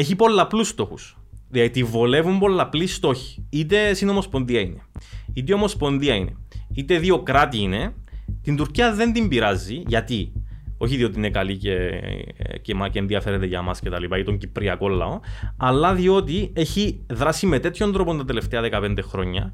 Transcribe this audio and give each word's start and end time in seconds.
έχει 0.00 0.16
πολλαπλούς 0.16 0.68
στόχους. 0.68 1.16
Δηλαδή 1.48 1.70
τη 1.70 1.82
βολεύουν 1.82 2.38
πολλαπλοί 2.38 2.86
στόχοι. 2.86 3.46
Είτε 3.50 3.94
συνομοσπονδία 3.94 4.60
είναι, 4.60 4.82
είτε 5.32 5.54
ομοσπονδία 5.54 6.14
είναι, 6.14 6.36
είτε 6.74 6.98
δύο 6.98 7.22
κράτη 7.22 7.58
είναι. 7.58 7.94
Την 8.42 8.56
Τουρκία 8.56 8.94
δεν 8.94 9.12
την 9.12 9.28
πειράζει. 9.28 9.82
Γιατί; 9.86 10.32
Όχι 10.78 10.96
διότι 10.96 11.18
είναι 11.18 11.30
καλή 11.30 11.56
και, 11.56 11.76
και, 12.62 12.74
και 12.92 12.98
ενδιαφέρεται 12.98 13.46
για 13.46 13.62
μας 13.62 13.80
και 13.80 13.90
τα 13.90 14.00
λοιπά, 14.00 14.18
ή 14.18 14.22
τον 14.22 14.38
Κυπριακό 14.38 14.88
λαό, 14.88 15.20
αλλά 15.56 15.94
διότι 15.94 16.52
έχει 16.54 17.04
δράσει 17.10 17.46
με 17.46 17.58
τέτοιον 17.58 17.92
τρόπο 17.92 18.16
τα 18.16 18.24
τελευταία 18.24 18.60
15 18.72 18.98
χρόνια 19.02 19.52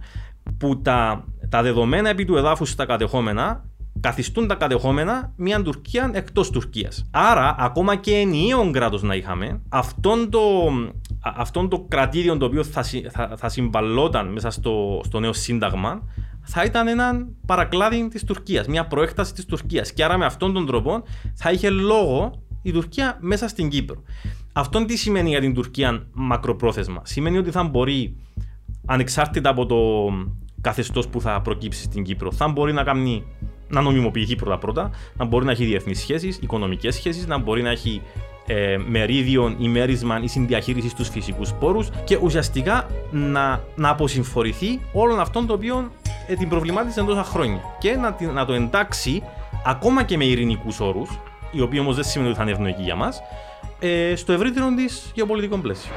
που 0.58 0.80
τα, 0.82 1.24
τα 1.48 1.62
δεδομένα 1.62 2.08
επί 2.08 2.24
του 2.24 2.36
εδάφους 2.36 2.70
στα 2.70 2.86
κατεχόμενα 2.86 3.64
καθιστούν 4.00 4.46
τα 4.46 4.54
κατεχόμενα 4.54 5.32
μια 5.36 5.62
Τουρκία 5.62 6.10
εκτός 6.12 6.50
Τουρκίας. 6.50 7.04
Άρα, 7.10 7.54
ακόμα 7.58 7.96
και 7.96 8.14
ενιαίο 8.14 8.70
κράτος 8.70 9.02
να 9.02 9.14
είχαμε, 9.14 9.60
αυτόν 9.68 10.30
το, 10.30 10.40
αυτόν 11.20 11.68
το 11.68 11.84
κρατήριο 11.88 12.36
το 12.36 12.44
οποίο 12.44 12.64
θα, 12.64 12.84
θα, 13.10 13.34
θα 13.36 13.48
συμβαλόταν 13.48 14.32
μέσα 14.32 14.50
στο, 14.50 15.00
στο 15.04 15.20
νέο 15.20 15.32
σύνταγμα, 15.32 16.02
θα 16.42 16.64
ήταν 16.64 16.88
ένα 16.88 17.26
παρακλάδι 17.46 18.08
της 18.08 18.24
Τουρκίας, 18.24 18.66
μια 18.66 18.86
προέκταση 18.86 19.34
της 19.34 19.44
Τουρκίας. 19.44 19.92
Και 19.92 20.04
άρα 20.04 20.18
με 20.18 20.24
αυτόν 20.24 20.52
τον 20.52 20.66
τρόπο 20.66 21.02
θα 21.34 21.50
είχε 21.50 21.70
λόγο 21.70 22.42
η 22.62 22.72
Τουρκία 22.72 23.16
μέσα 23.20 23.48
στην 23.48 23.68
Κύπρο. 23.68 24.02
Αυτό 24.52 24.84
τι 24.84 24.96
σημαίνει 24.96 25.28
για 25.28 25.40
την 25.40 25.54
Τουρκία 25.54 26.06
μακροπρόθεσμα; 26.12 27.00
Σημαίνει 27.04 27.38
ότι 27.38 27.50
θα 27.50 27.64
μπορεί, 27.64 28.16
ανεξάρτητα 28.86 29.50
από 29.50 29.66
το 29.66 29.76
καθεστώς 30.60 31.08
που 31.08 31.20
θα 31.20 31.40
προκύψει 31.42 31.82
στην 31.82 32.02
Κύπρο, 32.02 32.32
θα 32.32 32.48
μπορεί 32.48 32.72
να 32.72 32.82
κάνει 32.82 33.24
να 33.68 33.80
νομιμοποιηθεί 33.80 34.36
πρώτα-πρώτα, 34.36 34.90
να 35.16 35.24
μπορεί 35.24 35.44
να 35.44 35.50
έχει 35.50 35.64
διεθνείς 35.64 36.00
σχέσεις, 36.00 36.38
οικονομικές 36.42 36.94
σχέσεις, 36.94 37.26
να 37.26 37.38
μπορεί 37.38 37.62
να 37.62 37.70
έχει 37.70 38.02
ε, 38.46 38.76
μερίδιο 38.86 39.56
ή 39.58 39.68
μέρισμα 39.68 40.20
ή 40.22 40.26
συνδιαχείρισης 40.26 40.90
στους 40.90 41.08
φυσικούς 41.08 41.52
πόρους 41.52 41.88
και 42.04 42.18
ουσιαστικά 42.22 42.86
να, 43.10 43.64
να 43.74 43.88
αποσυμφορηθεί 43.88 44.80
όλων 44.92 45.20
αυτών 45.20 45.46
το 45.46 45.52
οποίο 45.52 45.90
ε, 46.26 46.34
την 46.34 46.48
προβλημάτισε 46.48 47.02
τόσα 47.02 47.24
χρόνια 47.24 47.60
και 47.78 47.96
να, 47.96 48.32
να 48.32 48.44
το 48.44 48.52
εντάξει 48.52 49.22
ακόμα 49.64 50.02
και 50.02 50.16
με 50.16 50.24
ειρηνικούς 50.24 50.80
όρους, 50.80 51.18
οι 51.50 51.60
οποίοι 51.60 51.78
όμως 51.82 51.94
δεν 51.94 52.04
σημαίνει 52.04 52.28
ότι 52.28 52.38
θα 52.38 52.44
είναι 52.44 52.52
ευνοϊκοί 52.52 52.82
για 52.82 52.94
μας, 52.94 53.20
ε, 53.78 54.14
στο 54.16 54.32
ευρύτερο 54.32 54.74
της 54.76 55.10
γεωπολιτικό 55.14 55.56
πλαίσιο. 55.56 55.92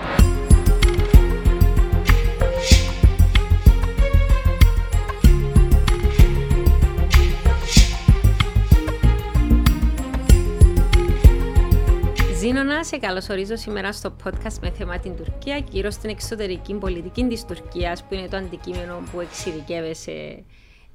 Ζήνωνα, 12.84 12.98
σε 12.98 13.08
καλωσορίζω 13.08 13.56
σήμερα 13.56 13.94
στο 13.94 14.16
podcast 14.24 14.58
με 14.62 14.70
θέμα 14.70 15.00
την 15.00 15.16
Τουρκία, 15.16 15.60
κυρίω 15.60 15.92
στην 15.92 16.10
εξωτερική 16.10 16.74
πολιτική 16.74 17.24
της 17.28 17.46
Τουρκίας, 17.46 18.04
που 18.04 18.14
είναι 18.14 18.28
το 18.28 18.38
αντικείμενο 18.38 19.04
που 19.12 19.20
εξειδικεύεσαι 19.20 20.44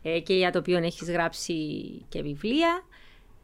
ε, 0.02 0.20
και 0.20 0.34
για 0.34 0.52
το 0.52 0.58
οποίο 0.58 0.78
έχεις 0.78 1.10
γράψει 1.10 1.54
και 2.08 2.22
βιβλία. 2.22 2.82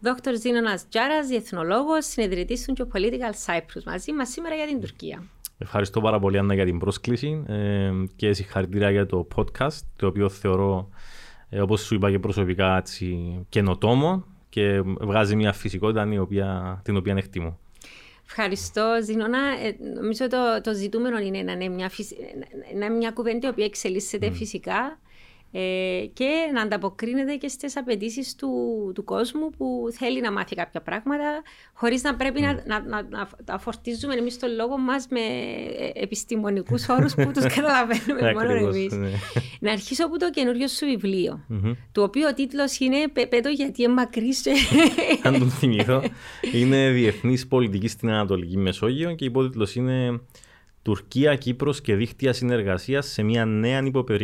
Δόκτωρ 0.01 0.35
Ζήνωνας 0.35 0.89
Τζάρας, 0.89 1.27
διεθνολόγος, 1.27 2.07
συνεδριτή 2.07 2.65
του 2.65 2.75
Geopolitical 2.77 3.47
Cyprus, 3.47 3.83
μαζί 3.87 4.13
μας 4.13 4.29
σήμερα 4.29 4.55
για 4.55 4.67
την 4.67 4.81
Τουρκία. 4.81 5.23
Ευχαριστώ 5.59 6.01
πάρα 6.01 6.19
πολύ, 6.19 6.39
Άννα, 6.39 6.55
για 6.55 6.65
την 6.65 6.79
πρόσκληση 6.79 7.45
ε, 7.47 7.91
και 8.17 8.33
συγχαρητήρια 8.33 8.91
για 8.91 9.07
το 9.07 9.29
podcast, 9.37 9.79
το 9.97 10.07
οποίο 10.07 10.29
θεωρώ, 10.29 10.89
ε, 11.49 11.61
όπως 11.61 11.81
σου 11.81 11.95
είπα 11.95 12.11
και 12.11 12.19
προσωπικά, 12.19 12.77
έτσι, 12.77 13.39
καινοτόμο 13.49 14.25
και 14.49 14.83
βγάζει 15.01 15.37
μια 15.37 15.53
φυσικότητα 15.53 16.09
την 16.09 16.21
οποία, 16.21 16.81
την 16.85 16.97
οποία 16.97 17.15
εκτιμώ. 17.17 17.59
Ευχαριστώ, 18.33 18.99
Ζηνώνα. 19.03 19.39
Ε, 19.39 19.77
νομίζω 19.95 20.29
το, 20.29 20.61
το 20.63 20.75
ζητούμενο 20.75 21.19
είναι 21.19 21.43
να 21.43 21.53
είναι 21.53 21.69
μια, 21.69 21.91
να, 22.75 22.91
μια 22.91 23.11
κουβέντα 23.11 23.47
η 23.47 23.51
οποία 23.51 23.65
εξελίσσεται 23.65 24.31
φυσικά 24.31 24.99
ε, 25.53 26.05
και 26.13 26.29
να 26.55 26.63
ανταποκρίνεται 26.63 27.35
και 27.35 27.49
στις 27.49 27.77
απαιτήσεις 27.77 28.35
του, 28.35 28.51
του 28.95 29.05
κόσμου 29.05 29.51
που 29.51 29.89
θέλει 29.93 30.21
να 30.21 30.33
μάθει 30.33 30.55
κάποια 30.55 30.81
πράγματα 30.81 31.43
χωρίς 31.73 32.03
να 32.03 32.15
πρέπει 32.15 32.41
να, 32.41 32.63
να, 32.67 32.83
να, 32.83 33.29
να, 33.47 33.59
φορτίζουμε 33.59 34.15
εμείς 34.15 34.39
τον 34.39 34.55
λόγο 34.55 34.79
μας 34.79 35.07
με 35.11 35.21
ε, 35.21 36.03
επιστημονικούς 36.03 36.89
όρους 36.89 37.15
που 37.15 37.31
τους 37.35 37.47
καταλαβαίνουμε 37.55 38.33
μόνο 38.33 38.53
εμείς. 38.53 38.93
Ναι. 38.93 39.09
να 39.61 39.73
αρχίσω 39.73 40.05
από 40.05 40.19
το 40.19 40.31
καινούριο 40.31 40.69
σου 40.69 40.87
βιβλίο, 40.87 41.47
το 41.93 42.03
οποίο 42.03 42.29
ο 42.29 42.35
τίτλος 42.35 42.79
είναι 42.79 43.09
Πέτω 43.29 43.49
γιατί 43.49 43.83
είναι 43.83 43.93
μακρύ. 43.93 44.29
Αν 45.23 45.39
τον 45.39 45.51
θυμηθώ, 45.51 46.03
είναι 46.53 46.91
Διεθνής 46.91 47.47
Πολιτική 47.47 47.89
στην 47.89 48.09
Ανατολική 48.09 48.57
Μεσόγειο 48.57 49.15
και 49.15 49.25
υπότιτλος 49.25 49.75
είναι 49.75 50.21
Τουρκία, 50.83 51.37
Κύπρος 51.37 51.81
και 51.81 51.95
δίκτυα 51.95 52.33
συνεργασίας 52.33 53.07
σε 53.07 53.23
μια 53.23 53.45
νέα 53.45 53.83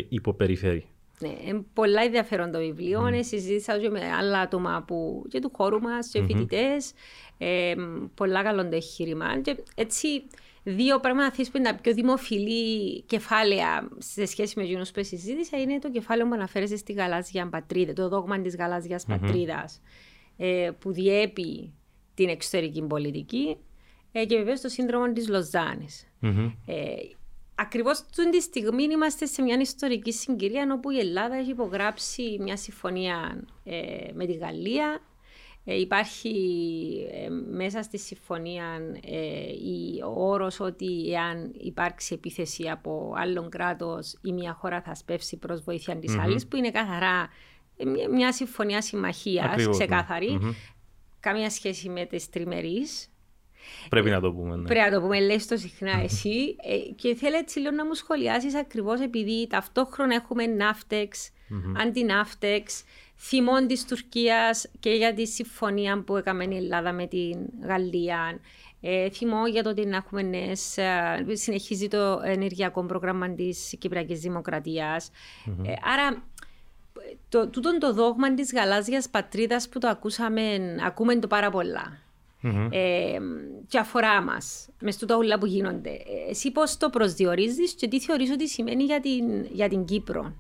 υποπεριφέρεια. 0.09 0.85
Ναι, 1.21 1.61
πολλά 1.73 2.03
ενδιαφέρον 2.03 2.51
το 2.53 2.59
βιβλίο. 2.59 3.09
Mm. 3.09 3.19
Συζήτησα 3.21 3.79
και 3.79 3.91
με 3.91 4.13
άλλα 4.19 4.39
άτομα 4.39 4.85
που, 4.87 5.25
και 5.29 5.41
του 5.41 5.51
χώρου 5.57 5.81
μας, 5.81 6.09
και 6.09 6.21
mm-hmm. 6.21 6.27
φοιτητές. 6.27 6.93
Ε, 7.39 7.75
πολλά 8.15 8.43
καλό 8.43 8.69
το 8.69 8.77
εγχείρημα. 8.77 9.41
Και 9.41 9.57
έτσι, 9.75 10.23
δύο 10.63 11.01
πράγματα 11.01 11.37
που 11.37 11.57
είναι 11.57 11.71
τα 11.71 11.75
πιο 11.75 11.95
δημοφιλή 11.95 13.03
κεφάλαια 13.03 13.89
σε 13.99 14.27
σχέση 14.27 14.55
με 14.57 14.65
εκείνους 14.65 14.91
που 14.91 15.05
συζήτησα 15.05 15.61
είναι 15.61 15.79
το 15.79 15.91
κεφάλαιο 15.91 16.29
που 16.29 16.35
αναφέρεται 16.35 16.77
στη 16.77 16.93
γαλάζια 16.93 17.49
πατρίδα, 17.49 17.93
το 17.93 18.09
δόγμα 18.09 18.41
της 18.41 18.57
γαλάζιας 18.57 19.05
mm-hmm. 19.05 19.19
πατρίδας 19.21 19.81
ε, 20.37 20.71
που 20.79 20.93
διέπει 20.93 21.73
την 22.15 22.29
εξωτερική 22.29 22.83
πολιτική 22.83 23.57
ε, 24.13 24.25
και 24.25 24.37
βεβαίως 24.37 24.61
το 24.61 24.69
σύνδρομο 24.69 25.13
της 25.13 25.29
Λοζάνης. 25.29 26.09
Mm-hmm. 26.23 26.53
Ε, 26.67 26.95
Ακριβώς 27.59 28.05
τη 28.31 28.41
στιγμή 28.41 28.83
είμαστε 28.83 29.27
σε 29.27 29.43
μια 29.43 29.61
ιστορική 29.61 30.13
συγκυρία 30.13 30.73
όπου 30.73 30.91
η 30.91 30.99
Ελλάδα 30.99 31.35
έχει 31.35 31.51
υπογράψει 31.51 32.37
μια 32.41 32.57
συμφωνία 32.57 33.45
ε, 33.65 34.11
με 34.15 34.27
τη 34.27 34.33
Γαλλία. 34.33 35.01
Ε, 35.65 35.81
υπάρχει 35.81 36.35
ε, 37.13 37.29
μέσα 37.31 37.83
στη 37.83 37.99
συμφωνία 37.99 38.67
η, 39.65 40.03
ο 40.03 40.29
όρος 40.29 40.61
ότι 40.61 41.13
εάν 41.13 41.53
υπάρξει 41.59 42.15
επίθεση 42.15 42.69
από 42.69 43.13
άλλον 43.17 43.51
κράτος 43.51 44.19
η 44.23 44.33
μια 44.33 44.53
χώρα 44.53 44.83
θα 44.83 44.95
σπεύσει 44.95 45.37
προς 45.37 45.63
βοήθεια 45.63 45.97
της 45.97 46.15
mm 46.17 46.21
άλλης 46.21 46.47
που 46.47 46.57
είναι 46.57 46.71
καθαρά 46.71 47.29
μια 48.11 48.33
συμφωνία 48.33 48.83
συμμαχίας 48.83 49.57
ναι. 49.57 49.71
ξεκάθαρη. 49.71 50.57
Καμία 51.21 51.51
σχέση 51.51 51.89
με 51.89 52.05
τις 52.05 52.29
τριμερείς 52.31 53.11
Πρέπει 53.89 54.11
να 54.11 54.21
το 54.21 54.33
πούμε. 54.33 54.57
Ναι. 54.57 54.63
Πρέπει 54.63 54.91
να 54.91 54.97
το 54.97 55.01
πούμε, 55.01 55.21
λες 55.21 55.47
το 55.47 55.57
συχνά 55.57 56.01
εσύ. 56.03 56.57
Ε, 56.63 56.93
και 56.95 57.15
θέλω 57.15 57.37
έτσι 57.37 57.59
λίγο 57.59 57.71
να 57.71 57.87
μου 57.87 57.95
σχολιάσεις 57.95 58.55
ακριβώς 58.55 59.01
επειδή 59.01 59.47
ταυτόχρονα 59.47 60.15
έχουμε 60.15 60.47
ναύτεξ, 60.47 61.31
αντιναύτεξ, 61.81 62.85
θυμών 63.17 63.67
της 63.67 63.85
Τουρκίας 63.85 64.69
και 64.81 64.91
για 64.91 65.15
τη 65.15 65.27
συμφωνία 65.27 66.03
που 66.03 66.17
έκαμε 66.17 66.45
η 66.45 66.57
Ελλάδα 66.57 66.93
με 66.93 67.07
την 67.07 67.39
Γαλλία. 67.63 68.41
Ε, 68.81 69.11
θυμώ 69.11 69.47
για 69.47 69.63
το 69.63 69.71
ότι 69.71 69.87
να 69.87 69.97
έχουμε 69.97 70.23
νέες, 70.23 70.77
ε, 70.77 71.25
συνεχίζει 71.33 71.89
το 71.89 72.21
ενεργειακό 72.25 72.85
πρόγραμμα 72.85 73.31
της 73.31 73.75
Κυπριακής 73.79 74.21
Δημοκρατίας. 74.21 75.11
Ε, 75.65 75.73
άρα 75.95 76.23
το, 77.29 77.49
τούτο 77.49 77.79
το 77.79 77.93
δόγμα 77.93 78.35
της 78.35 78.53
γαλάζιας 78.53 79.09
πατρίδας 79.09 79.69
που 79.69 79.79
το 79.79 79.89
ακούσαμε, 79.89 80.77
ακούμε 80.85 81.17
το 81.17 81.27
πάρα 81.27 81.51
πολλά 81.51 82.06
mm-hmm. 82.43 82.69
ε, 82.71 83.19
και 83.69 83.79
αφορά 83.79 84.23
μας 84.23 84.69
μες 84.81 84.95
στο 84.95 85.17
όλα 85.17 85.39
που 85.39 85.47
γίνονται. 85.47 85.91
Ε, 85.91 86.31
εσύ 86.31 86.53
πώς 86.53 86.77
το 86.77 86.91
προσδιορίζεις 86.91 87.73
και 87.75 87.89
τι 87.89 88.01
θεωρείς 88.01 88.31
ότι 88.31 88.49
σημαίνει 88.49 88.85
για 88.85 89.01
την, 89.01 89.45
για 89.53 89.69
την 89.69 89.85
Κύπρο; 89.85 90.35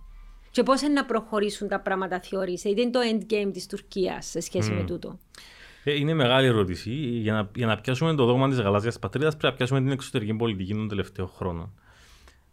Και 0.50 0.62
πώς 0.62 0.82
να 0.82 1.04
προχωρήσουν 1.04 1.68
τα 1.68 1.80
πράγματα, 1.80 2.20
θεωρείς; 2.20 2.64
Είτε 2.64 2.80
είναι 2.80 2.90
το 2.90 3.00
endgame 3.12 3.50
της 3.52 3.66
Τουρκίας 3.66 4.26
σε 4.26 4.40
σχέση 4.40 4.70
mm. 4.72 4.76
με 4.76 4.84
τούτο. 4.84 5.18
Ε, 5.84 5.94
είναι 5.94 6.14
μεγάλη 6.14 6.46
ερώτηση. 6.46 6.90
Για 6.94 7.32
να, 7.32 7.50
για 7.54 7.66
να 7.66 7.80
πιάσουμε 7.80 8.14
το 8.14 8.24
δόγμα 8.24 8.48
της 8.48 8.60
γαλάζιας 8.60 8.98
πατρίδας, 8.98 9.36
πρέπει 9.36 9.52
να 9.52 9.56
πιάσουμε 9.58 9.80
την 9.80 9.90
εξωτερική 9.90 10.34
πολιτική 10.34 10.74
των 10.74 10.88
τελευταίων 10.88 11.28
χρόνων. 11.28 11.72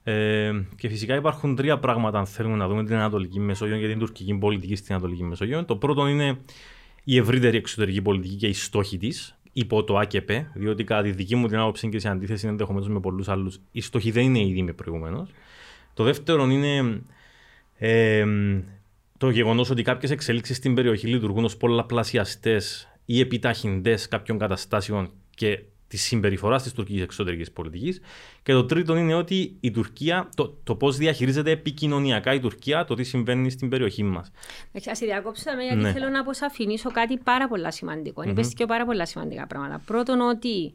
Ε, 0.04 0.52
και 0.76 0.90
φυσικά 0.90 1.16
υπάρχουν 1.16 1.56
τρία 1.56 1.80
πράγματα, 1.80 2.18
αν 2.18 2.26
θέλουμε 2.26 2.56
να 2.56 2.68
δούμε 2.68 2.84
την 2.84 2.96
Ανατολική 2.96 3.40
Μεσόγειο 3.40 3.78
και 3.78 3.88
την 3.88 4.00
τουρκική 4.00 4.34
πολιτική 4.38 4.76
στην 4.76 4.94
Ανατολική 4.94 5.24
Μεσόγειο. 5.24 5.66
Το 5.66 5.76
πρώτο 5.76 6.08
είναι 6.08 6.38
η 7.04 7.18
ευρύτερη 7.18 7.58
εξωτερική 7.58 8.02
πολιτική 8.02 8.36
και 8.36 8.48
οι 8.48 8.54
στόχοι 8.54 8.98
της 8.98 9.38
υπό 9.54 9.84
το 9.84 9.98
ΑΚΠ, 9.98 10.30
διότι 10.54 10.84
κατά 10.84 11.02
τη 11.02 11.12
δική 11.12 11.36
μου 11.36 11.48
την 11.48 11.58
άποψη 11.58 11.90
και 11.90 12.00
σε 12.00 12.10
αντίθεση 12.10 12.48
ενδεχομένως 12.48 12.90
με 12.90 13.00
πολλούς 13.00 13.28
άλλους, 13.28 13.60
οι 13.72 13.82
στόχοι 13.82 14.12
δεν 14.12 14.24
είναι 14.24 14.40
ήδη 14.40 14.62
με 14.62 14.74
προηγούμενο. 14.74 15.28
Το 15.94 16.04
δεύτερο 16.04 16.46
είναι 16.46 17.02
ε, 17.78 18.26
το 19.18 19.30
γεγονός 19.30 19.70
ότι 19.70 19.82
κάποιες 19.82 20.12
εξελίξεις 20.12 20.58
στην 20.58 20.74
περιοχή 20.74 21.08
λειτουργούν 21.08 21.44
ως 21.44 21.58
πολλαπλασιαστές 21.58 22.88
ή 23.06 23.20
επιταχυντές 23.20 24.08
κάποιων 24.08 24.38
καταστάσεων 24.38 25.12
και 25.36 25.60
της 25.94 26.02
συμπεριφοράς 26.04 26.64
της 26.64 26.74
τουρκικής 26.74 27.02
εξωτερικής 27.02 27.52
πολιτικής. 27.52 28.02
Και 28.44 28.54
το 28.54 28.66
τρίτο 28.66 28.96
είναι 28.96 29.14
ότι 29.14 29.58
η 29.60 29.72
Τουρκία, 29.72 30.30
το, 30.36 30.58
το 30.64 30.76
πώς 30.76 30.98
διαχειρίζεται 30.98 31.52
επικοινωνιακά 31.52 32.34
η 32.34 32.40
Τουρκία, 32.40 32.86
το 32.86 32.96
τι 32.96 33.04
συμβαίνει 33.04 33.50
στην 33.50 33.70
περιοχή 33.70 34.04
μας. 34.04 34.32
Α 34.76 34.94
διακόψουμε 35.00 35.64
γιατί 35.64 35.82
ναι. 35.82 35.92
θέλω 35.92 36.10
να 36.10 36.20
αποσαφηνίσω 36.20 36.92
κάτι 36.92 37.18
πάρα 37.18 37.48
πολύ 37.48 37.74
σημαντικό. 37.74 38.22
Mm-hmm. 38.22 38.28
Είπε 38.28 38.42
και 38.42 38.66
πάρα 38.66 38.86
πολλά 38.86 39.06
σημαντικά 39.06 39.48
πράγματα. 39.48 39.82
Πρώτον, 39.86 40.22
ότι 40.22 40.74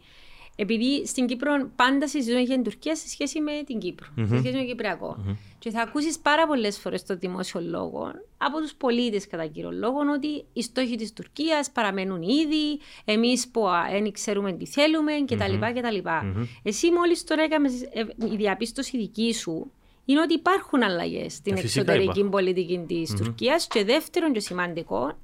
επειδή 0.60 1.06
στην 1.06 1.26
Κύπρο 1.26 1.70
πάντα 1.76 2.08
συζητούν 2.08 2.42
για 2.42 2.54
την 2.54 2.64
Τουρκία 2.64 2.96
σε 2.96 3.08
σχέση 3.08 3.40
με 3.40 3.52
την 3.66 3.78
Κύπρο, 3.78 4.06
mm-hmm. 4.08 4.26
σε 4.28 4.38
σχέση 4.38 4.52
με 4.52 4.58
τον 4.58 4.66
κυπριακο 4.66 5.16
mm-hmm. 5.18 5.36
Και 5.58 5.70
θα 5.70 5.80
ακούσεις 5.80 6.18
πάρα 6.18 6.46
πολλές 6.46 6.78
φορές 6.78 7.00
στο 7.00 7.16
δημόσιο 7.16 7.60
λόγο 7.60 8.12
από 8.38 8.60
τους 8.60 8.74
πολίτες 8.74 9.26
κατά 9.26 9.46
κύριο 9.46 9.70
λόγο 9.72 9.98
ότι 10.14 10.44
οι 10.52 10.62
στόχοι 10.62 10.96
της 10.96 11.12
Τουρκίας 11.12 11.70
παραμένουν 11.70 12.22
ήδη, 12.22 12.78
εμείς 13.04 13.48
που 13.48 13.64
δεν 13.90 14.12
ξέρουμε 14.12 14.52
τι 14.52 14.66
θέλουμε 14.66 15.12
κτλ. 15.26 15.78
κτλ. 15.78 15.98
Mm-hmm. 16.04 16.46
Εσύ 16.62 16.90
μόλις 16.90 17.24
τώρα 17.24 17.42
έκαμες 17.42 17.72
η 18.32 18.36
διαπίστωση 18.36 18.96
δική 18.96 19.34
σου 19.34 19.72
είναι 20.04 20.20
ότι 20.20 20.34
υπάρχουν 20.34 20.82
αλλαγές 20.82 21.32
στην 21.32 21.56
ε, 21.56 21.60
εξωτερική 21.60 22.24
πολιτική 22.24 22.84
της 22.88 23.12
mm-hmm. 23.12 23.16
Τουρκίας. 23.16 23.66
Και 23.66 23.84
δεύτερον, 23.84 24.32
και 24.32 24.40
σημαντικό, 24.40 25.18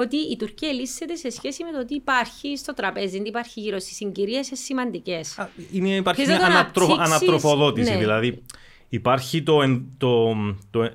ότι 0.00 0.16
η 0.16 0.36
Τουρκία 0.36 0.72
λύσεται 0.72 1.14
σε 1.14 1.30
σχέση 1.30 1.64
με 1.64 1.78
το 1.78 1.84
τι 1.84 1.94
υπάρχει 1.94 2.56
στο 2.56 2.74
τραπέζι, 2.74 3.22
τι 3.22 3.28
υπάρχει 3.28 3.60
γύρω 3.60 3.78
στις 3.78 3.96
συγκυρίες 3.96 4.50
σημαντικές. 4.52 5.38
Υπάρχει 5.70 6.26
μια 6.26 6.46
ανατρο, 6.46 6.96
ανατροφοδότηση. 6.98 7.90
Ναι. 7.90 7.98
Δηλαδή, 7.98 8.42
υπάρχει 8.88 9.42
το, 9.42 9.80
το, 9.98 10.36
το, 10.70 10.82
ε, 10.82 10.92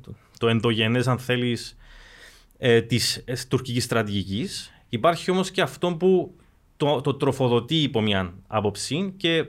το, 0.00 0.14
το 0.38 0.48
ενδογενέ, 0.48 1.02
αν 1.06 1.18
θέλεις, 1.18 1.76
ε, 2.58 2.82
της 2.82 3.22
ε, 3.24 3.34
τουρκικής 3.48 3.84
στρατηγικής. 3.84 4.72
Υπάρχει 4.88 5.30
όμως 5.30 5.50
και 5.50 5.62
αυτό 5.62 5.94
που 5.94 6.34
το, 6.76 7.00
το 7.00 7.14
τροφοδοτεί 7.14 7.76
υπό 7.76 8.00
μια 8.00 8.34
άποψη 8.46 9.14
και, 9.16 9.46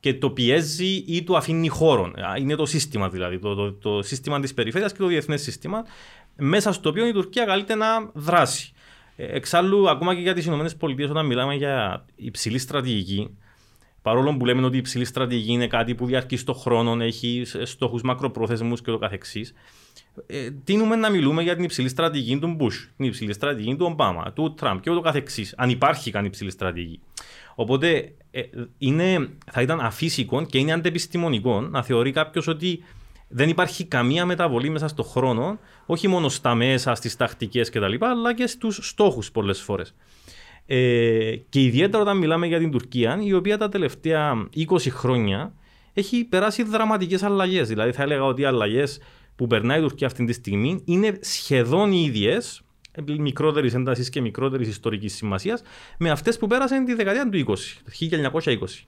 και 0.00 0.14
το 0.14 0.30
πιέζει 0.30 1.04
ή 1.06 1.22
του 1.22 1.36
αφήνει 1.36 1.68
χώρο. 1.68 2.12
Είναι 2.38 2.54
το 2.54 2.66
σύστημα 2.66 3.08
δηλαδή, 3.08 3.38
το, 3.38 3.54
το, 3.54 3.72
το 3.72 4.02
σύστημα 4.02 4.40
της 4.40 4.54
περιφέρειας 4.54 4.92
και 4.92 4.98
το 4.98 5.06
διεθνές 5.06 5.42
σύστημα 5.42 5.84
μέσα 6.36 6.72
στο 6.72 6.88
οποίο 6.88 7.06
η 7.06 7.12
Τουρκία 7.12 7.44
καλείται 7.44 7.74
να 7.74 7.86
δράσει. 8.12 8.72
Ε, 9.16 9.36
εξάλλου, 9.36 9.90
ακόμα 9.90 10.14
και 10.14 10.20
για 10.20 10.34
τις 10.34 10.46
ΗΠΑ, 10.46 10.88
όταν 11.10 11.26
μιλάμε 11.26 11.54
για 11.54 12.04
υψηλή 12.16 12.58
στρατηγική, 12.58 13.36
παρόλο 14.02 14.36
που 14.36 14.44
λέμε 14.44 14.64
ότι 14.64 14.74
η 14.74 14.78
υψηλή 14.78 15.04
στρατηγική 15.04 15.52
είναι 15.52 15.66
κάτι 15.66 15.94
που 15.94 16.06
διαρκεί 16.06 16.36
στον 16.36 16.54
χρόνο, 16.54 17.02
έχει 17.02 17.42
στόχους 17.62 18.02
μακροπρόθεσμους 18.02 18.82
κ.ο.κ. 18.82 19.24
Ε, 20.26 20.50
τίνουμε 20.64 20.96
να 20.96 21.10
μιλούμε 21.10 21.42
για 21.42 21.54
την 21.54 21.64
υψηλή 21.64 21.88
στρατηγική 21.88 22.38
του 22.38 22.48
Μπούς, 22.48 22.90
την 22.96 23.06
υψηλή 23.06 23.32
στρατηγική 23.32 23.76
του 23.76 23.86
Ομπάμα, 23.88 24.32
του 24.32 24.54
Τραμπ 24.54 24.80
και 24.80 24.90
ούτω 24.90 25.00
καθεξής, 25.00 25.54
αν 25.56 25.70
υπάρχει 25.70 26.10
καν 26.10 26.24
υψηλή 26.24 26.50
στρατηγική. 26.50 27.00
Οπότε 27.54 28.12
ε, 28.30 28.40
είναι, 28.78 29.28
θα 29.52 29.62
ήταν 29.62 29.80
αφύσικο 29.80 30.46
και 30.46 30.58
είναι 30.58 30.72
αντεπιστημονικό 30.72 31.60
να 31.60 31.82
θεωρεί 31.82 32.12
κάποιος 32.12 32.46
ότι 32.46 32.84
δεν 33.32 33.48
υπάρχει 33.48 33.84
καμία 33.84 34.26
μεταβολή 34.26 34.70
μέσα 34.70 34.88
στον 34.88 35.04
χρόνο, 35.04 35.58
όχι 35.86 36.08
μόνο 36.08 36.28
στα 36.28 36.54
μέσα, 36.54 36.94
στις 36.94 37.16
τακτικές 37.16 37.70
κτλ., 37.70 37.94
αλλά 38.00 38.34
και 38.34 38.46
στους 38.46 38.88
στόχους 38.88 39.30
πολλές 39.30 39.60
φορές. 39.60 39.94
Ε, 40.66 41.36
και 41.48 41.62
ιδιαίτερα 41.62 42.02
όταν 42.02 42.16
μιλάμε 42.16 42.46
για 42.46 42.58
την 42.58 42.70
Τουρκία, 42.70 43.18
η 43.22 43.32
οποία 43.32 43.58
τα 43.58 43.68
τελευταία 43.68 44.48
20 44.54 44.90
χρόνια 44.90 45.52
έχει 45.92 46.24
περάσει 46.24 46.62
δραματικές 46.62 47.22
αλλαγές. 47.22 47.68
Δηλαδή, 47.68 47.92
θα 47.92 48.02
έλεγα 48.02 48.24
ότι 48.24 48.42
οι 48.42 48.44
αλλαγές 48.44 49.00
που 49.36 49.46
περνάει 49.46 49.78
η 49.78 49.82
Τουρκία 49.82 50.06
αυτή 50.06 50.24
τη 50.24 50.32
στιγμή 50.32 50.82
είναι 50.84 51.18
σχεδόν 51.20 51.92
οι 51.92 52.02
ίδιες, 52.06 52.62
μικρότερης 53.18 53.74
έντασης 53.74 54.08
και 54.08 54.20
μικρότερης 54.20 54.68
ιστορικής 54.68 55.14
σημασίας, 55.14 55.62
με 55.98 56.10
αυτές 56.10 56.38
που 56.38 56.46
πέρασαν 56.46 56.84
τη 56.84 56.94
δεκαετία 56.94 57.28
του 57.28 57.36
20, 57.36 57.82
1920. 57.86 58.86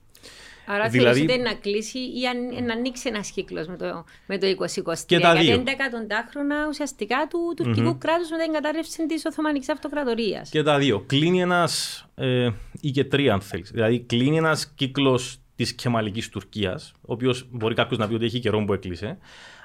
Άρα 0.65 0.89
δηλαδή... 0.89 1.19
θέλετε 1.19 1.43
να 1.43 1.53
κλείσει 1.53 1.99
ή 1.99 2.61
να 2.65 2.73
ανοίξει 2.73 3.09
ένας 3.09 3.31
κύκλος 3.31 3.67
με 3.67 3.77
το, 3.77 4.05
με 4.25 4.37
το 4.37 4.47
2023. 4.47 4.97
Και 5.05 5.19
τα 5.19 5.33
δύο. 5.33 5.43
Γιατί 5.43 5.71
εκατοντάχρονα 5.71 6.67
ουσιαστικά 6.69 7.27
του 7.29 7.53
τουρκικού 7.55 7.89
mm-hmm. 7.89 7.97
κράτους 7.97 8.29
με 8.29 8.37
την 8.43 8.53
κατάρρευση 8.53 9.05
της 9.05 9.25
Οθωμανικής 9.25 9.69
Αυτοκρατορίας. 9.69 10.49
Και 10.49 10.63
τα 10.63 10.77
δύο. 10.77 10.99
Κλείνει 11.07 11.41
ένας. 11.41 12.05
Ε, 12.15 12.49
ή 12.81 12.91
και 12.91 13.03
τρία, 13.03 13.33
αν 13.33 13.41
θέλεις. 13.41 13.71
Δηλαδή, 13.71 13.99
κλείνει 13.99 14.37
ένας 14.37 14.67
κύκλος 14.75 15.39
της 15.55 15.73
κεμαλικής 15.73 16.29
Τουρκίας, 16.29 16.91
ο 17.01 17.13
οποίος 17.13 17.47
μπορεί 17.51 17.75
κάποιος 17.75 17.99
να 17.99 18.07
πει 18.07 18.13
ότι 18.13 18.25
έχει 18.25 18.39
καιρό 18.39 18.65
που 18.65 18.73
έκλεισε. 18.73 19.17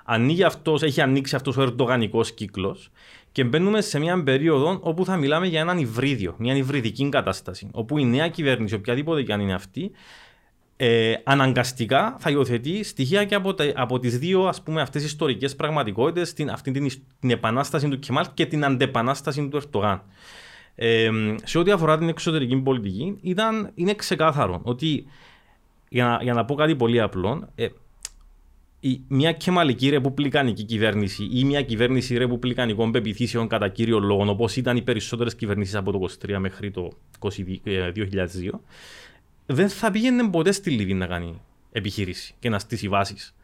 Ανοίγει 0.04 0.42
αυτός, 0.42 0.82
έχει 0.82 1.00
ανοίξει 1.00 1.36
αυτός 1.36 1.56
ο 1.56 1.62
ερντογανικός 1.62 2.32
κύκλος 2.32 2.90
και 3.32 3.44
μπαίνουμε 3.44 3.80
σε 3.80 3.98
μια 3.98 4.22
περίοδο 4.22 4.78
όπου 4.82 5.04
θα 5.04 5.16
μιλάμε 5.16 5.46
για 5.46 5.60
έναν 5.60 5.78
υβρίδιο, 5.78 6.34
μια 6.38 6.56
υβριδική 6.56 7.08
κατάσταση. 7.08 7.68
Όπου 7.72 7.98
η 7.98 8.04
νέα 8.04 8.28
κυβέρνηση, 8.28 8.74
οποιαδήποτε 8.74 9.22
και 9.22 9.32
αν 9.32 9.40
είναι 9.40 9.54
αυτή, 9.54 9.90
ε, 10.82 11.14
αναγκαστικά 11.24 12.16
θα 12.18 12.30
υιοθετεί 12.30 12.84
στοιχεία 12.84 13.24
και 13.24 13.34
από, 13.34 13.54
τα, 13.54 13.72
από 13.74 13.98
τις 13.98 14.18
δύο 14.18 14.46
ας 14.46 14.62
πούμε 14.62 14.80
αυτές 14.80 15.04
ιστορικές 15.04 15.56
πραγματικότητες 15.56 16.32
την, 16.32 16.50
αυτή 16.50 16.70
την, 16.70 16.90
την 17.20 17.30
επανάσταση 17.30 17.88
του 17.88 17.98
Κεμάλ 17.98 18.26
και 18.34 18.46
την 18.46 18.64
αντεπανάσταση 18.64 19.48
του 19.48 19.56
Ερτογάν. 19.56 20.02
Ε, 20.74 21.10
σε 21.44 21.58
ό,τι 21.58 21.70
αφορά 21.70 21.98
την 21.98 22.08
εξωτερική 22.08 22.56
πολιτική 22.56 23.18
ήταν, 23.20 23.70
είναι 23.74 23.94
ξεκάθαρο 23.94 24.60
ότι 24.62 25.06
για 25.88 26.04
να, 26.04 26.18
για 26.22 26.34
να 26.34 26.44
πω 26.44 26.54
κάτι 26.54 26.76
πολύ 26.76 27.00
απλό 27.00 27.48
ε, 27.54 27.68
η, 28.80 29.00
μια 29.08 29.32
κεμαλική 29.32 29.88
ρεπουμπλικανική 29.88 30.62
κυβέρνηση 30.64 31.28
ή 31.32 31.44
μια 31.44 31.62
κυβέρνηση 31.62 32.16
ρεπουμπλικανικών 32.16 32.90
πεπιθήσεων 32.90 33.48
κατά 33.48 33.68
κύριο 33.68 33.98
λόγο 33.98 34.30
όπως 34.30 34.56
ήταν 34.56 34.76
οι 34.76 34.82
περισσότερες 34.82 35.34
κυβερνήσεις 35.34 35.74
από 35.74 35.92
το 35.92 36.08
2023 36.26 36.36
μέχρι 36.38 36.70
το 36.70 36.90
2002 37.20 38.50
δεν 39.52 39.68
θα 39.68 39.90
πήγαινε 39.90 40.28
ποτέ 40.28 40.52
στη 40.52 40.70
Λιβύη 40.70 40.96
να 40.98 41.06
κάνει 41.06 41.40
επιχείρηση 41.72 42.34
και 42.38 42.48
να 42.48 42.58
στήσει 42.58 42.88
βάσεις. 42.88 43.34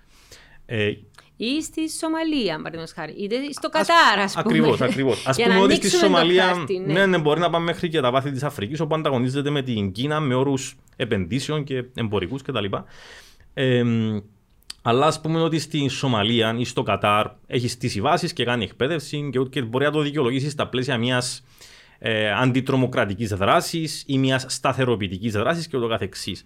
Ε, 0.66 0.92
ή 1.36 1.62
στη 1.62 1.90
Σομαλία, 1.90 2.56
παραδείγματος 2.56 2.92
χάρη. 2.92 3.12
Είτε 3.12 3.36
στο 3.52 3.68
Κατάρ, 3.68 4.18
ας 4.18 4.32
πούμε. 4.32 4.44
Ακριβώς, 4.46 4.80
ακριβώς. 4.80 5.26
Α 5.28 5.32
πούμε 5.32 5.60
ότι 5.60 5.74
στη 5.74 5.88
Σομαλία. 5.88 6.66
ναι. 6.86 6.92
ναι, 6.92 7.06
ναι, 7.06 7.18
μπορεί 7.18 7.40
να 7.40 7.50
πάμε 7.50 7.64
μέχρι 7.64 7.88
και 7.88 8.00
τα 8.00 8.10
βάθη 8.10 8.30
της 8.30 8.42
Αφρικής, 8.42 8.80
όπου 8.80 8.94
ανταγωνίζεται 8.94 9.50
με 9.50 9.62
την 9.62 9.92
Κίνα 9.92 10.20
με 10.20 10.34
όρους 10.34 10.76
επενδύσεων 10.96 11.64
και 11.64 11.84
εμπορικούς 11.94 12.42
κτλ. 12.42 12.64
Ε, 13.54 13.82
αλλά 14.82 15.06
ας 15.06 15.20
πούμε 15.20 15.40
ότι 15.42 15.58
στη 15.58 15.88
Σομαλία 15.88 16.54
ή 16.58 16.64
στο 16.64 16.82
Κατάρ 16.82 17.26
έχει 17.46 17.68
στήσει 17.68 18.00
βάσεις 18.00 18.32
και 18.32 18.44
κάνει 18.44 18.64
εκπαίδευση 18.64 19.28
και, 19.32 19.38
και 19.50 19.62
μπορεί 19.62 19.84
να 19.84 19.90
το 19.90 20.00
δικαιολογήσει 20.00 20.50
στα 20.50 20.68
πλαίσια 20.68 20.98
μιας 20.98 21.44
ε, 21.98 22.32
αντιτρομοκρατικής 22.32 23.28
δράσης 23.30 24.04
ή 24.06 24.18
μιας 24.18 24.44
σταθεροποιητικής 24.48 25.32
δράσης 25.32 25.66
και 25.66 25.76
ούτω 25.76 25.88
καθεξής. 25.88 26.44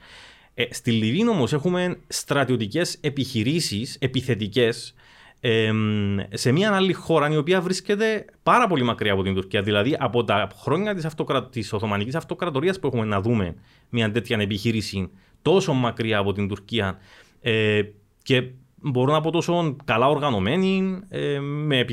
Ε, 0.54 0.64
στη 0.70 0.90
Λιβύη 0.90 1.26
όμως 1.30 1.52
έχουμε 1.52 1.98
στρατιωτικές 2.08 2.98
επιχειρήσεις 3.00 3.96
επιθετικές 4.00 4.94
ε, 5.40 5.72
σε 6.30 6.52
μια 6.52 6.74
άλλη 6.74 6.92
χώρα 6.92 7.30
η 7.30 7.36
οποία 7.36 7.60
βρίσκεται 7.60 8.24
πάρα 8.42 8.66
πολύ 8.66 8.82
μακριά 8.82 9.12
από 9.12 9.22
την 9.22 9.34
Τουρκία. 9.34 9.62
Δηλαδή 9.62 9.96
από 9.98 10.24
τα 10.24 10.48
χρόνια 10.62 10.94
της, 10.94 11.04
αυτοκρα... 11.04 11.48
της 11.48 11.72
Οθωμανικής 11.72 12.14
Αυτοκρατορίας 12.14 12.78
που 12.78 12.86
έχουμε 12.86 13.04
να 13.04 13.20
δούμε 13.20 13.54
μια 13.88 14.10
τέτοια 14.10 14.38
επιχείρηση 14.40 15.10
τόσο 15.42 15.72
μακριά 15.72 16.18
από 16.18 16.32
την 16.32 16.48
Τουρκία 16.48 16.98
ε, 17.40 17.82
και 18.22 18.50
μπορώ 18.76 19.12
να 19.12 19.20
πω 19.20 19.30
τόσο 19.30 19.76
καλά 19.84 20.08
οργανωμένη 20.08 21.00
ε, 21.08 21.38
με 21.40 21.84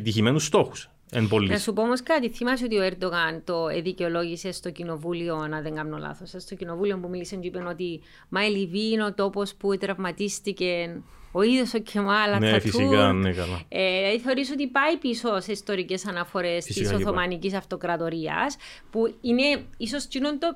επιτυχημένους 1.11 1.27
στόχους. 1.27 1.49
Να 1.49 1.57
σου 1.57 1.73
πω 1.73 1.81
όμως 1.81 2.03
κάτι. 2.03 2.29
Θυμάσαι 2.29 2.65
ότι 2.65 2.77
ο 2.77 2.83
Ερντογάν 2.83 3.43
το 3.43 3.67
δικαιολόγησε 3.81 4.51
στο 4.51 4.71
κοινοβούλιο, 4.71 5.35
αν 5.35 5.61
δεν 5.63 5.75
κάνω 5.75 5.97
λάθος. 5.97 6.33
Στο 6.37 6.55
κοινοβούλιο 6.55 6.99
που 6.99 7.09
μίλησε 7.09 7.35
και 7.35 7.47
είπε 7.47 7.59
ότι 7.59 8.01
Μα 8.29 8.45
η 8.45 8.49
Λιβύη 8.49 8.89
είναι 8.93 9.03
ο 9.05 9.13
τόπος 9.13 9.55
που 9.55 9.77
τραυματίστηκε 9.77 11.01
ο 11.37 11.41
ίδιος 11.41 11.73
ο 11.73 11.79
Κεμάλ 11.79 12.39
Ναι, 12.39 12.59
φυσικά, 12.59 13.13
ναι, 13.13 13.33
καλά. 13.33 13.61
Ε, 13.67 14.19
θεωρείς 14.19 14.51
ότι 14.51 14.67
πάει 14.67 14.97
πίσω 14.97 15.39
σε 15.39 15.51
ιστορικές 15.51 16.07
αναφορές 16.07 16.65
της 16.65 16.91
Οθωμανικής 16.91 17.53
Αυτοκρατορίας, 17.53 18.55
που 18.89 19.15
είναι 19.21 19.65
ίσως 19.77 20.07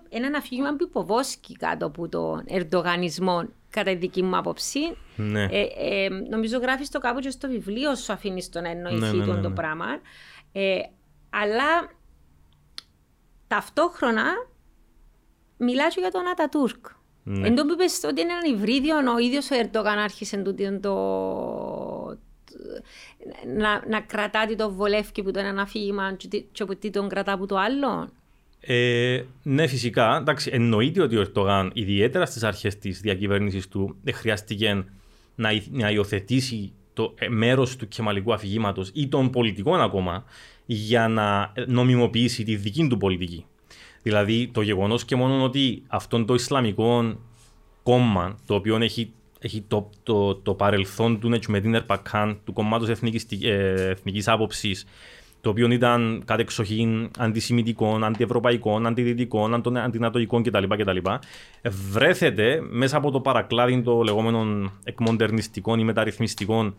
ένα 0.09 0.37
αφήγημα 0.37 0.75
που 0.75 0.83
υποβόσκει 0.83 1.53
κάτω 1.53 1.85
από 1.85 2.09
τον 2.09 2.43
Ερντογανισμό 2.47 3.47
κατά 3.69 3.91
τη 3.91 3.97
δική 3.97 4.23
μου 4.23 4.37
άποψη. 4.37 4.79
Ναι. 5.15 5.43
Ε, 5.43 5.67
ε, 5.77 6.09
νομίζω 6.09 6.57
γράφεις 6.57 6.89
το 6.89 6.99
κάπου 6.99 7.19
και 7.19 7.29
στο 7.29 7.47
βιβλίο 7.47 7.95
σου 7.95 8.13
αφήνεις 8.13 8.49
το 8.49 8.61
να 8.61 8.69
εννοηθεί 8.69 8.99
ναι, 8.99 9.25
ναι, 9.25 9.33
ναι, 9.33 9.41
το 9.41 9.49
ναι. 9.49 9.55
πράγμα. 9.55 9.85
Ε, 10.51 10.79
αλλά 11.29 11.91
ταυτόχρονα 13.47 14.23
μιλάω 15.57 15.87
για 15.99 16.11
τον 16.11 16.27
Ατατούρκ. 16.27 16.85
Ναι. 17.23 17.47
Εν 17.47 17.55
τω 17.55 17.65
που 17.65 17.73
είπες 17.73 18.01
ότι 18.03 18.21
είναι 18.21 18.31
ένα 18.31 18.57
υβρίδιο, 18.57 18.95
ο 19.15 19.17
ίδιος 19.17 19.51
ο 19.51 19.55
Ερντογάν 19.55 19.97
άρχισε 19.97 20.37
το, 20.37 20.53
το, 20.79 20.93
να, 23.57 23.83
να 23.87 24.01
κρατάτε 24.01 24.55
το 24.55 24.71
βολεύκι 24.71 25.23
που 25.23 25.31
το 25.31 25.39
ένα 25.39 25.61
αφήγημα 25.61 26.15
και 26.51 26.63
από 26.63 26.75
τι 26.75 26.89
τον 26.89 27.09
κρατά 27.09 27.31
από 27.31 27.45
το 27.45 27.57
άλλο. 27.57 28.09
Ε, 28.59 29.23
ναι, 29.43 29.67
φυσικά. 29.67 30.17
Εντάξει, 30.17 30.49
εννοείται 30.53 31.01
ότι 31.01 31.17
ο 31.17 31.21
Ερντογάν, 31.21 31.71
ιδιαίτερα 31.73 32.25
στις 32.25 32.43
αρχές 32.43 32.77
της 32.77 32.99
διακυβέρνησης 32.99 33.67
του, 33.67 33.95
χρειάστηκε 34.13 34.85
να, 35.35 35.49
να 35.69 35.91
υιοθετήσει 35.91 36.73
το 36.93 37.13
ε, 37.17 37.27
μέρος 37.27 37.75
του 37.75 37.87
κεμαλικού 37.87 38.33
αφηγήματος 38.33 38.91
ή 38.93 39.07
των 39.07 39.29
πολιτικών 39.29 39.81
ακόμα 39.81 40.23
για 40.65 41.07
να 41.07 41.53
νομιμοποιήσει 41.67 42.43
τη 42.43 42.55
δική 42.55 42.87
του 42.87 42.97
πολιτική. 42.97 43.45
Δηλαδή 44.03 44.49
το 44.53 44.61
γεγονός 44.61 45.05
και 45.05 45.15
μόνο 45.15 45.43
ότι 45.43 45.83
αυτό 45.87 46.25
το 46.25 46.33
Ισλαμικό 46.33 47.15
κόμμα, 47.83 48.37
το 48.45 48.55
οποίο 48.55 48.75
έχει, 48.75 49.11
έχει 49.39 49.63
το, 49.67 49.89
το, 50.03 50.35
το 50.35 50.53
παρελθόν 50.53 51.19
του 51.19 51.29
με 51.47 51.59
την 51.59 51.75
Ερπακάν, 51.75 52.39
του 52.45 52.53
κομμάτους 52.53 52.89
εθνικής 52.89 53.25
ε, 53.41 53.89
εθνικής 53.89 54.27
άποψης, 54.27 54.85
το 55.41 55.49
οποίο 55.49 55.71
ήταν 55.71 56.21
κατεξοχήν 56.25 57.09
αντισημιτικών, 57.17 58.03
αντιευρωπαϊκών, 58.03 58.87
αντιδυτικών, 58.87 59.77
αντινατοικών 59.77 60.43
κτλ. 60.43 60.63
κτλ. 60.67 60.97
Βρέθεται 61.91 62.61
μέσα 62.69 62.97
από 62.97 63.11
το 63.11 63.19
παρακλάδι 63.19 63.81
των 63.81 64.03
λεγόμενων 64.03 64.71
εκμοντερνιστικών 64.83 65.79
ή 65.79 65.83
μεταρρυθμιστικών 65.83 66.75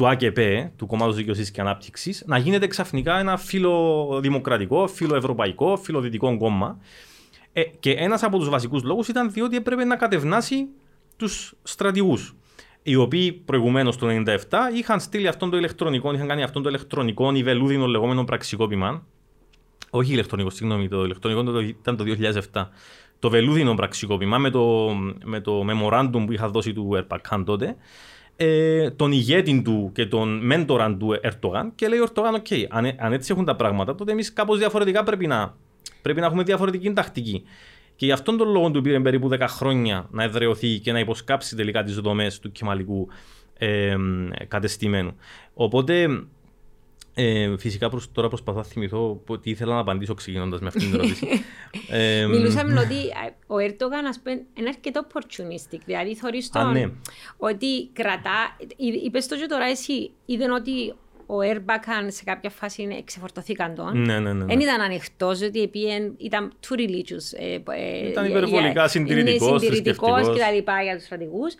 του 0.00 0.08
ΑΚΠ, 0.08 0.38
του 0.76 0.86
Κομμάτου 0.86 1.12
Δικαιοσύνης 1.12 1.50
και 1.50 1.60
Ανάπτυξης, 1.60 2.22
να 2.26 2.38
γίνεται 2.38 2.66
ξαφνικά 2.66 3.18
ένα 3.18 3.36
φιλοδημοκρατικό, 3.36 4.86
φιλοευρωπαϊκό, 4.86 5.76
φιλοδυτικό 5.76 6.36
κόμμα. 6.36 6.78
Ε, 7.52 7.62
και 7.62 7.90
ένας 7.90 8.22
από 8.22 8.38
τους 8.38 8.48
βασικούς 8.48 8.82
λόγους 8.82 9.08
ήταν 9.08 9.30
διότι 9.30 9.56
έπρεπε 9.56 9.84
να 9.84 9.96
κατευνάσει 9.96 10.68
τους 11.16 11.54
στρατηγούς. 11.62 12.34
Οι 12.82 12.94
οποίοι 12.94 13.32
προηγουμένως 13.32 13.96
το 13.96 14.06
1997 14.06 14.36
είχαν 14.74 15.00
στείλει 15.00 15.28
αυτόν 15.28 15.50
το 15.50 15.56
ηλεκτρονικό, 15.56 16.12
είχαν 16.12 16.28
κάνει 16.28 16.42
αυτόν 16.42 16.62
το 16.62 16.68
ηλεκτρονικό 16.68 17.32
ή 17.34 17.42
βελούδινο 17.42 17.86
λεγόμενο 17.86 18.24
πραξικόπημα. 18.24 19.06
Όχι 19.90 20.12
ηλεκτρονικό, 20.12 20.50
συγγνώμη, 20.50 20.88
το 20.88 21.04
ηλεκτρονικό 21.04 21.60
ήταν 21.60 21.96
το 21.96 22.04
2007. 22.52 22.68
Το 23.18 23.30
βελούδινο 23.30 23.74
πραξικόπημα 23.74 24.38
με 24.38 24.50
το, 24.50 24.90
με 25.24 25.40
το 25.40 25.64
memorandum 25.70 26.22
που 26.26 26.32
είχαν 26.32 26.48
δώσει 26.48 26.72
του 26.72 26.90
Ερμπακάν 26.94 27.44
τότε 27.44 27.76
ε, 28.42 28.90
τον 28.90 29.12
ηγέτη 29.12 29.62
του 29.62 29.90
και 29.94 30.06
τον 30.06 30.46
μέντορα 30.46 30.96
του 30.96 31.18
Ερντογάν 31.20 31.72
και 31.74 31.88
λέει 31.88 31.98
ο 31.98 32.02
Ερντογάν, 32.02 32.34
OK, 32.34 32.46
okay, 32.50 32.64
αν, 32.68 32.94
αν, 32.98 33.12
έτσι 33.12 33.32
έχουν 33.32 33.44
τα 33.44 33.56
πράγματα, 33.56 33.94
τότε 33.94 34.12
εμείς 34.12 34.32
κάπως 34.32 34.58
διαφορετικά 34.58 35.02
πρέπει 35.02 35.26
να, 35.26 35.56
πρέπει 36.02 36.20
να 36.20 36.26
έχουμε 36.26 36.42
διαφορετική 36.42 36.92
τακτική. 36.92 37.42
Και 37.96 38.06
γι' 38.06 38.12
αυτόν 38.12 38.36
τον 38.36 38.48
λόγο 38.48 38.70
του 38.70 38.80
πήρε 38.80 39.00
περίπου 39.00 39.28
10 39.32 39.38
χρόνια 39.48 40.08
να 40.10 40.22
εδραιωθεί 40.22 40.78
και 40.78 40.92
να 40.92 40.98
υποσκάψει 40.98 41.56
τελικά 41.56 41.82
τις 41.82 41.94
δομές 42.00 42.38
του 42.38 42.52
κεμαλικού 42.52 43.08
ε, 43.58 43.96
κατεστημένου. 44.48 45.16
Οπότε 45.54 46.08
ε, 47.14 47.56
φυσικά 47.58 47.88
προς, 47.88 48.12
τώρα 48.12 48.28
προσπαθώ 48.28 48.58
να 48.58 48.64
θυμηθώ 48.64 49.22
τι 49.42 49.50
ήθελα 49.50 49.74
να 49.74 49.80
απαντήσω 49.80 50.14
ξεκινώντας 50.14 50.60
με 50.60 50.66
αυτήν 50.66 50.82
την 50.82 50.94
ερώτηση. 50.94 51.26
ε, 51.90 52.26
Μιλούσαμε 52.26 52.80
ότι 52.80 52.94
ο 53.46 53.58
Ερτογάν 53.58 54.04
είναι 54.54 54.68
αρκετό 54.68 55.06
opportunistic. 55.06 55.78
Δηλαδή 55.84 56.14
θεωρείς 56.14 56.50
τον 56.50 56.72
ναι. 56.72 56.90
ότι 57.36 57.88
κρατά. 57.92 58.56
Είπες 59.04 59.26
το 59.26 59.36
και 59.36 59.46
τώρα 59.46 59.64
εσύ, 59.64 60.10
είδαν 60.26 60.50
ότι 60.50 60.94
ο 61.26 61.40
Ερμπακάν 61.42 62.10
σε 62.10 62.24
κάποια 62.24 62.50
φάση 62.50 62.88
εξεφορτωθήκαν 62.98 63.74
τον. 63.74 64.02
Ναι, 64.02 64.18
ναι, 64.18 64.32
ναι. 64.32 64.44
Δεν 64.44 64.60
ήταν 64.60 64.80
ανοιχτός, 64.80 65.42
ότι 65.42 65.70
ήταν 66.18 66.52
too 66.68 66.78
religious. 66.78 67.38
Ε, 67.38 67.54
ε, 67.54 68.08
ήταν 68.08 68.26
υπερβολικά 68.26 68.88
συντηρητικός. 68.88 69.60
Συντηρητικός 69.60 70.32
και 70.32 70.38
τα 70.38 70.50
λοιπά 70.50 70.82
για 70.82 70.96
τους 70.96 71.04
στρατηγούς. 71.04 71.54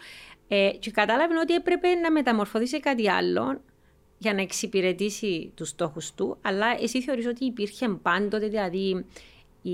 Ε, 0.49 0.71
και 0.79 0.91
κατάλαβε 0.91 1.35
ότι 1.43 1.55
έπρεπε 1.55 1.95
να 1.95 2.11
μεταμορφωθεί 2.11 2.67
σε 2.67 2.79
κάτι 2.79 3.11
άλλο 3.11 3.61
για 4.23 4.35
να 4.35 4.41
εξυπηρετήσει 4.41 5.51
τους 5.55 5.69
στόχους 5.69 6.13
του, 6.15 6.37
αλλά 6.43 6.67
εσύ 6.83 7.03
θεωρείς 7.03 7.27
ότι 7.27 7.45
υπήρχε 7.45 7.89
πάντοτε 8.03 8.49
δηλαδή 8.49 9.05
η, 9.63 9.71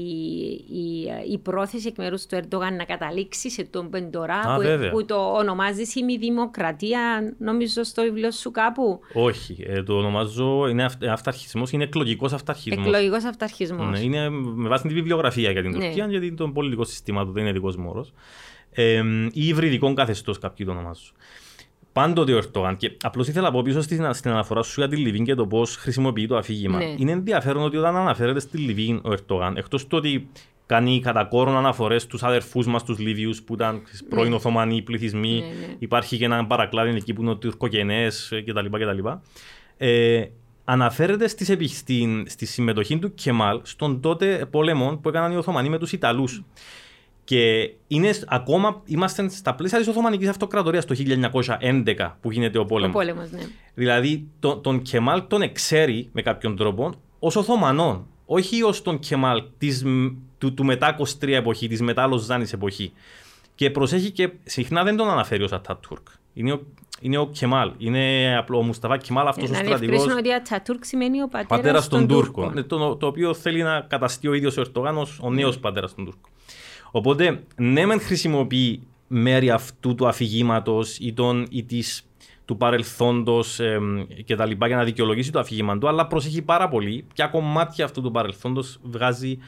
η, 0.71 1.11
η 1.31 1.39
πρόθεση 1.39 1.89
εκ 1.89 1.97
μέρους 1.97 2.27
του 2.27 2.35
Ερντογάν 2.35 2.77
να 2.77 2.85
καταλήξει 2.85 3.51
σε 3.51 3.65
τον 3.65 3.91
Πεντορά 3.91 4.41
που, 4.57 4.89
που, 4.91 5.05
το 5.05 5.33
ονομάζει 5.33 5.85
δημοκρατία, 6.19 7.35
νομίζω 7.39 7.83
στο 7.83 8.03
βιβλίο 8.03 8.31
σου 8.31 8.51
κάπου; 8.51 9.01
Όχι, 9.13 9.57
ε, 9.67 9.83
το 9.83 9.93
ονομάζω 9.93 10.69
είναι 10.69 10.87
αυταρχισμός, 11.11 11.71
είναι 11.71 11.85
εκλογικός 11.85 12.33
αυταρχισμός. 12.33 12.87
Εκλογικός 12.87 13.25
αυταρχισμός. 13.25 13.99
Ναι, 13.99 14.05
είναι 14.05 14.29
με 14.31 14.69
βάση 14.69 14.89
τη 14.89 14.95
βιβλιογραφία 14.95 15.51
για 15.51 15.63
την 15.63 15.71
ναι. 15.71 15.79
Τουρκία, 15.79 16.07
γιατί 16.07 16.33
το 16.33 16.49
πολιτικό 16.49 16.85
σύστημα 16.85 17.25
του 17.25 17.33
δεν 17.33 17.43
είναι 17.43 17.53
δικός 17.53 17.77
μου 17.77 18.07
Ε, 18.71 19.03
ή 19.33 19.47
υβριδικό 19.47 19.93
καθεστώς, 19.93 20.39
κάποιοι 20.39 20.67
το 20.67 20.73
ονομάζουν 20.73 21.13
πάντοτε 21.97 22.33
ο 22.33 22.37
Ερτογάν. 22.37 22.77
Και 22.77 22.97
απλώς 23.03 23.29
ήθελα 23.29 23.47
να 23.47 23.53
πω 23.53 23.63
πίσω 23.63 23.81
στην, 23.81 24.15
στην 24.15 24.31
αναφορά 24.31 24.63
σου 24.63 24.81
για 24.81 24.89
τη 24.89 24.97
Λιβύη 24.97 25.23
και 25.23 25.35
το 25.35 25.47
πώς 25.47 25.77
χρησιμοποιεί 25.77 26.27
το 26.27 26.37
αφήγημα. 26.37 26.79
Ναι. 26.79 26.95
Είναι 26.97 27.13
ενδιαφέρον 27.13 27.63
ότι 27.63 27.77
όταν 27.77 27.97
αναφέρεται 27.97 28.41
στη 28.41 28.59
Λιβύη 28.59 29.01
ο 29.05 29.13
Ερτογάν, 29.13 29.57
εκτός 29.57 29.87
του 29.87 29.97
ότι 29.99 30.29
κάνει 30.67 31.01
κατά 31.01 31.25
κόρον 31.25 31.57
αναφορές 31.57 32.03
στους 32.03 32.23
αδερφούς 32.23 32.67
μας, 32.67 32.85
τους 32.85 32.99
Λίβιους, 32.99 33.43
που 33.43 33.55
ήταν 33.55 33.75
ναι. 33.75 34.09
πρώην 34.09 34.33
Οθωμανοί 34.33 34.83
πληθυσμοί. 34.83 35.35
Ναι, 35.35 35.67
ναι. 35.67 35.75
Υπάρχει 35.79 36.17
και 36.17 36.25
ένα 36.25 36.47
παρακλάδι 36.47 36.97
εκεί 36.97 37.13
που 37.13 37.23
είναι 37.23 37.35
τουρκογενές 37.35 38.33
κτλ. 38.47 38.67
κτλ. 38.67 39.09
Ε, 39.77 40.25
αναφέρεται 40.65 41.29
στη, 41.29 41.69
στη 42.27 42.47
συμμετοχή 42.47 42.99
του 42.99 43.15
Κεμάλ 43.15 43.61
στον 43.63 44.01
τότε 44.01 44.47
πόλεμο 44.51 44.99
που 45.03 45.09
έκαναν 45.09 45.33
οι 45.33 45.37
Οθωμανοί 45.37 45.69
με 45.69 45.79
τους 45.79 45.93
Ιταλούς. 45.93 46.43
Και 47.27 47.73
είναι, 47.87 48.11
ακόμα 48.27 48.83
είμαστε 48.85 49.29
στα 49.29 49.55
πλαίσια 49.55 49.79
της 49.79 49.89
Οθωμανικής 49.89 50.29
Αυτοκρατορίας 50.29 50.85
το 50.85 50.95
1911 50.95 52.17
που 52.21 52.31
γίνεται 52.31 52.59
ο 52.59 52.65
πόλεμος. 52.65 52.95
Ο 52.95 52.99
πόλεμος, 52.99 53.31
ναι. 53.31 53.41
Δηλαδή 53.75 54.29
το, 54.41 54.57
τον 54.57 54.83
Κεμάλ 54.83 55.27
τον 55.27 55.43
εξέρει 55.43 56.09
με 56.13 56.23
κάποιον 56.23 56.57
τρόπο 56.57 56.93
ως 57.19 57.37
Οθωμανών. 57.37 58.07
Όχι 58.27 58.63
ως 58.63 58.83
τον 58.83 58.99
Κεμάλ 58.99 59.43
της, 59.59 59.85
του, 60.39 60.55
του 60.55 60.65
μετά 60.65 60.97
23 60.99 61.29
εποχή, 61.29 61.69
της 61.69 61.83
μετά 61.83 62.07
Λοζάνη 62.07 62.47
εποχή. 62.53 62.93
Και 63.55 63.71
προσέχει 63.71 64.11
και 64.11 64.31
συχνά 64.45 64.85
δεν 64.85 64.97
τον 64.97 65.09
αναφέρει 65.09 65.43
ως 65.43 65.53
Ατατούρκ. 65.53 66.07
Είναι 66.35 66.53
ο, 66.53 66.61
είναι 67.01 67.19
ο 67.19 67.27
Κεμάλ. 67.27 67.73
Είναι 67.79 68.37
απλό 68.39 68.59
ο 68.59 68.63
Μουσταβά 68.63 68.97
Κεμάλ 68.97 69.27
αυτός 69.27 69.51
ο 69.51 69.55
στρατηγό. 69.55 70.05
Να 70.05 70.17
ότι 70.17 70.33
Ατατούρκ 70.33 70.85
σημαίνει 70.85 71.23
ο 71.23 71.29
πατέρας 71.49 71.89
των 71.89 72.07
Τούρκων. 72.07 72.53
Ναι, 72.55 72.63
το, 72.63 72.97
το, 72.97 73.07
οποίο 73.07 73.35
θέλει 73.35 73.63
να 73.63 73.81
καταστεί 73.81 74.29
ο 74.29 74.35
ίδιος 74.35 74.57
ο 74.57 74.61
Ερτογάν 74.61 74.97
ο 75.21 75.31
νέος 75.31 75.55
ναι. 75.55 75.61
πατέρας 75.61 75.95
των 75.95 76.05
Τούρκων. 76.05 76.31
Οπότε, 76.91 77.43
ναι, 77.57 77.87
μεν 77.87 78.01
χρησιμοποιεί 78.01 78.83
μέρη 79.07 79.51
αυτού 79.51 79.95
του 79.95 80.09
αφηγήματος 80.09 80.99
ή, 80.99 81.15
ή 81.51 81.65
της, 81.65 82.09
του 82.45 82.57
παρελθόντος 82.57 83.61
ε, 83.61 83.79
και 84.25 84.37
τα 84.37 84.47
λοιπά 84.47 84.67
για 84.67 84.77
να 84.77 84.85
δικαιολογήσει 84.85 85.33
το 85.33 85.39
αφήγημα 85.39 85.79
του, 85.79 85.89
αλλά 85.89 86.07
προσέχει 86.07 86.43
πάρα 86.43 86.69
πολύ 86.69 87.05
ποια 87.15 87.27
κομμάτια 87.27 87.85
αυτού 87.85 88.03
του 88.03 88.11
παρελθόντος 88.11 88.79
βγάζει 88.83 89.39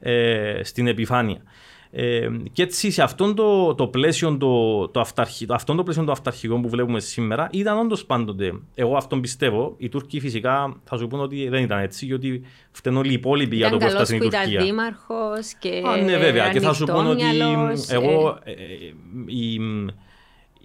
ε, 0.00 0.60
στην 0.64 0.86
επιφάνεια. 0.86 1.42
Ε, 1.90 2.28
και 2.52 2.62
έτσι 2.62 2.90
σε 2.90 3.02
αυτόν 3.02 3.34
το, 3.34 3.74
το 3.74 3.86
πλαίσιο 3.86 4.36
το, 4.36 4.88
το, 4.88 5.00
αυταρχι, 5.00 5.46
αυτόν 5.48 5.76
το 5.76 5.82
πλαίσιο 5.82 6.04
το 6.04 6.12
αυταρχικό 6.12 6.60
που 6.60 6.68
βλέπουμε 6.68 7.00
σήμερα 7.00 7.48
ήταν 7.52 7.78
όντως 7.78 8.04
πάντοτε. 8.04 8.52
Εγώ 8.74 8.96
αυτόν 8.96 9.20
πιστεύω. 9.20 9.74
Οι 9.78 9.88
Τούρκοι 9.88 10.20
φυσικά 10.20 10.76
θα 10.84 10.96
σου 10.96 11.06
πούνε 11.06 11.22
ότι 11.22 11.48
δεν 11.48 11.62
ήταν 11.62 11.78
έτσι, 11.78 12.06
γιατί 12.06 12.42
φταίνουν 12.70 12.98
όλοι 12.98 13.10
οι 13.10 13.14
υπόλοιποι 13.14 13.56
για 13.56 13.70
το 13.70 13.76
πώ 13.76 13.86
ήταν 13.86 14.16
η 14.16 14.18
Τουρκία. 14.18 14.42
Ήταν 14.42 14.64
δήμαρχος 14.64 15.54
και. 15.58 15.82
Α, 15.86 15.96
ναι, 15.96 16.16
βέβαια. 16.16 16.50
Και 16.50 16.60
θα 16.60 16.72
σου 16.72 16.84
πούνε 16.84 17.08
ότι 17.08 17.24
εγώ. 17.88 18.38
Ε, 18.44 18.50
ε, 18.50 18.56
η, 19.26 19.60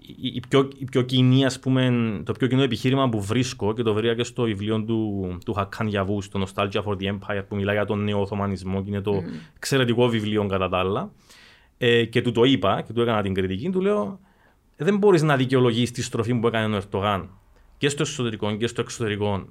η, 0.06 0.40
πιο, 0.48 0.68
η 0.78 0.84
πιο 0.84 1.02
κοινή, 1.02 1.44
ας 1.44 1.60
πούμε, 1.60 1.92
το 2.24 2.32
πιο 2.32 2.46
κοινό 2.46 2.62
επιχείρημα 2.62 3.08
που 3.08 3.22
βρίσκω 3.22 3.72
και 3.72 3.82
το 3.82 3.94
βρήκα 3.94 4.14
και 4.14 4.24
στο 4.24 4.42
βιβλίο 4.42 4.82
του, 4.82 5.38
του 5.44 5.52
Χακάν 5.52 5.86
Γιαβού, 5.86 6.22
στο 6.22 6.44
Nostalgia 6.44 6.82
for 6.82 6.96
the 6.96 7.12
Empire, 7.12 7.42
που 7.48 7.56
μιλάει 7.56 7.74
για 7.74 7.84
τον 7.84 8.04
νέο 8.04 8.20
Οθωμανισμό 8.20 8.82
και 8.82 8.90
είναι 8.90 9.00
το 9.00 9.16
mm. 9.16 9.52
εξαιρετικό 9.56 10.08
βιβλίο 10.08 10.46
κατά 10.46 10.68
τα 10.68 10.78
άλλα. 10.78 11.12
Ε, 11.78 12.04
και 12.04 12.22
του 12.22 12.32
το 12.32 12.44
είπα 12.44 12.82
και 12.82 12.92
του 12.92 13.00
έκανα 13.00 13.22
την 13.22 13.34
κριτική, 13.34 13.70
του 13.70 13.80
λέω 13.80 14.20
δεν 14.76 14.96
μπορείς 14.98 15.22
να 15.22 15.36
δικαιολογήσει 15.36 15.92
τη 15.92 16.02
στροφή 16.02 16.34
που 16.34 16.46
έκανε 16.46 16.74
ο 16.74 16.76
Ερτογάν 16.76 17.30
και 17.78 17.88
στο 17.88 18.02
εσωτερικό 18.02 18.56
και 18.56 18.66
στο 18.66 18.80
εξωτερικό 18.80 19.46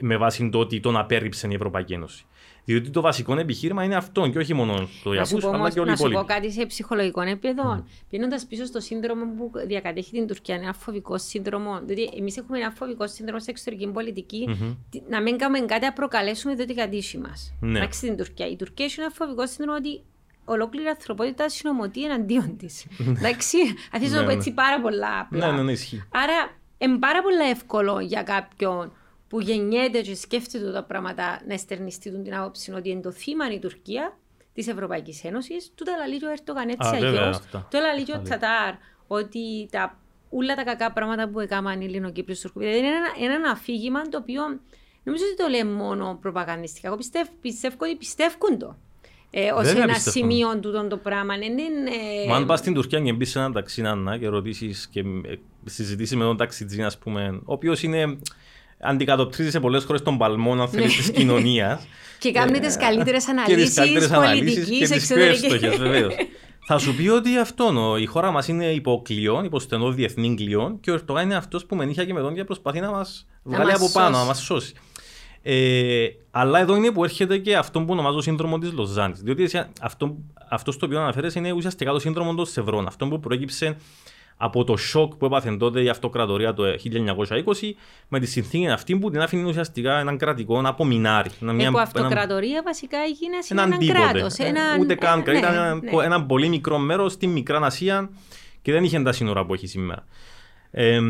με 0.00 0.16
βάση 0.16 0.48
το 0.48 0.58
ότι 0.58 0.80
τον 0.80 0.96
απέρριψε 0.96 1.48
η 1.50 1.54
Ευρωπαϊκή 1.54 1.92
Ένωση. 1.92 2.24
Διότι 2.70 2.90
το 2.90 3.00
βασικό 3.00 3.38
επιχείρημα 3.38 3.84
είναι 3.84 3.96
αυτό 3.96 4.28
και 4.28 4.38
όχι 4.38 4.54
μόνο 4.54 4.88
το 5.02 5.12
Ιαπούς, 5.12 5.44
αλλά 5.44 5.70
και 5.70 5.80
όλοι 5.80 5.88
οι 5.88 5.90
Να 5.90 5.96
σου 5.96 6.10
πω 6.10 6.24
κάτι 6.24 6.52
σε 6.52 6.66
ψυχολογικό 6.66 7.20
επίπεδο. 7.20 7.76
Mm. 7.78 7.84
Πηγαίνοντα 8.10 8.40
πίσω 8.48 8.64
στο 8.64 8.80
σύνδρομο 8.80 9.24
που 9.24 9.50
διακατέχει 9.66 10.10
την 10.10 10.26
Τουρκία, 10.26 10.54
ένα 10.54 10.72
φοβικό 10.72 11.18
σύνδρομο. 11.18 11.80
Διότι 11.84 12.10
εμείς 12.18 12.36
έχουμε 12.36 12.58
ένα 12.58 12.70
φοβικό 12.70 13.08
σύνδρομο 13.08 13.40
σε 13.40 13.50
εξωτερική 13.50 13.86
πολιτική, 13.86 14.48
mm-hmm. 14.48 15.00
να 15.08 15.22
μην 15.22 15.38
κάνουμε 15.38 15.60
κάτι 15.66 15.84
να 15.84 15.92
προκαλέσουμε 15.92 16.56
το 16.56 16.74
κατήση 16.74 17.18
μας. 17.18 17.54
Ναι. 17.60 17.78
Εντάξει, 17.78 18.00
την 18.00 18.16
Τουρκία. 18.16 18.46
Η 18.46 18.56
Τουρκία 18.56 18.84
έχει 18.84 19.00
ένα 19.00 19.10
φοβικό 19.10 19.46
σύνδρομο 19.46 19.78
ότι 19.78 20.02
ολόκληρη 20.44 20.86
η 20.86 20.88
ανθρωπότητα 20.88 21.48
συνομωτεί 21.48 22.04
εναντίον 22.04 22.56
της. 22.56 22.86
Εντάξει, 23.16 23.56
αφήσω 23.92 24.16
να 24.16 24.24
πω 24.24 24.30
έτσι 24.30 24.52
πάρα 24.52 24.80
πολλά 24.80 25.20
απλά. 25.20 25.46
Ναι, 25.46 25.56
ναι, 25.56 25.62
ναι, 25.62 25.72
ισχύει. 25.72 26.02
Άρα, 26.10 26.58
είναι 26.78 26.98
πάρα 26.98 27.22
πολύ 27.22 27.50
εύκολο 27.50 28.00
για 28.00 28.22
κάποιον 28.22 28.92
που 29.30 29.40
γεννιέται 29.40 30.00
και 30.00 30.14
σκέφτεται 30.14 30.72
τα 30.72 30.84
πράγματα 30.84 31.42
να 31.46 31.54
εστερνιστεί 31.54 32.22
την 32.22 32.34
άποψη 32.34 32.72
ότι 32.72 32.90
είναι 32.90 33.00
το 33.00 33.10
θύμα 33.10 33.52
η 33.52 33.58
Τουρκία 33.58 34.18
της 34.54 34.68
Ευρωπαϊκής 34.68 35.24
Ένωσης, 35.24 35.72
του 35.74 35.84
τα 35.84 35.96
λαλεί 35.96 36.24
ο 36.24 36.30
Ερτογάν 36.30 36.68
έτσι 36.68 36.88
αλλιώς. 36.88 37.40
Το 37.50 37.78
λαλεί 37.78 38.12
ο 38.18 38.22
Τσατάρ 38.22 38.74
ότι 39.06 39.68
τα, 39.70 39.98
όλα 40.30 40.54
τα 40.54 40.62
κακά 40.64 40.92
πράγματα 40.92 41.28
που 41.28 41.40
έκαναν 41.40 41.80
οι 41.80 41.84
Ελληνοκύπριοι 41.84 42.36
Τουρκοί. 42.36 42.58
Δηλαδή 42.58 42.78
είναι 42.78 42.88
ένα, 42.88 43.34
ένα 43.34 43.50
αφήγημα 43.50 44.02
το 44.02 44.18
οποίο 44.18 44.42
νομίζω 45.02 45.24
ότι 45.24 45.36
το 45.42 45.48
λέει 45.48 45.64
μόνο 45.64 46.18
προπαγανδιστικά. 46.20 46.88
Εγώ 46.88 46.96
πιστεύω, 46.96 47.30
πιστεύω 47.40 47.76
ότι 47.78 47.96
πιστεύουν 47.96 48.58
το. 48.58 48.76
Ε, 49.30 49.52
Ω 49.52 49.60
ένα 49.60 49.94
σημείο 49.94 50.58
του 50.58 50.86
το 50.88 50.96
πράγμα. 50.96 51.36
Ναι, 51.36 51.46
ναι, 51.46 51.62
ναι. 51.62 52.26
Μα 52.28 52.36
αν 52.36 52.46
πας 52.46 52.58
στην 52.58 52.74
Τουρκία 52.74 53.00
και 53.00 53.12
μπεις 53.12 53.30
σε 53.30 53.38
ένα 53.38 53.52
ταξί 53.52 53.82
και 54.20 54.28
ρωτήσεις 54.28 54.88
και 54.88 55.00
ε, 55.00 55.34
συζητήσεις 55.64 56.16
με 56.16 56.24
τον 56.24 56.36
ταξιτζή, 56.36 56.82
ας 56.82 56.98
πούμε, 56.98 57.40
ο 57.44 57.52
οποίος 57.52 57.82
είναι 57.82 58.18
αντικατοπτρίζει 58.80 59.50
σε 59.50 59.60
πολλές 59.60 59.84
χώρε 59.84 59.98
τον 59.98 60.18
παλμό 60.18 60.52
αν 60.52 60.68
θέλεις, 60.68 60.96
της 60.96 61.10
κοινωνίας. 61.10 61.86
και 62.18 62.32
κάνει 62.32 62.58
τις 62.58 62.76
καλύτερες 62.76 63.28
αναλύσεις 63.28 64.08
πολιτικής, 64.08 64.90
εξωτερική. 64.90 65.68
βεβαίως. 65.76 66.14
Θα 66.66 66.78
σου 66.78 66.94
πει 66.94 67.08
ότι 67.08 67.38
αυτό 67.38 67.96
η 68.00 68.06
χώρα 68.06 68.30
μας 68.30 68.48
είναι 68.48 68.66
υπό 68.66 69.02
κλειόν, 69.04 69.44
υπό 69.44 69.58
στενό 69.58 69.90
διεθνή 69.90 70.34
κλειόν 70.34 70.80
και 70.80 70.90
ο 70.90 70.94
Ερτογάν 70.94 71.24
είναι 71.24 71.34
αυτός 71.34 71.66
που 71.66 71.76
με 71.76 71.84
νύχια 71.84 72.04
και 72.04 72.12
με 72.12 72.20
δόντια 72.20 72.44
προσπαθεί 72.44 72.80
να 72.80 72.90
μας 72.90 73.26
βγάλει 73.42 73.72
από 73.72 73.90
πάνω, 73.90 74.18
να 74.18 74.24
μας 74.24 74.42
σώσει. 74.42 74.74
Ε, 75.42 76.06
αλλά 76.30 76.58
εδώ 76.58 76.76
είναι 76.76 76.90
που 76.90 77.04
έρχεται 77.04 77.38
και 77.38 77.56
αυτό 77.56 77.80
που 77.80 77.86
ονομάζω 77.90 78.20
σύνδρομο 78.20 78.58
της 78.58 78.72
Λοζάνης. 78.72 79.20
Διότι 79.20 79.50
αυτό, 79.80 80.16
αυτός 80.48 80.74
στο 80.74 80.86
οποίο 80.86 81.00
αναφέρεσαι 81.00 81.38
είναι 81.38 81.52
ουσιαστικά 81.52 81.92
το 81.92 81.98
σύνδρομο 81.98 82.34
των 82.34 82.46
Σευρών. 82.46 82.86
Αυτό 82.86 83.08
που 83.08 83.20
προέκυψε 83.20 83.76
από 84.42 84.64
το 84.64 84.76
σοκ 84.76 85.14
που 85.14 85.24
έπαθε 85.24 85.56
τότε 85.56 85.82
η 85.82 85.88
αυτοκρατορία 85.88 86.54
το 86.54 86.62
1920 86.64 87.72
με 88.08 88.18
τη 88.20 88.26
συνθήκη 88.26 88.68
αυτή 88.68 88.96
που 88.96 89.10
την 89.10 89.20
άφηνε 89.20 89.48
ουσιαστικά 89.48 89.98
έναν 89.98 90.16
κρατικό 90.16 90.60
απομεινάρι. 90.64 91.30
Μια, 91.40 91.68
από 91.68 91.78
αυτοκρατορία 91.78 92.50
ένα, 92.50 92.62
βασικά 92.62 92.98
έγινε 92.98 93.36
έναν, 93.48 93.72
έναν 93.72 94.12
κράτος. 94.12 94.38
Ε, 94.38 94.44
έναν, 94.44 94.80
ούτε 94.80 94.94
καν 94.94 95.22
ε, 95.26 95.30
ναι, 95.30 95.38
ήταν 95.38 95.54
ένα, 95.54 95.74
ναι. 95.74 96.04
ένα 96.04 96.24
πολύ 96.24 96.48
μικρό 96.48 96.78
μέρος 96.78 97.12
στη 97.12 97.26
Μικρά 97.26 97.58
Ασία 97.58 98.10
και 98.62 98.72
δεν 98.72 98.84
είχε 98.84 99.02
τα 99.02 99.12
σύνορα 99.12 99.46
που 99.46 99.54
έχει 99.54 99.66
σήμερα. 99.66 100.04
Ε, 100.70 101.00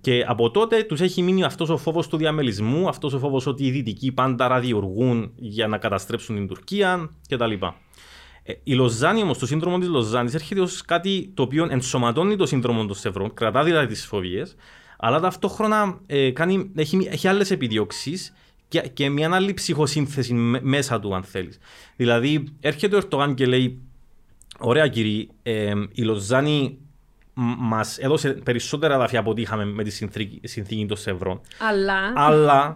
και 0.00 0.24
από 0.26 0.50
τότε 0.50 0.82
τους 0.82 1.00
έχει 1.00 1.22
μείνει 1.22 1.44
αυτός 1.44 1.68
ο 1.68 1.76
φόβος 1.76 2.08
του 2.08 2.16
διαμελισμού, 2.16 2.88
αυτός 2.88 3.12
ο 3.12 3.18
φόβος 3.18 3.46
ότι 3.46 3.64
οι 3.64 3.70
Δυτικοί 3.70 4.12
πάντα 4.12 4.48
ραδιοργούν 4.48 5.32
για 5.36 5.66
να 5.66 5.78
καταστρέψουν 5.78 6.36
την 6.36 6.46
Τουρκία 6.48 7.10
κτλ. 7.28 7.52
Ε, 8.46 8.52
η 8.62 8.74
Λοζάνη 8.74 9.22
όμως, 9.22 9.38
το 9.38 9.46
σύνδρομο 9.46 9.78
της 9.78 9.88
Λοζάνης, 9.88 10.34
έρχεται 10.34 10.60
ως 10.60 10.82
κάτι 10.82 11.30
το 11.34 11.42
οποίο 11.42 11.66
ενσωματώνει 11.70 12.36
το 12.36 12.46
σύνδρομο 12.46 12.86
των 12.86 12.94
Σευρών, 12.94 13.34
κρατά 13.34 13.64
δηλαδή 13.64 13.86
τις 13.86 14.06
φοβίες, 14.06 14.56
αλλά 14.96 15.20
ταυτόχρονα 15.20 16.00
ε, 16.06 16.30
κάνει, 16.30 16.70
έχει, 16.76 17.08
έχει 17.10 17.28
άλλες 17.28 17.50
επιδιώξεις 17.50 18.34
και, 18.68 18.80
και 18.80 19.08
μια 19.08 19.34
άλλη 19.34 19.54
ψυχοσύνθεση 19.54 20.32
μέσα 20.62 21.00
του, 21.00 21.14
αν 21.14 21.22
θέλεις. 21.22 21.58
Δηλαδή, 21.96 22.44
έρχεται 22.60 22.94
ο 22.94 22.98
Ερτογάν 22.98 23.34
και 23.34 23.46
λέει: 23.46 23.78
Ωραία, 24.58 24.88
κύριε, 24.88 25.26
ε, 25.42 25.72
η 25.92 26.02
Λοζάνη 26.02 26.78
μας 27.58 27.98
έδωσε 27.98 28.30
περισσότερα 28.30 28.94
εδάφια 28.94 29.20
από 29.20 29.30
ό,τι 29.30 29.40
είχαμε 29.40 29.64
με 29.64 29.82
τη 29.82 29.90
συνθήκη, 29.90 30.40
συνθήκη 30.44 30.86
των 30.86 30.96
Σευρών. 30.96 31.40
Αλλά. 31.68 32.12
Αλλά 32.14 32.74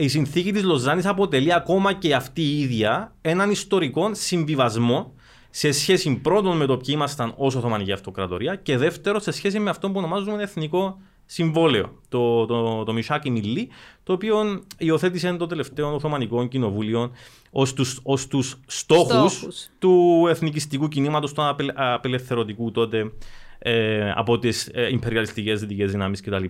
η 0.00 0.08
συνθήκη 0.08 0.52
της 0.52 0.62
Λοζάνης 0.62 1.06
αποτελεί 1.06 1.54
ακόμα 1.54 1.92
και 1.92 2.14
αυτή 2.14 2.42
η 2.42 2.60
ίδια 2.60 3.14
έναν 3.20 3.50
ιστορικό 3.50 4.10
συμβιβασμό 4.14 5.14
σε 5.50 5.72
σχέση 5.72 6.16
πρώτον 6.16 6.56
με 6.56 6.66
το 6.66 6.76
ποιοι 6.76 6.94
ήμασταν 6.96 7.34
ως 7.36 7.54
Οθωμανική 7.54 7.92
Αυτοκρατορία 7.92 8.54
και 8.54 8.76
δεύτερον 8.76 9.20
σε 9.20 9.30
σχέση 9.30 9.58
με 9.58 9.70
αυτό 9.70 9.90
που 9.90 9.98
ονομάζουμε 9.98 10.42
εθνικό 10.42 11.00
συμβόλαιο, 11.26 11.98
το, 12.08 12.46
το, 12.46 12.84
το 12.84 12.92
Μισάκι 12.92 13.30
Μιλή, 13.30 13.68
το 14.02 14.12
οποίο 14.12 14.64
υιοθέτησε 14.78 15.32
το 15.32 15.46
τελευταίο 15.46 15.94
Οθωμανικό 15.94 16.46
Κοινοβούλιο 16.46 17.10
ως 17.50 17.72
τους 17.72 18.00
ως 18.02 18.26
τους 18.26 18.60
στόχους, 18.66 19.46
του 19.78 20.26
εθνικιστικού 20.28 20.88
κινήματος 20.88 21.32
του 21.32 21.56
απελευθερωτικού 21.74 22.70
τότε 22.70 23.12
ε, 23.58 24.12
από 24.14 24.38
τις 24.38 24.70
ε, 24.72 24.88
υπεριαλιστικές 24.92 25.60
δυτικές 25.60 25.90
δυνάμεις 25.90 26.20
κτλ. 26.20 26.44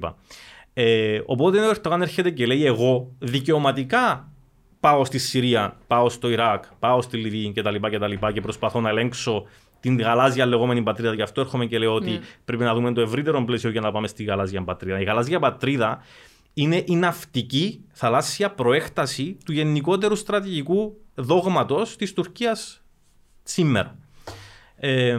Ε, 0.72 1.20
οπότε 1.26 1.66
ο 1.66 1.68
Ερτογάν 1.68 2.02
έρχεται 2.02 2.30
και 2.30 2.46
λέει: 2.46 2.64
Εγώ 2.64 3.12
δικαιωματικά 3.18 4.32
πάω 4.80 5.04
στη 5.04 5.18
Συρία, 5.18 5.76
πάω 5.86 6.08
στο 6.08 6.30
Ιράκ, 6.30 6.64
πάω 6.78 7.02
στη 7.02 7.16
Λιβύη 7.16 7.52
κτλ. 7.52 7.74
Και, 7.74 7.98
και, 7.98 8.32
και 8.32 8.40
προσπαθώ 8.40 8.80
να 8.80 8.88
ελέγξω 8.88 9.44
την 9.80 10.00
γαλάζια 10.00 10.46
λεγόμενη 10.46 10.82
πατρίδα. 10.82 11.14
Γι' 11.14 11.22
αυτό 11.22 11.40
έρχομαι 11.40 11.66
και 11.66 11.78
λέω 11.78 11.94
ότι 11.94 12.10
ναι. 12.10 12.20
πρέπει 12.44 12.64
να 12.64 12.74
δούμε 12.74 12.92
το 12.92 13.00
ευρύτερο 13.00 13.44
πλαίσιο 13.44 13.70
για 13.70 13.80
να 13.80 13.92
πάμε 13.92 14.08
στη 14.08 14.24
γαλάζια 14.24 14.62
πατρίδα. 14.62 15.00
Η 15.00 15.04
γαλάζια 15.04 15.38
πατρίδα 15.38 16.02
είναι 16.54 16.84
η 16.86 16.96
ναυτική 16.96 17.84
θαλάσσια 17.92 18.50
προέκταση 18.50 19.36
του 19.44 19.52
γενικότερου 19.52 20.16
στρατηγικού 20.16 20.96
δόγματος 21.14 21.96
της 21.96 22.12
Τουρκίας 22.12 22.82
σήμερα. 23.42 23.98
Ε, 24.76 25.18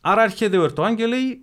άρα 0.00 0.22
έρχεται 0.22 0.58
ο 0.58 0.62
Ερτογάν 0.62 0.96
και 0.96 1.06
λέει 1.06 1.40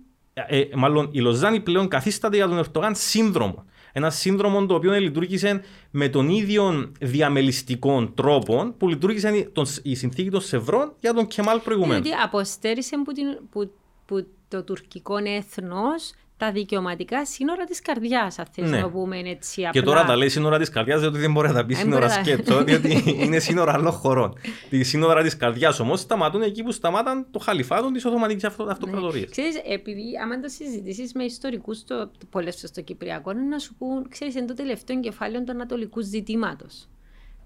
ε, 0.48 0.60
ε, 0.60 0.68
μάλλον 0.74 1.08
η 1.12 1.20
Λοζάνη 1.20 1.60
πλέον 1.60 1.88
καθίσταται 1.88 2.36
για 2.36 2.48
τον 2.48 2.58
Ερτογάν 2.58 2.94
σύνδρομο. 2.94 3.64
Ένα 3.92 4.10
σύνδρομο 4.10 4.66
το 4.66 4.74
οποίο 4.74 4.92
λειτουργήσε 4.92 5.62
με 5.90 6.08
τον 6.08 6.28
ίδιο 6.28 6.92
διαμελιστικό 7.00 8.08
τρόπο 8.14 8.74
που 8.78 8.88
λειτουργήσε 8.88 9.50
η 9.82 9.94
συνθήκη 9.94 10.30
των 10.30 10.40
Σευρών 10.40 10.92
για 11.00 11.14
τον 11.14 11.26
Κεμάλ 11.26 11.58
προηγουμένως. 11.58 12.02
Δηλαδή 12.02 12.22
αποστέρισε 12.22 12.96
που, 12.96 13.12
που, 13.50 13.72
που 14.06 14.26
το 14.48 14.62
τουρκικό 14.62 15.16
έθνος 15.16 16.12
τα 16.40 16.52
δικαιωματικά 16.52 17.26
σύνορα 17.26 17.64
της 17.64 17.82
καρδιάς, 17.82 18.38
αν 18.38 18.46
θες 18.52 18.70
ναι. 18.70 18.80
να 18.80 18.90
πούμε 18.90 19.18
έτσι 19.18 19.66
απλά. 19.66 19.80
Και 19.80 19.86
τώρα 19.86 20.04
τα 20.04 20.16
λέει 20.16 20.28
σύνορα 20.28 20.58
της 20.58 20.68
καρδιάς, 20.68 21.00
διότι 21.00 21.18
δεν 21.18 21.32
μπορεί 21.32 21.48
να 21.48 21.54
τα 21.54 21.64
πει 21.64 21.74
σύνορα 21.74 22.08
σκέτο, 22.08 22.64
διότι 22.64 23.02
είναι 23.06 23.38
σύνορα 23.38 23.72
άλλων 23.72 23.92
χωρών. 23.92 24.38
Τη 24.70 24.82
σύνορα 24.82 25.22
της 25.22 25.36
καρδιάς 25.36 25.80
όμως 25.80 26.00
σταματούν 26.00 26.42
εκεί 26.42 26.62
που 26.62 26.72
σταμάταν 26.72 27.26
το 27.30 27.38
χαλιφάτο 27.38 27.90
της 27.90 28.04
Οθωμανική 28.04 28.46
Αυτοκρατορία. 28.46 29.20
Ναι. 29.20 29.26
Ξέρεις, 29.26 29.60
επειδή 29.64 30.02
άμα 30.22 30.40
το 30.40 30.48
συζητήσεις 30.48 31.12
με 31.12 31.24
ιστορικούς 31.24 31.84
πολλές 32.30 32.64
στο 32.66 32.80
Κυπριακό, 32.80 33.30
είναι 33.30 33.42
να 33.42 33.58
σου 33.58 33.74
πούν, 33.74 34.08
ξέρεις, 34.08 34.34
είναι 34.34 34.46
το 34.46 34.54
τελευταίο 34.54 35.00
κεφάλαιο 35.00 35.44
του 35.44 35.52
Ανατολικού 35.52 36.00
ζητήματος. 36.00 36.88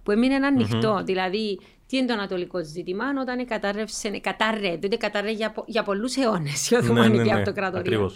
Που 0.04 0.10
έμεινε 0.10 0.34
ανοιχτό. 0.34 0.96
Mm-hmm. 0.96 1.04
Δηλαδή, 1.04 1.58
τι 1.86 1.96
είναι 1.96 2.06
το 2.06 2.12
ανατολικό 2.12 2.64
ζήτημα, 2.64 3.04
όταν 3.20 3.46
κατάρρευσε, 3.46 4.08
κατάρρε, 4.08 4.76
διότι 4.76 4.96
κατάρρε 4.96 5.30
για, 5.30 5.54
για 5.66 5.82
πολλούς 5.82 6.16
αιώνες 6.16 6.70
η 6.70 6.74
Οθωμανική 6.74 7.16
ναι, 7.16 7.22
ναι, 7.22 7.32
ναι, 7.32 7.38
Αυτοκρατορία. 7.38 8.10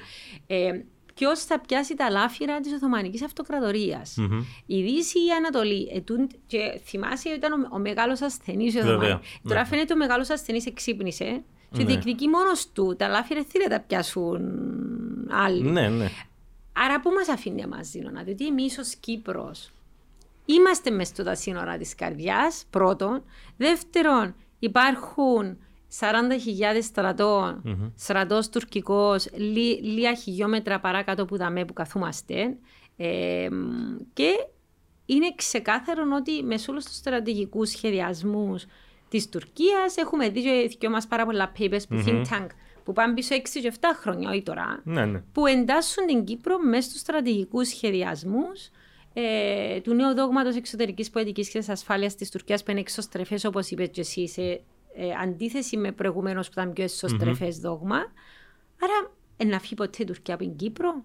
Ε, 0.46 0.70
Ποιος 1.14 1.44
θα 1.44 1.60
πιάσει 1.60 1.94
τα 1.94 2.10
λάφυρα 2.10 2.60
της 2.60 2.72
Οθωμανικής 2.72 3.22
Αυτοκρατορίας; 3.22 4.16
Mm-hmm. 4.20 4.44
Η 4.66 4.82
Δύση 4.82 5.18
ή 5.18 5.26
η 5.26 5.30
Ανατολή; 5.30 5.90
Ετούν, 5.94 6.30
και 6.46 6.80
θυμάσαι 6.84 7.28
ήταν 7.28 7.52
ο, 7.52 7.68
ο 7.72 7.78
μεγάλος 7.78 8.20
ασθενής 8.20 8.74
η 8.74 8.78
Οθωμανική. 8.78 9.18
Τώρα 9.48 9.64
φαίνεται 9.64 9.92
ο 9.92 9.96
μεγάλος 9.96 10.30
ασθενής 10.30 10.66
εξύπνησε 10.66 11.42
και 11.72 11.82
ναι. 11.82 11.84
διεκδικεί 11.84 12.28
μόνος 12.28 12.72
του. 12.72 12.94
Τα 12.98 13.08
λάφυρα 13.08 13.44
δεν 13.52 13.62
θα 13.62 13.68
τα 13.68 13.80
πιάσουν 13.80 14.40
άλλοι. 15.30 15.62
Ναι, 15.62 15.88
ναι. 15.88 16.10
Άρα 16.72 17.00
πού 17.00 17.10
μας 17.10 17.28
αφήνει 17.28 17.62
εμάς, 17.62 17.86
Ζήνονα, 17.86 18.22
διότι 18.22 18.46
εμείς 18.46 18.78
ως 18.78 18.94
Κύπρος 18.94 19.70
είμαστε 20.48 20.90
μέσα 20.90 21.14
στα 21.14 21.34
σύνορα 21.34 21.76
της 21.76 21.94
καρδιάς, 21.94 22.64
πρώτον. 22.70 23.24
Δεύτερον, 23.56 24.34
υπάρχουν 24.58 25.58
40.000 26.00 26.82
στρατών, 26.82 27.62
mm-hmm. 27.66 27.92
στρατός 27.96 28.48
τουρκικός, 28.48 29.28
λίγα 29.80 30.14
χιλιόμετρα 30.14 30.80
παράκατω 30.80 31.24
που 31.24 31.36
δαμε 31.36 31.64
που 31.64 31.72
καθούμαστε. 31.72 32.56
Ε, 32.96 33.48
και 34.12 34.46
είναι 35.06 35.34
ξεκάθαρο 35.34 36.02
ότι 36.16 36.42
μες 36.42 36.68
όλους 36.68 36.84
τους 36.84 36.96
στρατηγικούς 36.96 37.68
σχεδιασμούς 37.68 38.66
της 39.08 39.28
Τουρκίας 39.28 39.96
έχουμε 39.96 40.28
δει 40.28 40.76
και 40.78 40.88
μας 40.88 41.06
πάρα 41.06 41.24
πολλά 41.24 41.52
papers 41.58 41.82
που 41.88 41.96
mm-hmm. 41.96 42.08
think 42.08 42.22
tank 42.22 42.46
που 42.84 42.92
πάνε 42.92 43.14
πίσω 43.14 43.34
6 43.34 43.40
και 43.52 43.72
7 43.80 43.84
χρόνια, 44.00 44.30
όχι 44.30 44.42
τώρα, 44.42 44.80
ναι, 44.84 45.06
ναι. 45.06 45.22
που 45.32 45.46
εντάσσουν 45.46 46.06
την 46.06 46.24
Κύπρο 46.24 46.58
μέσα 46.58 46.88
στους 46.88 47.00
στρατηγικούς 47.00 47.68
σχεδιασμούς 47.68 48.70
ε, 49.20 49.80
του 49.80 49.94
νέου 49.94 50.14
δόγματος 50.14 50.56
εξωτερικής 50.56 51.10
πολιτικής 51.10 51.48
και 51.48 51.62
ασφάλειας 51.68 52.14
της 52.14 52.30
Τουρκίας 52.30 52.62
που 52.62 52.70
είναι 52.70 52.80
εξωστρεφές, 52.80 53.44
όπως 53.44 53.70
είπες 53.70 53.88
και 53.88 54.00
εσύ, 54.00 54.28
σε 54.28 54.42
ε, 54.42 54.60
αντίθεση 55.22 55.76
με 55.76 55.92
προηγουμένως 55.92 56.46
που 56.46 56.52
ήταν 56.56 56.72
πιο 56.72 56.84
εσωστρεφέ 56.84 57.46
mm-hmm. 57.46 57.60
δόγμα. 57.60 57.96
Άρα, 58.82 59.10
να 59.44 59.58
φύγει 59.58 59.74
ποτέ 59.74 60.02
η 60.02 60.04
Τουρκία 60.04 60.34
από 60.34 60.42
την 60.44 60.56
Κύπρο; 60.56 61.02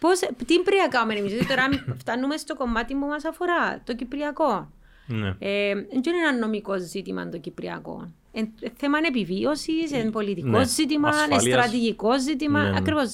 Πώς, 0.00 0.18
τι 0.18 0.58
πρέπει 0.58 0.80
να 0.82 0.88
κάνουμε 0.88 1.14
εμείς, 1.14 1.30
δηλαδή 1.30 1.48
τώρα 1.48 1.68
φτάνουμε 2.00 2.36
στο 2.36 2.56
κομμάτι 2.56 2.94
που 2.94 3.06
μας 3.06 3.24
αφορά, 3.24 3.82
το 3.84 3.94
Κυπριακό. 3.94 4.72
Ναι. 5.06 5.28
Ε, 5.38 5.74
δεν 5.74 6.14
είναι 6.14 6.28
ένα 6.28 6.38
νομικό 6.38 6.78
ζήτημα 6.78 7.28
το 7.28 7.38
Κυπριακό. 7.38 8.12
Ε, 8.32 8.42
θέμα 8.76 8.98
επιβίωσης, 9.08 9.90
είναι 9.90 10.10
πολιτικό 10.10 10.48
ναι. 10.58 10.64
ζήτημα, 10.64 11.12
είναι 11.30 11.38
στρατηγικό 11.38 12.20
ζήτημα. 12.20 12.62
Ναι, 12.62 12.70
ναι. 12.70 12.76
Ακριβώς. 12.76 13.12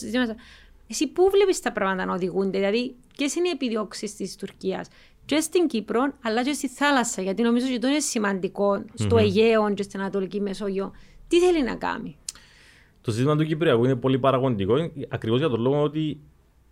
Εσύ 0.89 1.07
πού 1.07 1.31
βλέπεις 1.31 1.61
τα 1.61 1.73
πράγματα 1.73 2.05
να 2.05 2.15
οδηγούνται, 2.15 2.59
δηλαδή 2.59 2.95
ποιες 3.17 3.35
είναι 3.35 3.49
οι 3.49 3.51
επιδιώξεις 3.51 4.17
της 4.17 4.37
Τουρκίας; 4.37 4.89
Και 5.25 5.41
στην 5.41 5.67
Κύπρο, 5.67 6.13
αλλά 6.23 6.45
και 6.45 6.53
στη 6.53 6.69
θάλασσα, 6.69 7.23
γιατί 7.23 7.43
νομίζω 7.43 7.67
ότι 7.67 7.79
το 7.79 7.89
είναι 7.89 8.01
σημαντικό 8.01 8.85
στο 8.95 9.17
mm-hmm. 9.17 9.21
Αιγαίο 9.21 9.75
και 9.75 9.83
στην 9.83 10.01
Ανατολική 10.01 10.41
Μεσόγειο. 10.41 10.93
Τι 11.29 11.41
θέλει 11.41 11.63
να 11.63 11.75
κάνει; 11.77 12.17
Το 13.01 13.11
ζήτημα 13.11 13.37
του 13.37 13.45
Κυπριακού 13.45 13.85
είναι 13.85 13.97
πολύ 13.97 14.19
παραγωγικό, 14.19 14.75
ακριβώς 15.09 15.39
για 15.39 15.49
τον 15.49 15.61
λόγο 15.61 15.83
ότι 15.83 16.21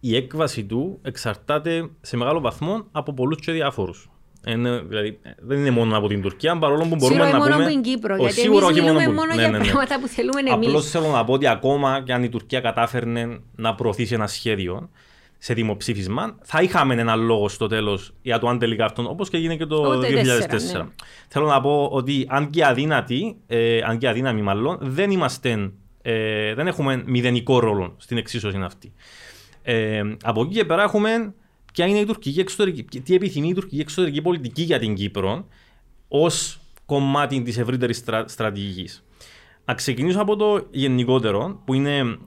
η 0.01 0.17
έκβαση 0.17 0.65
του 0.65 0.99
εξαρτάται 1.03 1.91
σε 2.01 2.17
μεγάλο 2.17 2.41
βαθμό 2.41 2.87
από 2.93 3.13
πολλούς 3.13 3.41
και 3.41 3.53
διάφορους. 3.53 4.11
Είναι, 4.47 4.83
δηλαδή, 4.89 5.19
δεν 5.39 5.59
είναι 5.59 5.71
μόνο 5.71 5.97
από 5.97 6.09
την 6.09 6.23
Τουρκία, 6.23 6.59
παρόλο 6.59 6.83
που 6.83 6.97
μπορούμε 6.97 7.07
Σίγουρα 7.07 7.31
να 7.31 7.39
μόνο 7.39 7.51
πούμε... 7.51 7.65
από 7.65 7.73
την 7.73 7.83
Κύπρο, 7.83 8.17
γιατί 8.17 8.41
εμείς 8.41 8.61
μιλούμε 8.61 8.93
μόνο, 8.93 9.13
μόνο 9.13 9.35
ναι, 9.35 9.41
για 9.41 9.51
ναι, 9.51 9.59
ναι. 9.59 9.65
πράγματα 9.65 10.01
που 10.01 10.09
θέλουμε 10.09 10.41
εμείς. 10.41 10.67
Απλώς 10.67 10.91
θέλω 10.91 11.09
να 11.09 11.25
πω 11.25 11.33
ότι 11.33 11.47
ακόμα 11.47 12.03
και 12.05 12.13
αν 12.13 12.23
η 12.23 12.29
Τουρκία 12.29 12.61
κατάφερνε 12.61 13.41
να 13.57 13.75
προωθήσει 13.75 14.15
ένα 14.15 14.27
σχέδιο 14.27 14.91
σε 15.39 15.55
δημοψήφισμα, 15.55 16.37
θα 16.43 16.63
είχαμε 16.63 16.95
ένα 16.95 17.17
λόγο 17.17 17.49
στο 17.49 17.67
τέλος 17.67 18.15
για 18.23 18.39
το 18.39 18.49
αν 18.49 18.59
τελικά 18.59 18.85
αυτό, 18.85 19.09
όπως 19.09 19.29
και 19.29 19.37
έγινε 19.37 19.57
και 19.57 19.67
το 19.67 20.01
2004. 20.01 20.03
Ναι. 20.03 20.87
Θέλω 21.29 21.47
να 21.47 21.61
πω 21.61 21.89
ότι 21.93 22.27
αν 22.29 22.51
και 22.51 22.65
αδύνατοι, 22.65 23.37
ε, 23.47 23.81
αν 23.83 23.99
και 23.99 24.09
αδύναμοι 24.09 24.43
μάλλον, 24.43 24.79
δεν 24.81 25.11
είμαστε, 25.11 25.73
ε, 26.03 26.55
δεν 26.55 26.67
έχουμε 26.67 27.03
μηδενικό 27.07 27.59
ρόλο 27.59 27.95
στην 27.99 28.17
εξίσωση 28.17 28.59
αυτή. 28.65 28.93
Ε, 29.63 30.03
από 30.23 30.43
εκεί 30.43 30.55
και 30.55 30.65
πέρα 30.65 30.83
έχουμε 30.83 31.35
ποια 31.75 31.87
είναι 31.87 31.99
η 31.99 32.05
τουρκική 32.05 32.41
εξωτερική, 32.41 33.01
τι 33.01 33.15
επιθυμεί 33.15 33.49
η 33.49 33.55
τουρκική 33.55 33.81
εξωτερική 33.81 34.23
πολιτική 34.23 34.63
για 34.63 34.79
την 34.79 34.95
Κύπρο 34.95 35.47
ως 36.09 36.61
κομμάτι 36.87 37.43
της 37.43 37.59
ευρύτερης 37.59 37.97
στρα, 37.97 38.29
στρατηγικής. 38.29 39.05
Να 39.65 39.75
ξεκινήσω 39.75 40.21
από 40.21 40.37
το 40.37 40.67
γενικότερο, 40.71 41.61
που 41.65 41.75
είναι 41.75 42.19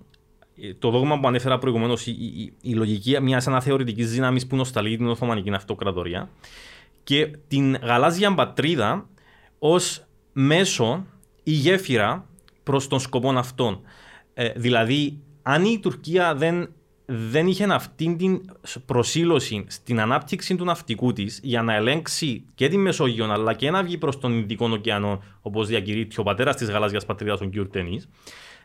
το 0.80 0.90
δόγμα 0.90 1.20
που 1.20 1.28
ανέφερα 1.28 1.58
προηγουμένως, 1.58 2.08
η, 2.08 2.12
η, 2.12 2.54
η, 2.62 2.74
λογική 2.74 3.22
μιας 3.22 3.48
αναθεωρητικής 3.48 4.12
δύναμης 4.12 4.48
που 4.48 4.56
νοσταλεί 4.56 4.98
την 4.98 5.08
Οθωμανική 5.08 5.52
Αυτοκρατορία. 5.54 6.30
και 7.04 7.28
την 7.48 7.76
γαλάζια 7.76 8.34
πατρίδα 8.34 9.10
ως 9.60 10.06
μέσο 10.34 11.06
ή 11.44 11.52
γέφυρα 11.52 12.26
προς 12.64 12.88
τον 12.88 13.00
σκοπό 13.00 13.30
αυτόν. 13.30 13.82
Ε, 14.34 14.50
δηλαδή, 14.56 15.20
αν 15.42 15.66
η 15.66 15.80
Τουρκία 15.80 16.36
δεν, 16.36 16.70
δεν 17.10 17.48
είχε 17.48 17.64
αυτή 17.64 18.16
την 18.16 18.42
προσήλωση 18.86 19.66
στην 19.68 20.00
ανάπτυξη 20.00 20.56
του 20.56 20.66
ναυτικού 20.66 21.14
της 21.14 21.40
για 21.44 21.62
να 21.62 21.74
ελέγξει 21.74 22.44
και 22.56 22.68
τη 22.68 22.78
Μεσόγειο 22.78 23.32
αλλά 23.32 23.54
και 23.54 23.72
να 23.72 23.84
βγει 23.84 23.98
προς 23.98 24.20
τον 24.20 24.34
Ινδικό 24.34 24.70
ωκεανό, 24.70 25.24
όπως 25.42 25.68
διακηρύττει 25.68 26.20
ο 26.20 26.24
πατέρας 26.24 26.56
της 26.56 26.70
γαλάζιας 26.70 27.06
πατρίδας, 27.06 27.40
τον 27.40 27.52
κ. 27.52 27.72
Τενής, 27.72 28.10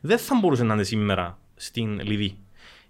δεν 0.01 0.19
θα 0.19 0.39
μπορούσε 0.41 0.65
να 0.65 0.75
είναι 0.75 0.83
σήμερα 0.83 1.39
στην 1.55 2.01
Λιβύη. 2.01 2.39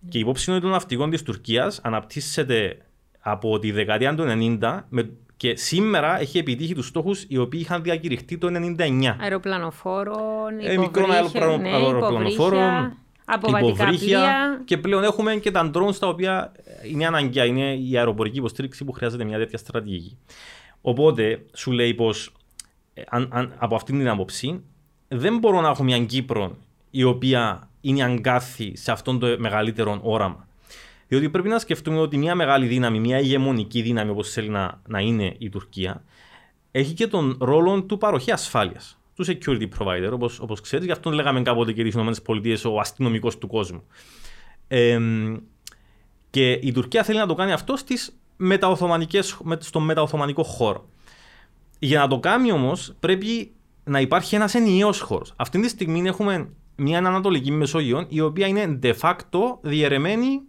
Και 0.09 0.19
η 0.19 0.21
υπόψη 0.21 0.45
είναι 0.49 0.57
ότι 0.59 0.67
το 0.67 0.73
ναυτικός 0.73 1.09
της 1.09 1.23
Τουρκίας 1.23 1.81
αναπτύσσεται 1.83 2.79
από 3.21 3.59
τη 3.59 3.71
δεκαετία 3.71 4.15
του 4.15 4.25
90 4.61 4.85
με, 4.88 5.11
και 5.37 5.57
σήμερα 5.57 6.21
έχει 6.21 6.38
επιτύχει 6.38 6.75
τους 6.75 6.87
στόχους 6.87 7.25
οι 7.29 7.38
οποίοι 7.38 7.61
είχαν 7.62 7.83
διακηρυχθεί 7.83 8.38
το 8.38 8.49
99. 8.79 9.17
Αεροπλανοφόρο, 9.21 10.19
ε, 10.61 10.77
μικρό 10.77 11.07
αεροπλανοφόρο, 11.62 12.93
υποβρύχια 13.59 14.63
και 14.65 14.79
πλέον 14.79 15.05
έχουμε 15.05 15.37
και 15.37 15.51
τα 15.51 15.71
drones 15.75 15.97
τα 15.99 16.09
οποία 16.09 16.53
είναι 16.91 17.07
αναγκαία, 17.07 17.45
είναι 17.45 17.75
η 17.75 17.97
αεροπορική 17.97 18.39
υποστήριξη 18.39 18.85
που 18.85 18.93
χρειάζεται 18.93 19.25
μια 19.25 19.39
τέτοια 19.39 19.59
στρατηγική. 19.59 20.19
Οπότε 20.81 21.45
σου 21.55 21.71
λέει 21.71 21.95
πως 21.95 22.33
ε, 22.95 23.03
από 23.59 23.75
αυτήν 23.75 23.99
την 23.99 24.09
άποψη 24.09 24.63
δεν 25.09 25.39
μπορώ 25.39 25.61
να 25.61 25.69
έχω 25.69 25.83
μια 25.83 26.05
Κύπρο 26.05 26.57
η 26.91 27.03
οποία 27.03 27.69
είναι 27.81 28.03
αγκάθη 28.03 28.77
σε 28.77 28.93
αυτόν 28.93 29.19
το 29.19 29.37
μεγαλύτερο 29.39 30.01
όραμα. 30.03 30.47
Διότι 31.09 31.29
πρέπει 31.29 31.49
να 31.49 31.59
σκεφτούμε 31.59 31.99
ότι 31.99 32.17
μια 32.17 32.35
μεγάλη 32.35 32.67
δύναμη, 32.67 33.01
μια 33.01 33.21
ηγεμονική 33.21 33.83
δύναμη 33.83 34.11
όπως 34.11 34.31
θέλει 34.31 34.49
να, 34.49 34.81
να 34.87 35.01
είναι 35.01 35.35
η 35.39 35.49
Τουρκία, 35.49 36.05
έχει 36.71 36.93
και 36.93 37.07
τον 37.07 37.37
ρόλο 37.41 37.83
του 37.83 37.99
παροχή 37.99 38.31
ασφάλειας. 38.31 38.99
Του 39.14 39.25
security 39.27 39.68
provider, 39.79 40.11
όπως 40.12 40.40
όπως 40.40 40.61
ξέρεις, 40.61 40.87
γι' 40.87 40.92
αυτό 40.92 41.11
λέγαμε 41.11 41.42
κάποτε 41.42 41.72
και 41.72 41.83
τις 41.83 41.94
ΗΠΑ 41.94 42.70
ο 42.70 42.81
αστυνομικός 42.81 43.38
του 43.38 43.46
κόσμου. 43.46 43.83
Ε, 44.68 44.98
και 46.31 46.53
η 46.53 46.72
Τουρκία 46.72 47.03
θέλει 47.03 47.18
να 47.18 47.27
το 47.27 47.35
κάνει 47.35 47.53
αυτό 47.53 47.77
στις 47.77 48.16
στον 49.59 49.85
μεταοθωμανικό 49.85 50.42
χώρο. 50.42 50.88
Για 51.79 51.98
να 51.98 52.09
το 52.09 52.18
κάνει 52.18 52.53
όμως, 52.53 52.94
πρέπει 53.01 53.53
να 53.85 54.01
υπάρχει 54.01 54.35
ένας 54.35 54.55
ενιαίος 54.55 55.01
χώρος. 55.01 55.33
Αυτή 55.37 55.61
τη 55.61 55.68
στιγμή 55.68 56.09
έχουμε 56.09 56.48
μια 56.77 56.98
Ανατολική 56.98 57.51
Μεσόγειο 57.51 58.07
η 58.09 58.20
οποία 58.20 58.46
είναι 58.46 58.79
de 58.83 58.94
facto 59.01 59.40
διαιρεμένη 59.61 60.42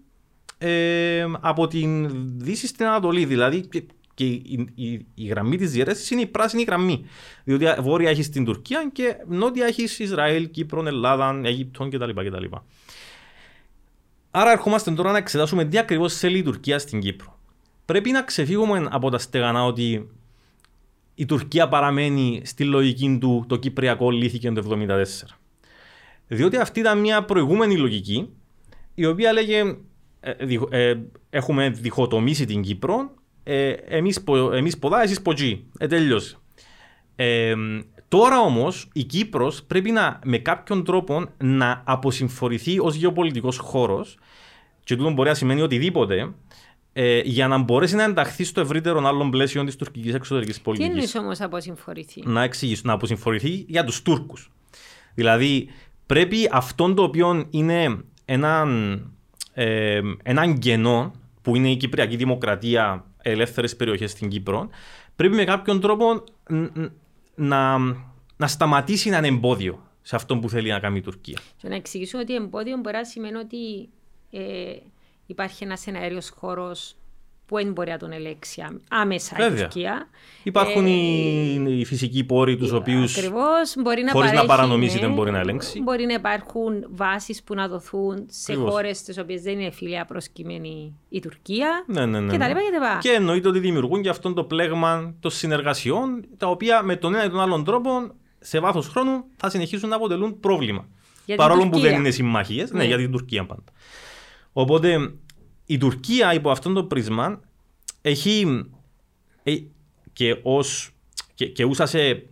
ε, 0.58 1.26
από 1.40 1.68
την 1.68 2.10
Δύση 2.40 2.68
στην 2.68 2.86
Ανατολή. 2.86 3.26
Δηλαδή 3.26 3.68
και 4.14 4.26
η, 4.26 4.68
η, 4.76 5.06
η 5.16 5.26
γραμμή 5.26 5.58
της 5.58 5.72
διαιρέση 5.72 6.14
είναι 6.14 6.24
η 6.24 6.28
πράσινη 6.28 6.64
γραμμή. 6.64 7.06
Διότι 7.44 7.66
βόρεια 7.82 8.10
έχεις 8.10 8.30
την 8.30 8.46
Τουρκία 8.46 8.90
και 8.94 9.16
νότια 9.28 9.66
έχεις 9.66 10.00
Ισραήλ, 10.00 10.50
Κύπρο, 10.50 10.88
Ελλάδα, 10.88 11.42
Αίγυπτο 11.44 11.88
κτλ. 11.88 12.10
κτλ. 12.10 12.46
Άρα 14.32 14.52
ερχόμαστε 14.52 14.92
τώρα 14.92 15.12
να 15.12 15.18
εξετάσουμε 15.18 15.66
τι 15.66 15.78
ακριβώς 15.78 16.18
θέλει 16.18 16.38
η 16.38 16.44
Τουρκία 16.44 16.80
στην 16.80 17.00
Κύπρο. 17.00 17.40
Πρέπει 17.86 18.12
να 18.12 18.24
ξεφύγουμε 18.24 18.88
από 18.92 19.10
τα 19.10 19.18
στεγανά 19.18 19.66
ότι 19.66 20.10
η 21.16 21.26
Τουρκία 21.26 21.68
παραμένει 21.68 22.42
στη 22.46 22.64
λογική 22.64 23.18
του 23.22 23.46
το 23.48 23.56
Κυπριακό 23.56 24.12
λύθηκε 24.12 24.52
το 24.52 24.86
1974. 24.88 25.04
Διότι 26.28 26.58
αυτή 26.58 26.80
ήταν 26.80 27.00
μια 27.00 27.24
προηγούμενη 27.24 27.78
λογική 27.78 28.30
η 28.96 29.06
οποία 29.06 29.34
λέγε 29.34 29.76
ε, 30.20 30.34
ε, 30.70 31.00
έχουμε 31.30 31.70
διχοτομήσει 31.70 32.46
την 32.46 32.62
Κύπρο 32.62 33.12
ε, 33.44 33.70
εμείς, 33.70 34.24
εμείς 34.54 34.78
ποδά, 34.78 35.02
εσείς 35.02 35.22
ποτζί. 35.22 35.64
Ε, 35.78 35.88
τελειώσει. 35.88 36.38
Ε, 37.16 37.54
τώρα 38.08 38.40
όμως 38.40 38.88
η 38.94 39.04
Κύπρος 39.04 39.64
πρέπει 39.64 39.92
να 39.92 40.20
με 40.24 40.38
κάποιον 40.38 40.84
τρόπο 40.84 41.26
να 41.38 41.82
αποσυμφορηθεί 41.86 42.80
ως 42.80 42.96
γεωπολιτικός 42.96 43.58
χώρος 43.58 44.18
και 44.84 44.96
τούτο 44.96 45.12
μπορεί 45.12 45.30
να 45.30 45.36
σημαίνει 45.36 45.62
οτιδήποτε 45.62 46.34
ε, 46.94 47.20
για 47.20 47.48
να 47.48 47.58
μπορέσει 47.58 47.96
να 47.96 48.04
ενταχθεί 48.04 48.44
στο 48.44 48.62
ευρύτερο 48.62 49.08
άλλων 49.08 49.30
πλαίσιο 49.30 49.64
της 49.64 49.76
τουρκικής 49.76 50.14
εξωτερικής 50.14 50.62
πολιτικής. 50.62 51.12
Τι 51.12 51.18
είναι 51.18 51.26
όμως 51.26 51.42
αποσυμφορηθεί; 51.42 52.22
Να 52.26 52.44
εξηγήσω, 52.44 52.82
να 52.86 52.94
αποσυμφορηθεί 52.94 53.66
για 53.68 53.84
τους 53.84 54.02
Τούρκους. 54.02 54.52
Δηλαδή, 55.16 55.70
πρέπει 56.06 56.50
αυτόν 56.52 56.96
το 56.96 57.04
οποίο 57.04 57.46
είναι 57.50 57.98
έναν, 58.26 59.00
ε, 59.54 60.02
έναν 60.24 60.60
κενό 60.60 61.12
που 61.42 61.56
είναι 61.56 61.70
η 61.70 61.76
Κυπριακή 61.76 62.16
Δημοκρατία, 62.16 63.06
ελεύθερες 63.24 63.76
περιοχές 63.76 64.12
στην 64.12 64.30
Κύπρο, 64.30 64.70
πρέπει 65.16 65.36
με 65.36 65.44
κάποιον 65.44 65.80
τρόπο 65.80 66.24
να, 67.36 67.78
να 68.38 68.48
σταματήσει 68.48 69.10
να 69.10 69.18
είναι 69.18 69.28
εμπόδιο 69.28 69.88
σε 70.02 70.16
αυτό 70.16 70.38
που 70.38 70.50
θέλει 70.50 70.70
να 70.70 70.80
κάνει 70.80 70.98
η 70.98 71.02
Τουρκία. 71.02 71.40
Και 71.58 71.68
να 71.68 71.76
εξηγήσω 71.76 72.20
ότι 72.20 72.36
εμπόδιο 72.36 72.78
μπορεί 72.78 72.96
να 72.96 73.06
σημαίνει 73.06 73.36
ότι 73.36 73.90
ε, 74.32 74.76
υπάρχει 75.26 75.64
ένας 75.64 75.88
εναέριος 75.88 76.30
χώρος 76.30 76.96
που 77.46 77.56
δεν 77.56 77.72
μπορεί 77.72 77.90
να 77.90 77.98
τον 77.98 78.12
ελέγξει 78.12 78.64
άμεσα 78.90 79.36
Βέβαια. 79.38 79.60
η 79.60 79.62
Τουρκία. 79.62 80.08
Υπάρχουν 80.44 80.86
ε, 80.86 80.90
οι, 81.70 81.86
φυσικοί 81.86 82.24
πόροι 82.24 82.58
τους 82.58 82.72
οποίους 82.72 83.18
χωρίς 84.12 84.32
να 84.32 84.46
παρανομήσει 84.46 85.00
δεν 85.00 85.14
μπορεί 85.14 85.32
να 85.32 85.40
ελέγξει. 85.40 85.82
Μπορεί 85.82 86.06
να 86.06 86.14
υπάρχουν 86.14 86.86
βάσεις 86.90 87.44
που 87.44 87.54
να 87.54 87.68
δοθούν 87.68 88.26
σε 88.30 88.54
χώρες 88.54 89.02
τι 89.02 89.20
οποίες 89.20 89.42
δεν 89.42 89.60
είναι 89.60 89.72
φιλία 89.72 90.06
προσκυμένη 90.06 90.96
η 91.10 91.20
Τουρκία. 91.20 91.84
Ναι, 91.88 92.06
ναι, 92.06 92.20
ναι, 92.20 92.32
και 92.32 92.38
τα 92.38 92.48
ναι. 92.48 92.54
λοιπά 92.54 92.62
και 92.62 92.80
τα 92.80 92.98
Και 93.02 93.10
εννοείται 93.10 93.48
ότι 93.48 93.60
δημιουργούν 93.60 94.02
και 94.02 94.10
αυτό 94.10 94.34
το 94.34 94.44
πλέγμα 94.44 95.14
των 95.20 95.32
συνεργασιών, 95.32 96.26
τα 96.38 96.48
οποία 96.48 96.84
με 96.84 96.96
τον 96.96 97.14
ένα 97.14 97.26
ή 97.26 97.30
τον 97.30 97.40
άλλον 97.40 97.64
τρόπο 97.64 97.90
σε 98.40 98.60
βάθος 98.60 98.88
χρόνου 98.88 99.24
θα 99.36 99.50
συνεχίσουν 99.50 99.90
να 99.90 99.96
αποτελούν 99.96 100.40
πρόβλημα. 100.40 100.88
Για 101.26 101.36
Παρόλο 101.36 101.70
που 101.70 101.80
δεν 101.80 101.96
είναι 101.96 102.10
συμμαχίες, 102.10 102.72
ναι. 102.72 102.80
ναι, 102.80 102.86
για 102.86 102.98
την 102.98 103.12
Τουρκία 103.12 103.46
πάντα. 103.46 103.64
Οπότε 104.54 105.14
η 105.74 105.78
Τουρκία 105.78 106.34
υπό 106.34 106.52
αυτόν 106.52 106.74
τον 106.74 106.88
πρίσμα 106.88 107.40
έχει 108.02 108.66
ε, 109.44 109.56
και, 110.14 110.40
ως, 110.44 110.92
και, 111.34 111.48
και 111.48 111.64
ούσα 111.64 111.86
σε 111.86 112.26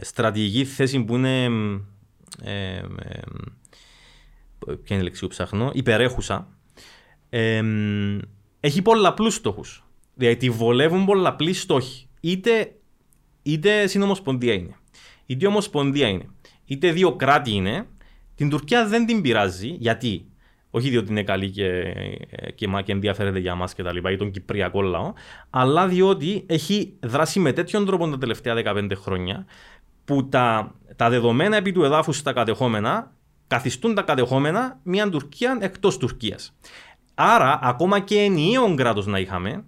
στρατηγική 0.00 0.64
θέση 0.64 1.04
που 1.04 1.14
είναι 1.14 1.44
ε, 2.42 2.82
ποια 4.58 4.76
είναι 4.88 5.00
η 5.00 5.02
λέξη 5.02 5.20
που 5.20 5.28
ψάχνω, 5.28 5.70
υπερέχουσα, 5.74 6.48
έχει 8.60 8.82
πολλαπλούς 8.82 9.34
στόχους. 9.34 9.84
Δηλαδή 10.14 10.36
τη 10.36 10.50
βολεύουν 10.50 11.04
πολλαπλοί 11.04 11.52
στόχοι. 11.52 12.08
Είτε, 12.20 12.74
είτε 13.42 13.86
συνομοσπονδία 13.86 14.54
είναι, 14.54 14.76
είτε 15.26 15.46
ομοσπονδία 15.46 16.08
είναι, 16.08 16.28
είτε 16.64 16.92
δύο 16.92 17.16
κράτη 17.16 17.50
είναι, 17.52 17.86
την 18.34 18.48
Τουρκία 18.48 18.88
δεν 18.88 19.06
την 19.06 19.20
πειράζει. 19.20 19.68
Γιατί 19.68 20.29
όχι 20.70 20.88
διότι 20.88 21.10
είναι 21.10 21.22
καλή 21.22 21.50
και, 21.50 21.82
και, 22.54 22.66
και 22.84 22.92
ενδιαφέρεται 22.92 23.38
για 23.38 23.54
μας 23.54 23.74
και 23.74 23.82
τα 23.82 23.92
λοιπά, 23.92 24.10
ή 24.10 24.16
τον 24.16 24.30
Κυπριακό 24.30 24.82
λαό, 24.82 25.12
αλλά 25.50 25.88
διότι 25.88 26.44
έχει 26.46 26.96
δράσει 27.00 27.40
με 27.40 27.52
τέτοιον 27.52 27.86
τρόπο 27.86 28.08
τα 28.08 28.18
τελευταία 28.18 28.54
15 28.64 28.90
χρόνια, 28.94 29.46
που 30.04 30.28
τα, 30.28 30.74
τα 30.96 31.10
δεδομένα 31.10 31.56
επί 31.56 31.72
του 31.72 31.84
εδάφους 31.84 32.16
στα 32.16 32.32
κατεχόμενα 32.32 33.12
καθιστούν 33.46 33.94
τα 33.94 34.02
κατεχόμενα 34.02 34.78
μια 34.82 35.08
Τουρκία 35.08 35.58
εκτός 35.60 35.96
Τουρκίας. 35.96 36.56
Άρα, 37.14 37.58
ακόμα 37.62 38.00
και 38.00 38.18
ενιαίο 38.18 38.74
κράτος 38.74 39.06
να 39.06 39.18
είχαμε, 39.18 39.64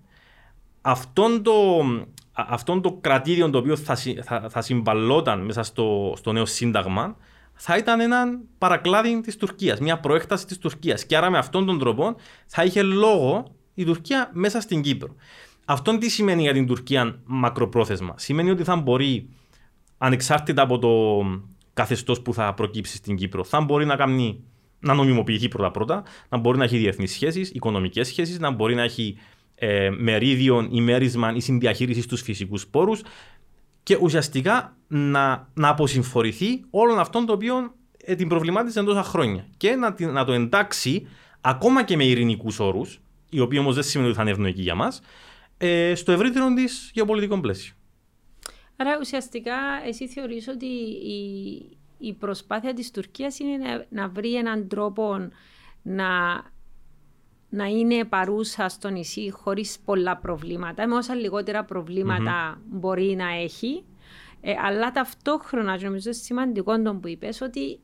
αυτόν 0.81 1.43
το, 1.43 1.53
αυτόν 2.33 2.83
το 2.83 2.99
κρατήριο 3.01 3.51
το 3.51 3.59
οποίο 3.59 3.77
θα, 3.77 3.97
θα, 4.23 4.47
θα 4.49 4.61
συμβαλόταν 4.61 5.45
μέσα 5.45 5.62
στο, 5.62 6.15
στο 6.17 6.33
νέο 6.33 6.47
σύνταγμα, 6.47 7.17
θα 7.55 7.77
ήταν 7.77 8.01
ένα 8.01 8.41
παρακλάδι 8.59 9.21
της 9.21 9.37
Τουρκίας, 9.37 9.81
μια 9.81 10.01
προέκταση 10.01 10.47
της 10.47 10.59
Τουρκίας. 10.59 11.07
Και 11.07 11.17
άρα 11.17 11.31
με 11.31 11.38
αυτόν 11.38 11.67
τον 11.67 11.79
τρόπο 11.79 12.17
θα 12.47 12.65
είχε 12.65 12.83
λόγο 12.83 13.45
η 13.75 13.85
Τουρκία 13.85 14.31
μέσα 14.33 14.61
στην 14.61 14.83
Κύπρο. 14.83 15.15
Αυτό 15.65 15.99
τι 15.99 16.09
σημαίνει 16.09 16.43
για 16.43 16.53
την 16.53 16.67
Τουρκία 16.67 17.21
μακροπρόθεσμα; 17.25 18.15
Σημαίνει 18.17 18.51
ότι 18.51 18.65
θα 18.65 18.77
μπορεί, 18.77 19.29
ανεξάρτητα 19.99 20.62
από 20.62 20.79
το 20.79 21.23
καθεστώς 21.73 22.21
που 22.21 22.35
θα 22.35 22.55
προκύψει 22.55 22.97
στην 22.97 23.17
Κύπρο, 23.17 23.45
θα 23.45 23.61
μπορεί 23.61 23.85
να 23.85 23.97
κάνει 23.97 24.45
να 24.79 24.95
νομιμοποιηθεί 24.95 25.49
πρώτα-πρώτα, 25.49 26.03
να 26.29 26.38
μπορεί 26.38 26.59
να 26.59 26.65
έχει 26.65 26.77
διεθνείς 26.79 27.12
σχέσεις, 27.12 27.51
οικονομικές 27.51 28.07
σχέσεις, 28.07 28.38
να 28.38 28.51
μπορεί 28.51 28.75
να 28.75 28.83
έχει 28.83 29.17
ε, 29.55 29.91
μερίδιο 29.91 30.69
ή 30.71 30.81
μέρισμα 30.81 31.33
ή 31.35 31.41
συνδιαχείριση 31.41 32.01
στους 32.01 32.23
φυσικούς 32.23 32.67
πόρους 32.67 33.03
και 33.83 33.99
ουσιαστικά 34.01 34.77
να, 34.88 35.49
να 35.55 35.68
αποσυμφορηθεί 35.68 36.64
όλων 36.71 36.99
αυτών 36.99 37.27
το 37.27 37.33
οποίο 37.33 37.75
ε, 37.97 38.14
την 38.14 38.29
προβλημάτιζε 38.29 38.83
τόσα 38.83 39.03
χρόνια 39.03 39.47
και 39.57 39.75
να, 39.75 39.95
να 39.99 40.25
το 40.25 40.33
εντάξει 40.33 41.07
ακόμα 41.40 41.85
και 41.85 41.97
με 41.97 42.05
ειρηνικούς 42.05 42.59
όρους, 42.59 43.01
οι 43.31 43.40
οποίοι 43.40 43.59
όμως 43.61 43.75
δεν 43.75 43.85
σημαίνει 43.85 44.09
ότι 44.09 44.16
θα 44.16 44.23
είναι 44.23 44.33
ευνοϊκοί 44.33 44.62
για 44.62 44.75
μας, 44.75 45.01
ε, 45.59 45.95
στο 45.95 46.12
ευρύτερο 46.12 46.55
της 46.55 46.90
γεωπολιτικό 46.95 47.40
πλαίσιο. 47.40 47.75
Άρα 48.77 48.99
ουσιαστικά 49.01 49.57
εσύ 49.87 50.09
θεωρείς 50.09 50.49
ότι 50.49 50.66
η, 50.66 51.79
η 51.99 52.12
προσπάθεια 52.12 52.75
της 52.75 52.90
Τουρκίας 52.90 53.38
είναι 53.38 53.57
να, 53.57 53.87
να 53.88 54.09
βρει 54.09 54.35
έναν 54.35 54.68
τρόπο 54.68 55.29
να 55.83 56.07
να 57.53 57.65
είναι 57.65 58.05
παρούσα 58.05 58.69
στο 58.69 58.88
νησί 58.88 59.31
χωρίς 59.31 59.79
πολλά 59.85 60.17
προβλήματα, 60.17 60.87
με 60.87 60.95
όσα 60.95 61.15
λιγότερα 61.15 61.65
μπορεί 62.71 63.15
να 63.17 63.29
έχει. 63.29 63.85
Ε, 64.41 64.53
αλλά 64.65 64.91
ταυτόχρονα, 64.91 65.81
νομίζω 65.83 66.11
είναι 66.11 66.12
σημαντικό 66.12 66.83
το 66.83 66.95
που 66.95 67.09
είπες, 67.09 67.41
ότι 67.41 67.81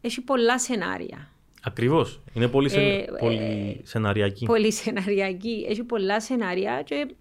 έχει 0.00 0.20
πολλά 0.20 0.58
σενάρια. 0.58 1.28
Ακριβώς. 1.62 2.22
Είναι 2.32 2.48
πολύ, 2.48 2.68
σε... 2.68 2.80
ε, 2.80 3.04
πολύ 3.18 3.36
ε, 3.36 3.86
σεναριακή. 3.86 4.44
Πολύ 4.44 4.72
σεναριακή. 4.72 5.66
Έχει 5.68 5.84
πολλά 5.84 6.20
σενάρια 6.20 6.82
και 6.82 7.14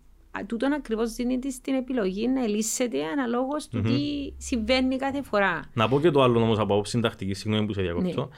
τούτον 0.46 0.74
ακριβώς 0.74 1.14
δίνει 1.14 1.40
τη 1.40 1.62
την 1.62 1.74
επιλογή 1.74 2.28
να 2.28 2.48
λύσεται 2.48 3.06
αναλόγως 3.06 3.68
του 3.68 3.78
mm-hmm. 3.78 3.84
τι 3.84 4.34
συμβαίνει 4.38 4.96
κάθε 4.96 5.22
φορά. 5.22 5.60
Να 5.74 5.88
πω 5.88 6.00
και 6.00 6.12
το 6.12 6.22
άλλο 6.22 6.42
όμως 6.42 6.60
από 6.60 6.74
άποψη 6.74 6.92
συντακτική, 6.92 7.34
συγγνώμη 7.34 7.68
που 7.68 7.74
σε 7.74 7.82
διακόπτω, 7.82 8.30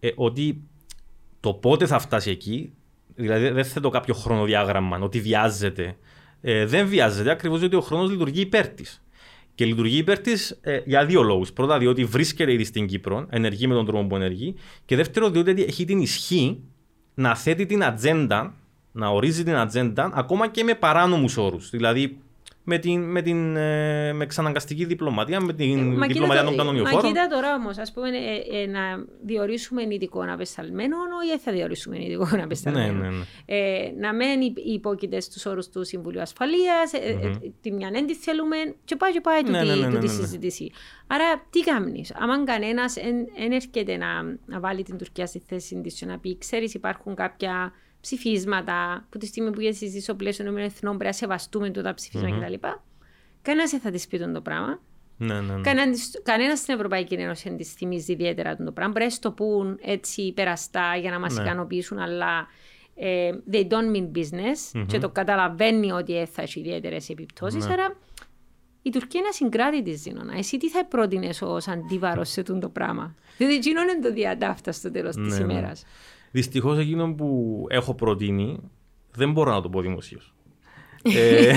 ναι. 0.00 0.08
ε, 0.08 0.12
ότι 0.16 0.62
το 1.40 1.54
πότε 1.54 1.86
θα 1.86 1.98
φτάσει 1.98 2.30
εκεί, 2.30 2.74
δηλαδή 3.14 3.48
δεν 3.48 3.64
θέτω 3.64 3.88
κάποιο 3.88 4.14
χρονοδιάγραμμα, 4.14 4.98
ότι 4.98 5.20
βιάζεται. 5.20 5.96
Ε, 6.40 6.66
δεν 6.66 6.86
βιάζεται 6.86 7.30
ακριβώς 7.30 7.58
διότι 7.58 7.76
ο 7.76 7.80
χρόνος 7.80 8.10
λειτουργεί 8.10 8.40
υπέρ 8.40 8.68
της. 8.68 9.02
Και 9.54 9.64
λειτουργεί 9.64 9.96
υπέρ 9.96 10.18
της 10.18 10.58
ε, 10.60 10.80
για 10.84 11.04
δύο 11.04 11.22
λόγους. 11.22 11.52
Πρώτα, 11.52 11.78
διότι 11.78 12.04
βρίσκεται 12.04 12.52
ήδη 12.52 12.64
στην 12.64 12.86
Κύπρο, 12.86 13.26
ενεργεί 13.30 13.66
με 13.66 13.74
τον 13.74 13.86
τρόπο 13.86 14.06
που 14.06 14.16
ενεργεί. 14.16 14.54
Και 14.84 14.96
δεύτερο, 14.96 15.30
διότι 15.30 15.62
έχει 15.62 15.84
την 15.84 16.00
ισχύ 16.00 16.60
να 17.14 17.36
θέτει 17.36 17.66
την 17.66 17.84
ατζέντα, 17.84 18.54
να 18.92 19.08
ορίζει 19.08 19.44
την 19.44 19.54
ατζέντα 19.54 20.10
ακόμα 20.14 20.48
και 20.48 20.64
με 20.64 20.74
παράνομους 20.74 21.36
όρους. 21.36 21.70
Δηλαδή, 21.70 22.18
με, 22.64 22.78
την, 22.78 23.02
με, 23.02 23.22
την, 23.22 23.56
ε, 23.56 24.12
με 24.12 24.24
εξαναγκαστική 24.24 24.84
διπλωματία, 24.84 25.40
με 25.40 25.52
την 25.52 26.02
ε, 26.02 26.06
διπλωματία 26.06 26.44
των 26.44 26.56
κανονιοφόρων. 26.56 27.00
Μα 27.02 27.08
κοίτα 27.08 27.26
τώρα 27.26 27.54
όμως, 27.54 27.78
ας 27.78 27.92
πούμε, 27.92 28.08
ε, 28.08 28.62
ε, 28.62 28.66
να 28.66 28.80
διορίσουμε 29.22 29.82
ειδικό 29.82 30.24
απεσταλμένο 30.32 30.96
ή 31.34 31.38
θα 31.38 31.52
διορίσουμε 31.52 32.04
ειδικό 32.04 32.28
απεσταλμένο. 32.42 32.92
Ναι, 32.92 33.08
ναι, 33.08 33.16
ναι. 33.16 33.24
Ε, 33.44 33.92
να 33.98 34.14
μην 34.14 34.54
υπόκειται 34.64 35.20
στους 35.20 35.46
όρους 35.46 35.68
του 35.68 35.84
Συμβουλίου 35.84 36.20
Ασφαλείας, 36.20 36.90
mm-hmm. 36.94 37.50
τη 37.60 37.72
μια 37.72 37.90
δεν 37.90 38.06
τη 38.06 38.14
θέλουμε, 38.14 38.56
και 38.84 38.96
πάει 38.96 39.12
και 39.12 39.20
πάει 39.20 39.42
ναι, 39.42 39.62
ναι, 39.62 39.74
ναι, 39.74 39.86
ναι, 39.86 39.98
ναι, 39.98 40.06
συζήτηση. 40.06 40.70
Άρα, 41.06 41.46
τι 41.50 41.60
κάνεις, 41.60 42.14
άμα 42.18 42.44
κανένας 42.44 42.94
δεν 42.94 43.52
έρχεται 43.52 43.96
να, 43.96 44.22
να 44.46 44.60
βάλει 44.60 44.82
την 44.82 44.98
Τουρκία 44.98 45.26
στη 45.26 45.42
θέση 45.46 45.80
της 45.80 46.02
να 46.02 46.18
πει, 46.18 46.38
ξέρεις, 46.38 46.74
υπάρχουν 46.74 47.14
κάποια 47.14 47.72
ψηφίσματα, 48.00 49.06
που 49.10 49.18
τη 49.18 49.26
στιγμή 49.26 49.50
που 49.50 49.60
εσύ 49.60 50.00
στο 50.00 50.14
πλαίσιο 50.14 50.44
των 50.44 50.56
εθνών 50.56 50.98
πρέπει 50.98 51.04
να 51.04 51.12
σεβαστούμε 51.12 51.70
τα 51.70 51.94
ψηφίσματα 51.94 52.36
mm-hmm. 52.36 52.52
κτλ. 52.52 52.68
Κανένας 53.42 53.70
δεν 53.70 53.80
θα 53.80 53.90
της 53.90 54.06
πει 54.06 54.18
το 54.18 54.40
πράγμα. 54.40 54.80
Ναι, 55.16 55.40
ναι, 55.40 55.54
ναι. 55.54 55.60
Κανένας 56.22 56.58
στην 56.58 56.74
Ευρωπαϊκή 56.74 57.14
Ένωση 57.14 57.48
δεν 57.48 57.56
της 57.56 57.72
θυμίζει 57.72 58.12
ιδιαίτερα 58.12 58.56
το 58.56 58.72
πράγμα. 58.72 58.92
Πρέπει 58.92 59.12
να 59.12 59.18
το 59.18 59.32
πούν 59.32 59.78
έτσι 59.82 60.32
περαστά 60.32 60.96
για 60.96 61.10
να 61.10 61.18
μας 61.18 61.34
ναι. 61.34 61.42
ικανοποιήσουν, 61.42 61.98
αλλά 61.98 62.46
ε, 62.94 63.30
they 63.52 63.66
don't 63.68 63.96
mean 63.96 64.10
business 64.14 64.72
mm-hmm. 64.72 64.86
και 64.86 64.98
το 64.98 65.08
καταλαβαίνει 65.08 65.92
ότι 65.92 66.28
θα 66.32 66.42
έχει 66.42 66.60
ιδιαίτερες 66.60 67.08
επιπτώσεις. 67.08 67.66
Ναι. 67.66 67.72
Άρα 67.72 67.96
η 68.82 68.90
Τουρκία 68.90 69.20
είναι 69.20 69.28
ασυγκράτητη 69.28 69.94
ζήνονα. 69.94 70.36
Εσύ 70.36 70.58
τι 70.58 70.70
θα 70.70 70.84
πρότεινες 70.84 71.42
ως 71.42 71.68
αντίβαρος 71.68 72.28
σε 72.30 72.40
αυτό 72.40 72.58
το 72.58 72.68
πράγμα; 72.68 73.14
Διότι 73.38 73.54
εκείνο 73.54 73.82
είναι 73.82 73.98
το 74.02 74.12
διατάφτα 74.12 74.72
στο 74.72 74.90
τέλος 74.90 75.16
ναι, 75.16 75.28
της 75.28 75.38
ημέρας. 75.38 75.84
Δυστυχώς 76.30 76.78
εκείνο 76.78 77.14
που 77.14 77.66
έχω 77.68 77.94
προτείνει 77.94 78.58
δεν 79.14 79.32
μπορώ 79.32 79.52
να 79.52 79.60
το 79.60 79.68
πω 79.68 79.80
δημοσίως. 79.80 80.34
ε, 81.16 81.54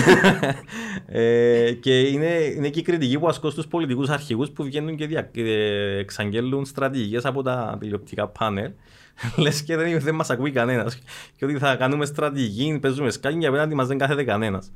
ε, 1.05 1.73
και 1.73 1.99
είναι, 1.99 2.29
είναι 2.55 2.69
και 2.69 2.79
η 2.79 2.81
κριτική 2.81 3.19
που 3.19 3.27
ασκώ 3.27 3.49
στους 3.49 3.67
πολιτικούς 3.67 4.09
αρχηγούς 4.09 4.51
που 4.51 4.63
βγαίνουν 4.63 4.95
και 4.95 5.07
δια, 5.07 5.29
ε, 5.35 5.97
εξαγγέλνουν 5.97 6.65
στρατηγικές 6.65 7.25
από 7.25 7.41
τα 7.41 7.77
τηλεοπτικά 7.79 8.27
πάνελ. 8.27 8.71
Λες 9.37 9.63
και 9.63 9.75
δεν, 9.75 9.99
δεν 9.99 10.15
μας 10.15 10.29
ακούει 10.29 10.51
κανένας. 10.51 10.99
Και 11.37 11.45
ότι 11.45 11.57
θα 11.57 11.75
κάνουμε 11.75 12.05
στρατηγική, 12.05 12.79
παίζουμε 12.79 13.09
σκάκι 13.09 13.37
και 13.37 13.47
απέναντι 13.47 13.75
μας 13.75 13.87
δεν 13.87 13.97
κάθεται 13.97 14.23
κανένας. 14.23 14.71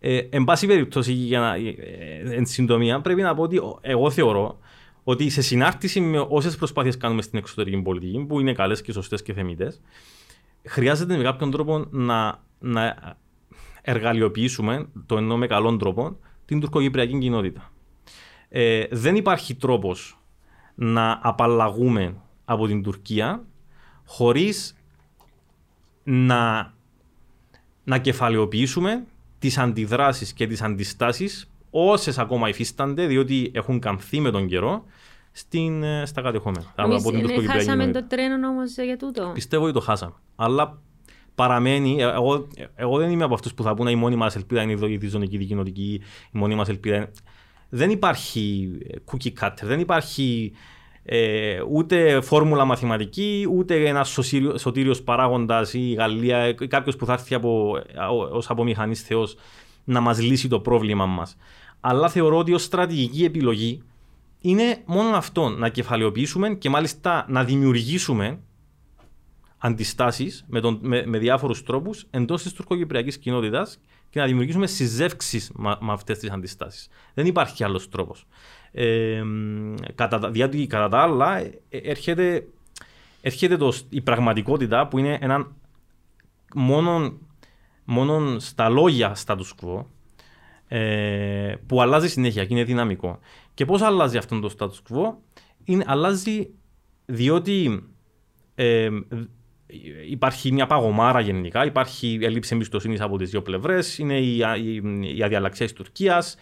Ε, 0.00 0.20
εν 0.30 0.44
πάση 0.44 0.66
περιπτώσει, 0.66 1.12
για 1.12 1.40
να, 1.40 1.54
ε, 1.54 2.36
εν 2.36 2.46
συντομία, 2.46 3.00
πρέπει 3.00 3.22
να 3.22 3.34
πω 3.34 3.42
ότι 3.42 3.60
εγώ 3.80 4.10
θεωρώ 4.10 4.58
ότι 5.08 5.28
σε 5.28 5.42
συνάρτηση 5.42 6.00
με 6.00 6.26
όσες 6.28 6.56
προσπάθειες 6.56 6.96
κάνουμε 6.96 7.22
στην 7.22 7.38
εξωτερική 7.38 7.82
πολιτική, 7.82 8.24
που 8.28 8.40
είναι 8.40 8.52
καλές 8.52 8.82
και 8.82 8.92
σωστές 8.92 9.22
και 9.22 9.32
θεμητές, 9.32 9.80
χρειάζεται 10.64 11.16
με 11.16 11.22
κάποιον 11.22 11.50
τρόπο 11.50 11.86
να, 11.90 12.42
να 12.58 13.16
εργαλειοποιήσουμε, 13.82 14.88
το 15.06 15.16
εννοώ 15.16 15.36
με 15.36 15.46
καλόν 15.46 15.78
τρόπο, 15.78 16.16
την 16.44 16.60
τουρκοκυπριακή 16.60 17.18
κοινότητα. 17.18 17.72
Ε, 18.48 18.84
δεν 18.90 19.16
υπάρχει 19.16 19.54
τρόπος 19.54 20.18
να 20.74 21.20
απαλλαγούμε 21.22 22.14
από 22.44 22.66
την 22.66 22.82
Τουρκία 22.82 23.44
χωρίς 24.04 24.76
να, 26.04 26.74
να 27.84 27.98
κεφαλαιοποιήσουμε 27.98 29.04
τις 29.38 29.58
αντιδράσεις 29.58 30.32
και 30.32 30.46
τις 30.46 30.62
αντιστάσεις 30.62 31.50
όσες 31.70 32.18
ακόμα 32.18 32.48
υφίστανται, 32.48 33.06
διότι 33.06 33.50
έχουν 33.54 33.78
καμφθεί 33.78 34.20
με 34.20 34.30
τον 34.30 34.46
καιρό 34.46 34.84
στην, 35.38 35.82
ε, 35.82 36.06
στα 36.06 36.22
κατεχόμενα. 36.22 36.74
Εμείς 36.76 37.04
ναι, 37.04 37.46
χάσαμε 37.46 37.90
το 37.90 38.04
τρένο 38.06 38.48
όμως 38.48 38.76
για 38.76 38.96
τούτο. 38.96 39.30
Πιστεύω 39.34 39.64
ότι 39.64 39.72
το 39.72 39.80
χάσαμε. 39.80 40.14
Αλλά 40.36 40.78
παραμένει, 41.34 41.96
ε, 42.00 42.02
εγώ, 42.02 42.48
εγώ 42.74 42.98
δεν 42.98 43.10
είμαι 43.10 43.24
από 43.24 43.34
αυτούς 43.34 43.54
που 43.54 43.62
θα 43.62 43.74
πούνε 43.74 43.90
η 43.90 43.94
μόνη 43.94 44.16
μας 44.16 44.36
ελπίδα 44.36 44.62
είναι 44.62 44.98
η 45.00 45.06
ζωνική 45.06 45.36
δικοινοτική, 45.36 46.00
η 46.32 46.38
μόνη 46.38 46.54
μας 46.54 46.68
ελπίδα 46.68 46.96
είναι... 46.96 47.10
Δεν 47.68 47.90
υπάρχει 47.90 48.70
ε, 48.88 48.96
cookie 49.10 49.32
cutter, 49.40 49.62
δεν 49.62 49.80
υπάρχει 49.80 50.52
ε, 51.04 51.60
ούτε 51.70 52.20
φόρμουλα 52.20 52.64
μαθηματική, 52.64 53.46
ούτε 53.50 53.88
ένας 53.88 54.18
σωτήριος 54.56 55.02
παράγοντας 55.02 55.74
ή 55.74 55.90
η 55.90 55.94
Γαλλία 55.94 56.48
ή 56.48 56.54
κάποιος 56.54 56.96
που 56.96 57.06
θα 57.06 57.12
έρθει 57.12 57.38
ως 58.32 58.50
απομηχανής 58.50 59.02
Θεός 59.02 59.36
να 59.84 60.00
μας 60.00 60.20
λύσει 60.20 60.48
το 60.48 60.60
πρόβλημα 60.60 61.06
μας. 61.06 61.36
Αλλά 61.80 62.08
θεωρώ 62.08 62.38
ότι 62.38 62.54
ως 62.54 62.62
στρατηγική 62.62 63.24
επιλογή 63.24 63.82
είναι 64.40 64.82
μόνο 64.86 65.16
αυτό, 65.16 65.48
να 65.48 65.68
κεφαλαιοποιήσουμε 65.68 66.54
και 66.54 66.70
μάλιστα 66.70 67.26
να 67.28 67.44
δημιουργήσουμε 67.44 68.38
αντιστάσεις 69.58 70.44
με, 70.48 70.60
με, 70.80 71.06
με 71.06 71.18
διάφορους 71.18 71.62
τρόπους 71.62 72.06
εντός 72.10 72.42
της 72.42 72.52
τουρκοκυπριακής 72.52 73.18
κοινότητας 73.18 73.80
και 74.10 74.20
να 74.20 74.26
δημιουργήσουμε 74.26 74.66
συζεύξεις 74.66 75.50
με, 75.54 75.76
με 75.80 75.92
αυτές 75.92 76.18
τις 76.18 76.30
αντιστάσεις. 76.30 76.88
Δεν 77.14 77.26
υπάρχει 77.26 77.64
άλλος 77.64 77.88
τρόπος. 77.88 78.26
Ε, 78.72 79.22
κατά, 79.94 80.30
διότι 80.30 80.66
κατά 80.66 80.88
τα 80.88 80.98
άλλα 80.98 81.38
ε, 81.38 81.60
έρχεται, 81.68 82.46
έρχεται 83.20 83.56
το, 83.56 83.72
η 83.88 84.00
πραγματικότητα 84.00 84.88
που 84.88 84.98
είναι 84.98 85.18
ένα 85.20 85.52
μόνο, 86.54 87.18
μόνο 87.84 88.38
στα 88.38 88.68
λόγια 88.68 89.16
status 89.26 89.50
quo 89.62 89.84
ε, 90.68 91.54
που 91.66 91.82
αλλάζει 91.82 92.08
συνέχεια 92.08 92.44
και 92.44 92.54
είναι 92.54 92.64
δυναμικό. 92.64 93.18
Και 93.54 93.64
πώς 93.64 93.82
αλλάζει 93.82 94.16
αυτό 94.16 94.40
το 94.40 94.54
status 94.58 94.92
quo, 94.92 95.14
είναι, 95.64 95.84
αλλάζει 95.86 96.50
διότι 97.06 97.84
ε, 98.54 98.88
υπάρχει 100.08 100.52
μια 100.52 100.66
παγωμάρα 100.66 101.20
γενικά, 101.20 101.64
υπάρχει 101.64 102.18
έλλειψη 102.22 102.54
εμπιστοσύνης 102.54 103.00
από 103.00 103.18
τις 103.18 103.30
δύο 103.30 103.42
πλευρές, 103.42 103.98
είναι 103.98 104.18
η, 104.18 104.36
η, 104.36 104.82
η 105.16 105.22
αδιαλαξία 105.22 105.66
της 105.66 105.74
Τουρκίας, 105.74 106.36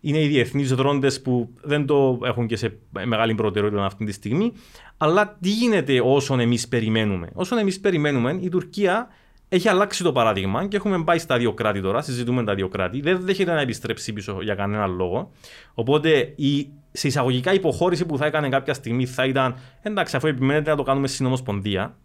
είναι 0.00 0.22
οι 0.22 0.26
διεθνείς 0.26 0.74
δρόντες 0.74 1.22
που 1.22 1.54
δεν 1.62 1.86
το 1.86 2.20
έχουν 2.24 2.46
και 2.46 2.56
σε 2.56 2.78
μεγάλη 3.04 3.34
προτεραιότητα 3.34 3.84
αυτή 3.84 4.04
τη 4.04 4.12
στιγμή. 4.12 4.52
Αλλά 4.96 5.38
τι 5.40 5.50
γίνεται 5.50 6.00
όσον 6.04 6.40
εμείς 6.40 6.68
περιμένουμε; 6.68 7.30
Όσον 7.34 7.58
εμείς 7.58 7.80
περιμένουμε, 7.80 8.38
η 8.40 8.48
Τουρκία 8.48 9.08
έχει 9.52 9.68
αλλάξει 9.68 10.02
το 10.02 10.12
παράδειγμα 10.12 10.66
και 10.66 10.76
έχουμε 10.76 11.04
πάει 11.04 11.18
στα 11.18 11.38
δύο 11.38 11.52
κράτη 11.54 11.80
τώρα, 11.80 12.02
συζητούμε 12.02 12.44
τα 12.44 12.54
δύο 12.54 12.68
κράτη. 12.68 13.00
Δεν 13.00 13.20
δέχεται 13.20 13.52
να 13.52 13.60
επιστρέψει 13.60 14.12
πίσω 14.12 14.38
για 14.42 14.54
κανένα 14.54 14.86
λόγο. 14.86 15.30
Οπότε 15.74 16.32
η 16.36 16.70
σε 16.92 17.06
εισαγωγικά 17.06 17.52
υποχώρηση 17.52 18.06
που 18.06 18.16
θα 18.16 18.26
έκανε 18.26 18.48
κάποια 18.48 18.74
στιγμή 18.74 19.06
θα 19.06 19.24
ήταν 19.24 19.56
εντάξει, 19.82 20.16
αφού 20.16 20.26
επιμένετε 20.26 20.70
να 20.70 20.76
το 20.76 20.82
κάνουμε 20.82 21.06
στην 21.06 21.26
Ομοσπονδία, 21.26 21.96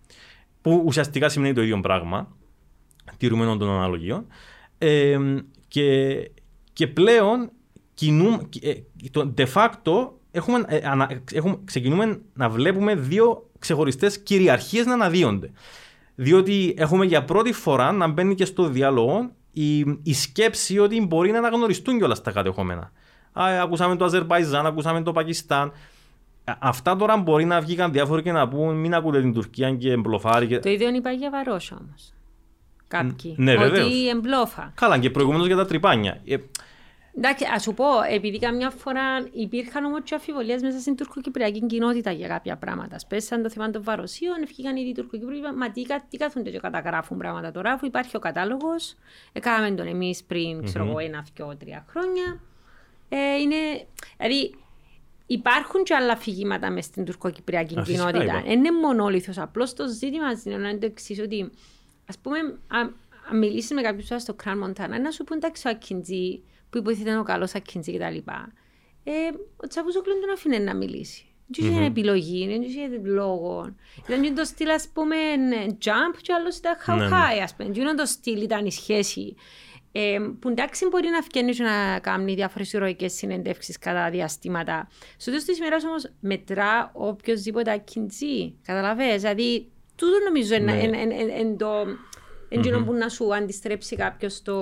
που 0.61 0.83
ουσιαστικά 0.85 1.29
σημαίνει 1.29 1.53
το 1.53 1.61
ίδιο 1.61 1.79
πράγμα, 1.79 2.35
τηρουμένων 3.17 3.57
των 3.57 3.69
αναλογίων. 3.69 4.25
Ε, 4.77 5.17
και, 5.67 6.19
και 6.73 6.87
πλέον 6.87 7.51
κινούμε, 7.93 8.49
ε, 8.61 8.73
de 9.37 9.45
facto 9.53 10.09
έχουμε, 10.31 10.65
ε, 10.67 10.79
έχουμε, 11.33 11.59
ξεκινούμε 11.65 12.21
να 12.33 12.49
βλέπουμε 12.49 12.95
δύο 12.95 13.49
ξεχωριστές 13.59 14.19
κυριαρχίες 14.19 14.85
να 14.85 14.93
αναδύονται. 14.93 15.51
Διότι 16.15 16.73
έχουμε 16.77 17.05
για 17.05 17.23
πρώτη 17.23 17.51
φορά 17.51 17.91
να 17.91 18.07
μπαίνει 18.07 18.35
και 18.35 18.45
στο 18.45 18.67
διάλογο 18.67 19.31
η, 19.51 19.79
η 20.03 20.13
σκέψη 20.13 20.79
ότι 20.79 21.05
μπορεί 21.05 21.31
να 21.31 21.37
αναγνωριστούν 21.37 21.97
κιόλας 21.97 22.21
τα 22.21 22.31
κατεχόμενα. 22.31 22.91
Α, 23.39 23.61
ακούσαμε 23.61 23.95
το 23.95 24.05
Αζερβαϊζάν, 24.05 24.65
ακούσαμε 24.65 25.01
το 25.01 25.11
Πακιστάν. 25.11 25.71
Αυτά 26.59 26.95
τώρα 26.95 27.17
μπορεί 27.17 27.45
να 27.45 27.61
βγήκαν 27.61 27.91
διάφοροι 27.91 28.21
και 28.21 28.31
να 28.31 28.47
πούν 28.47 28.75
μην 28.75 28.93
ακούτε 28.93 29.21
την 29.21 29.33
Τουρκία 29.33 29.75
και 29.75 29.91
εμπλοφάρει. 29.91 30.47
Και... 30.47 30.59
Το 30.59 30.69
ίδιο 30.69 30.89
είπα 30.89 31.11
για 31.11 31.29
Βαρό 31.29 31.51
όμως. 31.51 32.13
Κάποιοι. 32.87 33.35
Ναι, 33.37 33.55
ότι 33.57 34.09
εμπλόφα. 34.09 34.71
Καλά, 34.75 34.97
και 34.97 35.09
προηγουμένως 35.09 35.47
για 35.47 35.55
τα 35.55 35.65
τρυπάνια. 35.65 36.21
Ε, 36.25 36.35
Εντάξει, 37.17 37.45
ας 37.53 37.61
σου 37.61 37.73
πω, 37.73 37.85
επειδή 38.09 38.39
καμιά 38.39 38.69
φορά 38.69 39.27
υπήρχαν 39.31 39.85
όμως 39.85 39.99
και 40.03 40.15
αφιβολίε 40.15 40.57
μέσα 40.61 40.79
στην 40.79 40.95
τουρκοκυπριακή 40.95 41.65
κοινότητα 41.65 42.11
για 42.11 42.27
κάποια 42.27 42.57
πράγματα. 42.57 42.99
Σπέσαν 42.99 43.43
το 43.43 43.49
θέμα 43.49 43.69
των 43.69 43.83
βαροσίων, 43.83 44.41
ευκήγαν 44.43 44.75
ήδη 44.75 44.89
οι 44.89 44.93
Τουρκοκυπροί. 44.93 45.41
Μα 45.55 45.71
τι, 45.71 45.85
τι 46.09 46.17
κάθονται 46.17 46.49
και 46.49 46.59
καταγράφουν 46.59 47.17
πράγματα 47.17 47.51
τώρα, 47.51 47.71
αφού 47.71 47.85
υπάρχει 47.85 48.15
ο 48.15 48.19
κατάλογος. 48.19 48.95
Έκαναμε 49.33 49.75
τον 49.75 49.87
εμείς 49.87 50.23
πριν, 50.23 50.63
ξέρω 50.63 50.85
εγώ, 50.85 50.99
ένα, 50.99 51.25
δυο, 51.35 51.55
τρία 51.59 51.85
χρόνια. 51.89 52.39
Ε, 53.09 53.35
είναι, 53.35 53.85
δηλαδή, 54.17 54.55
υπάρχουν 55.25 55.83
και 55.83 55.93
άλλα 55.93 56.13
αφηγήματα 56.13 56.69
μέσα 56.69 56.87
στην 56.87 57.05
τουρκοκυπριακή 57.05 57.81
κοινότητα. 57.81 58.43
Είναι 58.45 58.71
μονόλιθο. 58.71 59.43
Απλώς 59.43 59.73
το 59.73 59.87
ζήτημα 59.87 60.27
είναι 60.43 60.57
να 60.57 60.77
το 60.77 60.85
εξή, 60.85 61.21
ότι 61.21 61.51
ας 62.09 62.17
πούμε, 62.17 62.37
αν 62.67 62.95
μιλήσεις 63.33 63.71
με 63.71 63.81
κάποιους 63.81 64.21
στο 64.21 64.33
Κραν 64.33 64.57
Μοντάνα, 64.57 64.99
να 64.99 65.11
σου 65.11 65.23
πούν 65.23 65.37
εντάξει 65.37 65.67
ο 65.67 65.69
Ακιντζή 65.69 66.43
που 66.75 66.81
υποτίθεται 66.81 67.09
είναι 67.09 67.19
ο 67.19 67.23
καλός 67.23 67.55
Ακιντζή 67.55 67.97
κτλ. 67.97 68.17
Ε, 69.03 69.11
ο 69.57 69.67
Τσαβούζοκλου 69.67 70.11
δεν 70.13 70.21
τον 70.21 70.31
αφήνει 70.31 70.59
να 70.59 70.75
μιλήσει. 70.75 71.25
Δεν 71.47 71.71
είχε 71.71 71.83
επιλογή, 71.83 72.47
δεν 72.47 72.61
είχε 72.61 72.87
λόγο. 73.03 73.75
Ήταν 74.07 74.35
το 74.35 74.43
στυλ, 74.43 74.69
ας 74.69 74.89
πούμε, 74.93 75.15
jump 75.83 76.17
και 76.21 76.33
άλλος 76.33 76.57
ήταν 76.57 76.75
χαουχάι, 76.79 77.39
ας 77.39 77.55
πούμε. 77.55 77.71
Δεν 77.71 77.95
το 77.95 78.05
στυλ 78.05 78.41
ήταν 78.41 78.65
η 78.65 78.71
σχέση. 78.71 79.35
Ε, 79.91 80.19
που 80.39 80.49
εντάξει 80.49 80.87
μπορεί 80.87 81.07
να 81.07 81.21
φτιάξει 81.21 81.53
και 81.53 81.63
να 81.63 81.99
κάνει 81.99 82.33
διάφορες 82.33 82.73
ηρωικές 82.73 83.13
συνεντεύξεις 83.13 83.77
κατά 83.77 84.09
διαστήματα. 84.09 84.87
Στο 85.17 85.31
τέλος 85.31 85.43
της 85.43 85.57
ημέρας 85.57 85.83
όμως 85.83 86.11
μετρά 86.19 86.91
οποιοδήποτε 86.93 87.71
ακιντζή. 87.71 88.55
Καταλαβαίνεις, 88.61 89.21
δηλαδή 89.21 89.71
τούτο 89.95 90.17
νομίζω 90.25 90.55
είναι 90.55 90.73
ναι. 90.73 91.55
το 91.57 91.85
Εντζήνο 92.49 92.83
που 92.83 92.93
να 92.93 93.09
σου 93.09 93.35
αντιστρέψει 93.35 93.95
κάποιος 93.95 94.41
το. 94.41 94.55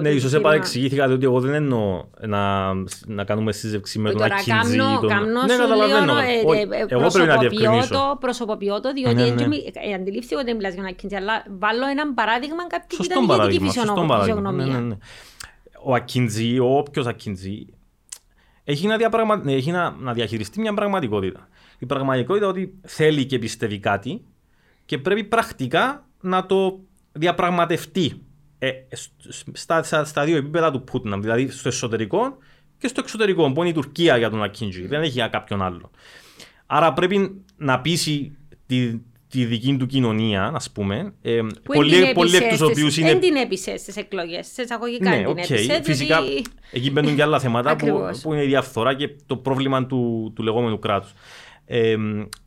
Ναι, 0.00 0.08
ίσως 0.08 0.32
επαρεξηγήθηκα 0.32 1.04
ότι 1.04 1.24
εγώ 1.24 1.40
δεν 1.40 1.54
εννοώ 1.54 2.04
να, 2.20 2.72
να 3.06 3.24
κάνουμε 3.24 3.52
σύζευξη 3.52 3.98
με 3.98 4.10
τον 4.10 4.22
Ακίνζη. 4.22 4.76
Τον... 4.76 5.08
Καμνό 5.08 5.42
ναι, 5.42 5.56
καταλαβαίνω. 5.56 6.18
Ε, 6.18 6.76
ε, 6.78 6.84
εγώ 6.88 7.06
πρέπει 7.08 7.28
να 7.28 7.36
διευκρινίσω. 7.36 8.16
Προσωποποιώ 8.20 8.80
το, 8.80 8.92
διότι 8.92 9.14
ναι, 9.14 9.46
ναι. 9.46 9.56
Ε, 9.56 9.94
αντιλήφθηκα 9.94 10.40
ότι 10.40 10.54
μιλάς 10.54 10.72
για 10.72 10.82
τον 10.82 10.90
Ακίνζη, 10.90 11.16
αλλά 11.16 11.44
βάλω 11.58 11.86
ένα 11.90 12.14
παράδειγμα 12.14 12.66
κάποιου 12.66 12.96
που 12.96 13.04
ήταν 13.04 13.22
ηγετική 13.22 13.64
φυσιογνωμία. 13.64 14.64
Ναι, 14.66 14.80
ναι, 14.80 14.96
ο 15.82 15.94
Ακίνζη, 15.94 16.58
ο 16.58 16.76
όποιος 16.76 17.06
Ακίνζη, 17.06 17.66
έχει, 18.64 18.86
να, 18.86 18.96
διαπραγμα... 18.96 19.42
έχει 19.46 19.70
να, 19.70 19.90
να 19.90 20.12
διαχειριστεί 20.12 20.60
μια 20.60 20.74
πραγματικότητα. 20.74 21.48
Η 21.78 21.86
πραγματικότητα 21.86 22.46
ότι 22.46 22.74
θέλει 22.82 23.24
και 23.24 23.38
πιστεύει 23.38 23.78
κάτι 23.78 24.24
και 24.84 24.98
πρέπει 24.98 25.24
πρακτικά 25.24 26.06
να 26.20 26.46
το 26.46 26.80
διαπραγματευτεί 27.14 28.22
ε, 28.58 28.70
στα, 29.52 29.82
στα, 29.82 30.04
στα, 30.04 30.24
δύο 30.24 30.36
επίπεδα 30.36 30.70
του 30.70 30.84
Πούτιν, 30.84 31.20
δηλαδή 31.20 31.50
στο 31.50 31.68
εσωτερικό 31.68 32.36
και 32.78 32.88
στο 32.88 33.00
εξωτερικό, 33.00 33.52
που 33.52 33.60
είναι 33.60 33.68
η 33.68 33.72
Τουρκία 33.72 34.16
για 34.16 34.30
τον 34.30 34.42
Ακίντζη, 34.42 34.86
δεν 34.86 35.02
έχει 35.02 35.10
για 35.10 35.28
κάποιον 35.28 35.62
άλλο. 35.62 35.90
Άρα 36.66 36.92
πρέπει 36.92 37.44
να 37.56 37.80
πείσει 37.80 38.36
τη, 38.66 39.00
τη 39.28 39.44
δική 39.44 39.76
του 39.76 39.86
κοινωνία, 39.86 40.52
ας 40.54 40.70
πούμε. 40.70 41.14
Ε, 41.22 41.40
πολλοί, 41.62 42.12
πολλοί 42.14 42.36
εκ 42.36 42.48
τους 42.48 42.60
οποίους 42.60 42.96
είναι. 42.96 43.08
Δεν 43.08 43.20
την 43.20 43.36
έπεισε 43.36 43.76
στις 43.76 43.96
εκλογές, 43.96 44.46
σε 44.46 44.62
εισαγωγικά 44.62 45.10
ναι, 45.10 45.22
την 45.22 45.34
okay. 45.34 45.80
Φυσικά, 45.82 46.22
διότι... 46.22 46.44
εκεί 46.70 46.90
μπαίνουν 46.90 47.16
και 47.16 47.22
άλλα 47.22 47.40
θέματα 47.40 47.76
που, 47.76 47.86
που, 48.22 48.32
είναι 48.32 48.42
η 48.42 48.46
διαφθορά 48.46 48.94
και 48.94 49.10
το 49.26 49.36
πρόβλημα 49.36 49.86
του, 49.86 50.32
του 50.34 50.42
λεγόμενου 50.42 50.78
κράτους. 50.78 51.12
Ε, 51.66 51.96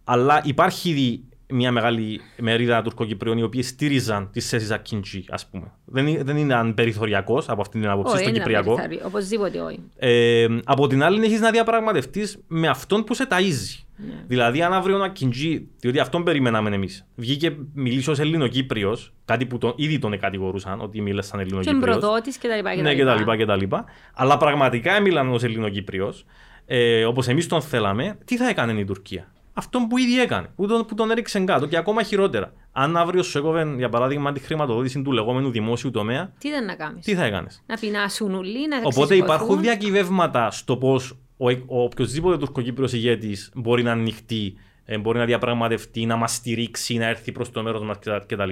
αλλά 0.04 0.42
υπάρχει 0.46 0.90
ήδη 0.90 1.24
μια 1.50 1.72
μεγάλη 1.72 2.22
μερίδα 2.38 2.82
Τουρκοκυπρίων 2.82 3.38
οι 3.38 3.44
οποίοι 3.44 3.62
στήριζαν 3.62 4.30
τις 4.32 4.50
θέσεις 4.50 4.72
Ακίντζη, 4.72 5.24
ας 5.30 5.48
πούμε. 5.48 5.72
Δεν, 5.86 6.26
δεν 6.26 6.38
είναι 6.38 6.74
περιθωριακός 6.76 7.50
από 7.50 7.62
αυτή 7.62 7.80
την 7.80 7.90
άποψη 7.90 8.18
στο 8.18 8.32
Κυπριακό. 8.32 8.78
Οπωσδήποτε 9.06 9.60
όχι. 9.60 9.80
Ε, 9.98 10.48
από 10.64 10.88
την 10.88 11.04
άλλη, 11.04 11.26
έχεις 11.26 11.40
να 11.40 11.52
διαπραγματευτείς 11.52 12.38
με 12.48 12.68
αυτόν 12.68 13.04
που 13.04 13.14
σε 13.14 13.28
ταΐζει. 13.30 13.82
Ναι. 14.00 14.24
Δηλαδή, 14.28 14.62
αν 14.62 14.74
αύριο 14.74 14.96
ένα 14.96 15.06
Ακίντζη, 15.06 15.68
διότι 15.80 16.00
αυτόν 16.00 16.24
περιμέναμε 16.24 16.76
εμείς, 16.76 17.08
βγήκε 17.16 17.56
μιλήσει 17.74 18.10
ως 18.10 18.20
Ελληνοκύπριος, 18.20 19.14
κάτι 19.26 19.46
που 19.46 19.58
τον, 19.58 19.74
ήδη 19.76 20.00
τον 20.00 20.20
κατηγορούσαν 20.20 20.82
ότι 20.82 21.02
μίλησε 21.02 21.28
σαν 21.30 21.40
Ελληνοκύπριος. 21.40 21.84
Και 21.84 21.90
εμπροδότη 21.90 22.32
κτλ. 22.32 22.82
Ναι, 22.82 22.96
κτλ, 22.96 23.44
κτλ. 23.44 23.76
Αλλά 24.14 24.38
πραγματικά 24.38 25.02
μίλαν 25.02 25.30
ως 25.30 25.44
Ελληνοκύπριος, 25.44 26.26
ε, 26.66 27.06
όπως 27.06 27.28
εμείς 27.28 27.48
τον 27.48 27.62
θέλαμε, 27.62 28.18
τι 28.26 28.38
θα 28.38 28.50
έκανε 28.50 28.80
η 28.80 28.86
Τουρκία; 28.86 29.32
Αυτό 29.58 29.80
που 29.90 29.98
ήδη 29.98 30.22
έκανε, 30.22 30.50
που 30.56 30.68
τον, 30.68 30.86
που 30.86 30.96
τον 30.96 31.12
έριξε 31.12 31.40
κάτω 31.40 31.66
και 31.66 31.78
ακόμα 31.78 32.04
χειρότερα. 32.04 32.54
Αν 32.72 32.98
αύριο 32.98 33.24
σου 33.24 33.38
έκοβε, 33.38 33.74
για 33.78 33.90
παράδειγμα, 33.90 34.32
τη 34.32 34.40
χρηματοδότηση 34.40 35.02
του 35.02 35.12
λεγόμενου 35.12 35.52
δημόσιου 35.52 35.92
τομέα, 35.92 36.34
τι 36.38 36.50
δεν 36.50 36.66
να 36.66 36.76
κάνεις; 36.76 37.06
Τι 37.06 37.16
θα 37.16 37.24
έκανες; 37.24 37.64
Να 37.66 37.78
πεινάσουν 37.78 38.34
ουλί, 38.34 38.68
να 38.68 38.78
Οπότε 38.84 39.16
υπάρχουν 39.16 39.62
διακυβεύματα 39.62 40.52
στο 40.52 40.78
πώς 40.78 41.18
ο, 41.38 41.50
ο 41.50 41.84
οποιοδήποτε 41.84 42.38
τουρκοκύπριος 42.38 42.94
ηγέτης 42.94 43.52
μπορεί 43.56 43.84
να 43.84 43.92
ανοιχτεί, 43.92 44.54
ε, 44.86 44.98
μπορεί 44.98 45.18
να 45.18 45.26
διαπραγματευτεί, 45.26 46.06
να 46.06 46.16
μας 46.16 46.34
στηρίξει, 46.34 46.98
να 46.98 47.06
έρθει 47.06 47.32
προς 47.32 47.52
το 47.52 47.64
μέρος 47.64 47.84
μας 47.84 47.98
κτλ. 48.26 48.52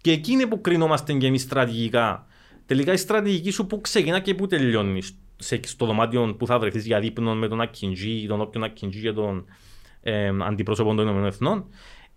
Και 0.00 0.10
εκεί 0.10 0.32
είναι 0.32 0.46
που 0.46 0.60
κρίνομαστε 0.60 1.12
και 1.12 1.26
εμείς 1.26 1.42
στρατηγικά. 1.42 2.26
Τελικά 2.66 2.92
η 2.92 2.96
στρατηγική 2.96 3.50
σου 3.50 3.66
που 3.66 3.80
ξεκινά 3.80 4.20
και 4.20 4.34
που 4.34 4.46
τελειώνεις. 4.46 5.14
Στο 5.66 5.86
δωμάτιο 5.86 6.34
που 6.38 6.46
θα 6.46 6.58
βρεθείς 6.58 6.86
για 6.86 7.00
δείπνο 7.00 7.34
με 7.34 7.48
τον 7.48 7.60
Ακιντζή, 7.60 8.26
τον 8.26 8.40
όποιον 8.40 8.64
Ακιντζή 8.64 8.98
για 8.98 9.14
τον 9.14 9.44
ε, 10.02 10.30
αντιπρόσωπων 10.40 10.96
των 10.96 11.26
ΗΠΑ, 11.26 11.64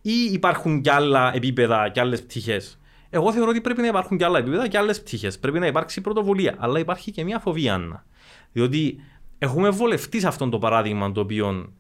ή 0.02 0.32
υπάρχουν 0.32 0.82
και 0.82 0.92
άλλα 0.92 1.36
επίπεδα 1.36 1.90
και 1.90 2.00
άλλες 2.00 2.24
πτυχές; 2.24 2.80
Εγώ 3.10 3.32
θεωρώ 3.32 3.50
ότι 3.50 3.62
πρέπει 3.62 3.82
να 3.82 3.88
υπάρχουν 3.88 4.18
και 4.18 4.26
άλλα 4.26 4.40
επίπεδα 4.40 4.68
και 4.68 4.78
άλλες 4.78 5.02
πτυχές. 5.02 5.40
Πρέπει 5.40 5.60
να 5.60 5.68
υπάρξει 5.68 6.02
πρωτοβουλία. 6.02 6.56
Αλλά 6.58 6.80
υπάρχει 6.80 7.12
και 7.12 7.24
μια 7.24 7.40
φοβία, 7.40 7.74
Άννα. 7.74 8.06
Διότι 8.52 8.96
έχουμε 9.38 9.70
βολευτεί 9.70 10.20
σε 10.20 10.28
αυτό 10.28 10.50
το 10.50 10.58
παράδειγμα 10.58 11.12
το 11.12 11.22
οποίο 11.22 11.74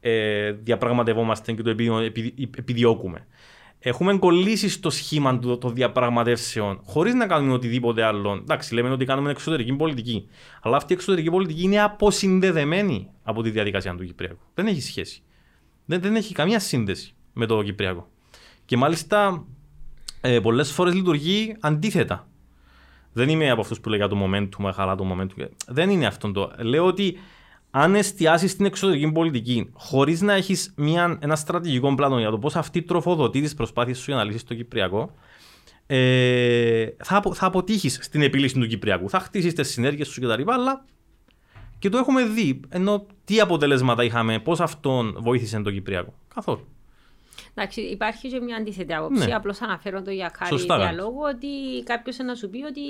ε, 0.00 0.52
διαπραγματευόμαστε 0.52 1.52
και 1.52 1.62
το 1.62 1.70
οποίο 1.70 1.98
επιδιώκουμε. 2.56 3.26
Έχουμε 3.78 4.18
κολλήσει 4.18 4.68
στο 4.68 4.90
σχήμα 4.90 5.38
των 5.38 5.74
διαπραγματεύσεων 5.74 6.80
χωρίς 6.84 7.14
να 7.14 7.26
κάνουμε 7.26 7.52
οτιδήποτε 7.52 8.02
άλλο. 8.02 8.32
Εντάξει, 8.32 8.74
λέμε 8.74 8.90
ότι 8.90 9.04
κάνουμε 9.04 9.30
εξωτερική 9.30 9.72
πολιτική. 9.72 10.28
Αλλά 10.62 10.76
αυτή 10.76 10.92
η 10.92 10.96
εξωτερική 10.96 11.30
πολιτική 11.30 11.62
είναι 11.62 11.82
αποσυνδεδεμένη 11.82 13.10
από 13.22 13.42
τη 13.42 13.50
διαδικασία 13.50 13.94
του 13.94 14.04
Κυπριακού. 14.04 14.40
Δεν 14.54 14.66
έχει 14.66 14.80
σχέση 14.80 15.22
δεν, 15.86 16.00
δεν 16.00 16.16
έχει 16.16 16.34
καμία 16.34 16.58
σύνδεση 16.58 17.14
με 17.32 17.46
το 17.46 17.62
Κυπριακό. 17.62 18.08
Και 18.64 18.76
μάλιστα 18.76 19.44
ε, 20.20 20.40
πολλές 20.40 20.72
φορές 20.72 20.94
λειτουργεί 20.94 21.56
αντίθετα. 21.60 22.28
Δεν 23.12 23.28
είμαι 23.28 23.50
από 23.50 23.60
αυτούς 23.60 23.80
που 23.80 23.88
λέγα 23.88 24.08
το 24.08 24.16
momentum, 24.24 24.70
χαλά 24.74 24.94
το 24.94 25.06
momentum. 25.12 25.46
Δεν 25.66 25.90
είναι 25.90 26.06
αυτό 26.06 26.32
το. 26.32 26.52
Λέω 26.58 26.86
ότι 26.86 27.18
αν 27.70 27.94
εστιάσεις 27.94 28.50
στην 28.50 28.64
εξωτερική 28.64 29.12
πολιτική 29.12 29.70
χωρίς 29.72 30.20
να 30.20 30.32
έχεις 30.32 30.74
ένα 31.18 31.36
στρατηγικό 31.36 31.94
πλάνο 31.94 32.18
για 32.18 32.30
το 32.30 32.38
πώς 32.38 32.56
αυτή 32.56 32.82
τροφοδοτεί 32.82 33.40
τις 33.40 33.54
προσπάθειες 33.54 33.98
σου 33.98 34.04
για 34.06 34.14
να 34.14 34.24
λύσεις 34.24 34.44
το 34.44 34.54
Κυπριακό, 34.54 35.14
ε, 35.86 36.86
θα, 37.04 37.22
θα 37.32 37.46
αποτύχεις 37.46 37.98
στην 38.02 38.22
επίλυση 38.22 38.54
του 38.54 38.66
Κυπριακού. 38.66 39.08
Θα 39.08 39.18
χτίσεις 39.18 39.52
τις 39.52 39.68
συνέργειες 39.68 40.08
σου 40.08 40.20
κτλ. 40.20 40.50
Αλλά 40.50 40.84
και 41.86 41.92
το 41.92 41.98
έχουμε 41.98 42.24
δει. 42.24 42.60
Ενώ 42.68 43.06
τι 43.24 43.40
αποτελέσματα 43.40 44.04
είχαμε, 44.04 44.38
πώς 44.38 44.60
αυτόν 44.60 45.16
βοήθησε 45.18 45.60
το 45.60 45.70
Κυπριακό. 45.70 46.14
Καθόλου. 46.34 46.66
Εντάξει, 47.54 47.80
υπάρχει 47.80 48.28
και 48.28 48.40
μια 48.40 48.56
αντίθετη 48.56 48.94
άποψη. 48.94 49.26
Ναι. 49.26 49.34
Απλώς 49.34 49.62
αναφέρω 49.62 50.02
το 50.02 50.10
για 50.10 50.32
χάρη 50.36 50.56
διαλόγου 50.56 51.20
ότι 51.34 51.82
κάποιος 51.84 52.16
να 52.16 52.34
σου 52.34 52.50
πει 52.50 52.62
ότι 52.62 52.80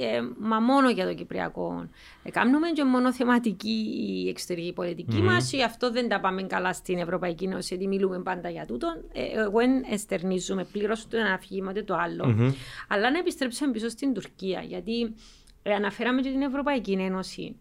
ε, 0.00 0.20
μα 0.38 0.60
μόνο 0.60 0.90
για 0.90 1.06
το 1.06 1.14
Κυπριακό. 1.14 1.88
Ε, 2.22 2.30
κάνουμε 2.30 2.70
και 2.70 2.84
μόνο 2.84 3.12
θεματική 3.12 3.86
η 4.24 4.28
εξωτερική 4.28 4.72
πολιτική 4.72 5.18
mm-hmm. 5.18 5.24
μας, 5.24 5.52
ή 5.52 5.62
αυτό 5.62 5.90
δεν 5.90 6.08
τα 6.08 6.20
πάμε 6.20 6.42
καλά 6.42 6.72
στην 6.72 6.98
Ευρωπαϊκή 6.98 7.44
Ένωση, 7.44 7.74
γιατί 7.74 7.88
μιλούμε 7.88 8.18
πάντα 8.18 8.48
για 8.48 8.66
τούτο. 8.66 9.02
Ε, 9.12 9.40
εγώ 9.40 9.58
δεν 9.58 9.84
εστερνίζουμε 9.90 10.64
πλήρως 10.64 11.08
το 11.08 11.16
ένα 11.16 11.32
αφήγημα 11.32 11.72
το 11.72 11.94
άλλο. 11.94 12.24
Mm-hmm. 12.28 12.54
Αλλά 12.88 13.10
να 13.10 13.18
επιστρέψουμε 13.18 13.70
πίσω 13.70 13.88
στην 13.88 14.14
Τουρκία, 14.14 14.60
γιατί 14.60 15.14
ε, 15.62 15.72
αναφέραμε 15.72 16.20
και 16.20 16.30
την 16.30 16.42
Ευρωπαϊκή 16.42 16.92
Ένωση 16.92 17.56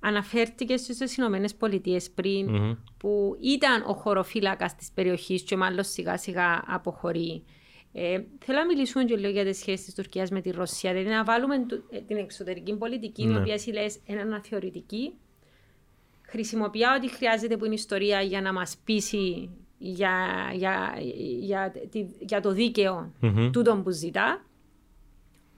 αναφέρθηκες 0.00 0.80
στις 0.80 1.16
Ηνωμένες 1.16 1.54
Πολιτείες 1.54 2.10
πριν, 2.10 2.48
mm-hmm. 2.50 2.76
που 2.96 3.36
ήταν 3.40 3.84
ο 3.86 3.92
χωροφύλακας 3.92 4.74
της 4.74 4.90
περιοχής 4.94 5.42
και 5.42 5.56
μάλλον 5.56 5.84
σιγά 5.84 6.16
σιγά 6.16 6.62
αποχωρεί. 6.66 7.42
Ε, 7.92 8.20
θέλω 8.38 8.58
να 8.58 8.66
μιλήσουμε 8.66 9.04
και 9.04 9.16
λίγο 9.16 9.32
για 9.32 9.44
τις 9.44 9.58
σχέσεις 9.58 9.86
τη 9.86 9.94
Τουρκίας 9.94 10.30
με 10.30 10.40
τη 10.40 10.50
Ρωσία. 10.50 10.92
Δηλαδή 10.92 11.10
να 11.10 11.24
βάλουμε 11.24 11.54
ε, 11.90 12.00
την 12.00 12.16
εξωτερική 12.16 12.76
πολιτική, 12.76 13.24
mm-hmm. 13.26 13.32
η 13.32 13.36
οποία 13.36 13.54
εσύ 13.54 13.70
λες 13.70 13.98
είναι 14.04 14.20
αναθεωρητική. 14.20 15.12
Χρησιμοποιεί 16.22 16.82
ό,τι 16.96 17.10
χρειάζεται 17.10 17.56
που 17.56 17.64
είναι 17.64 17.74
ιστορία 17.74 18.20
για 18.20 18.40
να 18.40 18.52
μας 18.52 18.76
πείσει 18.84 19.50
για, 19.78 20.16
για, 20.54 20.96
για, 21.40 21.72
για, 21.90 22.08
για 22.18 22.40
το 22.40 22.52
δίκαιο 22.52 23.12
mm-hmm. 23.22 23.50
τούτον 23.52 23.82
που 23.82 23.90
ζητά. 23.90 24.42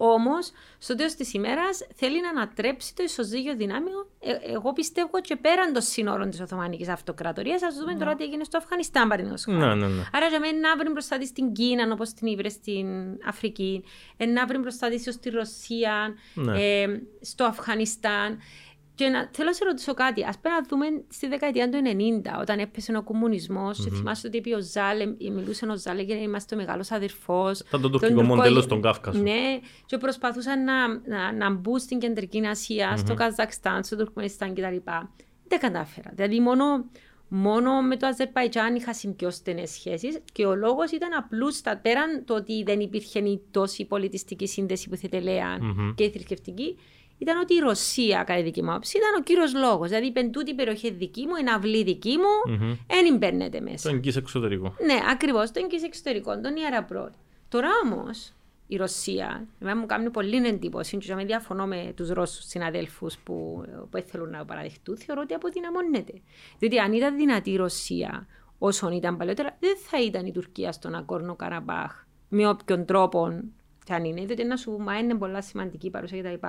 Όμως, 0.03 0.51
στο 0.78 0.94
τέλος 0.94 1.14
της 1.14 1.32
ημέρας 1.32 1.86
θέλει 1.94 2.20
να 2.20 2.28
ανατρέψει 2.28 2.94
το 2.94 3.03
ισοζύγιο 3.03 3.57
δυνάμεων. 3.57 4.07
Ε, 4.20 4.32
εγώ 4.53 4.72
πιστεύω 4.72 5.20
και 5.20 5.36
πέραν 5.36 5.72
των 5.72 5.82
σύνορων 5.82 6.30
της 6.30 6.40
Οθωμανικής 6.40 6.88
Αυτοκρατορίας. 6.88 7.62
Α 7.62 7.66
δούμε 7.80 7.94
τώρα 7.94 8.14
τι 8.14 8.24
έγινε 8.24 8.44
στο 8.44 8.57
Αφγανιστάν, 8.59 9.09
παραδείγματος 9.09 9.46
Ναι, 9.46 9.74
ναι, 9.74 9.86
ναι. 9.86 10.03
Άρα, 10.12 10.26
για 10.26 10.40
μένα 10.40 10.59
να 10.68 10.76
βρει 10.76 10.90
μπροστά 10.90 11.18
της 11.18 11.28
στην 11.28 11.53
Κίνα, 11.53 11.92
όπως 11.92 12.12
την 12.12 12.26
ήβρε 12.26 12.48
στην 12.48 12.86
Αφρική, 13.26 13.84
ε, 14.16 14.26
να 14.26 14.46
βρει 14.46 14.59
μπροστά 14.59 14.88
της 14.88 15.09
στη 15.14 15.30
Ρωσία, 15.30 16.14
Ναι. 16.34 16.62
ε, 16.82 16.86
στο 17.20 17.44
Αφγανιστάν. 17.44 18.38
Και 19.01 19.09
να, 19.09 19.28
θέλω 19.32 19.48
να 19.48 19.55
σε 19.55 19.64
ρωτήσω 19.64 19.94
κάτι. 19.94 20.22
Α 20.22 20.34
πούμε 20.40 20.55
να 20.55 20.66
δούμε 20.68 20.86
στη 21.09 21.26
δεκαετία 21.26 21.68
του 21.68 21.78
90, 22.36 22.40
όταν 22.40 22.59
έπεσε 22.59 22.96
ο 22.96 23.03
κομμουνισμός. 23.03 23.84
Και 23.84 23.90
θυμάστε 23.90 24.28
ότι 24.28 24.36
είπε 24.36 24.55
ο 24.55 24.61
Ζάλε, 24.61 25.07
μιλούσε 25.07 25.66
ο 25.66 25.76
Ζάλε 25.76 26.03
για 26.03 26.14
να 26.14 26.22
είμαστε 26.22 26.55
ο 26.55 26.59
μεγάλος 26.59 26.90
αδερφός. 26.90 27.61
Ήταν 27.61 27.80
το 27.80 27.90
τουρκικό 27.90 28.22
μοντέλο 28.22 28.61
στον 28.61 28.80
Κάφκασο. 28.80 29.22
Ναι, 29.22 29.61
και 29.86 29.98
προσπαθούσαν 29.98 30.64
να, 30.64 30.88
να, 30.88 31.32
να 31.32 31.51
μπουν 31.51 31.78
στην 31.78 31.98
Κεντρική 31.98 32.46
Ασία, 32.46 32.96
στο 32.96 33.14
Καζακστάν, 33.14 33.84
στο 33.84 33.96
Τουρκμενιστάν 33.96 34.55
κτλ. 34.55 34.76
Δεν 35.48 35.59
κατάφερα. 35.59 36.11
Δηλαδή, 36.14 36.40
μόνο, 36.40 36.64
μόνο 37.28 37.82
με 37.82 37.96
το 37.96 38.07
Αζερπαϊτζάν 38.07 38.74
είχα 38.74 38.92
πιο 39.16 39.30
στενές 39.30 39.70
σχέσεις 39.70 40.18
και 40.32 40.46
ο 40.46 40.55
λόγος 40.55 40.90
ήταν 40.90 41.11
απλούστα 41.18 41.76
πέραν 41.76 42.24
το 42.24 42.34
ότι 42.34 42.62
δεν 42.62 42.80
υπήρχε 42.80 43.18
η 43.18 43.40
τόση 43.51 43.84
πολιτιστική 43.84 44.46
σύνδεση 44.46 44.88
που 44.88 44.96
θετελέαν 44.96 45.61
Μμμ. 45.62 45.94
και 45.94 46.05
η 46.05 46.11
θρησκευτική. 46.11 46.76
Ήταν 47.21 47.39
ότι 47.39 47.55
η 47.55 47.59
Ρωσία, 47.59 48.16
κατά 48.18 48.35
τη 48.35 48.43
δική 48.43 48.62
μου 48.62 48.71
άποψη, 48.71 48.97
ήταν 48.97 49.11
ο 49.18 49.23
κύριος 49.23 49.55
λόγος. 49.55 49.89
Δηλαδή, 49.89 50.07
είπε 50.07 50.23
τούτη 50.23 50.51
η 50.51 50.55
περιοχή 50.55 50.91
δική 50.91 51.27
μου, 51.27 51.35
είναι 51.41 51.51
αυλή 51.51 51.83
δική 51.83 52.16
μου, 52.16 52.53
Μμμ. 52.55 52.75
δεν 52.87 53.16
μπαίνετε 53.16 53.61
μέσα. 53.61 53.89
Το 53.89 53.95
εγγύς 53.95 54.16
εξωτερικό. 54.16 54.75
Ναι, 54.85 54.99
ακριβώς. 55.11 55.51
Το 55.51 55.61
εγγύς 55.62 55.83
εξωτερικό, 55.83 56.41
τον 56.41 56.57
ιεραπρότ. 56.57 57.12
Τώρα 57.49 57.68
όμως 57.85 58.33
η 58.66 58.77
Ρωσία, 58.77 59.47
εμένα 59.61 59.81
μου 59.81 59.87
κάνει 59.87 60.11
πολύ 60.11 60.47
εντύπωση, 60.47 60.97
και 60.97 61.14
με 61.14 61.25
διαφωνώ 61.25 61.66
με 61.66 61.93
τους 61.97 62.09
Ρώσους 62.09 62.45
συναδέλφους 62.45 63.18
που, 63.18 63.64
που 63.91 64.05
θέλουν 64.07 64.31
να 64.31 64.45
παραδεχτούν, 64.45 64.97
θεωρώ 64.97 65.21
ότι 65.25 65.35
αποδυναμώνεται. 65.35 66.12
Διότι 66.59 66.79
αν 66.79 66.93
ήταν 66.93 67.16
δυνατή 67.16 67.51
η 67.51 67.57
Ρωσία 67.57 68.27
όσον 68.59 68.93
ήταν 68.93 69.16
παλαιότερα, 69.16 69.57
δεν 69.61 69.77
θα 69.77 70.03
ήταν 70.03 70.27
η 70.27 70.33
Τουρκία 70.33 70.73
στον 70.73 70.95
Ακόρνο 70.95 71.35
Καραμπάχ 71.35 72.05
με 72.29 72.49
όποιον 72.49 72.85
τρόπο 72.85 73.43
και 73.85 73.93
αν 73.95 74.05
είναι. 74.05 74.25
Διότι 74.25 74.45
να 74.45 74.57
σου 74.57 74.71
πούμε, 74.71 74.99
είναι 74.99 75.14
πολλά 75.14 75.43
σημαντική 75.43 75.87
η 75.87 75.91
παρουσία 75.91 76.23
κτλ. 76.23 76.47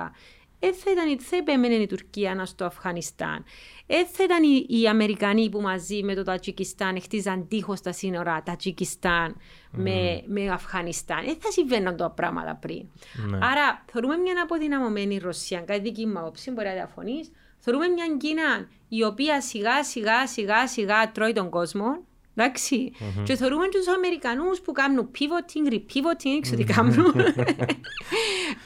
Ε, 0.64 0.72
θα 0.72 0.90
ήταν, 0.90 1.20
θα 1.20 1.36
επέμενε 1.36 1.74
η 1.74 1.86
Τουρκία 1.86 2.34
να 2.34 2.44
στο 2.44 2.64
Αφγανιστάν. 2.64 3.44
Ε, 3.86 4.06
θα 4.06 4.24
ήταν 4.24 4.42
οι, 4.42 4.66
οι 4.68 4.88
Αμερικανοί 4.88 5.50
που 5.50 5.60
μαζί 5.60 6.02
με 6.02 6.14
το 6.14 6.22
Τατζικιστάν 6.22 7.00
χτίζαν 7.00 7.48
τείχος 7.48 7.78
στα 7.78 7.92
σύνορα 7.92 8.42
Τατζικιστάν 8.42 9.36
με, 9.70 10.22
με 10.26 10.48
Αφγανιστάν. 10.50 11.26
Ε, 11.26 11.34
θα 11.40 11.50
συμβαίναν 11.50 11.96
τα 11.96 12.10
πράγματα 12.10 12.54
πριν. 12.54 12.86
Ναι. 13.28 13.36
Άρα, 13.36 13.84
θεωρούμε 13.92 14.16
μια 14.16 14.42
αποδυναμωμένη 14.42 15.18
Ρωσία, 15.18 15.60
κάτι 15.60 15.80
δική 15.80 16.06
μου 16.06 16.18
άποψη, 16.18 16.50
μπορεί 16.50 16.66
να 16.66 16.72
διαφωνείς. 16.72 17.30
Θεωρούμε 17.58 17.88
μια 17.88 18.16
Κίνα 18.18 18.68
η 18.88 19.04
οποία 19.04 19.40
σιγά 19.40 19.84
σιγά 19.84 20.26
σιγά 20.26 20.66
σιγά 20.66 21.12
τρώει 21.12 21.32
τον 21.32 21.50
κόσμο. 21.50 22.04
Εντάξει. 22.36 22.92
Και 23.24 23.36
θεωρούμε 23.36 23.68
τους 23.68 23.88
Αμερικανούς 23.88 24.60
που 24.60 24.72
κάνουν 24.72 25.10
pivoting, 25.18 25.72
repivoting, 25.72 26.38
ξέρω 26.40 26.56
τι 26.56 26.64
κάνουν. 26.64 27.14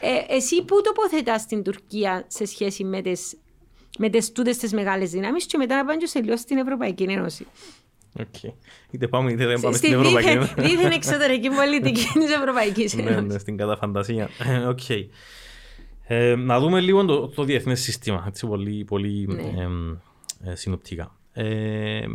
ε, 0.00 0.34
εσύ 0.34 0.64
πού 0.64 0.80
τοποθετάς 0.82 1.46
την 1.46 1.62
Τουρκία 1.62 2.24
σε 2.26 2.44
σχέση 2.44 2.84
με 2.84 3.00
τις 3.02 3.36
με 3.98 4.08
τις 4.08 4.32
τούτες 4.32 4.56
τις 4.56 4.72
μεγάλες 4.72 5.10
δυνάμεις 5.10 5.46
και 5.46 5.56
μετά 5.58 5.76
να 5.76 5.84
πάνε 5.84 5.98
και 5.98 6.06
σε 6.06 6.20
λίγο 6.22 6.36
στην 6.36 6.56
Ευρωπαϊκή 6.58 7.02
Ένωση. 7.02 7.46
Οκ. 8.20 8.52
Είτε 8.90 9.08
πάμε 9.08 9.32
είτε 9.32 9.46
δεν 9.46 9.60
πάμε 9.60 9.76
Στη 9.76 9.86
στην 9.86 9.98
Ευρωπαϊκή 10.00 10.28
δίθεν, 10.38 10.48
Ένωση. 10.56 10.74
δίθεν 10.76 10.90
εξωτερική 10.90 11.48
πολιτική 11.48 12.06
της 12.20 12.30
Ευρωπαϊκής 12.34 12.94
Ναι, 12.94 13.02
Ένωσης. 13.02 13.32
ναι, 13.32 13.38
στην 13.38 13.56
κατά 13.56 13.77
φαντασία. 13.77 14.28
Ε, 14.46 14.56
Οκ. 14.56 14.80
Ε, 16.08 16.34
να 16.36 16.60
δούμε 16.60 16.80
λίγο 16.80 17.04
το, 17.04 17.28
το 17.28 17.44
διεθνές 17.44 17.80
σύστημα, 17.80 18.24
έτσι 18.28 18.46
πολύ, 18.46 18.84
πολύ 18.84 19.26
Ναι. 19.28 19.62
εμ, 19.62 19.90
ε, 20.44 20.54
συνοπτικά. 20.54 21.18
Ε, 21.38 22.06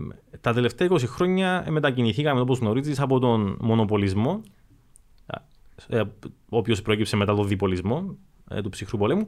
τα 0.42 0.54
τελευταία 0.54 0.88
20 0.92 0.98
χρόνια 1.06 1.66
μετακινηθήκαμε, 1.70 2.40
όπως 2.40 2.60
γνωρίζεις, 2.60 3.00
από 3.00 3.20
τον 3.20 3.58
μονοπολισμό, 3.60 4.42
ε, 5.88 6.00
ο 6.50 6.58
οποίος 6.58 6.82
προέκυψε 6.82 7.16
μετά 7.16 7.36
τον 7.36 7.48
διπολισμό 7.48 8.18
ε, 8.50 8.62
του 8.62 8.70
ψυχρού 8.70 8.98
πολέμου, 8.98 9.28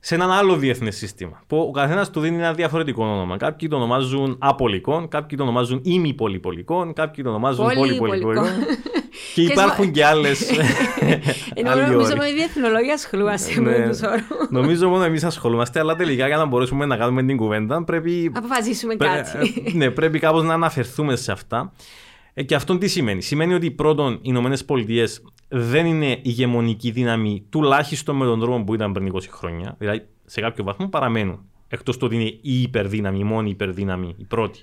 σε 0.00 0.14
έναν 0.14 0.30
άλλο 0.30 0.56
διεθνές 0.56 0.96
σύστημα. 0.96 1.42
Που 1.46 1.56
ο 1.58 1.70
καθένας 1.70 2.10
του 2.10 2.20
δίνει 2.20 2.36
ένα 2.36 2.52
διαφορετικό 2.54 3.04
όνομα. 3.04 3.36
Κάποιοι 3.36 3.68
το 3.68 3.76
ονομάζουν 3.76 4.36
απολικόν, 4.40 5.08
κάποιοι 5.08 5.36
το 5.38 5.42
ονομάζουν 5.42 5.80
ημιπολυπολικόν, 5.84 6.92
κάποιοι 6.92 7.24
το 7.24 7.30
ονομάζουν 7.30 7.64
Πολυπολικόν. 7.64 8.08
πολυπολικόν. 8.08 8.48
και 9.34 9.44
Και 9.44 9.52
υπάρχουν 9.52 9.90
και 9.92 10.04
άλλες. 10.04 10.50
Ενώ 11.54 11.74
νομίζω 11.74 12.12
ότι 12.18 12.28
οι 12.30 12.34
διεθνολόγοι 12.34 12.90
ασχολούμαστε 12.90 13.60
με 13.60 13.78
Ναι. 13.78 13.88
τους 13.88 14.00
όρους. 14.02 14.22
Νομίζω 14.50 14.88
μόνο 14.88 15.04
εμείς 15.04 15.24
ασχολούμαστε, 15.24 15.78
αλλά 15.80 15.96
τελικά 15.96 16.26
για 16.26 16.36
να 16.36 16.44
μπορέσουμε 16.46 16.86
να 16.86 16.96
κάνουμε 16.96 17.22
την 17.22 17.36
κουβέντα 17.36 17.84
πρέπει. 17.84 18.32
Αποφασίσουμε 18.34 18.96
πρέ- 18.96 19.10
κάτι. 19.32 19.62
ε, 19.66 19.76
ναι, 19.76 19.90
πρέπει 19.90 20.18
κάπως 20.18 20.44
να 20.44 20.54
αναφερθούμε 20.54 21.16
σε 21.16 21.32
αυτά. 21.32 21.72
Ε, 22.34 22.42
και 22.42 22.54
αυτό 22.54 22.78
τι 22.78 22.88
σημαίνει; 22.88 23.22
Σημαίνει 23.22 23.54
ότι 23.54 23.70
πρώτον 23.70 24.12
οι 24.12 24.18
Ηνωμένες 24.22 24.64
Πολιτείες 24.64 25.22
δεν 25.48 25.86
είναι 25.86 26.18
ηγεμονική 26.22 26.90
δύναμη 26.90 27.46
τουλάχιστον 27.50 28.16
με 28.16 28.24
τον 28.24 28.40
τρόπο 28.40 28.64
που 28.64 28.74
ήταν 28.74 28.92
πριν 28.92 29.12
20 29.14 29.20
χρόνια. 29.30 29.74
Δηλαδή 29.78 30.06
σε 30.24 30.40
κάποιο 30.40 30.64
βαθμό 30.64 30.88
παραμένουν. 30.88 31.50
Εκτός 31.68 31.96
του 31.96 32.06
ότι 32.06 32.14
είναι 32.14 32.38
η 32.42 32.62
υπερδύναμη, 32.62 33.18
η 33.18 33.24
μόνη 33.24 33.50
υπερδύναμη, 33.50 34.14
η 34.18 34.24
πρώτη. 34.24 34.60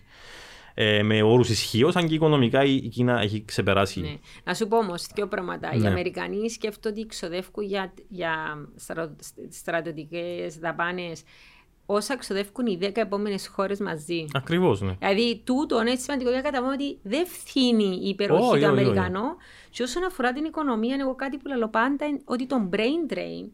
Ε, 0.77 1.03
με 1.03 1.21
όρους 1.21 1.49
ισχύω, 1.49 1.91
αν 1.93 2.07
και 2.07 2.13
οικονομικά 2.13 2.63
η 2.63 2.79
η 2.83 2.87
Κίνα 2.87 3.21
έχει 3.21 3.45
ξεπεράσει. 3.45 3.99
Ναι. 4.01 4.15
Να 4.43 4.53
σου 4.53 4.67
πω 4.67 4.77
όμως 4.77 5.07
δύο 5.15 5.27
πράγματα. 5.27 5.73
Οι 5.73 5.79
Ναι. 5.79 5.87
Αμερικανοί 5.87 6.49
σκέφτονται 6.49 6.99
ότι 6.99 7.07
ξοδεύουν 7.07 7.63
για, 7.63 7.93
για 8.07 8.33
στρατιωτικές 9.49 10.57
δαπάνες 10.57 11.23
όσα 11.85 12.17
ξοδεύουν 12.17 12.65
οι 12.65 12.77
10 12.81 12.89
επόμενες 12.93 13.47
χώρες 13.47 13.79
μαζί. 13.79 14.25
Ακριβώς, 14.33 14.81
ναι. 14.81 14.95
Δηλαδή, 14.99 15.41
τούτο 15.43 15.81
είναι 15.81 15.95
σημαντικό 15.95 16.29
για 16.29 16.41
να 16.41 16.45
καταλάβουμε 16.45 16.73
ότι 16.73 16.99
δεν 17.03 17.25
φθήνει 17.27 17.99
η 18.03 18.09
υπεροχή 18.09 18.41
Όχι, 18.41 18.49
του 18.49 18.55
όχι, 18.55 18.65
όχι. 18.65 18.81
Αμερικανού. 18.81 19.25
Και 19.69 19.83
όσον 19.83 20.03
αφορά 20.03 20.33
την 20.33 20.45
οικονομία, 20.45 20.97
εγώ 20.99 21.15
κάτι 21.15 21.37
που 21.37 21.47
λέω 21.47 21.67
πάντα 21.69 22.05
είναι 22.05 22.21
ότι 22.25 22.45
το 22.45 22.69
brain 22.73 23.13
drain 23.13 23.49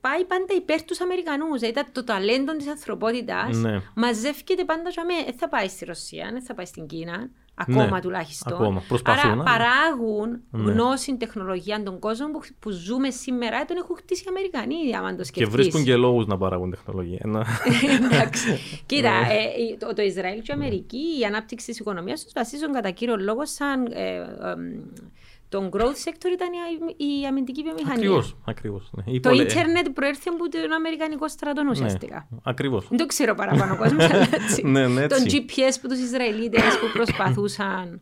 πάει 0.00 0.24
πάντα 0.24 0.54
υπέρ 0.56 0.82
τους 0.82 1.00
Αμερικανούς. 1.00 1.60
Δηλαδή, 1.60 1.90
το 1.92 2.04
ταλέντο 2.04 2.56
της 2.56 2.68
ανθρωπότητας 2.68 3.56
Ναι. 3.56 3.80
μαζεύεται 3.94 4.64
πάντα 4.66 4.90
για 4.90 5.04
μέ. 5.04 5.24
Δεν 5.24 5.34
θα 5.38 5.48
πάει 5.48 5.68
στη 5.68 5.84
Ρωσία, 5.84 6.28
δεν 6.32 6.42
θα 6.42 6.54
πάει 6.54 6.66
στην 6.66 6.86
Κίνα. 6.86 7.30
Ακόμα 7.68 7.90
Ναι, 7.90 8.00
τουλάχιστον. 8.00 8.52
ακόμα. 8.52 8.82
Προσπαθούν, 8.88 9.30
Άρα 9.30 9.36
ναι. 9.36 9.42
παράγουν 9.42 10.40
Ναι. 10.50 10.72
γνώση, 10.72 11.16
τεχνολογία 11.16 11.82
των 11.82 11.98
κόσμων 11.98 12.30
που, 12.32 12.40
που 12.58 12.70
ζούμε 12.70 13.10
σήμερα, 13.10 13.64
τον 13.64 13.76
έχουν 13.76 13.96
χτίσει 13.96 14.22
οι 14.22 14.26
Αμερικανοί, 14.28 14.96
άμα 14.96 15.10
το 15.10 15.16
Και 15.16 15.24
σκεφτείς. 15.24 15.52
βρίσκουν 15.54 15.84
και 15.84 15.96
λόγους 15.96 16.26
να 16.26 16.38
παράγουν 16.38 16.70
τεχνολογία. 16.70 17.18
Ένα- 17.24 17.46
Εντάξει. 18.10 18.58
Κοίτα, 18.86 19.10
Ναι. 19.20 19.26
ε, 19.26 19.76
το, 19.78 19.94
το 19.94 20.02
Ισραήλ 20.02 20.36
και 20.42 20.50
η 20.50 20.54
Αμερική, 20.54 21.02
η 21.20 21.24
ανάπτυξη 21.24 21.66
της 21.66 21.78
οικονομίας 21.78 22.22
τους 22.22 22.32
βασίζουν 22.34 22.72
κατά 22.72 22.90
κύριο 22.90 23.16
λόγο 23.16 23.46
σαν. 23.46 23.86
Ε, 23.86 24.14
εμ, 24.50 24.80
τον 25.50 25.68
growth 25.72 25.98
sector 26.08 26.30
ήταν 26.32 26.48
η, 26.96 27.04
η 27.20 27.26
αμυντική 27.26 27.62
βιομηχανία. 27.62 27.94
Ακριβώς. 27.94 28.36
Ακριβώς, 28.44 28.90
ναι. 28.92 29.12
Η 29.12 29.20
Το 29.20 29.28
πολε- 29.30 29.50
ίντερνετ 29.50 29.88
προέρχεται 29.88 30.30
από 30.30 30.48
τον 30.48 30.72
Αμερικανικό 30.72 31.28
στρατό 31.28 31.62
ουσιαστικά. 31.70 32.26
Ναι, 32.30 32.38
ακριβώς. 32.42 32.86
Δεν 32.88 32.98
το 32.98 33.06
ξέρω 33.06 33.34
παραπάνω 33.34 33.76
κόσμος, 33.76 34.04
αλλά 34.10 34.26
έτσι. 34.32 34.66
Ναι, 34.66 34.86
ναι, 34.88 35.06
Τον 35.06 35.22
έτσι. 35.22 35.44
GPS 35.48 35.72
που 35.82 35.88
τους 35.88 35.98
Ισραηλίτες 35.98 36.62
που 36.80 36.86
προσπαθούσαν 36.92 38.00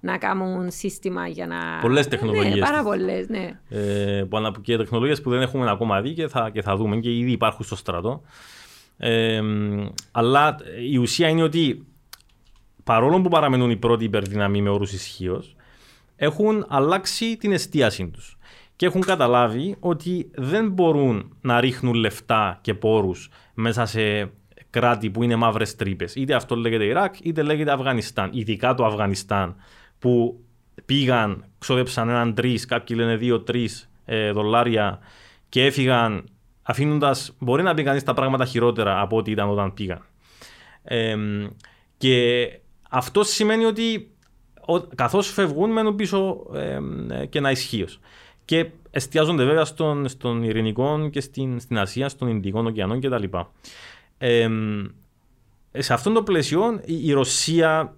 να 0.00 0.18
κάνουν 0.18 0.70
σύστημα 0.70 1.26
για 1.28 1.46
να. 1.46 1.56
Πολλές 1.80 2.04
Ναι, 2.04 2.10
τεχνολογίες. 2.10 2.58
πάρα 2.68 2.82
πολλές, 2.82 3.28
ναι. 3.28 3.60
ε, 3.68 4.24
που 4.28 4.36
ανα- 4.36 4.52
και 4.62 4.76
τεχνολογίες 4.76 5.20
που 5.20 5.30
δεν 5.30 5.40
έχουμε 5.40 5.70
ακόμα 5.70 6.00
δει 6.00 6.12
και 6.12 6.28
θα, 6.28 6.50
και 6.52 6.62
θα 6.62 6.76
δούμε 6.76 6.96
και 6.96 7.16
ήδη 7.16 7.30
υπάρχουν 7.30 7.64
στο 7.64 7.76
στρατό. 7.76 8.22
Ε, 8.98 9.40
αλλά 10.10 10.56
η 10.90 10.96
ουσία 10.96 11.28
είναι 11.28 11.42
ότι 11.42 11.86
παρόλο 12.84 13.20
που 13.20 13.28
παραμένουν 13.28 13.70
οι 13.70 13.76
πρώτοι 13.76 14.04
υπερδυναμοί 14.04 14.62
με 14.62 14.68
όρους 14.70 14.92
ισχύως, 14.92 15.56
έχουν 16.22 16.66
αλλάξει 16.68 17.36
την 17.36 17.52
εστίαση 17.52 18.08
τους. 18.08 18.38
Και 18.76 18.86
έχουν 18.86 19.00
καταλάβει 19.00 19.76
ότι 19.80 20.30
δεν 20.34 20.70
μπορούν 20.70 21.36
να 21.40 21.60
ρίχνουν 21.60 21.94
λεφτά 21.94 22.58
και 22.60 22.74
πόρους 22.74 23.28
μέσα 23.54 23.86
σε 23.86 24.30
κράτη 24.70 25.10
που 25.10 25.22
είναι 25.22 25.36
μαύρες 25.36 25.76
τρύπες. 25.76 26.14
Είτε 26.14 26.34
αυτό 26.34 26.56
λέγεται 26.56 26.84
Ιράκ, 26.84 27.14
είτε 27.22 27.42
λέγεται 27.42 27.72
Αφγανιστάν. 27.72 28.30
Ειδικά 28.32 28.74
το 28.74 28.84
Αφγανιστάν 28.84 29.56
που 29.98 30.40
πήγαν, 30.84 31.44
ξόδεψαν 31.58 32.08
έναν 32.08 32.34
τρεις, 32.34 32.64
κάποιοι 32.64 32.96
λένε 33.00 33.16
δύο-τρει 33.16 33.68
ε, 34.04 34.30
δολάρια 34.30 34.98
και 35.48 35.64
έφυγαν 35.64 36.24
αφήνοντας, 36.62 37.36
μπορεί 37.38 37.62
να 37.62 37.74
πει 37.74 37.82
κανείς 37.82 38.02
τα 38.02 38.14
πράγματα 38.14 38.44
χειρότερα 38.44 39.00
από 39.00 39.16
ό,τι 39.16 39.30
ήταν 39.30 39.48
όταν 39.48 39.74
πήγαν. 39.74 40.02
Ε, 40.82 41.16
και 41.96 42.48
αυτό 42.90 43.22
σημαίνει 43.22 43.64
ότι 43.64 43.94
ο, 43.94 44.19
καθώς 44.94 45.28
φεύγουν 45.28 45.70
μένουν 45.70 45.94
πίσω 45.96 46.46
ε, 46.54 46.78
ε, 47.10 47.26
και 47.26 47.38
ένα 47.38 47.50
ισχύως. 47.50 48.00
Και 48.44 48.70
εστιάζονται 48.90 49.44
βέβαια 49.44 49.64
στον, 49.64 50.08
στον 50.08 50.42
Ειρηνικό 50.42 51.08
και 51.10 51.20
στην, 51.20 51.60
στην 51.60 51.78
Ασία, 51.78 52.08
στον 52.08 52.28
Ινδικό 52.28 52.62
ωκεανό 52.62 52.98
κτλ. 52.98 53.24
Ε, 54.18 54.48
σε 55.78 55.92
αυτόν 55.92 56.14
το 56.14 56.22
πλαίσιο 56.22 56.80
η, 56.84 57.08
η 57.08 57.12
Ρωσία, 57.12 57.96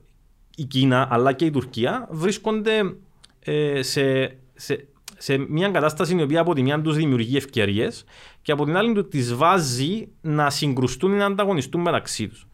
η 0.57 0.65
Κίνα 0.65 1.09
αλλά 1.11 1.33
και 1.33 1.45
η 1.45 1.51
Τουρκία 1.51 2.09
βρίσκονται 2.11 2.95
ε, 3.41 3.83
σε, 3.83 4.37
σε, 4.55 4.87
σε 5.19 5.37
μια 5.49 5.69
κατάσταση 5.69 6.17
η 6.17 6.23
οποία 6.23 6.41
από 6.41 6.55
τη 6.55 6.63
μια 6.63 6.81
τους 6.81 6.97
δημιουργεί 6.97 7.37
ευκαιρίες 7.37 8.05
και 8.43 8.53
από 8.53 8.65
την 8.65 8.77
άλλη 8.77 8.93
τους 8.93 9.09
τις 9.09 9.35
βάζει 9.35 10.09
να 10.21 10.51
συγκρουστούν 10.51 11.13
ή 11.13 11.17
να 11.17 11.25
ανταγωνιστούν 11.25 11.81
μεταξύ 11.81 12.29
τους. 12.29 12.47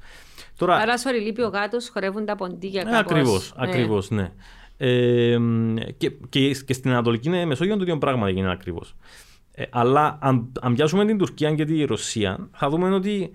Τώρα... 0.59 0.76
Άρα, 0.76 0.98
σωρή, 0.98 1.18
λείπει 1.18 1.42
ο 1.42 1.48
γάτος, 1.48 1.88
χορεύουν 1.88 2.24
τα 2.24 2.36
ποντίκια 2.36 2.82
κάπως. 2.82 2.98
Ακριβώς, 2.98 3.54
ναι. 3.56 3.68
ακριβώς, 3.68 4.11
ναι. 4.11 4.32
Ε, 4.76 5.38
και, 5.96 6.11
και, 6.28 6.54
και, 6.54 6.72
στην 6.72 6.90
Ανατολική 6.90 7.28
Μεσόγειο 7.28 7.76
το 7.76 7.82
ίδιο 7.82 7.98
πράγμα 7.98 8.28
έγινε 8.28 8.50
ακριβώς. 8.50 8.94
Ε, 9.54 9.64
αλλά 9.70 10.18
αν, 10.20 10.52
αν 10.61 10.74
πιάσουμε 10.74 11.04
την 11.04 11.18
Τουρκία 11.18 11.54
και 11.54 11.64
τη 11.64 11.84
Ρωσία, 11.84 12.48
θα 12.52 12.68
δούμε 12.68 12.94
ότι 12.94 13.30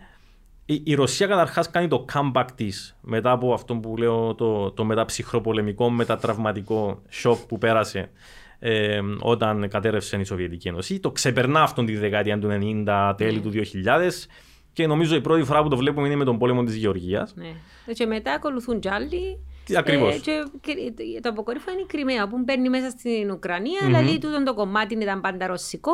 η, 0.66 0.82
η 0.84 0.94
Ρωσία 0.94 1.28
καταρχάς 1.28 1.70
κάνει 1.70 1.88
το 1.88 2.06
comeback 2.14 2.46
της 2.56 2.98
μετά 3.02 3.32
από 3.32 3.54
αυτό 3.54 3.76
που 3.76 3.98
λέω 3.98 4.36
το, 4.36 4.72
το 4.72 4.84
μεταψυχροπολεμικό, 4.84 5.90
μετατραυματικό 5.90 7.02
σοκ 7.10 7.40
που 7.48 7.58
πέρασε 7.58 8.10
ε, 8.60 9.00
όταν 9.20 9.68
κατέρευσε 9.70 10.18
η 10.18 10.24
Σοβιετική 10.24 10.68
Ένωση. 10.68 11.00
Το 11.00 11.12
ξεπερνά 11.12 11.62
αυτόν 11.62 11.86
τη 11.86 11.98
δεκαετία 11.98 12.40
του 12.40 12.48
90, 12.86 13.14
τέλη 13.18 13.40
του 13.40 13.52
2000 13.54 14.10
και 14.74 14.88
νομίζω 14.88 15.16
η 15.16 15.22
πρώτη 15.22 15.44
φορά 15.44 15.64
που 15.64 15.70
το 15.70 15.78
βλέπουμε 15.78 16.08
είναι 16.08 16.16
με 16.16 16.26
τον 16.26 16.38
πόλεμο 16.38 16.64
της 16.64 16.76
Γεωργίας. 16.76 17.34
Ναι. 17.36 17.94
Και 17.94 18.06
μετά 18.06 18.34
ακολουθούν 18.34 18.80
κι 18.80 18.90
άλλοι. 18.90 19.40
Ακριβώς. 19.78 20.16
Ε, 20.16 20.20
και, 20.20 20.34
και, 20.62 20.74
το 21.22 21.30
αποκορύφωμα 21.30 21.72
είναι 21.72 21.82
η 21.82 21.86
Κρυμαία 21.86 22.28
που 22.28 22.38
μπαίνει 22.38 22.70
μέσα 22.70 22.90
στην 22.90 23.32
Ουκρανία, 23.32 23.80
mm-hmm. 23.82 23.86
δηλαδή 23.86 24.20
τούτο 24.20 24.44
το 24.44 24.54
κομμάτι 24.54 24.98
ήταν 25.02 25.22
πάντα 25.22 25.48
ρωσικό. 25.48 25.94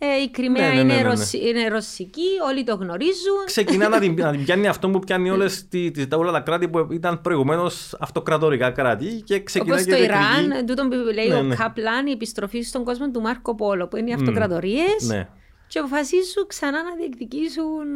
Ε, 0.00 0.22
η 0.22 0.30
Κρυμαία 0.30 0.68
ναι, 0.68 0.74
ναι, 0.74 0.82
ναι, 0.82 0.92
είναι, 0.92 1.02
ρωσι... 1.08 1.48
είναι, 1.48 1.68
ρωσική, 1.68 2.28
όλοι 2.48 2.64
το 2.64 2.74
γνωρίζουν. 2.74 3.44
Ξεκινά 3.46 3.88
να, 3.88 3.98
την, 3.98 4.14
να 4.14 4.30
την 4.30 4.44
πιάνει 4.44 4.66
αυτό 4.66 4.90
που 4.90 4.98
πιάνει 4.98 5.30
όλες 5.30 5.68
όλα 6.16 6.32
τα 6.32 6.40
κράτη 6.40 6.68
που 6.68 6.88
ήταν 6.90 7.20
προηγουμένως 7.20 7.96
αυτοκρατορικά 8.00 8.70
κράτη. 8.70 9.22
Και 9.24 9.42
ξεκινά 9.42 9.74
Όπως 9.74 9.86
το 9.86 9.96
Ιράν, 9.96 10.66
τούτο 10.66 10.88
που 10.88 10.94
λέει 11.14 11.30
ο 11.30 11.54
Καπλάν, 11.56 12.06
η 12.06 12.10
επιστροφή 12.10 12.62
στον 12.62 12.84
κόσμο 12.84 13.10
του 13.10 13.20
Μάρκο 13.20 13.54
Πόλο, 13.54 13.88
που 13.88 13.96
είναι 13.96 14.10
οι 14.10 14.12
αυτοκρατορίες. 14.12 15.06
Ναι 15.06 15.28
και 15.68 15.78
αποφασίζουν 15.78 16.46
ξανά 16.46 16.82
να 16.82 16.94
διεκδικήσουν. 16.94 17.86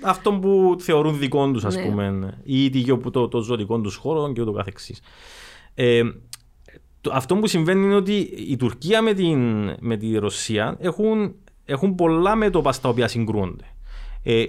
Αυτό 0.00 0.32
που 0.32 0.76
θεωρούν 0.80 1.18
δικό 1.18 1.50
τους, 1.50 1.64
ας 1.64 1.76
ναι. 1.76 1.84
πούμε, 1.84 2.38
ή 2.44 2.84
το, 2.84 3.10
το, 3.10 3.28
το 3.28 3.40
ζωτικό 3.40 3.80
τους 3.80 3.96
χώρο 3.96 4.32
και 4.32 4.40
ούτω 4.40 4.52
καθεξής. 4.52 5.00
Ε, 5.74 6.02
αυτό 7.12 7.36
που 7.36 7.46
συμβαίνει 7.46 7.84
είναι 7.84 7.94
ότι 7.94 8.16
η 8.48 8.56
Τουρκία 8.56 9.02
με, 9.02 9.12
την, 9.12 9.38
με 9.80 9.96
τη 9.96 10.18
Ρωσία 10.18 10.76
έχουν, 10.80 11.34
έχουν 11.64 11.94
πολλά 11.94 12.36
μέτωπα 12.36 12.72
στα 12.72 12.88
οποία 12.88 13.08
συγκρούονται. 13.08 13.64
Ε, 14.22 14.44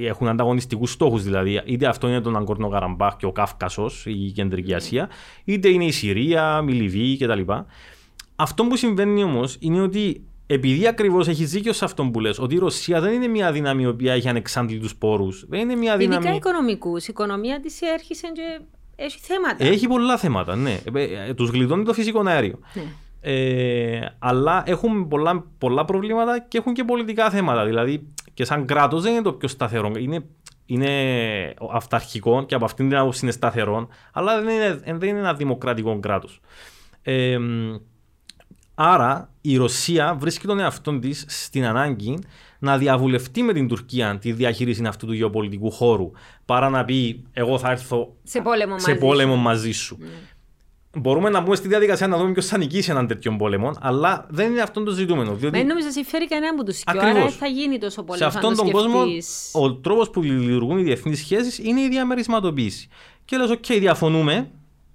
έχουν 0.00 0.28
ανταγωνιστικούς 0.28 0.90
στόχους 0.90 1.22
δηλαδή. 1.22 1.62
Είτε 1.64 1.86
αυτό 1.86 2.08
είναι 2.08 2.20
τον 2.20 2.36
Αγκόρνο 2.36 2.68
Καραμπάχ 2.68 3.16
και 3.16 3.26
ο 3.26 3.32
Κάφκασος, 3.32 4.06
η 4.06 4.32
Κεντρική 4.34 4.70
ναι. 4.70 4.76
Ασία, 4.76 5.10
είτε 5.44 5.68
είναι 5.68 5.84
η 5.84 5.90
Συρία, 5.90 6.64
η 6.68 6.72
Λιβύη 6.72 7.16
κτλ. 7.16 7.52
Αυτό 8.36 8.64
που 8.64 8.76
συμβαίνει 8.76 9.22
όμως 9.22 9.56
είναι 9.60 9.80
ότι 9.80 10.24
επειδή 10.46 10.86
ακριβώς 10.86 11.28
έχεις 11.28 11.50
δίκιο 11.50 11.72
σε 11.72 11.84
αυτό 11.84 12.04
που 12.04 12.20
λες, 12.20 12.38
ότι 12.38 12.54
η 12.54 12.58
Ρωσία 12.58 13.00
δεν 13.00 13.12
είναι 13.12 13.26
μια 13.26 13.52
δύναμη 13.52 13.82
η 13.82 13.86
οποία 13.86 14.12
έχει 14.12 14.28
ανεξάντλητους 14.28 14.96
πόρους. 14.96 15.44
Δεν 15.48 15.60
είναι 15.60 15.76
μια 15.76 15.96
δύναμη. 15.96 16.24
Ειδικά 16.24 16.34
οικονομικούς. 16.34 17.06
Η 17.06 17.06
οικονομία 17.10 17.60
της 17.60 17.80
έρχεται 17.80 18.28
και 18.32 18.60
έχει 18.96 19.18
θέματα. 19.18 19.64
Έχει 19.64 19.86
πολλά 19.86 20.16
θέματα, 20.18 20.56
ναι. 20.56 20.78
Ε, 20.94 21.02
ε, 21.28 21.34
Τους 21.34 21.50
γλιτώνει 21.50 21.84
το 21.84 21.92
φυσικό 21.92 22.22
αέριο. 22.26 22.58
Ναι. 22.74 22.82
Ε, 23.20 24.16
αλλά 24.18 24.62
έχουν 24.66 25.08
πολλά, 25.08 25.44
πολλά 25.58 25.84
προβλήματα 25.84 26.40
και 26.48 26.58
έχουν 26.58 26.72
και 26.72 26.84
πολιτικά 26.84 27.30
θέματα. 27.30 27.64
Δηλαδή, 27.64 28.06
και 28.34 28.44
σαν 28.44 28.66
κράτος 28.66 29.02
δεν 29.02 29.12
είναι 29.12 29.22
το 29.22 29.32
πιο 29.32 29.48
σταθερό. 29.48 29.92
Είναι, 29.98 30.24
είναι 30.66 31.54
αυταρχικό 31.72 32.44
και 32.44 32.54
από 32.54 32.64
αυτήν 32.64 32.88
την 32.88 32.98
άποψη 32.98 33.20
είναι 33.22 33.32
σταθερό, 33.32 33.88
αλλά 34.12 34.42
δεν 34.42 34.54
είναι, 34.54 34.98
δεν 34.98 35.08
είναι 35.08 35.18
ένα 35.18 35.34
δημοκρατικό 35.34 36.00
κράτος. 36.00 36.40
Ε, 37.02 37.38
Άρα 38.74 39.30
η 39.40 39.56
Ρωσία 39.56 40.16
βρίσκει 40.18 40.46
τον 40.46 40.58
εαυτό 40.58 40.98
της 40.98 41.24
στην 41.28 41.64
ανάγκη 41.64 42.18
να 42.58 42.78
διαβουλευτεί 42.78 43.42
με 43.42 43.52
την 43.52 43.68
Τουρκία 43.68 44.18
τη 44.18 44.32
διαχείριση 44.32 44.84
αυτού 44.86 45.06
του 45.06 45.12
γεωπολιτικού 45.12 45.70
χώρου 45.70 46.10
παρά 46.44 46.68
να 46.68 46.84
πει 46.84 47.24
εγώ 47.32 47.58
θα 47.58 47.70
έρθω 47.70 48.16
σε 48.22 48.40
πόλεμο, 48.40 48.78
σε 48.78 48.88
μαζί, 48.88 49.00
πόλεμο 49.00 49.34
σου. 49.34 49.40
μαζί 49.40 49.72
σου. 49.72 49.98
Mm. 50.00 50.04
Μπορούμε 50.98 51.30
να 51.30 51.40
μπούμε 51.40 51.56
στη 51.56 51.68
διαδικασία 51.68 52.06
να 52.06 52.16
δούμε 52.16 52.32
ποιος 52.32 52.46
θα 52.46 52.58
νικήσει 52.58 52.90
έναν 52.90 53.06
τέτοιον 53.06 53.36
πόλεμο, 53.36 53.70
αλλά 53.80 54.26
δεν 54.30 54.50
είναι 54.50 54.60
αυτό 54.60 54.82
το 54.82 54.90
ζητούμενο. 54.90 55.34
Διότι... 55.34 55.58
Δεν 55.58 55.66
νομίζω 55.66 55.90
συμφέρει 55.90 56.28
κανένα 56.28 56.52
από 56.52 56.64
του 56.64 56.72
και 56.72 56.98
άρα 56.98 57.28
θα 57.28 57.46
γίνει 57.46 57.78
τόσο 57.78 58.02
πόλεμος. 58.02 58.32
Σε 58.32 58.38
αυτόν 58.38 58.56
τον 58.56 58.70
κόσμο, 58.70 59.02
ο 59.52 59.74
τρόπος 59.74 60.10
που 60.10 60.22
λειτουργούν 60.22 60.78
οι 60.78 60.82
διεθνείς 60.82 61.18
σχέσεις 61.18 61.58
είναι 61.58 61.80
η 61.80 61.88
διαμερισματοποίηση. 61.88 62.88
Και 63.24 63.36
λες, 63.36 63.50
OK, 63.50 63.76
διαφωνούμε, 63.78 64.50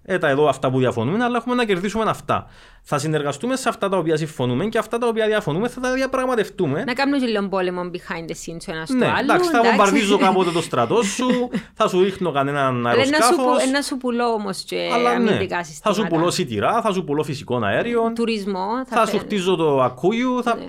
έτα 0.09 0.27
εδώ 0.27 0.47
αυτά 0.47 0.69
που 0.69 0.79
διαφωνούμε, 0.79 1.23
αλλά 1.23 1.37
έχουμε 1.37 1.55
να 1.55 1.65
κερδίσουμε 1.65 2.03
αυτά. 2.07 2.47
Θα 2.81 2.97
συνεργαστούμε 2.97 3.55
σε 3.55 3.69
αυτά 3.69 3.89
τα 3.89 3.97
οποία 3.97 4.17
συμφωνούμε 4.17 4.65
και 4.65 4.77
αυτά 4.77 4.97
τα 4.97 5.07
οποία 5.07 5.25
διαφωνούμε 5.25 5.67
θα 5.67 5.79
τα 5.79 5.93
διαπραγματευτούμε. 5.93 6.83
Να 6.83 6.93
κάνουμε 6.93 7.17
και 7.17 7.25
λίγο 7.25 7.47
πόλεμο 7.47 7.81
behind 7.93 8.29
the 8.29 8.33
scenes 8.33 8.65
ο 8.69 8.71
ένας 8.71 8.89
ναι, 8.89 9.05
άλλο. 9.05 9.19
Εντάξει, 9.19 9.49
θα 9.49 9.63
βομβαρδίζω 9.63 10.17
κάποτε 10.27 10.51
το 10.51 10.61
στρατό 10.61 11.01
σου, 11.03 11.49
θα 11.73 11.87
σου 11.87 12.03
ρίχνω 12.03 12.31
κανέναν 12.31 12.87
αεροσκάφος. 12.87 13.63
Ένα 13.63 13.81
σου 13.81 13.97
πουλώ 13.97 14.25
όμως 14.25 14.63
και 14.63 14.89
αλλά, 14.93 15.09
αμυντικά 15.09 15.57
ναι, 15.57 15.63
συστήματα. 15.63 15.81
Θα 15.81 15.93
σου 15.93 16.07
πουλώ 16.07 16.31
σιτηρά, 16.31 16.81
θα 16.81 16.93
σου 16.93 17.03
πουλώ 17.03 17.23
φυσικό 17.23 17.59
αέριο. 17.63 18.11
Τουρισμό. 18.15 18.67
Θα, 18.85 18.97
θα 18.97 19.05
σου 19.05 19.17
χτίζω 19.17 19.55
το 19.55 19.81
ακούγιου. 19.81 20.43
Θα... 20.43 20.55
Ναι. 20.55 20.65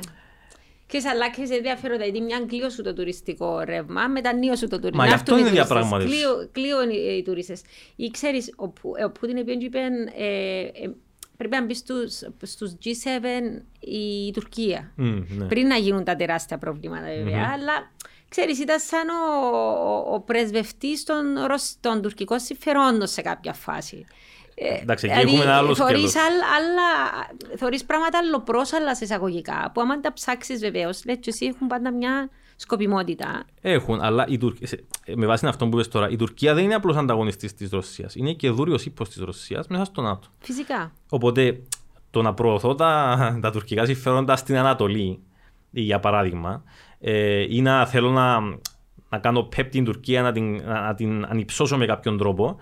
Και 0.89 1.01
σε 1.01 1.09
αλλάξει 1.09 1.43
ενδιαφέροντα, 1.51 2.05
γιατί 2.05 2.21
μια 2.21 2.45
κλείω 2.47 2.71
σου 2.71 2.83
το 2.83 2.93
τουριστικό 2.93 3.61
ρεύμα, 3.61 4.09
νύο 4.09 4.57
σου 4.57 4.69
το 4.69 4.79
τουριστικό. 4.79 4.97
Μα 4.97 5.07
γι' 5.07 5.13
αυτό 5.13 5.39
είναι 5.39 5.51
διαπραγματεύση. 5.51 6.17
Κλείω 6.53 6.91
οι 7.17 7.23
τουρίστες. 7.23 7.63
Ή 7.97 8.11
ξέρεις, 8.11 8.55
ο 8.57 8.69
Πούτιν 9.09 9.37
είπε, 9.37 9.79
ε, 10.17 10.61
ε, 10.61 10.91
πρέπει 11.37 11.55
να 11.55 11.65
μπει 11.65 11.75
στους, 11.75 12.21
G7 12.85 13.25
η 13.81 14.31
Τουρκία. 14.33 14.93
Mm, 14.99 15.25
ναι. 15.29 15.45
Πριν 15.45 15.67
να 15.67 15.77
γίνουν 15.77 16.05
τα 16.05 16.17
τεράστια 16.17 16.59
προβλήματα 16.59 17.07
βέβαια, 17.07 17.47
mm-hmm. 17.47 17.53
αλλά 17.53 17.93
ξέρεις 18.29 18.59
ήταν 18.59 18.79
σαν 18.79 19.09
ο, 19.09 19.47
ο, 19.89 20.15
ο 20.15 20.21
πρεσβευτής 20.21 21.05
των, 21.05 21.25
των 21.81 22.03
τουρκικών 22.03 22.39
συμφερόντων 22.39 23.07
σε 23.07 23.23
κάποια 23.23 23.53
φάση. 23.53 24.07
Ε, 24.61 24.81
Εντάξει, 24.83 25.07
εκεί 25.07 25.15
δηλαδή, 25.15 25.33
έχουμε 25.33 25.45
ένα 25.45 25.57
άλλο 25.57 25.75
σκέλος. 25.75 26.13
Θωρείς 27.57 27.85
πράγματα 27.85 28.19
αλλοπρόσαλα 28.19 28.95
σε 28.95 29.05
εισαγωγικά, 29.05 29.71
που 29.75 29.81
άμα 29.81 30.01
τα 30.01 30.13
ψάξεις 30.13 30.61
βεβαίως, 30.61 31.05
λέει 31.05 31.19
και 31.19 31.31
εσύ 31.31 31.47
έχουν 31.47 31.67
πάντα 31.67 31.93
μια 31.93 32.31
σκοπιμότητα. 32.57 33.45
Έχουν, 33.61 34.01
αλλά 34.01 34.25
η 34.29 34.39
Τουρ... 34.39 34.55
με 35.15 35.27
βάση 35.27 35.47
αυτό 35.47 35.69
που 35.69 35.77
είπες 35.77 35.89
τώρα, 35.89 36.09
η 36.09 36.17
Τουρκία 36.17 36.55
δεν 36.55 36.65
είναι 36.65 36.75
απλώς 36.75 36.97
ανταγωνιστής 36.97 37.55
της 37.55 37.71
Ρωσίας, 37.71 38.15
είναι 38.15 38.33
και 38.33 38.51
δούριος 38.51 38.85
ύπος 38.85 39.09
της 39.09 39.23
Ρωσίας 39.23 39.67
μέσα 39.67 39.85
στο 39.85 40.03
ΝΑΤΟ. 40.03 40.29
Φυσικά. 40.39 40.93
Οπότε, 41.09 41.63
το 42.11 42.23
να 42.23 42.35
προωθώ 42.35 42.75
τα, 42.75 43.39
τα 43.43 43.51
τουρκικά 43.51 43.85
συμφέροντα 43.85 44.37
στην 44.37 44.57
Ανατολή, 44.57 45.23
για 45.71 46.01
παράδειγμα, 46.01 46.63
ε, 47.01 47.47
ή 47.49 47.63
να 47.63 47.87
θέλω 47.87 48.11
να, 48.11 48.41
να 49.09 49.19
κάνω 49.19 49.43
πέπ 49.43 49.71
την 49.71 49.85
Τουρκία, 49.85 50.23
να 50.23 50.33
την, 50.33 50.63
να 50.65 50.95
την 50.95 51.25
ανυψώσω 51.29 51.77
με 51.77 51.87
κάποιον 51.87 52.19
τρόπο, 52.19 52.57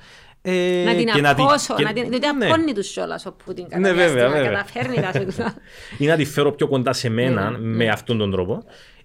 ε, 0.48 0.84
να 0.84 1.12
την 1.12 1.26
απώσω, 1.26 1.74
να 1.82 1.92
την, 1.92 2.08
διότι 2.08 2.26
ναι. 2.38 2.46
απώνει 2.46 2.72
τους 2.72 2.92
κιόλας 2.92 3.26
ο 3.26 3.32
Πούτιν 3.44 3.68
κατά 3.68 3.78
ναι, 3.78 3.92
βέβαια, 3.92 4.28
βέβαια. 4.28 4.50
καταφέρνει 4.50 4.96
τα 5.36 5.54
Ή 5.98 6.06
να 6.06 6.16
τη 6.16 6.24
φέρω 6.24 6.52
πιο 6.52 6.68
κοντά 6.68 6.92
σε 6.92 7.08
μένα 7.08 7.50
ναι, 7.50 7.58
με 7.58 7.84
ναι. 7.84 7.90
αυτόν 7.90 8.18
τον 8.18 8.30
τρόπο. 8.30 8.64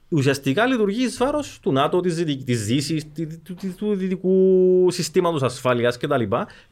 Ουσιαστικά 0.09 0.65
λειτουργεί 0.65 1.03
εις 1.03 1.17
βάρος 1.17 1.59
του 1.61 1.71
ΝΑΤΟ, 1.71 1.99
της, 1.99 2.23
της 2.45 2.65
Δύσης, 2.65 3.03
του, 3.43 3.55
του, 3.61 3.75
του 3.77 3.95
δυτικού 3.95 4.87
συστήματος 4.91 5.43
ασφάλειας 5.43 5.97
κτλ. 5.97 6.23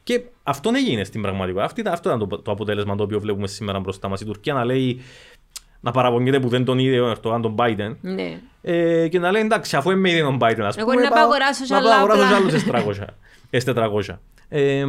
Και 0.02 0.20
αυτό 0.42 0.70
έγινε 0.74 1.04
στην 1.04 1.22
πραγματικότητα. 1.22 1.92
Αυτό 1.92 2.08
ήταν 2.08 2.28
το, 2.28 2.38
το 2.38 2.50
αποτέλεσμα 2.50 2.96
το 2.96 3.02
οποίο 3.02 3.20
βλέπουμε 3.20 3.46
σήμερα 3.46 3.78
μπροστά 3.78 4.08
μας. 4.08 4.20
Η 4.20 4.24
Τουρκία 4.24 4.54
να 4.54 4.64
λέει 4.64 5.00
να 5.80 5.90
παραπονιέται 5.90 6.40
που 6.40 6.48
δεν 6.48 6.64
τον 6.64 6.78
είδε 6.78 7.00
ο 7.00 7.08
Ερτογάν 7.08 7.42
τον 7.42 7.54
Biden. 7.58 7.96
Ναι. 8.00 8.40
Ε, 8.62 9.08
και 9.08 9.18
να 9.18 9.30
λέει 9.30 9.42
εντάξει, 9.42 9.76
αφού 9.76 9.90
είμαι 9.90 10.10
είδε 10.10 10.20
τον 10.20 10.38
Biden, 10.40 10.60
ας 10.60 10.76
πούμε, 10.76 10.92
Εγώ 10.92 11.02
να 11.02 11.10
πάω 11.10 11.24
αγοράσω 11.24 11.64
σε 11.64 11.74
άλλους 11.74 12.64
400. 14.08 14.16
Ε, 14.50 14.84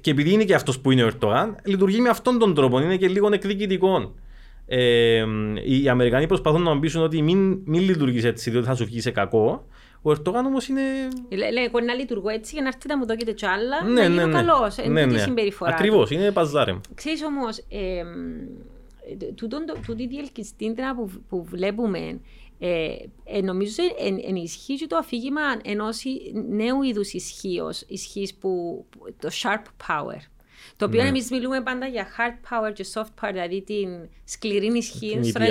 και 0.00 0.10
επειδή 0.10 0.32
είναι 0.32 0.44
και 0.44 0.54
αυτός 0.54 0.80
που 0.80 0.90
είναι 0.90 1.02
ο 1.02 1.06
Ερτογάν, 1.06 1.56
λειτουργεί 1.64 2.00
με 2.00 2.08
αυτόν 2.08 2.38
τον 2.38 2.54
τρόπο. 2.54 2.80
Είναι 2.80 2.96
και 2.96 3.08
λίγο 3.08 3.28
εκδικητικός. 3.32 4.12
Ε, 4.66 5.24
οι 5.64 5.88
Αμερικανοί 5.88 6.26
προσπαθούν 6.26 6.62
να 6.62 6.78
πείσουν 6.78 7.02
ότι 7.02 7.22
μην, 7.22 7.60
μην 7.64 7.80
λειτουργείς 7.80 8.24
έτσι, 8.24 8.50
διότι 8.50 8.66
θα 8.66 8.74
σου 8.74 8.84
βγει 8.84 9.00
σε 9.00 9.10
κακό. 9.10 9.66
Ο 10.02 10.10
Ερτογάν 10.10 10.46
όμως 10.46 10.68
είναι. 10.68 10.80
Λέει, 11.30 11.64
εγώ 11.64 11.80
να 11.80 11.94
λειτουργώ 11.94 12.28
έτσι 12.28 12.54
για 12.54 12.62
να 12.62 12.68
έρθει 12.68 12.88
να 12.88 12.98
μου 12.98 13.06
δώκετε 13.06 13.32
κι 13.32 13.46
άλλα. 13.46 13.84
Ναι, 13.84 14.02
να 14.02 14.08
ναι, 14.08 14.24
ναι. 14.24 14.32
καλός. 14.32 14.76
Είναι 14.76 15.04
ναι, 15.04 15.12
ναι. 15.12 15.18
συμπεριφορά. 15.18 15.72
Ακριβώς, 15.72 16.10
είναι 16.10 16.30
παζάρε. 16.30 16.76
Ξέρεις 16.94 17.24
όμως, 17.24 17.58
ε, 17.58 18.02
τούτη 19.86 20.06
διελκυστήντρα 20.06 20.94
που, 20.94 21.10
που 21.28 21.44
βλέπουμε 21.44 22.20
ε, 22.58 22.94
ε, 23.24 23.40
νομίζω 23.40 23.82
εν, 23.98 24.18
ενισχύει 24.26 24.74
και 24.74 24.86
το 24.86 24.96
αφήγημα 24.96 25.40
ενός 25.64 26.02
νέου 26.48 26.82
είδους 26.82 27.12
ισχύως, 27.12 27.84
ισχύς 27.88 28.34
που, 28.34 28.84
το 29.18 29.30
sharp 29.42 29.62
power. 29.88 30.18
Το 30.76 30.84
οποίο 30.84 31.02
ναι. 31.02 31.08
εμείς 31.08 31.30
μιλούμε 31.30 31.62
πάντα 31.62 31.86
για 31.86 32.06
hard 32.18 32.52
power 32.52 32.72
και 32.72 32.86
soft 32.94 33.02
power, 33.02 33.30
δηλαδή 33.32 33.62
την 33.62 34.08
σκληρή 34.24 34.76
ισχύ. 34.76 35.20
Στρα... 35.22 35.46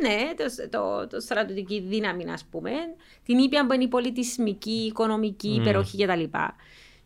Ναι, 0.00 0.34
το, 0.36 0.68
το, 0.70 1.06
το, 1.06 1.20
στρατιωτική 1.20 1.80
δύναμη, 1.80 2.30
ας 2.30 2.44
πούμε. 2.50 2.70
Την 3.24 3.38
ήπια 3.38 3.66
που 3.66 3.72
είναι 3.72 3.84
η 3.84 3.88
πολιτισμική, 3.88 4.70
οικονομική, 4.86 5.54
mm. 5.56 5.60
υπεροχή 5.60 6.04
κτλ. 6.04 6.22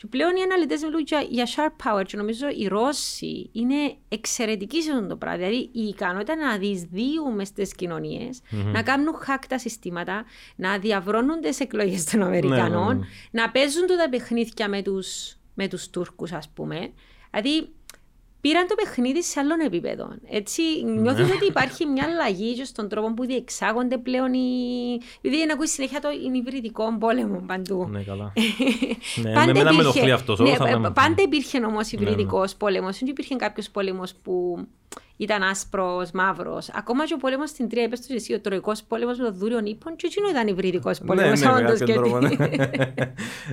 Και 0.01 0.07
πλέον 0.07 0.37
οι 0.37 0.43
αναλυτές 0.43 0.83
μιλούν 0.83 1.03
για, 1.07 1.21
για 1.29 1.47
sharp 1.57 1.87
power. 1.87 2.05
Και 2.07 2.17
νομίζω 2.17 2.47
οι 2.57 2.67
Ρώσοι 2.67 3.51
είναι 3.53 3.97
εξαιρετικοί 4.09 4.83
σε 4.83 4.91
αυτό 4.93 5.07
το 5.07 5.17
πράγμα. 5.17 5.39
Δηλαδή 5.39 5.71
η 5.73 5.83
ικανότητα 5.83 6.37
να 6.37 6.59
διεισδύουν 6.59 7.45
στις 7.45 7.75
κοινωνίες, 7.75 8.41
mm-hmm. 8.41 8.71
να 8.73 8.83
κάνουν 8.83 9.15
hack 9.27 9.45
τα 9.49 9.59
συστήματα, 9.59 10.25
να 10.57 10.79
διαβρώνουν 10.79 11.41
τι 11.41 11.57
εκλογές 11.59 12.05
των 12.05 12.23
Αμερικανών, 12.23 12.87
ναι, 12.87 12.93
ναι, 12.93 13.07
ναι. 13.31 13.43
να 13.43 13.51
παίζουν 13.51 13.87
τα 13.87 14.09
παιχνίδια 14.11 14.69
με 14.69 14.83
τους 14.83 15.35
με 15.55 15.69
τους 15.69 15.91
Τούρκους, 15.91 16.33
ας 16.33 16.49
πούμε. 16.49 16.93
Δηλαδή 17.31 17.69
πήραν 18.41 18.67
το 18.67 18.75
παιχνίδι 18.75 19.23
σε 19.23 19.41
άλλων 19.41 19.61
επίπεδο. 19.61 20.09
Έτσι, 20.31 20.63
νιώθω 20.85 21.23
ναι. 21.23 21.33
ότι 21.33 21.47
υπάρχει 21.47 21.87
μια 21.87 22.05
αλλαγή 22.05 22.65
στον 22.65 22.89
τρόπο 22.89 23.15
που 23.15 23.27
διεξάγονται 23.27 23.99
πλέον 23.99 24.33
οι. 24.35 24.41
Επειδή 25.23 25.47
να 25.47 25.53
ακούεις 25.53 25.73
συνέχεια 25.73 26.01
το 26.01 26.09
υβριδικό 26.35 26.97
πόλεμο 26.99 27.43
παντού. 27.47 27.89
Ναι, 27.91 28.03
καλά. 28.03 28.33
ναι, 29.23 29.33
πάντα 29.33 29.53
με 29.53 29.61
υπήρχε, 29.61 30.13
αυτός. 30.13 30.39
Ναι, 30.39 30.57
πάντα 30.91 31.23
υπήρχε 31.23 31.65
όμως 31.65 31.93
υβριδικό 31.93 32.39
ναι, 32.39 32.45
ναι. 32.45 32.55
πόλεμος. 32.59 32.99
Δεν 32.99 33.09
υπήρχε 33.09 33.37
κάποιος 33.37 33.71
πόλεμος 33.71 34.15
που 34.23 34.67
ήταν 35.17 35.43
άσπρος, 35.43 36.11
μαύρος. 36.11 36.69
Ακόμα 36.75 37.07
και 37.07 37.15
ο 37.15 37.17
πόλεμος 37.17 37.51
στην 37.51 37.69
Τρία, 37.69 37.83
είπες 37.83 38.01
του 38.07 38.15
εσύ, 38.15 38.35
ο 38.35 38.41
Τροϊκός 38.41 38.83
πόλεμος 38.83 39.19
με 39.19 39.25
το 39.25 39.33
δούριο 39.33 39.61
ύπων, 39.65 39.97
και 39.97 40.07
εκείνο 40.07 40.29
ήταν 40.29 40.47
υβριδικός 40.47 40.99
πόλεμος. 41.07 41.41
Ναι, 41.41 41.51
ναι, 41.51 42.29
ναι. 42.29 42.93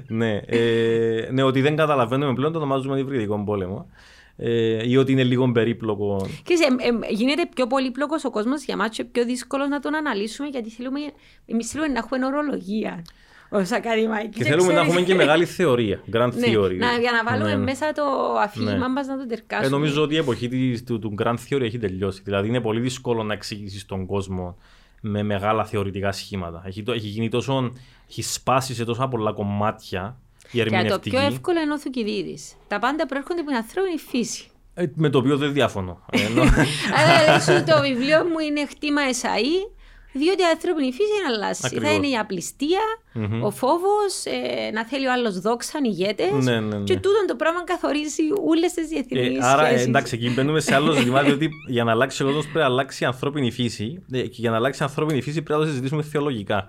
ναι, 0.19 0.41
ε, 0.45 1.29
ναι, 1.31 1.43
ότι 1.43 1.61
δεν 1.61 1.75
καταλαβαίνουμε 1.75 2.33
πλέον 2.33 2.51
το 2.51 2.57
ονομάζουμε 2.57 2.99
υβριδικό 2.99 3.43
πόλεμο 3.43 3.89
ε, 4.37 4.89
ή 4.89 4.97
ότι 4.97 5.11
είναι 5.11 5.23
λίγο 5.23 5.51
περίπλοκο. 5.51 6.27
Και 6.43 6.53
ε, 6.53 6.87
ε, 6.87 7.13
γίνεται 7.13 7.49
πιο 7.55 7.67
πολύπλοκος 7.67 8.25
ο 8.25 8.29
κόσμος 8.29 8.63
για 8.63 8.77
μας 8.77 8.89
και 8.89 9.03
πιο 9.03 9.25
δύσκολος 9.25 9.67
να 9.67 9.79
τον 9.79 9.95
αναλύσουμε 9.95 10.47
γιατί 10.47 10.69
θέλουμε, 10.69 10.99
εμείς 11.45 11.69
θέλουμε 11.71 11.91
να 11.91 11.97
έχουμε 11.97 12.25
ορολογία 12.25 13.03
ως 13.49 13.71
ακαδημαϊκή. 13.71 14.29
Και 14.29 14.43
θέλουμε 14.43 14.73
να 14.73 14.79
έχουμε 14.79 15.01
και 15.01 15.15
μεγάλη 15.15 15.45
θεωρία, 15.45 16.01
grand 16.11 16.33
ναι, 16.33 16.47
theory. 16.47 16.77
Να, 16.77 16.97
για 16.99 17.11
να 17.11 17.31
βάλουμε 17.31 17.55
ναι. 17.55 17.63
μέσα 17.63 17.91
το 17.91 18.03
αφήγημα 18.43 18.77
ναι. 18.77 18.87
μας 18.87 19.07
να 19.07 19.17
το 19.17 19.25
τερκάσουμε. 19.25 19.67
Ε, 19.67 19.69
νομίζω 19.69 20.01
ότι 20.01 20.13
η 20.13 20.17
εποχή 20.17 20.47
της, 20.47 20.83
του, 20.83 20.99
του 20.99 21.15
grand 21.23 21.35
theory 21.49 21.61
έχει 21.61 21.77
τελειώσει. 21.77 22.21
Δηλαδή 22.23 22.47
είναι 22.47 22.61
πολύ 22.61 22.79
δύσκολο 22.79 23.23
να 23.23 23.33
εξηγήσεις 23.33 23.85
τον 23.85 24.05
κόσμο 24.05 24.57
με 25.01 25.23
μεγάλα 25.23 25.65
θεωρητικά 25.65 26.11
σχήματα. 26.11 26.63
Έχει, 26.65 26.83
έχει 26.87 27.07
γίνει 27.07 27.29
τόσο, 27.29 27.71
έχει 28.09 28.21
σπάσει 28.21 28.73
σε 28.73 28.85
τόσα 28.85 29.07
πολλά 29.07 29.33
κομμάτια 29.33 30.19
η 30.51 30.63
Και 30.63 30.87
το 30.89 30.99
πιο 30.99 31.19
εύκολο 31.19 31.59
είναι 31.59 31.73
ο 31.73 31.79
Θουκυδίδης. 31.79 32.55
Τα 32.67 32.79
πάντα 32.79 33.05
προέρχονται 33.05 33.39
από 33.39 33.49
την 33.49 33.57
ανθρώπινη 33.57 33.97
φύση. 33.97 34.45
Ε, 34.73 34.85
με 34.95 35.09
το 35.09 35.17
οποίο 35.17 35.37
δεν 35.37 35.53
διαφωνώ. 35.53 36.05
Αλλά 36.97 37.63
το 37.63 37.81
βιβλίο 37.81 38.23
μου 38.23 38.39
είναι 38.39 38.65
χτήμα 38.65 39.01
εσαΐ 39.11 39.77
διότι 40.17 40.41
η 40.41 40.49
ανθρώπινη 40.53 40.91
φύση 40.91 41.09
είναι 41.17 41.35
αλλάζει. 41.35 41.79
Θα 41.79 41.91
είναι 41.93 42.07
η 42.07 42.17
απληστία, 42.17 42.83
mm-hmm. 43.15 43.41
ο 43.41 43.51
φόβος, 43.51 44.13
ε, 44.25 44.71
να 44.71 44.85
θέλει 44.85 45.07
ο 45.07 45.11
άλλος 45.11 45.39
δόξαν, 45.39 45.83
ηγέτες. 45.83 46.31
Ναι, 46.31 46.59
ναι, 46.59 46.77
ναι. 46.77 46.83
Και 46.83 46.93
τούτο 46.93 47.25
το 47.27 47.35
πράγμα 47.35 47.63
καθορίζει 47.63 48.21
όλες 48.47 48.73
τις 48.73 48.87
διεθνείς 48.87 49.37
ε, 49.37 49.47
Άρα, 49.47 49.67
ε, 49.67 49.81
εντάξει, 49.81 50.15
εκεί 50.15 50.29
μπαίνουμε 50.29 50.59
σε 50.59 50.75
άλλο 50.75 50.91
ζήτημα, 50.91 51.23
διότι 51.23 51.49
για 51.67 51.83
να 51.83 51.91
αλλάξει 51.91 52.23
ο 52.23 52.25
κόσμος 52.25 52.43
πρέπει 52.43 52.59
να 52.59 52.65
αλλάξει 52.65 53.03
η 53.03 53.05
ανθρώπινη 53.05 53.51
φύση. 53.51 54.03
Ε, 54.11 54.21
και 54.21 54.37
για 54.37 54.49
να 54.49 54.55
αλλάξει 54.55 54.81
η 54.83 54.85
ανθρώπινη 54.85 55.21
φύση 55.21 55.41
πρέπει 55.41 55.59
να 55.59 55.65
το 55.65 55.71
συζητήσουμε 55.71 56.03
θεολογικά. 56.03 56.67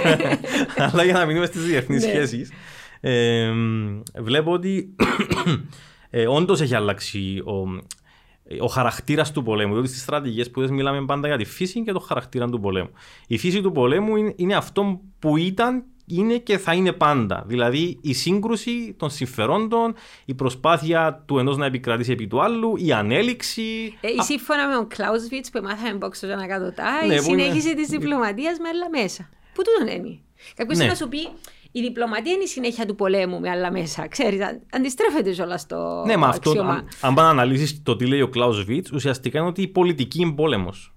Αλλά 0.92 1.04
για 1.04 1.12
να 1.12 1.24
μείνουμε 1.24 1.46
στις 1.46 1.64
διεθνείς 1.64 2.04
ναι. 2.04 2.10
σχέσεις. 2.10 2.50
Ε, 3.00 3.52
βλέπω 4.18 4.52
ότι 4.52 4.94
ε, 6.10 6.26
όντως 6.26 6.60
έχει 6.60 6.74
αλλάξει 6.74 7.42
ο, 7.44 7.82
ο 8.60 8.66
χαρακτήρας 8.66 9.32
του 9.32 9.42
πολέμου. 9.42 9.72
Διότι 9.72 9.88
στις 9.88 10.00
στρατηγίες 10.00 10.50
που 10.50 10.60
δεν 10.60 10.72
μιλάμε 10.72 11.04
πάντα 11.04 11.28
για 11.28 11.36
τη 11.36 11.44
φύση 11.44 11.82
και 11.82 11.92
το 11.92 11.98
χαρακτήρα 11.98 12.48
του 12.48 12.60
πολέμου. 12.60 12.90
Η 13.26 13.38
φύση 13.38 13.60
του 13.60 13.72
πολέμου 13.72 14.16
είναι, 14.16 14.32
είναι 14.36 14.54
αυτό 14.54 15.00
που 15.18 15.36
ήταν, 15.36 15.84
είναι 16.06 16.36
και 16.36 16.58
θα 16.58 16.74
είναι 16.74 16.92
πάντα. 16.92 17.44
Δηλαδή 17.46 17.98
η 18.00 18.14
σύγκρουση 18.14 18.94
των 18.98 19.10
συμφερόντων, 19.10 19.94
η 20.24 20.34
προσπάθεια 20.34 21.22
του 21.26 21.38
ενός 21.38 21.56
να 21.56 21.66
επικρατήσει 21.66 22.12
επί 22.12 22.26
του 22.26 22.42
άλλου, 22.42 22.76
η 22.76 22.92
ανέλυξη. 22.92 23.98
Ε, 24.00 24.08
η 24.08 24.22
σύμφωνα 24.22 24.68
με 24.68 24.74
τον 24.74 24.88
Κλάουσβιτ 24.88 25.46
που 25.52 25.60
μάθαμε 25.62 25.96
μπόξο 25.96 26.26
να 26.26 26.46
κατωτά, 26.46 27.06
ναι, 27.06 27.14
η 27.14 27.18
συνέχιση 27.18 27.68
είναι... 27.68 27.80
της 27.80 27.88
διπλωματίας 27.88 28.58
με 28.58 28.68
άλλα 28.68 29.02
μέσα. 29.02 29.28
Πού 29.54 29.62
τούτον 29.62 29.96
είναι. 29.96 30.18
Κάποιος 30.54 30.78
ναι. 30.78 30.86
να 30.86 30.94
σου 30.94 31.08
πει, 31.08 31.28
η 31.72 31.80
διπλωματία 31.80 32.32
είναι 32.32 32.42
η 32.42 32.46
συνέχεια 32.46 32.86
του 32.86 32.94
πολέμου 32.94 33.40
με 33.40 33.50
άλλα 33.50 33.72
μέσα. 33.72 34.08
Ξέρεις, 34.08 34.40
αντιστρέφεται 34.70 35.42
όλα 35.42 35.58
στο 35.58 36.02
Ναι, 36.06 36.16
μα 36.16 36.28
αυτό, 36.28 36.50
αν, 36.50 36.88
αν 37.00 37.14
πάνε 37.14 37.26
να 37.26 37.28
αναλύσεις 37.28 37.82
το 37.82 37.96
τι 37.96 38.06
λέει 38.06 38.20
ο 38.20 38.28
Κλάους 38.28 38.66
ουσιαστικά 38.92 39.38
είναι 39.38 39.48
ότι 39.48 39.62
η 39.62 39.68
πολιτική 39.68 40.20
είναι 40.22 40.32
πόλεμος. 40.32 40.94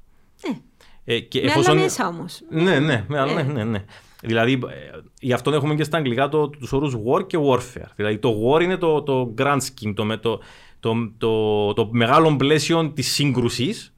Ναι. 0.47 0.57
Ε, 1.05 1.19
και 1.19 1.41
με 1.41 1.47
εφόσον... 1.47 1.71
άλλα 1.71 1.82
μέσα 1.82 2.07
όμως. 2.07 2.41
Ναι, 2.49 2.80
ναι, 2.80 3.05
με 3.07 3.19
άλλα, 3.19 3.34
ναι. 3.34 3.43
ναι, 3.43 3.63
ναι. 3.63 3.86
Δηλαδή, 4.21 4.53
ε, 4.53 4.99
γι' 5.19 5.34
αυτό 5.34 5.51
έχουμε 5.51 5.76
και 5.76 5.84
στα 5.84 5.97
αγγλικά 5.97 6.30
το, 6.30 6.49
τους 6.49 6.71
όρους 6.71 6.95
war 7.05 7.28
και 7.28 7.38
warfare. 7.49 7.91
Δηλαδή, 7.95 8.17
το 8.17 8.34
war 8.43 8.61
είναι 8.61 8.78
το, 8.78 9.03
το 9.03 9.34
grand 9.38 9.57
scheme, 9.57 9.93
το, 9.95 10.19
το, 10.19 10.39
το, 10.80 11.11
το, 11.17 11.74
το 11.74 11.89
μεγάλο 11.91 12.36
πλαίσιο 12.36 12.89
της 12.89 13.13
σύγκρουσης 13.13 13.93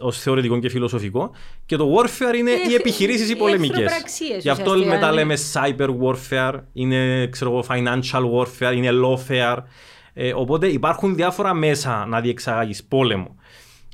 ως 0.00 0.18
θεωρητικό 0.20 0.58
και 0.58 0.68
φιλοσοφικό. 0.68 1.30
Και 1.66 1.76
το 1.76 1.94
warfare 1.96 2.36
είναι 2.36 2.50
οι 2.50 2.74
επιχειρήσεις 2.74 3.30
οι 3.30 3.36
πολεμικές. 3.36 3.92
Γι' 4.40 4.48
αυτό 4.48 4.76
μετά 4.76 5.12
λέμε 5.12 5.34
cyber 5.52 5.88
warfare, 5.88 6.60
είναι 6.72 7.26
ξέρω, 7.26 7.64
financial 7.68 8.22
warfare, 8.34 8.74
είναι 8.74 8.90
lawfare. 9.04 9.58
Ε, 10.12 10.32
οπότε 10.34 10.66
υπάρχουν 10.66 11.14
διάφορα 11.14 11.54
μέσα 11.54 12.06
να 12.06 12.20
διεξαγάγεις 12.20 12.84
πόλεμο. 12.84 13.36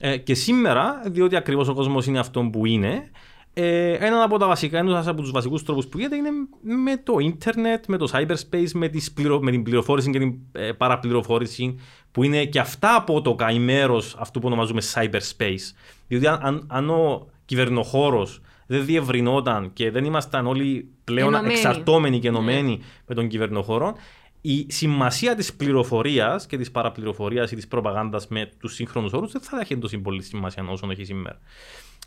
Ε, 0.00 0.16
και 0.16 0.34
σήμερα, 0.34 1.02
διότι 1.06 1.36
ακριβώς 1.36 1.68
ο 1.68 1.74
κόσμος 1.74 2.06
είναι 2.06 2.18
αυτό 2.18 2.48
που 2.52 2.66
είναι, 2.66 3.10
ε, 3.54 3.92
ένα 3.92 4.22
από 4.22 4.38
τα 4.38 4.46
βασικά, 4.46 4.78
ένας 4.78 5.06
από 5.06 5.20
τους 5.20 5.30
βασικούς 5.30 5.62
τρόπους 5.62 5.86
που 5.86 5.98
γίνεται 5.98 6.16
είναι 6.16 6.30
με 6.60 6.96
το 6.96 7.18
ίντερνετ, 7.18 7.84
με 7.86 7.96
το 7.96 8.08
cyberspace, 8.12 8.70
με, 8.74 8.88
τις 8.88 9.12
πληρο, 9.12 9.40
με 9.40 9.50
την 9.50 9.62
πληροφόρηση 9.62 10.10
και 10.10 10.18
την 10.18 10.34
ε, 10.52 10.72
παραπληροφόρηση, 10.72 11.78
που 12.12 12.22
είναι 12.22 12.44
και 12.44 12.58
αυτά 12.58 12.96
από 12.96 13.20
το 13.20 13.34
καημέρος 13.34 14.16
αυτού 14.18 14.40
που 14.40 14.46
ονομάζουμε 14.46 14.82
cyberspace. 14.94 15.74
Διότι 16.08 16.26
αν, 16.26 16.38
αν, 16.42 16.66
αν 16.68 16.90
ο 16.90 17.26
κυβερνοχώρος 17.44 18.40
δεν 18.66 18.84
διευρυνόταν 18.84 19.72
και 19.72 19.90
δεν 19.90 20.04
ήμασταν 20.04 20.46
όλοι 20.46 20.88
πλέον 21.04 21.34
ενωμένοι. 21.34 21.54
εξαρτώμενοι 21.54 22.18
και 22.18 22.28
ενωμένοι 22.28 22.78
yeah. 22.80 23.02
με 23.06 23.14
τον 23.14 23.28
κυβερνοχώρο, 23.28 23.94
η 24.40 24.66
σημασία 24.68 25.34
της 25.34 25.54
πληροφορίας 25.54 26.46
και 26.46 26.56
της 26.56 26.70
παραπληροφορίας 26.70 27.50
ή 27.52 27.54
της 27.54 27.68
προπαγάνδας 27.68 28.28
με 28.28 28.50
τους 28.58 28.74
σύγχρονους 28.74 29.12
όρους 29.12 29.32
δεν 29.32 29.40
θα 29.40 29.58
έχει 29.60 29.78
τόσο 29.78 29.98
πολύς 29.98 30.26
σημασία 30.26 30.64
όσο 30.68 30.90
έχει 30.90 31.04
σήμερα. 31.04 31.38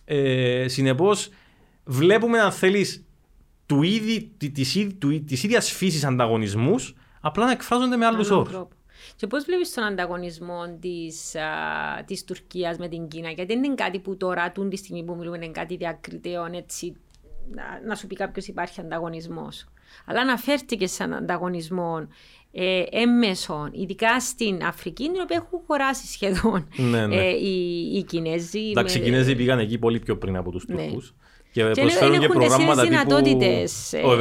Ε, 0.06 0.68
Συνεπώς, 0.68 1.30
βλέπουμε 1.84 2.40
αν 2.40 2.52
θέλεις 2.52 3.06
του 3.66 3.84
ίδι, 3.84 4.32
της, 4.38 4.88
της 5.26 5.44
ίδιας 5.44 5.72
φύσης 5.72 6.04
ανταγωνισμούς 6.04 6.96
απλά 7.22 7.46
να 7.46 7.52
εκφράζονται 7.52 7.96
με 7.96 8.06
άλλους 8.06 8.30
όρους. 8.30 8.68
Και 9.16 9.28
πώς 9.28 9.44
βλέπεις 9.44 9.74
τον 9.74 9.84
ανταγωνισμό 9.84 10.78
της, 10.80 11.36
α, 11.36 12.04
της 12.06 12.24
Τουρκίας 12.24 12.78
με 12.78 12.88
την 12.88 13.08
Κίνα, 13.08 13.30
γιατί 13.30 13.54
δεν 13.54 13.64
είναι 13.64 13.76
κάτι 13.76 14.00
που 14.00 14.18
τώρα, 14.18 14.52
τούν 14.52 14.70
τη 14.70 14.76
στιγμή 14.76 15.04
που 15.04 15.16
μιλούμε, 15.16 15.38
είναι 15.38 15.48
κάτι 15.48 15.76
διακριτέων, 15.76 16.54
έτσι, 16.54 16.96
να, 17.52 17.64
να 17.88 17.96
σου 17.96 18.08
πει 18.08 18.16
κάποιος 18.16 18.48
υπάρχει 18.48 18.80
ανταγωνισμός. 18.82 19.66
Αλλά 20.06 20.22
αναφέρθηκε 20.22 20.88
σαν 20.88 21.14
ανταγωνισμό 21.14 22.08
ε, 22.58 22.84
έμμεσων, 22.90 23.70
ειδικά 23.74 24.20
στην 24.20 24.64
Αφρική, 24.64 25.04
την 25.04 25.22
οποία 25.24 25.44
έχουν 25.46 25.60
χωράσει 25.68 26.08
σχεδόν 26.08 26.68
ναι, 26.76 27.08
ναι. 27.08 27.16
Ε, 27.16 27.30
οι, 27.30 27.92
οι 27.96 28.04
Κινέζοι. 28.04 28.70
Εντάξει, 28.70 28.98
με... 29.00 29.04
οι 29.04 29.08
Κινέζοι 29.08 29.36
πήγαν 29.36 29.60
εκεί 29.60 29.78
πολύ 29.78 30.00
πιο 30.00 30.18
πριν 30.18 30.38
από 30.38 30.52
τους 30.52 30.66
ναι. 30.68 30.76
Τούρκους. 30.76 31.14
Και, 31.52 31.64
και 31.74 31.82
προσφέρουν 31.82 32.20
και 32.20 32.28
προγράμματα 32.28 32.86
τύπου... 32.86 33.24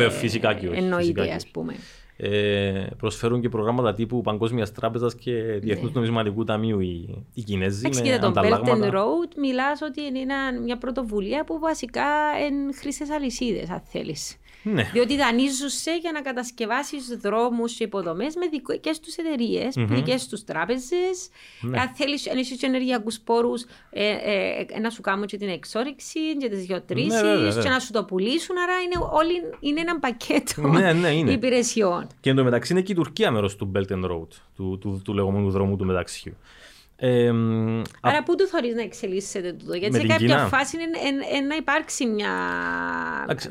Ε, 0.01 0.11
φυσικά 0.11 0.55
και 0.55 0.69
όχι. 0.69 0.79
Εννοείται, 0.79 1.33
ας 1.33 1.47
πούμε. 1.47 1.75
Ε, 2.17 2.87
προσφέρουν 2.99 3.41
και 3.41 3.49
προγράμματα 3.49 3.95
τύπου 3.95 4.21
Παγκόσμιας 4.21 4.73
Τράπεζας 4.73 5.15
και 5.15 5.33
Διεθνούς 5.33 5.93
ναι. 5.93 5.95
Νομισματικού 5.95 6.45
Ταμείου 6.45 6.81
οι, 6.81 7.25
οι 7.35 7.43
Κινέζοι. 7.43 7.79
Εντάξει, 7.79 8.03
και 8.03 8.19
το 8.19 8.33
Belt 8.35 8.69
and 8.69 8.91
Road 8.91 9.31
μιλάς 9.37 9.83
ότι 9.83 10.01
είναι 10.03 10.61
μια 10.65 10.79
πρωτοβουλία 10.79 11.45
που 11.45 11.59
βασικά 11.59 12.03
είναι 12.47 12.73
χρήστε 12.73 13.05
αλυσίδες, 13.15 13.71
αν 13.71 13.83
θέλεις. 13.85 14.37
Ναι. 14.65 14.91
Διότι 14.93 15.17
δανείζουσαι 15.17 15.97
για 15.97 16.13
να 16.13 16.21
κατασκευάσεις 16.21 17.19
δρόμους 17.21 17.73
και 17.75 17.85
υποδομές 17.85 18.35
με 18.35 18.47
δικές 18.73 19.01
τους 19.01 19.17
εταιρείες, 19.17 19.75
mm-hmm. 19.77 19.87
δικές 19.91 20.29
τους 20.29 20.45
τράπεζες. 20.45 21.29
Ναι. 21.61 21.81
Αν 21.81 21.91
θέλεις 21.95 22.23
και 22.59 22.67
ενεργειακούς 22.67 23.21
πόρους, 23.21 23.65
ε, 23.91 24.09
ε, 24.09 24.79
να 24.81 24.91
σου 24.91 25.01
κάνουν 25.01 25.27
και 25.27 25.37
την 25.37 25.49
εξόριξη 25.49 26.37
και 26.37 26.49
τις 26.49 26.65
γεωτρήσει 26.65 27.23
ναι, 27.23 27.63
και 27.63 27.69
να 27.69 27.79
σου 27.79 27.93
το 27.93 28.05
πουλήσουν. 28.05 28.57
Άρα 28.59 28.73
είναι, 28.81 29.09
όλοι, 29.13 29.33
είναι 29.61 29.81
ένα 29.81 29.99
πακέτο 29.99 30.63
ναι, 30.63 30.93
ναι, 30.93 31.33
υπηρεσιών. 31.33 32.07
Και 32.21 32.31
εντωμεταξύ 32.31 32.73
είναι 32.73 32.83
και 32.83 32.93
η 32.93 32.95
Τουρκία 32.95 33.31
μέρος 33.31 33.57
του 33.57 33.73
Belt 33.75 33.93
and 33.93 34.05
Road, 34.05 34.11
του, 34.11 34.29
του, 34.57 34.79
του, 34.81 35.01
του 35.05 35.15
λεγόμενου 35.15 35.51
δρόμου 35.51 35.77
του 35.77 35.85
μεταξύ. 35.85 36.37
Ε, 36.97 37.33
Άρα, 38.01 38.23
πού 38.23 38.35
το 38.37 38.47
θεωρεί 38.47 38.75
να 38.75 38.83
εξελίσσεται 38.83 39.53
τούτο, 39.53 39.75
Γιατί 39.75 39.95
σε 39.95 40.07
κάποια 40.07 40.17
Κίνα. 40.27 40.47
φάση 40.47 40.77
είναι, 40.77 40.85
ε, 40.85 41.37
ε, 41.37 41.41
να 41.41 41.55
υπάρξει 41.55 42.07
μια. 42.07 42.31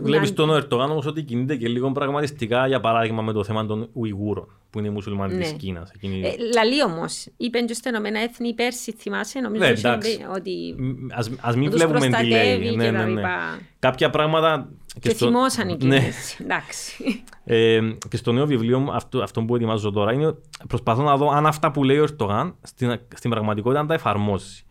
Βλέπεις 0.01 0.33
τον 0.33 0.49
Ερτογάν 0.49 0.91
όμως 0.91 1.05
ότι 1.05 1.23
κινείται 1.23 1.55
και 1.55 1.67
λίγο 1.67 1.91
πραγματιστικά, 1.91 2.67
για 2.67 2.79
παράδειγμα, 2.79 3.21
με 3.21 3.33
το 3.33 3.43
θέμα 3.43 3.65
των 3.65 3.89
Ουιγούρων, 3.93 4.47
που 4.69 4.79
είναι 4.79 4.87
οι 4.87 4.91
μουσουλμάνοι 4.91 5.35
ναι. 5.35 5.45
τη 5.45 5.53
Κίνας. 5.53 5.91
Εκείνη... 5.95 6.21
Ε, 6.21 6.35
λαλή 6.53 6.83
όμως, 6.83 7.27
είπε 7.37 7.59
και 7.59 7.73
στα 7.73 7.89
Ηνωμένα 7.89 8.19
Έθνη 8.19 8.53
πέρσι, 8.53 8.91
θυμάσαι, 8.91 9.39
νομίζω 9.39 9.63
ναι, 9.63 9.97
ότι. 10.35 10.75
Α 11.41 11.53
μην 11.55 11.71
βλέπουμε 11.71 12.07
τι 12.07 12.25
λέει. 12.25 12.75
Ναι, 12.75 12.91
ναι, 12.91 13.03
ναι. 13.03 13.21
Κάποια 13.79 14.09
πράγματα 14.09 14.69
Και, 14.93 14.99
και 14.99 15.09
στο... 15.09 15.25
θυμώσαν 15.25 15.69
οι 15.69 15.77
ναι. 15.81 16.09
Εντάξει. 16.41 17.23
Ε, 17.43 17.79
και 18.09 18.17
στο 18.17 18.31
νέο 18.31 18.45
βιβλίο 18.45 18.79
μου, 18.79 18.91
αυτό, 18.91 19.21
αυτό 19.21 19.41
που 19.43 19.55
ετοιμάζω 19.55 19.91
τώρα, 19.91 20.13
είναι 20.13 20.35
προσπαθώ 20.67 21.01
να 21.01 21.17
δω 21.17 21.29
αν 21.29 21.45
αυτά 21.45 21.71
που 21.71 21.83
λέει 21.83 21.97
ο 21.97 22.03
Ερτογάν 22.03 22.55
στην, 22.61 22.99
στην 23.15 23.29
πραγματικότητα 23.29 23.79
αν 23.79 23.87
τα 23.87 23.93
εφαρμόσει. 23.93 24.65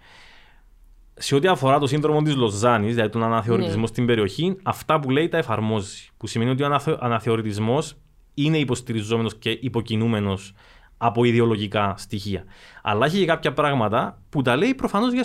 Σε 1.14 1.34
ό,τι 1.34 1.48
αφορά 1.48 1.78
το 1.78 1.86
σύνδρομο 1.86 2.22
της 2.22 2.36
Λοζάνης, 2.36 2.94
δηλαδή 2.94 3.12
τον 3.12 3.22
αναθεωρητισμό 3.22 3.80
ναι. 3.80 3.86
στην 3.86 4.06
περιοχή, 4.06 4.56
αυτά 4.62 5.00
που 5.00 5.10
λέει 5.10 5.28
τα 5.28 5.38
εφαρμόζει. 5.38 6.08
Που 6.16 6.26
σημαίνει 6.26 6.50
ότι 6.50 6.62
ο 6.62 6.96
αναθεωρητισμός 7.00 7.94
είναι 8.34 8.58
υποστηριζόμενος 8.58 9.34
και 9.34 9.50
υποκινούμενος 9.50 10.52
από 10.96 11.24
ιδεολογικά 11.24 11.94
στοιχεία. 11.98 12.44
Αλλά 12.82 13.06
έχει 13.06 13.18
και 13.18 13.24
κάποια 13.24 13.52
πράγματα 13.52 14.22
που 14.28 14.42
τα 14.42 14.56
λέει 14.56 14.74
προφανώς 14.74 15.12
για, 15.12 15.24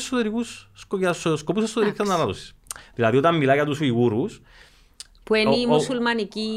για 0.97 1.13
σκοπούς 1.13 1.63
εσωτερικής 1.63 2.09
ανάλωσης. 2.09 2.53
Δηλαδή, 2.95 3.17
όταν 3.17 3.37
μιλάει 3.37 3.55
για 3.55 3.65
τους 3.65 3.79
Ουιγούρους, 3.79 4.41
που 5.27 5.35
είναι 5.35 5.55
η 5.55 5.65
μουσουλμανική 5.65 6.49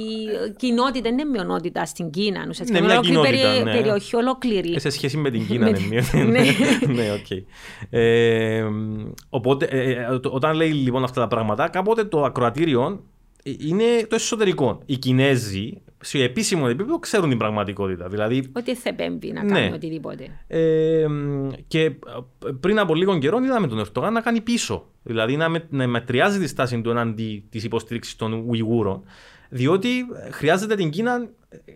κοινότητα, 0.57 1.09
είναι 1.09 1.25
μειονότητα 1.25 1.85
στην 1.85 2.11
Κίνα. 2.11 2.47
Ουσιαστικά 2.49 2.81
ναι, 2.81 2.87
μια 2.87 2.97
κοινότητα, 2.97 3.63
ναι. 3.63 3.73
περιοχή 3.73 4.17
ολόκληρη. 4.17 4.73
Ε, 4.75 4.79
σε 4.79 4.91
σχέση 4.91 5.17
με 5.17 5.31
την 5.31 5.47
Κίνα, 5.47 5.71
ναι. 5.71 6.23
ναι, 6.25 6.41
ναι 6.97 7.13
οκ. 7.13 7.45
Ε, 7.91 8.65
οπότε, 9.29 9.65
ε, 9.65 9.91
ε, 9.91 10.07
όταν 10.31 10.57
λέει 10.57 10.71
λοιπόν 10.71 11.05
αυτά 11.05 11.21
τα 11.21 11.27
πράγματα, 11.27 11.69
κάποτε 11.69 12.05
το 12.05 12.25
ακροατήριο 12.25 13.05
είναι 13.43 13.85
το 14.09 14.15
εσωτερικό. 14.15 14.83
Οι 14.87 14.97
Κινέζοι 14.97 15.83
σε 16.01 16.19
επίσημο 16.23 16.65
επίπεδο 16.69 16.99
ξέρουν 16.99 17.29
την 17.29 17.39
πραγματικότητα. 17.39 18.09
Δηλαδή, 18.09 18.51
ότι 18.53 18.75
θα 18.75 18.89
επέμβει 18.89 19.33
να 19.33 19.41
κάνει 19.45 19.69
ναι. 19.69 19.75
οτιδήποτε. 19.75 20.39
Ε, 20.47 21.07
και 21.67 21.93
πριν 22.61 22.79
από 22.79 22.95
λίγο 22.95 23.19
καιρό 23.19 23.39
είδαμε 23.39 23.67
τον 23.67 23.79
Ερτογάν 23.79 24.13
να 24.13 24.21
κάνει 24.21 24.41
πίσω. 24.41 24.87
Δηλαδή 25.03 25.37
να, 25.37 25.49
με, 25.49 25.67
να 25.71 25.87
μετριάζει 25.87 26.39
τη 26.39 26.47
στάση 26.47 26.81
του 26.81 26.91
εναντί 26.91 27.45
της 27.51 27.65
υποστήριξης 27.65 28.17
των 28.17 28.33
Ουιγούρων. 28.33 29.03
Διότι 29.49 30.07
χρειάζεται 30.31 30.75
την 30.75 30.91
Κίνα 30.91 31.29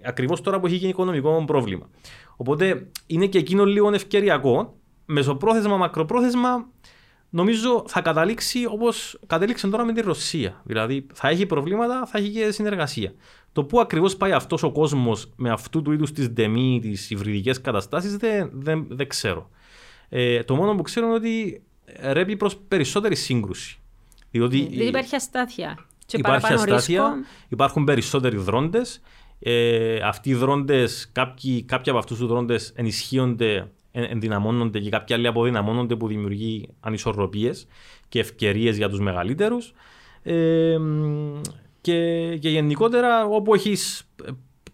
ακριβώς 0.05 0.41
τώρα 0.41 0.61
που 0.61 0.67
έχει 0.67 0.77
γίνει 0.77 0.91
οικονομικό 0.91 1.45
πρόβλημα. 1.47 1.89
Οπότε 2.37 2.87
είναι 3.07 3.27
και 3.27 3.39
εκείνο 3.39 3.65
λίγο 3.65 3.95
ευκαιριακό. 3.95 4.77
Μεσοπρόθεσμα, 5.07 5.77
μακροπρόθεσμα 5.77 6.67
νομίζω 7.35 7.85
θα 7.87 8.01
καταλήξει 8.01 8.65
όπως 8.69 9.19
κατέληξε 9.27 9.69
τώρα 9.69 9.85
με 9.85 9.93
τη 9.93 10.01
Ρωσία. 10.01 10.61
Δηλαδή 10.65 11.07
θα 11.15 11.29
έχει 11.29 11.47
προβλήματα, 11.47 12.07
θα 12.07 12.19
έχει 12.19 12.29
και 12.29 12.51
συνεργασία. 12.51 13.13
Το 13.55 13.65
πού 13.65 13.81
ακριβώς 13.81 14.17
πάει 14.17 14.33
αυτός 14.33 14.63
ο 14.63 14.73
κόσμος 14.73 15.33
με 15.37 15.51
αυτού 15.51 15.83
του 15.83 15.93
είδους 15.93 16.13
τις 16.13 16.31
ντεμή, 16.31 16.79
τις 16.83 17.11
υβριδικές 17.11 17.61
καταστάσεις, 17.61 18.17
δεν, 18.17 18.51
δεν, 18.53 18.87
δεν 18.91 19.09
ξέρω. 19.09 19.51
Ε, 20.09 20.43
το 20.43 20.55
μόνο 20.55 20.75
που 20.75 20.83
ξέρω 20.83 21.07
είναι 21.07 21.15
ότι 21.15 21.63
ρέπει 22.01 22.37
προς 22.37 22.57
περισσότερη 22.69 23.15
σύγκρουση. 23.15 23.79
Διότι 24.31 24.69
δεν 24.77 24.87
υπάρχει 24.87 25.15
αστάθεια. 25.15 25.87
Και 26.07 26.17
υπάρχει 26.17 26.53
αστάθεια, 26.53 27.25
υπάρχουν 27.49 27.85
περισσότεροι 27.85 28.37
δρόντες. 28.37 29.01
Ε, 29.39 29.97
αυτοί 29.97 30.31
οι 30.31 30.35
δρόντες, 30.35 31.11
κάποιοι, 31.13 31.63
κάποιοι 31.63 31.91
από 31.91 31.99
αυτούς 31.99 32.19
τους 32.19 32.29
δρόντες 32.29 32.73
ενισχύονται 32.77 33.71
ενδυναμώνονται 33.93 34.79
και 34.79 34.91
κάποιοι 34.91 35.15
άλλοι 35.15 35.27
αποδυναμώνονται 35.27 35.97
που 35.97 36.07
δημιουργεί 36.07 36.69
ανισορροπίες 36.81 37.67
και 38.09 38.19
ευκαιρίες 38.19 38.77
για 38.77 38.89
τους 38.89 39.01
μεγαλύτερους. 39.01 39.73
Ε, 40.23 40.77
και, 41.85 42.37
και 42.37 42.49
γενικότερα 42.49 43.25
όπου 43.25 43.55
έχεις 43.55 44.09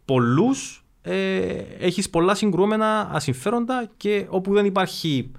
πολλούς, 0.05 0.85
ε, 1.03 1.49
έχεις 1.79 2.11
πολλά 2.11 2.35
συγκρούμενα 2.35 3.11
ασυμφέροντα 3.13 3.91
και 3.97 4.27
όπου 4.29 4.53
δεν 4.53 4.65
υπάρχει 4.65 5.33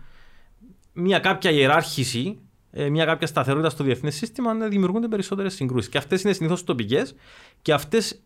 μια 0.93 1.19
κάποια 1.19 1.51
ιεράρχηση, 1.51 2.39
ε, 2.71 2.89
μια 2.89 3.05
κάποια 3.05 3.27
σταθερότητα 3.27 3.69
στο 3.69 3.83
διεθνές 3.83 4.15
σύστημα, 4.15 4.53
δημιουργούνται 4.53 5.07
περισσότερες 5.07 5.53
συγκρούσεις. 5.53 5.89
Και 5.89 5.97
αυτές 5.97 6.23
είναι 6.23 6.33
συνήθως 6.33 6.63
τοπικές 6.63 7.15
και 7.61 7.73
αυτές 7.73 8.21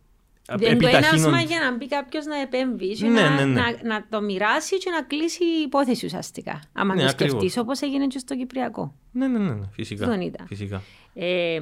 δεν 0.54 0.78
το 0.78 0.86
ένασμα 0.86 1.40
για 1.40 1.58
να 1.58 1.76
μπει 1.76 1.88
κάποιος 1.88 2.24
να 2.24 2.40
επέμβει, 2.40 2.96
ναι, 3.00 3.08
να, 3.08 3.30
ναι, 3.30 3.44
ναι. 3.44 3.60
Να, 3.60 3.78
να, 3.84 4.06
το 4.08 4.20
μοιράσει 4.20 4.78
και 4.78 4.90
να 4.90 5.02
κλείσει 5.02 5.44
η 5.44 5.62
υπόθεση 5.64 6.06
ουσιαστικά. 6.06 6.60
Αν 6.72 6.86
ναι, 6.86 7.02
το 7.02 7.08
σκεφτείς, 7.08 7.56
όπως 7.56 7.80
έγινε 7.80 8.06
και 8.06 8.18
στο 8.18 8.36
Κυπριακό. 8.36 8.94
Ναι, 9.12 9.26
ναι, 9.26 9.38
ναι, 9.38 9.60
φυσικά. 9.72 10.18
φυσικά. 10.46 10.82
Ε, 11.14 11.58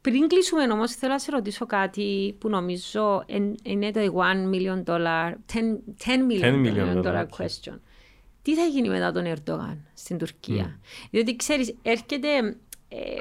πριν 0.00 0.28
κλείσουμε 0.28 0.62
όμως, 0.62 0.92
θέλω 0.94 1.12
να 1.12 1.18
σε 1.18 1.30
ρωτήσω 1.30 1.66
κάτι 1.66 2.36
που 2.38 2.48
νομίζω 2.48 3.24
είναι 3.62 3.90
το 3.90 4.00
1 4.00 4.54
million 4.54 4.84
dollar, 4.84 5.32
10, 5.32 5.58
10 6.04 6.18
million, 6.30 7.02
dollar 7.04 7.26
question. 7.38 7.78
Τι 8.42 8.54
θα 8.56 8.64
γίνει 8.64 8.88
μετά 8.88 9.12
τον 9.12 9.24
Ερντογάν 9.24 9.86
στην 9.94 10.18
Τουρκία; 10.18 10.78
Mm. 10.78 11.06
Διότι 11.10 11.36
ξέρεις, 11.36 11.74
έρχεται 11.82 12.56
ε, 12.88 13.20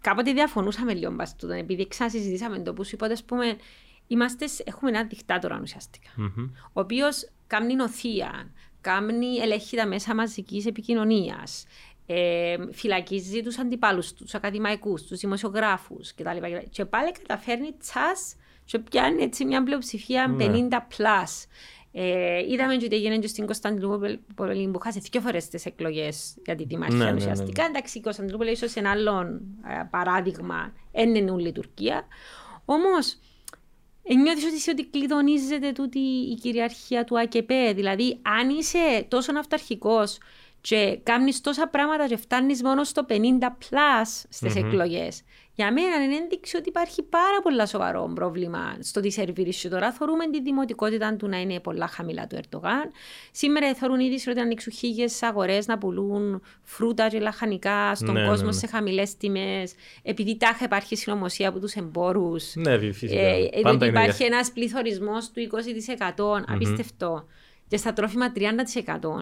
κάποτε 0.00 0.32
διαφωνούσαμε 0.32 0.94
λίγο 0.94 1.12
μπας 1.12 1.36
τούτον, 1.36 1.56
επειδή 1.56 1.88
ξανασυζητήσαμε 1.88 2.58
το 2.58 2.72
που 2.72 2.84
σου 2.84 2.90
είπατε, 2.94 3.12
ας 3.12 3.24
πούμε, 3.24 3.56
είμαστε, 4.06 4.46
έχουμε 4.64 4.90
ένα 4.90 5.04
δικτάτορα 5.04 5.58
ουσιαστικά, 5.62 6.10
mm-hmm. 6.18 6.50
ο 6.72 6.80
οποίος 6.80 7.30
κάνει 7.46 7.74
νοθεία, 7.74 8.52
κάνει 8.80 9.36
ελέγχει 9.36 9.76
τα 9.76 9.86
μέσα 9.86 10.14
μαζικής 10.14 10.66
επικοινωνίας, 10.66 11.64
ε, 12.06 12.56
φυλακίζει 12.72 13.42
του 13.42 13.52
αντιπάλου 13.60 14.00
τους, 14.00 14.12
του 14.12 14.26
ακαδημαϊκούς, 14.32 15.02
τους 15.02 15.18
δημοσιογράφους 15.18 16.14
κτλ. 16.14 16.36
Και 16.70 16.84
πάλι 16.84 17.12
καταφέρνει 17.12 17.74
τσα 17.78 18.12
και 18.64 18.78
πιάνει 18.78 19.22
έτσι 19.22 19.44
μια 19.44 19.62
πλειοψηφία 19.62 20.36
50 20.38 20.48
ναι. 20.50 20.68
plus. 20.96 21.46
Ε, 21.96 22.38
είδαμε 22.48 22.74
ότι 22.74 22.96
έγινε 22.96 23.18
και 23.18 23.26
στην 23.26 23.46
Κωνσταντινούπολη 23.46 24.20
που 24.72 24.78
χάσε 24.78 25.00
δύο 25.10 25.20
φορές 25.20 25.48
τις 25.48 25.66
εκλογές 25.66 26.36
για 26.44 26.54
τη 26.54 26.64
Δημαρχία 26.64 26.98
ναι, 26.98 27.04
ναι, 27.04 27.10
ναι, 27.10 27.16
ουσιαστικά. 27.16 27.62
Ναι, 27.62 27.68
Εντάξει, 27.68 27.98
η 27.98 28.00
Κωνσταντινούπολη 28.00 28.50
ίσως 28.50 28.74
ένα 28.74 28.90
άλλο 28.90 29.20
ε, 29.20 29.82
παράδειγμα 29.90 30.72
είναι 30.92 31.30
όλη 31.30 31.48
η 31.48 31.52
Τουρκία. 31.52 32.06
Όμως, 32.64 33.18
νιώθεις 34.22 34.44
ότι, 34.44 34.70
ότι 34.70 34.86
κλειδονίζεται 34.90 35.72
τούτη 35.72 35.98
η 35.98 36.34
κυριαρχία 36.34 37.04
του 37.04 37.18
ΑΚΠ. 37.20 37.50
Δηλαδή, 37.74 38.18
αν 38.22 38.48
είσαι 38.48 39.06
τόσο 39.08 39.38
αυταρχικός 39.38 40.18
και 40.68 40.98
κάνεις 41.02 41.40
τόσα 41.40 41.68
πράγματα 41.68 42.06
και 42.06 42.16
φτάνεις 42.16 42.62
μόνο 42.62 42.84
στο 42.84 43.06
50 43.08 43.14
plus 43.14 44.24
στις 44.28 44.52
mm-hmm. 44.54 44.64
εκλογές, 44.64 45.22
για 45.54 45.72
μένα 45.72 46.04
είναι 46.04 46.14
ένδειξη 46.14 46.56
ότι 46.56 46.68
υπάρχει 46.68 47.02
πάρα 47.02 47.40
πολύ 47.42 47.68
σοβαρό 47.68 48.12
πρόβλημα 48.14 48.76
στο 48.80 49.00
τι 49.00 49.10
σερβίρεις 49.10 49.68
τώρα. 49.70 49.92
Θεωρούμε 49.92 50.30
τη 50.30 50.40
δημοτικότητα 50.40 51.16
του 51.16 51.28
να 51.28 51.40
είναι 51.40 51.60
πολλά 51.60 51.86
χαμηλά 51.86 52.26
του 52.26 52.36
Ερντογάν. 52.36 52.90
Σήμερα 53.30 53.74
θεωρούν 53.74 54.00
ήδη 54.00 54.30
ότι 54.30 54.40
ανοίξουν 54.40 54.72
χίλιες 54.72 55.22
αγορές 55.22 55.66
να 55.66 55.78
πουλούν 55.78 56.42
φρούτα 56.62 57.08
και 57.08 57.20
λαχανικά 57.20 57.94
στον 57.94 58.14
ναι, 58.14 58.26
κόσμο 58.26 58.46
ναι, 58.46 58.52
ναι. 58.52 58.58
σε 58.58 58.66
χαμηλές 58.66 59.16
τιμές, 59.16 59.74
επειδή 60.02 60.36
τάχα 60.36 60.64
υπάρχει 60.64 60.96
συνωμοσία 60.96 61.48
από 61.48 61.58
τους 61.60 61.74
εμπόρους. 61.74 62.54
Ναι, 62.54 62.78
φυσικά. 62.78 63.20
Ε, 63.20 63.48
Πάντα 63.62 63.86
υπάρχει 63.86 64.24
ένας 64.24 64.52
πληθωρισμός 64.52 65.30
του 65.30 65.40
20%. 66.16 66.44
Απίστευτο. 66.46 67.24
Και 67.68 67.76
στα 67.76 67.92
τρόφιμα 67.92 68.32
30%. 68.36 68.40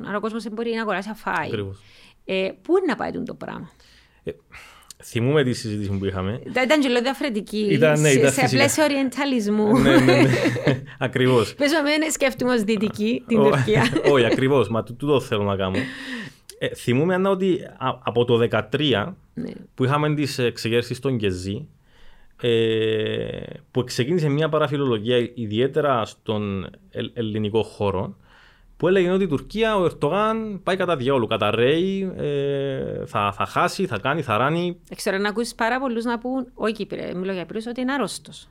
Άρα 0.06 0.16
ο 0.16 0.20
κόσμος 0.20 0.42
δεν 0.42 0.52
μπορεί 0.52 0.74
να 0.74 0.80
αγοράσει 0.80 1.08
αφάει. 1.10 1.50
Ε, 2.24 2.50
πού 2.62 2.76
είναι 2.76 2.86
να 2.86 2.96
πάει 2.96 3.10
το 3.22 3.34
πράγμα; 3.34 3.70
Ε, 4.24 4.30
Θυμούμε 5.04 5.44
τη 5.44 5.52
συζήτηση 5.52 5.90
που 5.98 6.04
είχαμε. 6.04 6.40
Ήταν 6.46 6.80
και 6.80 6.88
λίγο 6.88 7.00
διαφορετική. 7.00 7.66
Ήταν, 7.70 8.00
ναι, 8.00 8.10
ήταν 8.10 8.32
σε 8.32 8.48
πλαίσιο 8.50 8.84
οριενταλισμού. 8.84 9.78
ναι, 9.78 9.96
ναι, 9.96 10.22
ναι. 10.22 10.30
ακριβώς. 10.98 11.54
Πες 11.54 11.72
με 12.02 12.10
σκέφτομαι 12.10 12.52
ως 12.52 12.62
δυτική 12.62 13.24
την 13.26 13.38
Τουρκία. 13.42 13.82
Όχι, 14.12 14.24
ακριβώς. 14.24 14.68
Μα 14.68 14.82
τούτο 14.82 15.20
θέλω 15.20 15.42
να 15.42 15.56
κάνω. 15.56 15.78
Ε, 16.58 16.68
θυμούμε 16.74 17.14
Ανά, 17.14 17.30
ότι 17.30 17.60
από 18.02 18.24
το 18.24 18.48
2013 18.50 19.12
ναι. 19.34 19.50
που 19.74 19.84
είχαμε 19.84 20.14
τις 20.14 20.38
εξεγέρσεις 20.38 20.96
στον 20.96 21.14
Γκεζί, 21.16 21.68
ε, 22.40 22.48
που 23.70 23.84
ξεκίνησε 23.84 24.28
μια 24.28 24.48
παραφιλολογία 24.48 25.30
ιδιαίτερα 25.34 26.04
στον 26.04 26.70
ελληνικό 27.14 27.62
χώρο, 27.62 28.16
που 28.82 28.88
έλεγε 28.88 29.10
ότι 29.10 29.24
η 29.24 29.26
Τουρκία, 29.26 29.76
ο 29.76 29.84
Ερτογάν 29.84 30.60
πάει 30.62 30.76
κατά 30.76 30.96
διόλου, 30.96 31.26
καταραίει, 31.26 32.12
ε, 32.16 33.06
θα, 33.06 33.32
θα 33.36 33.46
χάσει, 33.46 33.86
θα 33.86 33.98
κάνει, 33.98 34.22
θα 34.22 34.36
ράνει. 34.36 34.80
Ξέρω 34.96 35.18
να 35.18 35.28
ακούσεις 35.28 35.54
πάρα 35.54 35.80
πολλούς 35.80 36.04
να 36.04 36.18
πούν, 36.18 36.46
όχι 36.54 36.72
Κύπρε, 36.72 37.14
μιλώ 37.14 37.32
για 37.32 37.42
Κύπρος, 37.42 37.66
ότι 37.66 37.80
είναι 37.80 37.92
άρρωστος. 37.92 38.48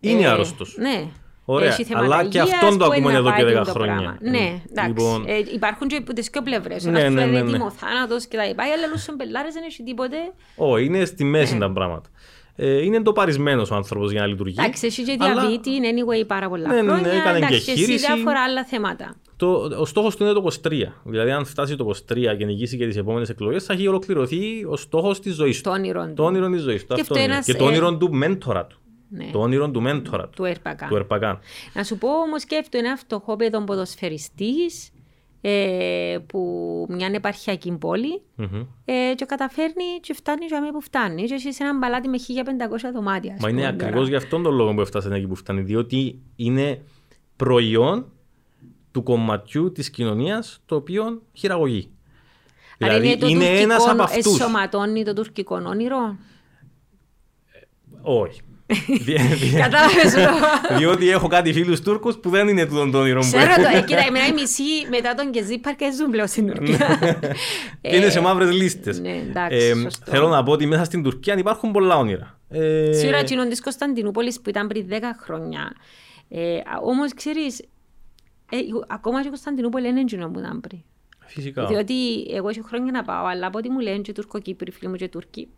Είναι 0.00 0.22
ε, 0.22 0.26
άρρωστος. 0.26 0.76
Ναι. 0.78 1.08
Ωραία, 1.44 1.76
αλλά 1.94 2.24
και 2.24 2.40
αυτόν 2.40 2.78
το 2.78 2.84
ακούμε 2.84 3.12
εδώ 3.12 3.32
και 3.32 3.60
10 3.60 3.64
χρόνια. 3.66 4.18
Ναι, 4.20 4.62
εντάξει. 4.70 4.88
Λοιπόν... 4.88 5.24
Ε, 5.26 5.38
υπάρχουν 5.54 5.88
και 5.88 6.02
τις 6.14 6.28
δύο 6.32 6.42
πλευρές. 6.42 6.84
Ναι, 6.84 7.08
ναι, 7.08 7.24
ναι, 7.24 7.42
ναι. 7.42 7.58
θάνατος 7.70 8.26
και 8.26 8.36
τα 8.36 8.44
λοιπά. 8.44 8.62
Αλλά 8.62 8.86
λούσον 8.86 9.16
πελάρε 9.16 9.48
δεν 9.52 9.62
έχει 9.66 9.82
τίποτε. 9.82 10.16
Όχι, 10.56 10.84
είναι 10.84 11.04
στη 11.04 11.24
μέση 11.24 11.52
ναι. 11.52 11.60
τα 11.60 11.72
πράγματα. 11.72 12.08
Ε, 12.56 12.82
είναι 12.84 12.96
εντοπαρισμένος 12.96 13.70
ο 13.70 13.74
άνθρωπος 13.74 14.10
για 14.10 14.20
να 14.20 14.26
λειτουργεί. 14.26 14.56
Εντάξει, 14.58 14.86
έχει 14.86 15.02
και 15.02 15.16
διαβήτη, 15.20 15.70
είναι 15.70 15.88
anyway 15.90 16.26
πάρα 16.26 16.48
πολλά 16.48 16.68
ναι, 16.68 16.80
χρόνια. 16.80 16.96
Ναι, 16.96 17.12
ναι, 17.12 17.18
έκανε 17.18 17.38
και 17.38 17.56
χείριση. 17.56 17.96
διάφορα 17.96 18.42
άλλα 18.42 18.64
θέματα. 18.64 19.16
Το, 19.36 19.70
ο 19.78 19.84
στόχος 19.84 20.16
του 20.16 20.24
είναι 20.24 20.32
το 20.32 20.46
23. 20.62 20.70
Δηλαδή, 21.04 21.30
αν 21.30 21.44
φτάσει 21.44 21.76
το 21.76 21.90
23 22.12 22.36
και 22.38 22.44
νικήσει 22.44 22.76
και 22.76 22.86
τις 22.86 22.96
επόμενες 22.96 23.28
εκλογές, 23.28 23.64
θα 23.64 23.72
έχει 23.72 23.86
ολοκληρωθεί 23.86 24.64
ο 24.68 24.76
στόχος 24.76 25.20
της 25.20 25.34
ζωής 25.34 25.56
του. 25.56 25.62
Το 25.62 25.70
όνειρο 25.70 26.06
του. 26.06 26.12
Το 26.14 26.24
όνειρο 26.24 26.50
της 26.50 26.62
ζωής 26.62 26.86
του. 26.86 26.94
Και, 26.94 27.20
ένας, 27.20 27.44
και 27.44 27.54
το 27.54 27.64
όνειρο 27.64 27.96
του 27.96 28.12
μέντορα 28.12 28.66
του. 28.66 28.78
Ναι. 29.08 29.28
Το 29.32 29.40
όνειρο 29.40 29.70
του 29.70 29.82
μέντορα 29.82 30.22
του. 30.22 30.30
Του 30.36 30.44
Ερπακάν. 30.44 31.38
Του 31.38 31.40
Να 31.74 31.84
σου 31.84 31.98
πω 31.98 32.08
όμως, 32.08 32.42
σκέφτομαι 32.42 32.86
ένα 32.86 32.96
φτωχό 32.96 33.36
παιδό 33.36 33.64
ποδοσφαιριστή 33.64 34.54
ε, 35.40 36.18
που 36.26 36.40
μια 36.88 37.10
επαρχιακή 37.12 37.72
πόλη 37.72 38.22
Μμμ. 38.34 38.66
ε, 38.84 39.14
και 39.14 39.24
καταφέρνει 39.24 39.84
και 40.00 40.14
φτάνει 40.14 40.46
για 40.46 40.60
μένα 40.60 40.72
που 40.72 40.80
φτάνει 40.80 41.24
και 41.24 41.34
εσύ 41.34 41.52
σε 41.52 41.62
έναν 41.62 41.78
παλάτι 41.78 42.08
με 42.08 42.18
1500 42.18 42.90
δωμάτια. 42.94 43.34
ας 43.34 43.40
Μα 43.40 43.48
είναι 43.48 43.58
πούμε, 43.58 43.72
ακριβώς 43.72 43.94
τώρα. 43.94 44.08
γι' 44.08 44.14
αυτόν 44.16 44.42
τον 44.42 44.54
λόγο 44.54 44.74
που 44.74 44.80
έφτασε 44.80 45.14
εκεί 45.14 45.26
που 45.26 45.34
φτάνει. 45.34 45.60
Διότι 45.60 46.20
είναι 46.36 46.82
προϊόν 47.36 48.10
του 48.90 49.02
κομματιού 49.02 49.72
της 49.72 49.90
κοινωνίας 49.90 50.60
το 50.66 50.74
οποίο 50.74 51.22
χειραγωγεί. 51.32 51.90
Άρα 52.80 52.92
Δηλαδή 52.98 53.18
το 53.18 53.26
είναι 53.26 53.38
τουρκικό 53.44 53.62
ένας 53.62 53.88
από 53.88 54.02
αυτούς. 54.02 54.26
Ενσωματώνει 54.26 55.04
το 55.04 55.12
τουρκικό 55.12 55.62
όνειρο; 55.66 56.16
Όχι. 58.02 58.40
Δι- 58.88 59.20
δι- 59.20 59.60
Κατάλαβες 59.60 60.12
το. 60.14 60.76
Διότι 60.76 61.10
έχω 61.10 61.28
κάτι 61.28 61.52
φίλους 61.52 61.80
Τούρκους 61.80 62.16
που 62.16 62.30
δεν 62.30 62.48
είναι 62.48 62.66
τούτον 62.66 62.90
το 62.90 62.98
όνειρο 62.98 63.24
μου. 63.24 63.30
Ξέρω 63.32 63.54
το. 63.54 63.76
Ε, 63.76 63.80
κοίτα, 63.86 64.04
εμένα 64.06 64.26
οι 64.26 64.32
μισοί 64.32 64.62
μετά 64.90 65.14
τον 65.14 65.30
Κεζί 65.30 65.58
Πάρκα 65.58 65.90
ζουν 65.92 66.10
πλέον 66.10 66.26
στην 66.26 66.46
Τουρκία. 66.54 66.98
Και 67.80 67.96
είναι 67.96 68.10
σε 68.10 68.20
μαύρες 68.20 68.50
λίστες. 68.52 69.00
ναι, 69.00 69.10
εντάξει, 69.28 69.80
σωστό. 69.82 70.10
θέλω 70.10 70.28
να 70.28 70.42
πω 70.42 70.52
ότι 70.52 70.66
μέσα 70.66 70.84
στην 70.84 71.02
Τουρκία 71.02 71.34
υπάρχουν 71.38 71.72
πολλά 71.72 71.96
όνειρα. 71.96 72.38
Ε, 72.48 72.92
Σίγουρα 72.92 73.18
εκείνον 73.18 73.48
της 73.48 73.60
Κωνσταντινούπολης 73.62 74.40
που 74.40 74.48
ήταν 74.48 74.66
πριν 74.66 74.86
10 74.90 74.92
χρόνια. 75.22 75.72
Ε, 76.28 76.58
όμως 76.82 77.14
ξέρεις, 77.14 77.60
ε, 78.50 78.56
ακόμα 78.88 79.20
και 79.20 79.26
η 79.26 79.30
Κωνσταντινούπολη 79.30 79.88
είναι 79.88 80.00
εκείνο 80.00 80.28
που 80.30 80.38
ήταν 80.38 80.60
πριν. 80.60 80.78
Φυσικά. 81.26 81.66
Διότι 81.66 81.94
εγώ 82.34 82.48
έχω 82.48 82.62
χρόνια 82.68 82.92
να 82.92 83.02
πάω, 83.02 83.26
αλλά 83.26 83.46
από 83.46 83.58
ό,τι 83.58 83.68
μου 83.70 83.78
λένε 83.80 83.98
και 83.98 84.12
Τουρκοκύπροι, 84.12 84.70
φίλοι 84.70 84.88
μου 84.90 84.96
και 84.96 85.08
Τούρκοι, 85.08 85.48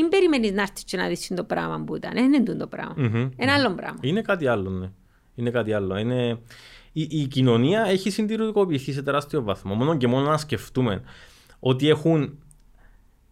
μην 0.00 0.08
περιμένεις 0.08 0.52
να 0.52 0.62
έρθεις 0.62 0.84
και 0.84 0.96
να 0.96 1.08
δεις 1.08 1.32
το 1.36 1.44
πράγμα 1.44 1.84
που 1.84 1.96
ήταν. 1.96 2.10
Δεν 2.14 2.24
είναι 2.24 2.38
τούτο 2.42 2.58
το 2.58 2.66
πράγμα. 2.66 2.94
Μμμ. 2.96 3.28
Ένα 3.36 3.54
άλλο 3.54 3.74
πράγμα. 3.74 3.98
Είναι 4.00 4.22
κάτι 4.22 4.46
άλλο, 4.46 4.70
ναι. 4.70 4.90
Είναι 5.34 5.50
κάτι 5.50 5.72
άλλο. 5.72 5.96
Είναι... 5.96 6.38
Η, 6.92 7.02
η 7.10 7.26
κοινωνία 7.26 7.82
έχει 7.84 8.10
συντηρητικοποιηθεί 8.10 8.92
σε 8.92 9.02
τεράστιο 9.02 9.42
βαθμό. 9.42 9.74
Μόνο 9.74 9.96
και 9.96 10.06
μόνο 10.06 10.28
να 10.30 10.36
σκεφτούμε 10.36 11.02
ότι 11.58 11.88
έχουν 11.88 12.38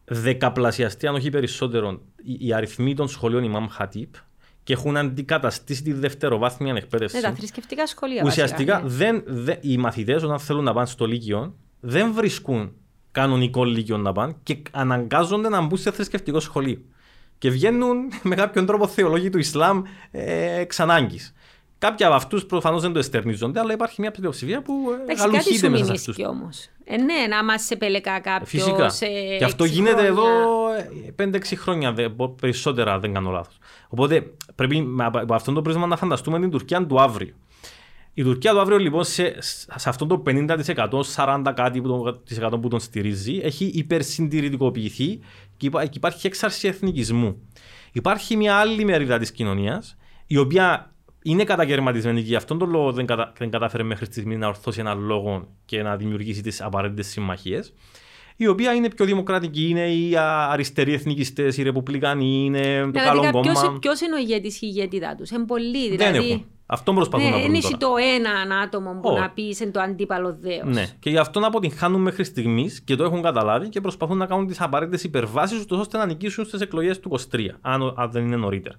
δεκαπλασιαστεί, 0.04 1.06
αν 1.06 1.14
όχι 1.14 1.30
περισσότερο, 1.30 2.02
οι, 2.22 2.36
οι 2.46 2.52
αριθμοί 2.52 2.94
των 2.94 3.08
σχολείων 3.08 3.52
Imam 3.54 3.82
Hatip 3.82 4.10
και 4.62 4.72
έχουν 4.72 4.96
αντικαταστήσει 4.96 5.82
τη 5.82 5.92
δευτεροβάθμια 5.92 6.74
εκπαίδευση. 6.76 7.16
Ναι, 7.16 7.22
τα 7.22 7.32
θρησκευτικά 7.32 7.86
σχολεία. 7.86 8.22
Ουσιαστικά 8.24 8.80
βασικά, 8.80 9.04
ναι. 9.06 9.10
δεν, 9.10 9.22
δεν- 9.44 9.58
οι 9.60 9.76
μαθητές 9.78 10.22
όταν 10.22 10.38
θέλουν 10.38 10.64
να 10.64 10.72
πάνε 10.72 10.86
στο 10.86 11.06
Λύκειο 11.06 11.56
δεν 11.80 12.12
βρίσκουν 12.12 12.72
κανονικό 13.20 13.64
Λύκειο 13.64 13.96
να 13.96 14.12
πάνε 14.12 14.34
και 14.42 14.56
αναγκάζονται 14.70 15.48
να 15.48 15.60
μπουν 15.60 15.78
σε 15.78 15.90
θρησκευτικό 15.90 16.40
σχολείο. 16.40 16.78
Και 17.38 17.50
βγαίνουν 17.50 17.96
με 18.22 18.34
κάποιον 18.34 18.66
τρόπο 18.66 18.86
θεολόγοι 18.86 19.30
του 19.30 19.38
Ισλάμ 19.38 19.82
ε, 20.10 20.60
εξ 20.60 20.80
ανάγκης. 20.80 21.34
Κάποιοι 21.78 22.06
από 22.06 22.14
αυτούς 22.14 22.46
προφανώς 22.46 22.82
δεν 22.82 22.92
το 22.92 22.98
εστερνίζονται, 22.98 23.60
αλλά 23.60 23.72
υπάρχει 23.72 24.00
μια 24.00 24.10
πλειοψηφία 24.10 24.62
που 24.62 24.72
ε, 24.90 24.94
Εντάξει, 25.02 25.22
κάτι 25.22 25.30
γαλουχείται 25.30 25.66
σου 25.66 25.70
μέσα 25.70 25.84
σε 25.84 25.90
μιμήσκει 25.90 26.10
αυτούς. 26.10 26.26
όμως. 26.26 26.68
Ε, 26.84 26.96
ναι, 26.96 27.26
να 27.28 27.44
μας 27.44 27.62
σε 27.62 27.76
πελεκά 27.76 28.20
κάποιος. 28.20 28.48
Φυσικά. 28.48 28.88
Σε 28.88 29.06
και 29.38 29.44
αυτό 29.44 29.64
έξι 29.64 29.76
γίνεται 29.76 30.10
χρόνια. 30.10 30.10
εδώ 31.16 31.32
5-6 31.32 31.38
χρόνια, 31.56 31.92
δε- 31.92 32.08
πο- 32.08 32.28
περισσότερα 32.40 32.98
δεν 32.98 33.12
κάνω 33.12 33.30
λάθος. 33.30 33.58
Οπότε 33.88 34.32
πρέπει 34.54 34.80
με- 34.80 35.04
από 35.04 35.18
από 35.18 35.34
αυτόν 35.34 35.54
τον 35.54 35.62
πρίσμα 35.62 35.86
να 35.86 35.96
φανταστούμε 35.96 36.40
την 36.40 36.50
Τουρκία 36.50 36.86
του 36.86 37.00
αύριο. 37.00 37.34
Η 38.18 38.22
Τουρκία 38.22 38.52
του 38.52 38.60
αύριο 38.60 38.78
λοιπόν 38.78 39.04
σε, 39.04 39.36
σε 39.76 39.88
αυτό 39.88 40.06
το 40.06 40.22
50%, 40.26 40.46
40% 41.16 41.52
κάτι 41.54 41.80
που 41.80 41.88
τον, 41.88 42.20
της 42.24 42.36
εκατό 42.36 42.58
που 42.58 42.68
τον 42.68 42.80
στηρίζει 42.80 43.40
έχει 43.42 43.64
υπερσυντηρητικοποιηθεί 43.64 45.18
και, 45.56 45.66
υπά- 45.66 45.84
και 45.84 45.92
υπάρχει 45.96 46.26
έξαρση 46.26 46.68
εθνικισμού. 46.68 47.36
Υπάρχει 47.92 48.36
μια 48.36 48.54
άλλη 48.56 48.84
μερίδα 48.84 49.18
της 49.18 49.32
κοινωνίας 49.32 49.96
η 50.26 50.36
οποία 50.36 50.94
είναι 51.22 51.44
κατακαιρματισμένη 51.44 52.20
και 52.20 52.26
γι' 52.28 52.34
αυτόν 52.36 52.58
τον 52.58 52.70
λόγο 52.70 52.92
δεν, 52.92 53.06
κατα, 53.06 53.32
δεν 53.38 53.50
κατάφερε 53.50 53.82
μέχρι 53.82 54.04
στιγμής 54.04 54.38
να 54.38 54.46
ορθώσει 54.48 54.80
έναν 54.80 55.00
λόγο 55.00 55.48
και 55.64 55.82
να 55.82 55.96
δημιουργήσει 55.96 56.42
τις 56.42 56.62
απαραίτητες 56.62 57.06
συμμαχίες 57.06 57.72
η 58.36 58.46
οποία 58.46 58.72
είναι 58.72 58.88
πιο 58.88 59.04
δημοκρατική, 59.04 59.68
είναι 59.68 59.92
οι 59.92 60.16
α, 60.16 60.50
αριστεροί 60.50 60.92
εθνικιστές, 60.92 61.56
οι 61.56 61.62
ρεπουμπλικανοί, 61.62 62.44
είναι 62.44 62.80
το 62.80 62.86
Ναι, 62.86 63.00
καλό 63.02 63.20
δηλαδή, 63.20 63.40
ποιος, 63.40 63.62
κόμμα. 63.62 63.78
ποιος 63.78 64.00
είναι 64.00 64.14
ο 64.14 64.18
ηγέτης 64.18 64.54
ή 64.54 64.58
η 64.62 64.68
ηγέτητά 64.74 65.14
τους; 65.14 65.30
Είναι 65.30 65.44
πολλοί. 65.44 65.88
Δεν 65.88 65.96
Δηλαδή, 66.12 66.30
έχουν. 66.30 66.44
Αυτό 66.66 66.92
προσπαθούν 66.92 67.24
ναι, 67.26 67.30
να 67.30 67.36
δεν 67.36 67.44
βρουν 67.44 67.54
έχει 67.56 67.76
τώρα. 67.76 67.94
το 67.94 68.00
έναν 68.14 68.52
άτομο 68.52 68.92
που 68.92 69.08
Όχι. 69.10 69.20
να 69.20 69.30
πει 69.30 69.42
είναι 69.60 69.70
το 69.70 69.80
αντίπαλος 69.80 70.36
δέος. 70.40 70.74
Ναι, 70.74 70.86
και 70.98 71.10
γι' 71.10 71.18
αυτό 71.18 71.40
αποτυγχάνουν 71.46 72.00
μέχρι 72.00 72.24
στιγμής 72.24 72.80
και 72.80 72.96
το 72.96 73.04
έχουν 73.04 73.22
καταλάβει 73.22 73.68
και 73.68 73.80
προσπαθούν 73.80 74.16
να 74.16 74.26
κάνουν 74.26 74.46
τις 74.46 74.60
απαραίτητες 74.60 75.04
υπερβάσεις 75.04 75.64
ώστε 75.70 75.98
να 75.98 76.06
νικήσουν 76.06 76.44
στις 76.44 76.60
εκλογές 76.60 77.00
του 77.00 77.18
23, 77.30 77.38
αν, 77.60 77.92
αν 77.96 78.10
δεν 78.10 78.24
είναι 78.26 78.36
νωρίτερα. 78.36 78.74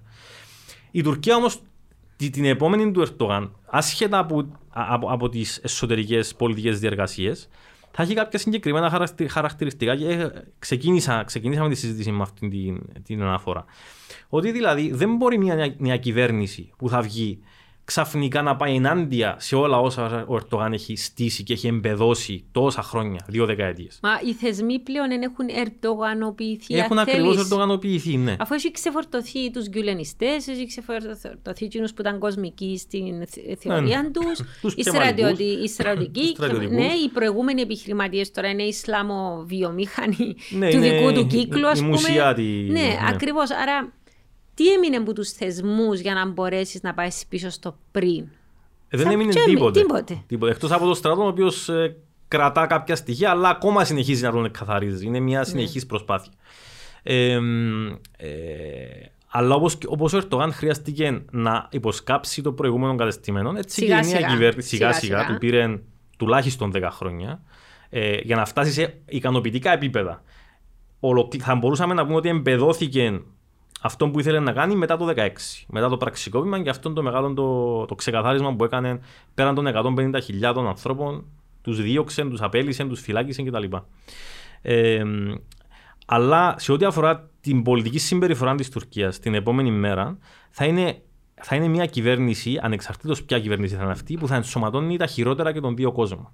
Η 0.90 1.02
Τουρκία 1.02 1.36
όμως 1.36 1.60
την 2.16 2.44
επόμενη 2.44 2.90
του 2.92 3.00
Ερτογάν, 3.00 3.52
άσχετα 3.66 4.18
από, 4.18 4.46
από, 4.68 5.10
από 5.12 5.28
τις 5.28 5.58
εσωτερικές 5.62 6.34
πολιτικές 6.34 6.78
διεργασίες, 6.80 7.48
θα 7.90 8.02
έχει 8.02 8.14
κάποια 8.14 8.38
συγκεκριμένα 8.38 8.90
χαρακτη- 8.90 9.30
χαρακτηριστικά 9.30 9.96
και 9.96 10.08
ε, 10.08 10.30
ξεκίνησα, 10.58 11.24
ξεκινήσαμε 11.24 11.68
τη 11.68 11.74
συζήτηση 11.74 12.10
με 12.10 12.22
αυτή 12.22 12.48
την, 12.48 12.80
την 13.02 13.22
αναφορά. 13.22 13.64
Ότι 14.28 14.50
δηλαδή 14.52 14.92
δεν 14.92 15.16
μπορεί 15.16 15.38
μια 15.38 15.54
νέα, 15.54 15.74
νέα 15.78 15.96
κυβέρνηση 15.96 16.70
που 16.78 16.88
θα 16.88 17.00
βγει 17.00 17.38
ξαφνικά 17.92 18.42
να 18.42 18.56
πάει 18.56 18.74
ενάντια 18.74 19.36
σε 19.38 19.56
όλα 19.56 19.78
όσα 19.80 20.24
ο 20.28 20.34
Ερτογάν 20.34 20.72
έχει 20.72 20.96
στήσει 20.96 21.42
και 21.42 21.52
έχει 21.52 21.66
εμπεδώσει 21.66 22.44
τόσα 22.52 22.82
χρόνια, 22.82 23.24
δύο 23.28 23.46
δεκαετίες. 23.46 23.98
Μα 24.02 24.10
οι 24.28 24.32
θεσμοί 24.32 24.78
πλέον 24.78 25.08
δεν 25.08 25.22
έχουν 25.22 25.46
ερτογανοποιηθεί. 25.56 26.74
αν 26.74 26.80
Έχουν 26.80 26.98
ακριβώς 26.98 27.24
θέλεις. 27.34 27.40
ερτογανοποιηθεί, 27.40 28.16
ναι. 28.16 28.36
Αφού 28.38 28.54
έχει 28.54 28.70
ξεφορτωθεί 28.70 29.50
τους 29.50 29.68
γκουλενιστές, 29.68 30.48
έχει 30.48 30.66
ξεφορτωθεί 30.66 31.64
εκείνους 31.64 31.92
που 31.94 32.00
ήταν 32.00 32.18
κοσμικοί 32.18 32.78
στην 32.78 33.26
θε- 33.26 33.58
θεωρία 33.58 34.02
Ναι. 34.02 34.10
τους, 34.10 34.40
Τους 34.62 34.72
οι, 34.74 34.82
κεμαλικούς. 34.82 35.14
στρατιωτικοί, 35.16 35.62
οι 35.64 35.68
στρατιωτικοί, 35.68 36.20
Τους 36.20 36.30
στρατιωτικούς. 36.30 36.76
ναι, 36.76 36.84
οι 37.04 37.08
προηγούμενοι 37.12 37.60
επιχειρηματίες 37.60 38.30
τώρα 38.30 38.48
είναι 38.48 38.62
Ισλαμοβιομήχανοι 38.62 40.36
Ναι, 40.50 40.70
του 40.70 40.76
είναι 40.76 40.90
δικού 40.90 41.12
του 41.12 41.20
η- 41.20 41.24
κύκλου, 41.24 41.60
η 41.66 41.70
ας 41.70 41.78
πούμε. 41.78 41.90
μουσιάτη, 41.90 42.42
Ναι, 42.70 42.80
ναι. 42.80 42.96
ακριβώς. 43.08 43.50
Άρα, 43.50 43.92
τι 44.58 44.72
έμεινε 44.72 44.96
από 44.96 45.12
τους 45.12 45.30
θεσμούς 45.30 46.00
για 46.00 46.14
να 46.14 46.26
μπορέσεις 46.26 46.82
να 46.82 46.94
πάεις 46.94 47.24
πίσω 47.28 47.50
στο 47.50 47.76
πριν; 47.90 48.18
Ε, 48.88 48.96
δεν 48.96 49.00
Σαν 49.00 49.12
έμεινε 49.12 49.30
τζέμι, 49.30 49.46
τίποτε. 49.46 49.80
τίποτε. 49.80 50.22
τίποτε. 50.26 50.52
Εκτός 50.52 50.70
από 50.72 50.86
το 50.86 50.94
στρατό, 50.94 51.22
ο 51.24 51.26
οποίος 51.26 51.68
ε, 51.68 51.96
κρατά 52.28 52.66
κάποια 52.66 52.96
στοιχεία, 52.96 53.30
αλλά 53.30 53.48
ακόμα 53.48 53.84
συνεχίζει 53.84 54.22
να 54.22 54.30
τον 54.30 54.44
εκκαθαρίζει. 54.44 55.06
Είναι 55.06 55.20
μια 55.20 55.44
συνεχής 55.44 55.86
προσπάθεια. 55.86 56.32
Ε, 57.02 57.38
μ, 57.38 57.86
ε, 58.16 58.28
αλλά 59.30 59.54
όπως, 59.54 59.78
όπως 59.86 60.12
ο 60.12 60.16
Ερτογάν 60.16 60.52
χρειάστηκε 60.52 61.22
να 61.30 61.68
υποσκάψει 61.70 62.42
το 62.42 62.52
προηγούμενο 62.52 62.94
κατεστημένο, 62.94 63.52
έτσι 63.56 63.80
Σιγά, 63.80 64.00
και 64.00 64.06
η 64.06 64.10
νέα 64.10 64.18
σιγά. 64.18 64.28
κυβέρνηση 64.32 64.68
σιγά 64.68 64.92
Σιγά, 64.92 65.00
σιγά, 65.06 65.18
σιγά. 65.22 65.32
του 65.32 65.38
πήρε 65.38 65.78
τουλάχιστον 66.16 66.72
10 66.74 66.88
χρόνια 66.90 67.40
ε, 67.90 68.16
για 68.22 68.36
να 68.36 68.44
φτάσει 68.44 68.72
σε 68.72 68.98
ικανοποιητικά 69.06 69.72
επίπεδα. 69.72 70.22
Ολοκλη- 71.00 71.42
Θα 71.42 71.54
μπορούσαμε 71.54 71.94
να 71.94 72.04
πούμε 72.04 72.16
ότι 72.16 72.28
εμπεδόθηκε 72.28 73.20
αυτό 73.80 74.08
που 74.08 74.20
ήθελε 74.20 74.40
να 74.40 74.52
κάνει 74.52 74.76
μετά 74.76 74.96
το 74.96 75.12
2016. 75.16 75.28
Μετά 75.68 75.88
το 75.88 75.96
πραξικόπημα 75.96 76.62
και 76.62 76.70
αυτό 76.70 76.92
το 76.92 77.02
μεγάλο 77.02 77.34
το, 77.34 77.84
το 77.86 77.94
ξεκαθάρισμα 77.94 78.54
που 78.54 78.64
έκανε 78.64 79.00
πέραν 79.34 79.54
των 79.54 79.66
150.000 79.74 80.64
ανθρώπων, 80.66 81.24
τους 81.62 81.82
δίωξε, 81.82 82.24
τους 82.24 82.42
απέλησε, 82.42 82.84
τους 82.84 83.00
φυλάκισε 83.00 83.42
κτλ. 83.42 83.64
Ε, 84.62 85.02
αλλά 86.06 86.54
σε 86.58 86.72
ό,τι 86.72 86.84
αφορά 86.84 87.30
την 87.40 87.62
πολιτική 87.62 87.98
συμπεριφορά 87.98 88.54
της 88.54 88.70
Τουρκίας 88.70 89.18
την 89.18 89.34
επόμενη 89.34 89.70
μέρα, 89.70 90.18
θα 90.50 90.64
είναι, 90.64 91.02
θα 91.34 91.56
είναι 91.56 91.68
μια 91.68 91.86
κυβέρνηση, 91.86 92.58
ανεξαρτήτως 92.62 93.22
ποια 93.22 93.40
κυβέρνηση 93.40 93.74
θα 93.74 93.82
είναι 93.82 93.92
αυτή, 93.92 94.16
που 94.16 94.28
θα 94.28 94.34
ενσωματώνει 94.34 94.96
τα 94.96 95.06
χειρότερα 95.06 95.52
και 95.52 95.60
των 95.60 95.76
δύο 95.76 95.92
κόσμων. 95.92 96.32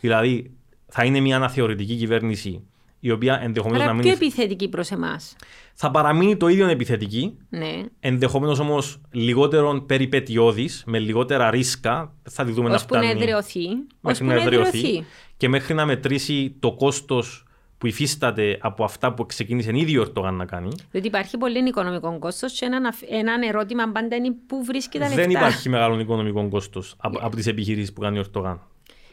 Δηλαδή, 0.00 0.50
θα 0.88 1.04
είναι 1.04 1.20
μια 1.20 1.36
αναθεωρητική 1.36 1.96
κυβέρνηση 1.96 2.66
η 3.06 3.10
οποία 3.10 3.40
ενδεχομένως 3.42 3.82
Άρα 3.82 3.92
να 3.94 4.00
πιο 4.00 4.10
μην. 4.10 4.22
επιθετική 4.22 4.68
προς 4.68 4.90
εμάς. 4.90 5.36
Θα 5.74 5.90
παραμείνει 5.90 6.36
το 6.36 6.48
ίδιο 6.48 6.68
επιθετική, 6.68 7.36
Ναι. 7.48 7.72
ενδεχομένως 8.00 8.58
όμως 8.58 9.00
λιγότερο 9.10 9.80
περιπετειώδης, 9.86 10.82
με 10.86 10.98
λιγότερα 10.98 11.50
ρίσκα. 11.50 12.12
Δεν 12.22 12.32
Θα 12.32 12.44
τη 12.44 12.52
δούμε 12.52 12.68
να 12.68 12.74
Ώσπου 12.74 12.94
να 12.94 13.00
φτάνει. 13.02 13.20
εδραιωθεί. 13.20 13.66
μέχρι 13.68 13.86
Ώσπου 14.02 14.24
να 14.24 14.34
να 14.34 14.40
εδραιωθεί 14.42 14.78
εδραιωθεί. 14.78 15.04
και 15.36 15.48
μέχρι 15.48 15.74
να 15.74 15.86
μετρήσει 15.86 16.56
το 16.60 16.72
κόστος 16.72 17.40
που 17.78 17.86
υφίσταται 17.86 18.58
από 18.60 18.84
αυτά 18.84 19.14
που 19.14 19.26
ξεκίνησε 19.26 19.70
ήδη 19.74 19.98
ο 19.98 20.00
Ερτογάν 20.00 20.34
να 20.34 20.44
κάνει. 20.44 20.68
Διότι 20.90 21.06
υπάρχει 21.06 21.36
πολύ 21.38 21.68
οικονομικό 21.68 22.18
κόστος 22.18 22.52
και 22.52 22.64
ένα, 22.64 22.94
έναν 23.10 23.42
ερώτημα 23.42 23.88
πάντα 23.92 24.16
είναι 24.16 24.32
πού 24.46 24.64
βρίσκει 24.64 24.98
τα 24.98 25.04
λεφτά. 25.08 25.22
Δεν 25.22 25.30
υπάρχει 25.30 25.68
μεγάλο 25.68 25.98
οικονομικό 26.00 26.48
κόστος 26.48 26.94
από, 26.96 27.18
από 27.22 27.36
τις 27.36 27.46
επιχειρήσεις 27.46 27.92
που 27.92 28.00
κάνει 28.00 28.16
ο 28.16 28.20
Ερντογάν. 28.20 28.60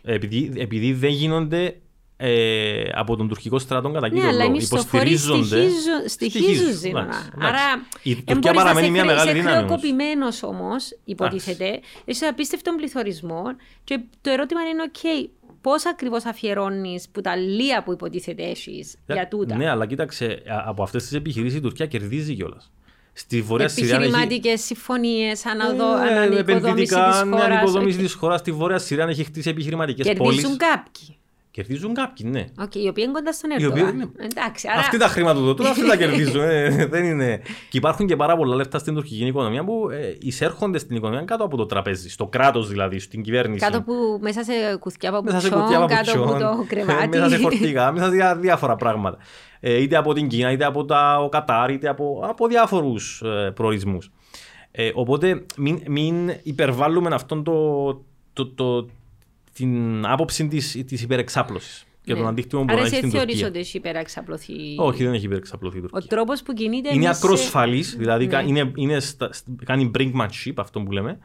Επειδή, 0.06 0.52
επειδή 0.56 0.94
δεν 0.94 1.10
γίνονται 1.12 1.76
ε, 2.26 2.84
από 2.93 3.15
τον 3.15 3.28
τουρκικό 3.28 3.59
στρατό 3.59 3.89
κατά 3.91 4.07
Ναι, 4.07 4.13
κύριο 4.13 4.30
αλλά 4.30 4.38
οι 4.38 4.41
λόγο. 4.41 4.51
μισθοφόροι 4.55 5.09
Υποστηρίζονται. 5.09 5.45
στοιχίζουν, 5.45 6.07
στοιχίζουν 6.07 6.45
στοιχίζουν, 6.49 6.78
σύνορα. 6.78 7.03
εντάξει, 7.03 7.30
εντάξει. 7.36 7.47
Άρα, 7.47 7.86
Η 8.03 8.11
εν 8.11 8.15
Τουρκία 8.17 8.34
μπορείς 8.36 8.45
να 8.45 8.53
παραμένει 8.53 8.86
σε 8.86 8.91
μια 8.91 9.01
χρε- 9.03 9.13
μεγάλη 9.15 9.30
είσαι 9.32 9.39
δύναμη 9.39 9.57
όμως. 9.57 9.80
χρεοκοπημένος 9.82 10.43
όμως, 10.43 10.97
υποτίθεται. 11.05 11.80
Είσαι 12.05 12.26
απίστευτον 12.26 12.76
πληθωρισμό 12.76 13.43
και 13.84 13.99
το 14.21 14.30
ερώτημα 14.30 14.61
είναι, 14.61 14.82
οκ, 14.82 15.30
πώς 15.61 15.86
ακριβώς 15.86 16.26
αφιερώνεις 16.26 17.09
που 17.11 17.21
τα 17.21 17.36
λία 17.36 17.84
που 17.84 17.91
υποτίθεται 17.91 18.43
έχεις 18.43 18.95
για 19.07 19.28
τούτα; 19.28 19.55
Ναι, 19.55 19.69
αλλά 19.69 19.86
κοίταξε, 19.86 20.26
α- 20.47 20.63
από 20.65 20.84
αυτές 20.84 21.03
τις 21.03 21.13
επιχειρήσεις 21.13 21.57
η 21.57 21.61
Τουρκία 21.61 21.86
κερδίζει 21.86 22.36
κιόλας. 22.36 22.71
Στη 23.15 23.41
Βόρεια 23.41 23.67
Συρία 23.67 23.95
έχει... 23.95 24.03
Επιχειρηματικές 24.03 24.61
συμφωνίες, 24.61 25.45
αναδο... 25.45 25.84
Ε, 25.97 26.17
ανοικοδόμηση 26.17 26.39
επενδυτικά, 26.39 27.09
της 27.11 27.24
ναι, 27.24 27.30
χώρας. 27.36 27.45
ανοικοδόμηση 27.45 27.97
Οκ. 27.97 28.03
της 28.03 28.13
χώρας. 28.13 28.39
Στη 28.39 28.51
Βόρεια 28.51 28.78
Συρία 28.78 29.05
έχει 29.05 29.24
χτίσει 29.24 29.49
επιχειρηματικές 29.49 30.13
πόλεις. 30.17 30.36
Κερδίζουν 30.41 30.57
κάποιοι. 30.57 31.17
Κερδίζουν 31.54 31.93
κάποιοι, 31.93 32.28
ναι. 32.32 32.45
Οκ, 32.60 32.76
οι 32.76 32.88
οποίοι 32.88 33.04
είναι 33.08 33.12
κοντά 33.14 33.32
στον 33.34 33.49
Οι 33.49 33.54
οποίοι 33.66 33.68
Ερντογάν. 33.68 33.95
είναι- 33.95 34.12
Εντάξει, 34.32 34.68
άρα... 34.72 34.80
Αυτοί 34.80 34.97
τα 34.97 35.08
χρηματοδοτούν, 35.08 35.66
αυτοί 35.66 35.88
τα 35.88 35.97
κερδίζουν. 35.97 36.41
ε, 36.49 36.86
δεν 36.86 37.04
είναι. 37.04 37.41
Και 37.70 37.78
υπάρχουν 37.78 38.08
και 38.08 38.16
πάρα 38.16 38.36
πολλά 38.38 38.56
λεφτά 38.56 38.78
στην 38.80 38.93
τουρκική 38.93 39.26
οικονομία 39.26 39.64
που 39.64 39.89
ε, 39.91 40.16
εισέρχονται 40.20 40.78
στην 40.78 40.95
οικονομία 40.95 41.24
κάτω 41.26 41.43
από 41.43 41.58
το 41.58 41.66
τραπέζι, 41.66 42.10
στο 42.10 42.28
κράτος 42.28 42.68
δηλαδή, 42.70 42.99
στην 42.99 43.22
κυβέρνηση. 43.24 43.66
Κάτω 43.66 43.82
που 43.82 43.93
μέσα 44.22 44.43
σε 44.43 44.51
κουθιά 44.80 45.22
μέσα 45.22 45.39
σε 45.39 45.49
παπουτσιών, 45.49 45.82
κουτιά 45.82 45.95
κάτω 45.97 46.12
από 46.12 46.24
παπουτσιών, 46.24 46.58
το 46.58 46.66
κρεβάτι. 46.68 47.08
μέσα 47.08 47.30
σε 47.30 47.38
φορτηγά, 47.38 47.91
μέσα 47.91 48.06
σε 48.06 48.12
διά- 48.12 48.38
διάφορα 48.39 48.76
πράγματα. 48.76 49.18
Ε, 49.60 49.82
είτε 49.82 49.95
από 49.97 50.14
την 50.14 50.28
Κίνα, 50.28 50.51
είτε 50.51 50.66
από 50.66 50.86
τα, 50.86 51.20
ο 51.20 51.30
Κατάρ, 51.30 51.70
είτε 51.72 51.89
από, 51.89 52.24
από 52.28 52.47
διάφορους 52.47 53.22
ε, 53.26 53.51
προορισμούς. 53.56 54.12
Ε, 54.72 54.91
οπότε 54.93 55.45
μην, 55.58 55.82
μην 55.88 56.34
υπερβάλλουμε 56.43 57.10
αυτόν 57.16 57.43
το, 57.43 57.54
το, 58.34 58.47
το, 58.47 58.88
την 59.54 60.06
άποψη 60.06 60.47
της, 60.47 60.84
της 60.88 61.01
υπερεξάπλωσης 61.01 61.84
και 62.04 62.14
Ναι. 62.14 62.20
τον 62.20 62.28
αντίκτυπο 62.28 62.58
που 62.58 62.64
μπορεί 62.64 62.80
Άρα 62.80 62.82
να 62.89 62.95
έχει 62.95 62.95
εσύ 62.95 63.08
στην 63.08 63.20
θεωρείς 63.20 63.34
Τουρκία. 63.34 63.47
ότι 63.49 63.60
έχει 63.60 63.78
υπεραξαπλωθεί 63.78 64.54
Όχι, 64.78 65.04
δεν 65.04 65.14
έχει 65.14 65.26
υπερεξαπλωθεί 65.26 65.78
η 65.78 65.82
Τουρκία. 65.82 65.99
ο 66.04 66.08
τρόπος 66.08 66.43
που 66.43 66.54
κινείται 66.54 66.93
Είναι 66.93 67.06
εμείς, 67.06 67.18
ακροσφαλής, 67.18 67.95
δηλαδή 67.97 68.28
Ναι. 68.28 68.43
είναι, 68.47 68.72
είναι 68.76 68.99
στα, 68.99 69.34
σ- 69.34 69.45
κάνει 69.66 69.91
brinkmanship 69.97 70.54
αυτό 70.58 70.82
που 70.82 70.91
λέμε. 70.91 71.20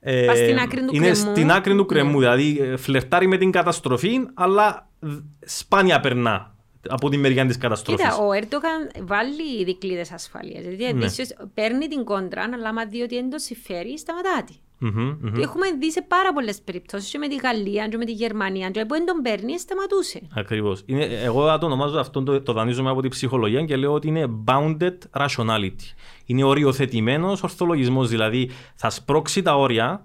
Ε, 0.00 0.24
Πας 0.26 0.38
στην 0.38 0.58
άκρη 0.58 0.84
του 0.84 0.94
είναι 0.94 1.10
κρεμμού. 1.10 1.30
στην 1.34 1.50
άκρη 1.50 1.76
του 1.76 1.86
κρεμμού, 1.86 2.12
Ναι. 2.12 2.18
δηλαδή 2.18 2.58
ε, 2.60 2.76
φλερτάρει 2.76 3.26
με 3.26 3.36
την 3.36 3.50
καταστροφή, 3.50 4.10
αλλά 4.34 4.88
δ- 5.00 5.18
σπάνια 5.44 6.00
περνά 6.00 6.54
από 6.88 7.08
τη 7.08 7.16
μεριά 7.16 7.46
της 7.46 7.58
καταστροφής. 7.58 8.04
Κοίτα, 8.04 8.16
ο 8.16 8.32
Έρντογαν 8.32 8.90
βάλει 9.00 9.64
δικλείδες 9.64 10.12
ασφαλείας. 10.12 10.62
Δηλαδή, 10.64 10.82
Ναι. 10.82 10.88
επίσης, 11.04 11.36
παίρνει 11.54 11.86
την 11.88 12.04
κόντρα, 12.04 12.42
αλλά 12.54 12.68
άμα 12.68 12.86
δει 12.86 13.02
ότι 13.02 13.14
δεν 13.14 13.30
το 13.30 13.38
συμφέρει, 13.38 13.98
σταματά 13.98 14.42
τη. 14.46 14.54
Μμμ, 14.78 15.16
μμμ. 15.20 15.32
Το 15.34 15.40
έχουμε 15.40 15.66
δει 15.78 15.90
σε 15.90 16.02
πάρα 16.08 16.32
πολλές 16.32 16.60
περιπτώσεις 16.64 17.10
και 17.10 17.18
με 17.18 17.28
τη 17.28 17.36
Γαλλία 17.36 17.88
και 17.88 17.96
με 17.96 18.04
τη 18.04 18.12
Γερμανία 18.12 18.70
και 18.70 18.80
που 18.84 18.94
δεν 18.94 19.06
τον 19.06 19.22
παίρνει, 19.22 19.58
σταματούσε. 19.58 20.20
Ακριβώς. 20.34 20.82
Είναι, 20.86 21.04
εγώ 21.04 21.58
το 21.58 21.66
ονομάζω 21.66 21.98
αυτό, 21.98 22.22
το, 22.22 22.40
το 22.42 22.52
δανείζομαι 22.52 22.90
από 22.90 23.00
την 23.00 23.10
ψυχολογία 23.10 23.64
και 23.64 23.76
λέω 23.76 23.92
ότι 23.92 24.08
είναι 24.08 24.30
bounded 24.44 24.98
rationality. 25.12 25.94
Είναι 26.26 26.44
οριοθετημένος 26.44 27.42
ορθολογισμός, 27.42 28.08
δηλαδή 28.08 28.50
θα 28.74 28.90
σπρώξει 28.90 29.42
τα 29.42 29.56
όρια 29.56 30.04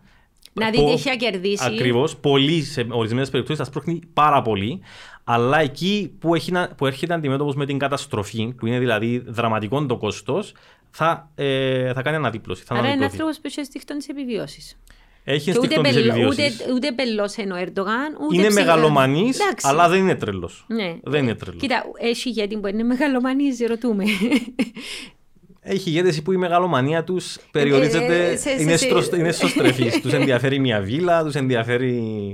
Να 0.54 0.70
δει 0.70 0.78
Πο- 0.78 0.86
τι 0.86 0.92
έχει 0.92 1.10
να 1.10 1.16
κερδίσει. 1.16 1.66
Ακριβώς. 1.66 2.18
Πολύ 2.18 2.62
σε 2.62 2.88
ορισμένες 2.90 3.30
περιπτώσεις 3.30 3.60
θα 3.64 3.70
σπρώχνει 3.70 4.02
πάρα 4.14 4.42
πολύ. 4.42 4.82
Αλλά 5.24 5.60
εκεί 5.60 6.16
που, 6.20 6.36
έχει 6.36 6.52
να, 6.52 6.68
που 6.78 6.86
έρχεται 6.86 7.14
αντιμέτωπος 7.14 7.56
με 7.56 7.66
την 7.66 7.78
καταστροφή, 7.78 8.54
που 8.58 8.66
είναι 8.66 8.80
δηλαδή 8.80 9.24
δραματικό 9.28 9.86
το 9.86 9.98
κόστος, 9.98 10.54
θα, 10.92 11.30
ε, 11.36 11.94
θα 11.94 12.02
κάνει 12.02 12.16
αναδίπλωση. 12.16 12.64
Θα 12.64 12.74
Άρα 12.74 12.80
είναι 12.84 12.88
αναδίπλωθεί. 12.94 13.22
άνθρωπος 13.22 13.42
που 13.54 13.60
έχει 13.60 13.68
στίχτον 13.68 13.98
της 13.98 14.08
επιβίωσης. 14.08 14.78
Έχει 15.24 15.52
Και 15.52 15.58
ούτε, 15.60 15.60
ενστικτό 15.60 15.82
της 15.84 15.94
πελ, 15.94 16.10
επιβίωσης. 16.10 16.62
ούτε, 16.62 16.72
ούτε 16.74 16.92
πελός 16.92 17.36
είναι 17.36 17.54
ο 17.54 17.56
Ερντογάν, 17.58 18.16
ούτε 18.22 18.36
Είναι 18.36 18.48
ψυχα- 18.48 18.66
μεγαλομανής, 18.66 19.40
Εντάξει. 19.40 19.68
αλλά 19.70 19.90
δεν 19.90 20.00
είναι 20.00 20.16
τρελός. 20.16 20.66
Ναι. 20.68 20.96
Δεν 21.04 21.24
είναι 21.24 21.36
τρελός. 21.36 21.62
Κοίτα, 21.62 21.84
έχει 22.00 22.30
ηγέτη 22.30 22.58
που 22.58 22.68
είναι 22.68 22.84
μεγαλομανής, 22.84 23.60
ρωτούμε. 23.68 24.04
Έχει 25.62 25.90
ηγέτες 25.90 26.22
που 26.22 26.32
η 26.32 26.38
μεγαλομανία 26.38 27.04
τους 27.04 27.38
περιορίζεται. 27.52 28.30
Ε, 28.32 28.36
σε- 28.38 28.50
σε- 28.50 28.62
είναι, 28.62 28.78
σε- 28.78 28.86
στρος, 28.86 29.08
είναι 29.08 29.32
σωστρεφή. 29.32 29.92
τους 30.02 30.14
ενδιαφέρει 30.14 30.60
μια 30.60 30.80
βίλα, 30.82 31.24
τους 31.24 31.36
ενδιαφέρει 31.36 32.34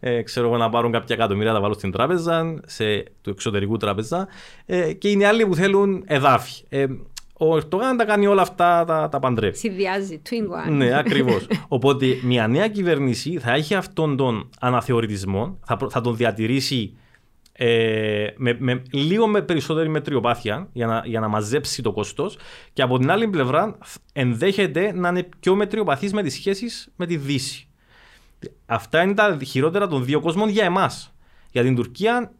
ε, 0.00 0.22
ξέρω 0.22 0.46
εγώ, 0.46 0.56
να 0.56 0.68
πάρουν 0.68 0.92
κάποια 0.92 1.14
εκατομμύρια 1.16 1.48
να 1.48 1.54
τα 1.54 1.60
βάλουν 1.60 1.76
στην 1.76 1.90
τράπεζα, 1.90 2.60
σε, 2.66 3.02
του 3.22 3.30
εξωτερικού 3.30 3.76
τράπεζα. 3.76 4.28
Ε, 4.66 4.92
και 4.92 5.08
είναι 5.08 5.26
άλλοι 5.26 5.46
που 5.46 5.54
θέλουν 5.54 6.02
εδάφη. 6.06 6.62
Ε, 7.38 7.44
ο 7.44 7.56
Ερτογάν 7.56 7.96
τα 7.96 8.04
κάνει 8.04 8.26
όλα 8.26 8.42
αυτά, 8.42 8.84
τα, 8.84 9.08
τα 9.08 9.18
παντρεύει. 9.18 9.56
Συνδυάζει, 9.56 10.22
twin 10.30 10.68
one. 10.68 10.72
Ναι, 10.72 10.96
ακριβώς. 10.98 11.46
Οπότε 11.68 12.06
μια 12.22 12.46
νέα 12.46 12.68
κυβέρνηση 12.68 13.38
θα 13.38 13.52
έχει 13.52 13.74
αυτόν 13.74 14.16
τον 14.16 14.50
αναθεωρητισμό, 14.60 15.58
θα, 15.64 15.76
προ- 15.76 15.90
θα 15.90 16.00
τον 16.00 16.16
διατηρήσει 16.16 16.96
ε, 17.52 18.26
με, 18.36 18.56
με 18.58 18.82
λίγο 18.90 19.26
με 19.26 19.42
περισσότερη 19.42 19.88
μετριοπάθεια 19.88 20.68
για 20.72 20.86
να, 20.86 21.02
για 21.04 21.20
να 21.20 21.28
μαζέψει 21.28 21.82
το 21.82 21.92
κόστος 21.92 22.38
και 22.72 22.82
από 22.82 22.98
την 22.98 23.10
άλλη 23.10 23.28
πλευρά 23.28 23.78
ενδέχεται 24.12 24.92
να 24.94 25.08
είναι 25.08 25.28
πιο 25.40 25.54
μετριοπαθής 25.54 26.12
με 26.12 26.22
τις 26.22 26.34
σχέσεις 26.34 26.88
με 26.96 27.06
τη 27.06 27.16
Δύση. 27.16 27.68
Αυτά 28.66 29.02
είναι 29.02 29.14
τα 29.14 29.38
χειρότερα 29.46 29.86
των 29.88 30.04
δύο 30.04 30.20
κόσμων 30.20 30.48
για 30.48 30.64
εμάς. 30.64 31.14
Για 31.50 31.62
την 31.62 31.74
Τουρκία 31.74 32.32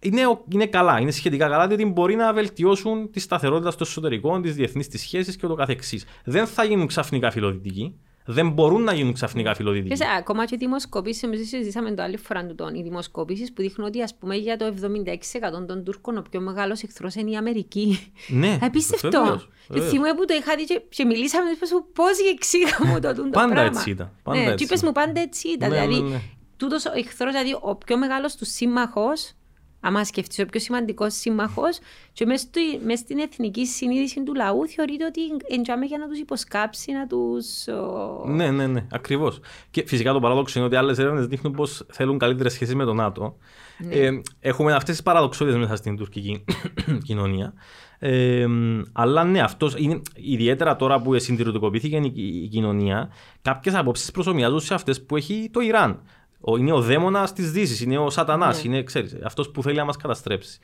είναι, 0.00 0.26
ο- 0.26 0.44
είναι 0.52 0.66
καλά, 0.66 1.00
είναι 1.00 1.10
σχετικά 1.10 1.48
καλά, 1.48 1.66
διότι 1.66 1.84
μπορεί 1.84 2.14
να 2.14 2.32
βελτιώσουν 2.32 3.10
τη 3.10 3.20
σταθερότητα 3.20 3.70
στο 3.70 3.84
εσωτερικό, 3.88 4.40
τις 4.40 4.54
διεθνείς 4.54 4.88
τη 4.88 4.98
σχέσεις 4.98 5.36
και 5.36 5.46
ούτω 5.46 5.54
καθεξής. 5.54 6.04
Δεν 6.24 6.46
θα 6.46 6.64
γίνουν 6.64 6.86
ξαφνικά 6.86 7.30
φιλοδυτικοί. 7.30 7.94
Δεν 8.30 8.50
μπορούν 8.50 8.82
να 8.82 8.92
γίνουν 8.92 9.12
ξαφνικά 9.12 9.54
φιλοδυτικοί. 9.54 9.94
Ξέρεις, 9.94 10.12
ακόμα 10.18 10.44
και 10.44 10.54
οι 10.54 10.58
δημοσκοπήσεις, 10.60 11.22
εμείς 11.22 11.38
συζητήσαμε 11.38 11.92
το 11.94 12.02
άλλη 12.02 12.16
φορά 12.16 12.46
του 12.46 12.54
τον, 12.54 12.74
οι 12.74 12.82
δημοσκοπήσεις 12.82 13.52
που 13.52 13.62
δείχνουν 13.62 13.86
ότι 13.86 14.02
ας 14.02 14.14
πούμε 14.18 14.34
για 14.36 14.56
το 14.56 14.64
76% 14.64 15.66
των 15.66 15.84
Τούρκων 15.84 16.16
ο 16.16 16.22
πιο 16.30 16.40
μεγάλος 16.40 16.82
εχθρός 16.82 17.14
είναι 17.14 17.30
η 17.30 17.36
Αμερική. 17.36 18.12
Ναι, 18.28 18.58
Απίστευτο. 18.62 19.08
βεβαίως, 19.22 19.48
Και 19.48 19.72
βεβαίως. 19.72 19.90
θυμούμαι 19.90 20.14
που 20.14 20.24
το 20.24 20.34
είχα 20.34 20.56
δει 20.56 20.64
και, 20.64 20.82
και 20.88 21.04
μιλήσαμε 21.04 21.50
και 21.50 21.68
μου 21.72 21.84
πώς 21.92 22.16
και 22.16 22.28
εξήγα 22.34 22.76
μου 22.92 23.00
το, 23.00 23.14
το 23.14 23.22
Πάντα 23.30 23.52
πράγμα. 23.52 23.62
έτσι 23.78 23.90
ήταν, 23.90 24.10
πάντα 24.22 24.38
ναι, 24.38 24.44
έτσι 24.44 24.56
και 24.56 24.64
είπες 24.64 24.76
ήταν. 24.80 24.92
μου 24.96 25.02
πάντα 25.04 25.20
έτσι 25.20 25.48
ήταν. 25.48 25.70
Ναι, 25.70 25.74
δηλαδή, 25.86 26.02
ναι, 26.02 26.08
ναι. 26.08 26.20
τούτος 26.56 26.84
ο 26.86 26.90
εχθρός, 26.94 27.32
δηλαδή 27.32 27.56
ο 27.60 27.76
πιο 27.76 27.98
μεγάλος 27.98 28.36
του 28.36 28.44
σύμμαχος, 28.44 29.32
άμα 29.80 30.04
σκεφτείς 30.04 30.38
ο 30.38 30.46
πιο 30.46 30.60
σημαντικός 30.60 31.14
σύμμαχος 31.14 31.78
και 32.12 32.26
μες, 32.26 32.40
στη- 32.40 32.80
μες 32.84 32.98
στην 32.98 33.18
εθνική 33.18 33.66
συνείδηση 33.66 34.22
του 34.22 34.34
λαού 34.34 34.66
θεωρείται 34.68 35.04
ότι 35.04 35.20
εντιάμε 35.54 35.84
για 35.84 35.98
να 35.98 36.08
τους 36.08 36.18
υποσκάψει, 36.18 36.92
να 36.92 37.06
τους... 37.06 37.66
ο, 37.68 38.24
Ναι, 38.28 38.50
ναι, 38.50 38.66
ναι, 38.66 38.86
ακριβώς. 38.92 39.40
Και 39.70 39.84
φυσικά 39.86 40.12
το 40.12 40.20
παράδοξο 40.20 40.58
είναι 40.58 40.66
ότι 40.68 40.76
άλλες 40.76 40.98
έρευνες 40.98 41.26
δείχνουν 41.26 41.52
πως 41.52 41.86
θέλουν 41.92 42.18
καλύτερες 42.18 42.52
σχέσεις 42.52 42.74
με 42.74 42.84
το 42.84 42.94
ΝΑΤΟ. 42.94 43.36
Ναι. 43.78 43.94
Ε, 43.94 44.20
έχουμε 44.40 44.72
αυτές 44.72 44.94
τις 44.94 45.02
παραδοξότητε 45.04 45.56
μέσα 45.58 45.76
στην 45.76 45.96
τουρκική 45.96 46.44
κοινωνία. 47.06 47.52
Ε, 47.98 48.46
αλλά 48.92 49.24
ναι, 49.24 49.40
αυτός 49.40 49.74
είναι, 49.78 50.00
ιδιαίτερα 50.14 50.76
τώρα 50.76 51.02
που 51.02 51.18
συντηρητικοποιήθηκε 51.18 51.96
η, 51.96 52.12
η 52.42 52.48
κοινωνία, 52.48 53.08
κάποιες 53.42 53.74
απόψεις 53.74 54.10
προσωμιάζουν 54.10 54.60
σε 54.60 54.74
αυτές 54.74 55.04
που 55.04 55.16
έχει 55.16 55.50
το 55.52 55.60
Ιράν. 55.60 56.02
Ο, 56.40 56.56
είναι 56.56 56.72
ο 56.72 56.80
δαίμονας 56.80 57.32
της 57.32 57.52
Δύσης, 57.52 57.80
είναι 57.80 57.98
ο 57.98 58.10
Σατανάς, 58.10 58.64
Ναι. 58.64 58.76
είναι 58.76 58.84
αυτός 59.24 59.50
που 59.50 59.62
θέλει 59.62 59.76
να 59.76 59.84
μας 59.84 59.96
καταστρέψει. 59.96 60.58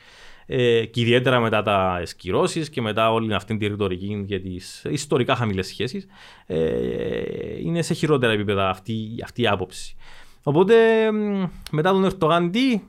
Ε, 0.47 0.85
και 0.85 1.01
ιδιαίτερα 1.01 1.41
μετά 1.41 1.63
τα 1.63 1.99
εσκυρώσεις 2.01 2.71
και 2.71 2.81
μετά 2.81 3.13
όλη 3.13 3.35
αυτή 3.35 3.57
τη 3.57 3.67
ρητορική 3.67 4.25
για 4.27 4.41
τις 4.41 4.85
ιστορικά 4.91 5.37
χαμηλές 5.37 5.67
σχέσεις, 5.67 6.07
ε, 6.47 7.61
είναι 7.61 7.83
σε 7.83 7.95
χειρότερα 7.95 8.33
επίπεδα 8.33 8.69
αυτή, 8.69 9.09
αυτή 9.25 9.43
η 9.43 9.47
άποψη. 9.47 9.97
Οπότε 10.43 10.75
μ, 11.13 11.45
μετά 11.71 11.91
τον 11.93 12.05
Ερτογάν 12.05 12.51
τι; 12.51 12.81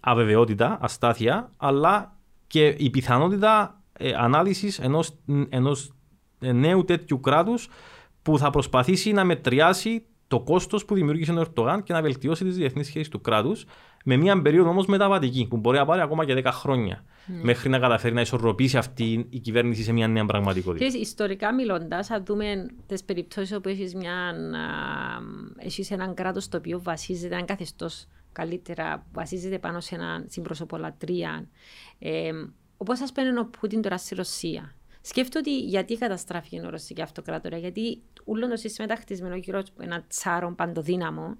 Αβεβαιότητα, 0.00 0.78
αστάθεια, 0.80 1.50
αλλά 1.56 2.16
και 2.46 2.66
η 2.78 2.90
πιθανότητα 2.90 3.80
ε, 3.92 4.12
ανάλυσης 4.16 4.78
ενός, 4.78 5.10
ενός 5.48 5.92
νέου 6.38 6.84
τέτοιου 6.84 7.20
κράτους 7.20 7.68
που 8.22 8.38
θα 8.38 8.50
προσπαθήσει 8.50 9.12
να 9.12 9.24
μετριάσει 9.24 10.04
το 10.28 10.40
κόστος 10.40 10.84
που 10.84 10.94
δημιούργησε 10.94 11.32
ο 11.32 11.40
Ερτογάν 11.40 11.82
και 11.82 11.92
να 11.92 12.02
βελτιώσει 12.02 12.44
τις 12.44 12.56
διεθνείς 12.56 12.86
σχέσεις 12.86 13.08
του 13.08 13.20
κράτους 13.20 13.66
με 14.04 14.16
μια 14.16 14.42
περίοδο 14.42 14.70
όμως 14.70 14.86
μεταβατική 14.86 15.46
που 15.46 15.56
μπορεί 15.56 15.78
να 15.78 15.84
πάρει 15.84 16.00
ακόμα 16.00 16.24
και 16.24 16.42
10 16.44 16.44
χρόνια 16.52 17.04
μέχρι 17.42 17.68
να 17.68 17.78
καταφέρει 17.78 18.14
να 18.14 18.20
ισορροπήσει 18.20 18.76
αυτή 18.76 19.26
η 19.30 19.38
κυβέρνηση 19.38 19.82
σε 19.82 19.92
μια 19.92 20.08
νέα 20.08 20.24
πραγματικότητα. 20.24 20.86
Ξέρεις, 20.86 21.06
ιστορικά 21.08 21.54
μιλώντας, 21.54 22.10
αν 22.10 22.24
δούμε 22.24 22.66
τις 22.86 23.04
περιπτώσεις 23.04 23.56
όπου 23.56 23.68
έχεις 23.68 23.94
έχεις 25.56 25.90
έναν 25.90 26.14
κράτος 26.14 26.48
το 26.48 26.56
οποίο 26.56 26.82
βασίζεται, 26.82 27.34
έναν 27.34 27.46
καθεστώς 27.46 28.06
καλύτερα, 28.32 29.06
βασίζεται 29.12 29.58
πάνω 29.58 29.80
σε 29.80 29.94
έναν 29.94 30.24
συμπροσωπολατρία. 30.28 31.48
Ε, 31.98 32.30
Όπως 32.76 33.00
α 33.00 33.06
πούμε 33.12 33.40
ο 33.40 33.44
Πούτιν 33.44 33.82
τώρα 33.82 33.98
στη 33.98 34.14
Ρωσία. 34.14 34.74
Σκέφτομαι 35.08 35.44
ότι 35.46 35.58
γιατί 35.58 35.96
καταστράφηκε 35.96 36.56
η 36.56 36.60
Ρωσική 36.68 37.02
Αυτοκράτορια, 37.02 37.58
γιατί 37.58 38.02
όλο 38.24 38.48
το 38.48 38.56
σύστημα 38.56 38.86
ήταν 38.86 38.98
χτισμένο 38.98 39.36
γύρω 39.36 39.58
από 39.58 39.82
έναν 39.82 40.04
τσάρο 40.08 40.54
παντοδύναμο, 40.56 41.36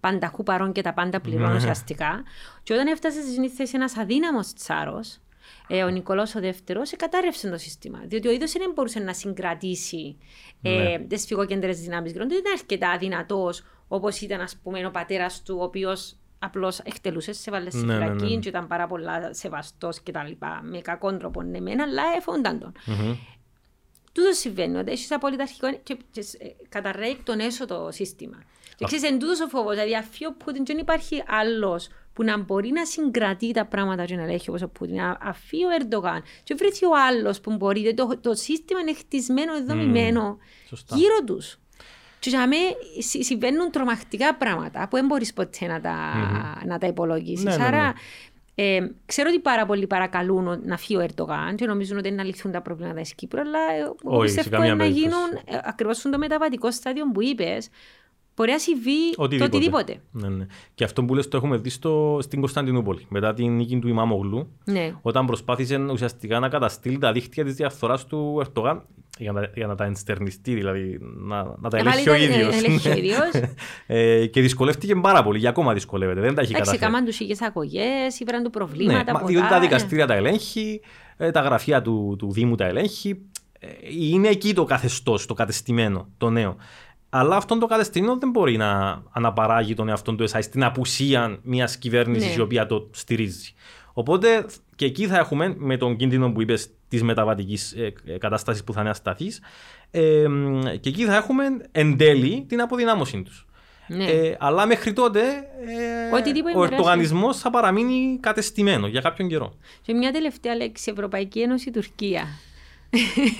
πανταχού 0.00 0.42
παρών 0.42 0.72
και 0.72 0.82
τα 0.82 0.94
πάντα 0.94 1.20
πληρώνω 1.20 1.48
Ναι. 1.50 1.56
ουσιαστικά. 1.56 2.22
Και 2.62 2.72
όταν 2.72 2.86
έφτασες 2.86 3.24
στη 3.32 3.48
θέση 3.48 3.72
ένας 3.76 3.96
αδύναμος 3.96 4.52
τσάρος, 4.52 5.18
ε, 5.68 5.82
ο 5.82 5.88
Νικολό 5.88 6.28
ο 6.36 6.40
Δεύτερος, 6.40 6.90
κατάρρευσε 6.96 7.50
το 7.50 7.58
σύστημα. 7.58 8.02
Διότι 8.06 8.28
ο 8.28 8.30
ίδιο 8.30 8.46
δεν 8.58 8.70
μπορούσε 8.74 8.98
να 8.98 9.12
συγκρατήσει 9.12 10.16
ε, 10.62 10.70
Ναι. 10.70 10.98
τις 10.98 11.26
φυγοκεντρές 11.26 11.80
δυνάμεις. 11.80 12.12
Δεν 12.12 12.28
ήταν 12.30 12.52
αρκετά 12.58 12.96
δυνατός 12.98 13.62
όπως 13.88 14.20
ήταν, 14.20 14.40
ας 14.40 14.56
πούμε, 14.62 14.86
ο 14.86 14.90
πατέρας 14.90 15.42
του, 15.42 15.56
ο 15.60 15.62
οποίος 15.62 16.16
απλώς 16.38 16.78
εκτελούσες, 16.78 17.38
σε 17.38 17.50
βάλες 17.50 17.72
στη 17.72 17.84
Ναι, 17.84 17.98
ναι, 17.98 18.04
φυλακή 18.04 18.34
ναι. 18.34 18.40
και 18.40 18.48
ήταν 18.48 18.66
πάρα 18.66 18.86
πολλά 18.86 19.34
σεβαστός 19.34 20.02
κτλ. 20.02 20.30
Με 20.62 20.78
κακόν 20.80 21.18
τρόπο, 21.18 21.42
ναι, 21.42 21.60
μεν, 21.60 21.80
αλλά 21.80 22.02
εφόνταν 22.16 22.58
τον. 22.58 22.72
Μμμ. 22.86 23.16
Τούτο 24.12 24.32
συμβαίνει, 24.32 24.76
ότι 24.76 24.90
έχει 24.90 25.14
απολυταρχικό 25.14 25.72
και, 25.82 25.96
και 26.10 26.20
ε, 26.38 26.46
καταρρέει 26.68 27.10
εκ 27.10 27.22
των 27.22 27.40
έσω 27.40 27.66
το 27.66 27.88
σύστημα. 27.92 28.42
Και 28.76 28.84
ξέρεις, 28.84 29.04
εν 29.04 29.18
τούτος 29.18 29.40
ο 29.40 29.48
φόβος, 29.48 29.74
δηλαδή 29.74 29.96
αφού 29.96 30.26
ο 30.28 30.32
Πούτιν 30.44 30.64
δεν 30.66 30.78
υπάρχει 30.78 31.22
άλλος 31.26 31.88
που 32.12 32.22
να 32.24 32.38
μπορεί 32.38 32.70
να 32.70 32.84
συγκρατεί 32.84 33.52
τα 33.52 33.66
πράγματα 33.66 34.04
και 34.04 34.16
να 34.16 34.22
ελέγχει 34.22 34.48
όπως 34.48 34.62
ο 34.62 34.68
Πούτιν. 34.68 34.94
Να 34.94 35.18
αφήσει 35.20 35.64
ο 35.64 35.68
Ερντογάν 35.80 36.22
και 36.42 36.54
βρεθεί 36.54 36.84
ο 36.84 36.90
άλλος 37.08 37.40
που 37.40 37.56
μπορεί. 37.56 37.94
Το, 37.94 38.18
το 38.20 38.34
σύστημα 38.34 38.80
είναι 38.80 38.94
χτισμένο, 38.94 39.64
δομημένο 39.64 40.38
Σωστά. 40.68 40.96
γύρω 40.96 41.24
τους. 41.24 41.58
Και 42.20 42.28
για 42.30 42.46
μένα 42.46 42.62
συ- 42.98 43.22
συμβαίνουν 43.24 43.70
τρομακτικά 43.70 44.34
πράγματα 44.34 44.88
που 44.88 44.96
δεν 44.96 45.06
μπορείς 45.06 45.32
ποτέ 45.32 45.66
να 45.66 45.80
τα, 45.80 45.96
να 46.66 46.78
τα 46.78 46.86
υπολογίσεις. 46.86 47.44
Ναι, 47.44 47.50
ναι, 47.50 47.56
ναι. 47.56 47.64
Άρα 47.64 47.94
ε, 48.54 48.78
ξέρω 49.06 49.28
ότι 49.32 49.40
πάρα 49.40 49.66
πολλοί 49.66 49.86
παρακαλούν 49.86 50.48
ο- 50.48 50.60
να 50.64 50.76
φύγει 50.76 50.96
ο 50.96 51.00
Ερντογάν 51.00 51.56
και 51.56 51.66
νομίζουν 51.66 51.98
ότι 51.98 52.08
είναι 52.08 52.16
να 52.16 52.24
λυθούν 52.24 52.52
τα 52.52 52.62
προβλήματα 52.62 53.00
της 53.00 53.14
Κύπρου, 53.14 53.40
αλλά 53.40 53.58
ε, 53.58 53.80
εγώ 53.80 53.94
Όχι, 54.18 54.28
σε 54.28 54.34
πιστεύω 54.34 54.56
καμία 54.56 54.70
να 54.74 54.78
περίπτωση. 54.78 55.04
γίνουν 55.06 55.42
ε, 55.44 55.58
ακριβώς 55.64 55.96
στο 55.96 56.18
μεταβατικό 56.18 56.70
στάδιο 56.70 57.04
που 57.12 57.22
είπες, 57.22 57.68
μπορεί 58.36 58.50
να 58.50 58.58
συμβεί 58.58 59.14
το 59.14 59.22
Οτιδήποτε. 59.22 59.56
οτιδήποτε. 59.56 60.00
Ναι, 60.10 60.28
ναι. 60.28 60.46
Και 60.74 60.84
αυτό 60.84 61.04
που 61.04 61.14
λες 61.14 61.28
το 61.28 61.36
έχουμε 61.36 61.56
δει 61.56 61.70
στο, 61.70 62.18
στην 62.22 62.40
Κωνσταντινούπολη. 62.40 63.06
Μετά 63.08 63.34
την 63.34 63.56
νίκη 63.56 63.78
του 63.78 63.88
Ιμάμογλου, 63.88 64.52
Ναι. 64.64 64.94
όταν 65.02 65.26
προσπάθησε 65.26 65.76
ουσιαστικά 65.90 66.38
να 66.38 66.48
καταστήλει 66.48 66.98
τα 66.98 67.12
δίχτυα 67.12 67.44
της 67.44 67.54
διαφθοράς 67.54 68.06
του 68.06 68.36
Ερτογάν 68.40 68.86
για 69.18 69.32
να, 69.32 69.50
για 69.54 69.66
να 69.66 69.74
τα 69.74 69.84
ενστερνιστεί, 69.84 70.54
δηλαδή 70.54 70.98
να, 71.00 71.54
να 71.58 71.70
τα 71.70 71.76
Ε, 71.76 71.80
ελέγχει 71.80 72.04
πάλι 72.04 72.24
ο 72.24 72.28
τα- 72.28 72.34
ίδιος. 72.34 72.52
να 72.52 72.56
ελέγχει 72.58 72.88
ο 72.88 72.92
ίδιος. 72.96 73.30
ε, 73.86 74.26
και 74.26 74.40
δυσκολεύτηκε 74.40 74.94
πάρα 74.94 75.22
πολύ, 75.22 75.40
και 75.40 75.48
ακόμα 75.48 75.72
δυσκολεύεται. 75.72 76.20
Δεν 76.20 76.34
τα 76.34 76.40
έχει 76.40 76.52
Εντάξει, 76.52 76.70
καταφέρει. 76.70 76.92
κάμαν 76.92 77.04
τους 77.08 77.20
είχες 77.20 77.42
αγωγές, 77.42 78.20
ήβραν 78.20 78.42
του 78.42 78.50
Ναι, 78.54 78.64
προβλήματα. 78.64 79.12
μα, 79.12 79.18
πολλά, 79.18 79.32
διότι 79.32 79.48
τα 79.48 79.56
ε. 79.56 79.60
δικαστήρια 79.60 80.06
τα 80.06 80.14
ελέγχει, 80.14 80.80
ε, 81.16 81.30
τα 81.30 81.40
γραφεία 81.40 81.82
του, 81.82 82.14
του 82.18 82.32
Δήμου 82.32 82.54
τα 82.54 82.64
ελέγχει. 82.64 83.20
Ε, 83.60 83.66
Είναι 83.98 84.28
εκεί 84.28 84.54
το 84.54 84.64
καθεστώς, 84.64 85.26
το 85.26 85.34
κατεστημένο, 85.34 86.08
το 86.18 86.30
νέο. 86.30 86.56
Αλλά 87.10 87.36
αυτό 87.36 87.58
το 87.58 87.66
κατεστημένο 87.66 88.18
δεν 88.18 88.30
μπορεί 88.30 88.56
να 88.56 89.02
αναπαράγει 89.10 89.74
τον 89.74 89.88
εαυτό 89.88 90.14
του 90.14 90.22
εσάι 90.22 90.42
στην 90.42 90.64
απουσία 90.64 91.38
μιας 91.42 91.76
κυβέρνησης 91.76 92.28
Ναι. 92.28 92.34
η 92.36 92.40
οποία 92.40 92.66
το 92.66 92.88
στηρίζει. 92.92 93.52
Οπότε 93.92 94.44
και 94.78 94.84
εκεί 94.84 95.06
θα 95.06 95.18
έχουμε 95.18 95.54
με 95.58 95.76
τον 95.76 95.96
κίνδυνο 95.96 96.32
που 96.32 96.40
είπες 96.42 96.68
της 96.88 97.02
μεταβατικής 97.02 97.74
κατάστασης 98.18 98.64
που 98.64 98.72
θα 98.72 98.80
είναι 98.80 98.90
ασταθής. 98.90 99.40
Ε, 99.90 100.28
μ, 100.28 100.60
και 100.80 100.88
εκεί 100.88 101.04
θα 101.04 101.16
έχουμε 101.16 101.44
εν 101.72 101.96
τέλει 101.96 102.44
την 102.48 102.60
αποδυνάμωσή 102.60 103.22
τους. 103.22 103.46
Ναι. 103.88 104.04
Ε, 104.04 104.36
αλλά 104.40 104.66
μέχρι 104.66 104.92
τότε 104.92 105.20
ε, 106.10 106.14
Οτιδήποτε 106.16 106.50
ο 106.54 106.56
μπορέσει. 106.56 106.74
ερτογανισμός 106.74 107.38
θα 107.38 107.50
παραμείνει 107.50 108.18
κατεστημένο 108.20 108.86
για 108.86 109.00
κάποιον 109.00 109.28
καιρό. 109.28 109.54
Και 109.82 109.94
μια 109.94 110.12
τελευταία 110.12 110.54
λέξη, 110.56 110.90
Ευρωπαϊκή 110.92 111.40
Ένωση, 111.40 111.70
Τουρκία. 111.70 112.26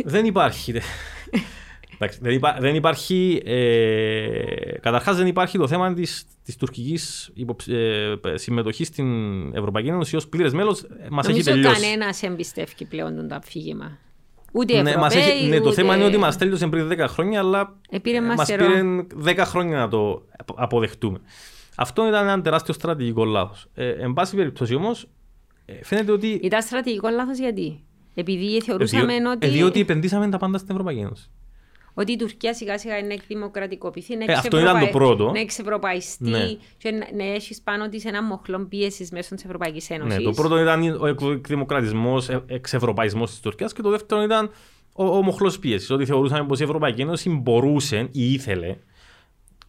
δεν 0.05 0.25
υπάρχει. 0.25 0.73
Εντάξει, 2.01 2.19
δεν, 2.23 2.33
υπά- 2.33 2.57
δεν 2.61 2.75
υπάρχει. 2.75 3.43
Ε, 3.45 4.79
Καταρχάς, 4.81 5.17
δεν 5.17 5.27
υπάρχει 5.27 5.59
το 5.59 5.69
θέμα 5.69 5.93
της 5.95 6.25
της 6.45 6.57
τουρκικής 6.57 7.33
ε, 7.67 8.15
συμμετοχής 8.37 8.87
στην 8.87 9.07
Ευρωπαϊκή 9.55 9.89
Ένωση 9.89 10.17
ως 10.17 10.29
πλήρες 10.29 10.53
μέλος. 10.53 10.87
Μας 11.11 11.27
έχει 11.29 11.39
Νομίζω 11.39 11.51
τελειώσει. 11.51 11.81
κανένας 11.81 12.23
εμπιστεύει 12.23 12.85
πλέον 12.89 13.17
τον 13.17 13.29
το 13.29 13.35
αφήγημα. 13.35 13.99
Ούτε 14.53 14.77
οι 14.77 14.83
Ναι, 14.83 14.97
μας 14.97 15.15
Ευρωπαίοι, 15.15 15.39
έχει, 15.39 15.49
ναι, 15.49 15.57
το 15.61 15.63
ούτε- 15.67 15.75
θέμα 15.75 15.95
είναι 15.97 16.05
ότι 16.05 16.17
μας 16.17 16.37
τέλειωσε 16.37 16.67
πριν 16.67 16.89
10 16.89 17.07
χρόνια, 17.09 17.39
αλλά 17.41 17.77
Επήρε 17.91 18.21
μας 18.21 18.37
μας 18.37 18.47
καιρό. 18.49 18.67
πήρε 18.67 18.83
10 19.35 19.45
χρόνια 19.45 19.79
να 19.79 19.89
το 19.89 20.23
αποδεχτούμε. 20.55 21.19
Αυτό 21.77 22.09
ήταν 22.09 22.29
ένα 22.29 22.41
τεράστιο 22.43 22.75
στρατηγικό 22.75 23.25
λάθος. 23.25 23.67
Ε, 23.75 23.89
εν 23.91 24.13
πάση 24.13 24.37
περιπτώσει 24.37 24.75
όμως, 24.75 25.09
φαίνεται 25.83 26.13
ότι. 26.13 26.41
Ήταν 26.43 26.63
στρατηγικό 26.63 27.09
λάθος 27.09 27.39
γιατί; 27.39 27.81
Επειδή 28.15 28.61
θεωρούσαμε 28.63 29.13
διό- 29.19 29.31
ότι, 29.31 29.47
ε, 29.47 29.51
διότι 29.51 29.81
επενδύσαμε 29.81 30.29
τα 30.29 30.39
πάντα 30.39 30.59
στην 30.59 30.71
Ευρωπαϊκή 30.71 31.01
Ένωση. 31.01 31.31
Ότι 32.01 32.13
η 32.13 32.17
Τουρκία 32.17 32.55
σιγά 32.55 32.79
σιγά 32.79 32.99
είναι 32.99 33.07
να 33.07 33.13
εκδημοκρατικοποιηθεί, 33.13 34.17
να 34.17 34.25
Ε, 34.29 34.33
αυτό 34.33 34.59
ήταν 34.59 34.73
το 34.73 34.77
εξευρωπαϊ- 34.85 34.93
πρώτο. 35.17 35.31
Να 35.33 35.41
εξευρωπαϊστεί 35.41 36.31
Ναι. 36.31 36.47
και 36.79 36.91
να, 36.91 37.07
να 37.25 37.25
έχεις 37.35 37.61
πάνω 37.61 37.89
της 37.89 38.05
ένα 38.05 38.23
μοχλό 38.23 38.67
πίεσης 38.69 39.11
μέσω 39.11 39.35
της 39.35 39.45
Ευρωπαϊκής 39.45 39.91
Ένωσης. 39.91 40.17
Ναι, 40.19 40.23
το 40.25 40.31
πρώτο 40.31 40.59
ήταν 40.61 40.97
ο 41.01 41.07
εκδημοκρατισμός, 41.33 42.29
εξευρωπαϊσμός 42.47 43.31
της 43.31 43.41
Τουρκίας 43.41 43.73
και 43.73 43.83
το 43.83 43.91
δεύτερο 43.91 44.23
ήταν 44.23 44.51
ο, 44.93 45.05
ο 45.05 45.23
μοχλός 45.23 45.59
πίεσης. 45.59 45.91
Ότι 45.91 46.05
θεωρούσαμε 46.07 46.47
πως 46.47 46.61
η 46.61 46.63
Ευρωπαϊκή 46.63 47.01
Ένωση 47.01 47.31
μπορούσε 47.31 48.09
ή 48.13 48.33
ήθελε 48.33 48.77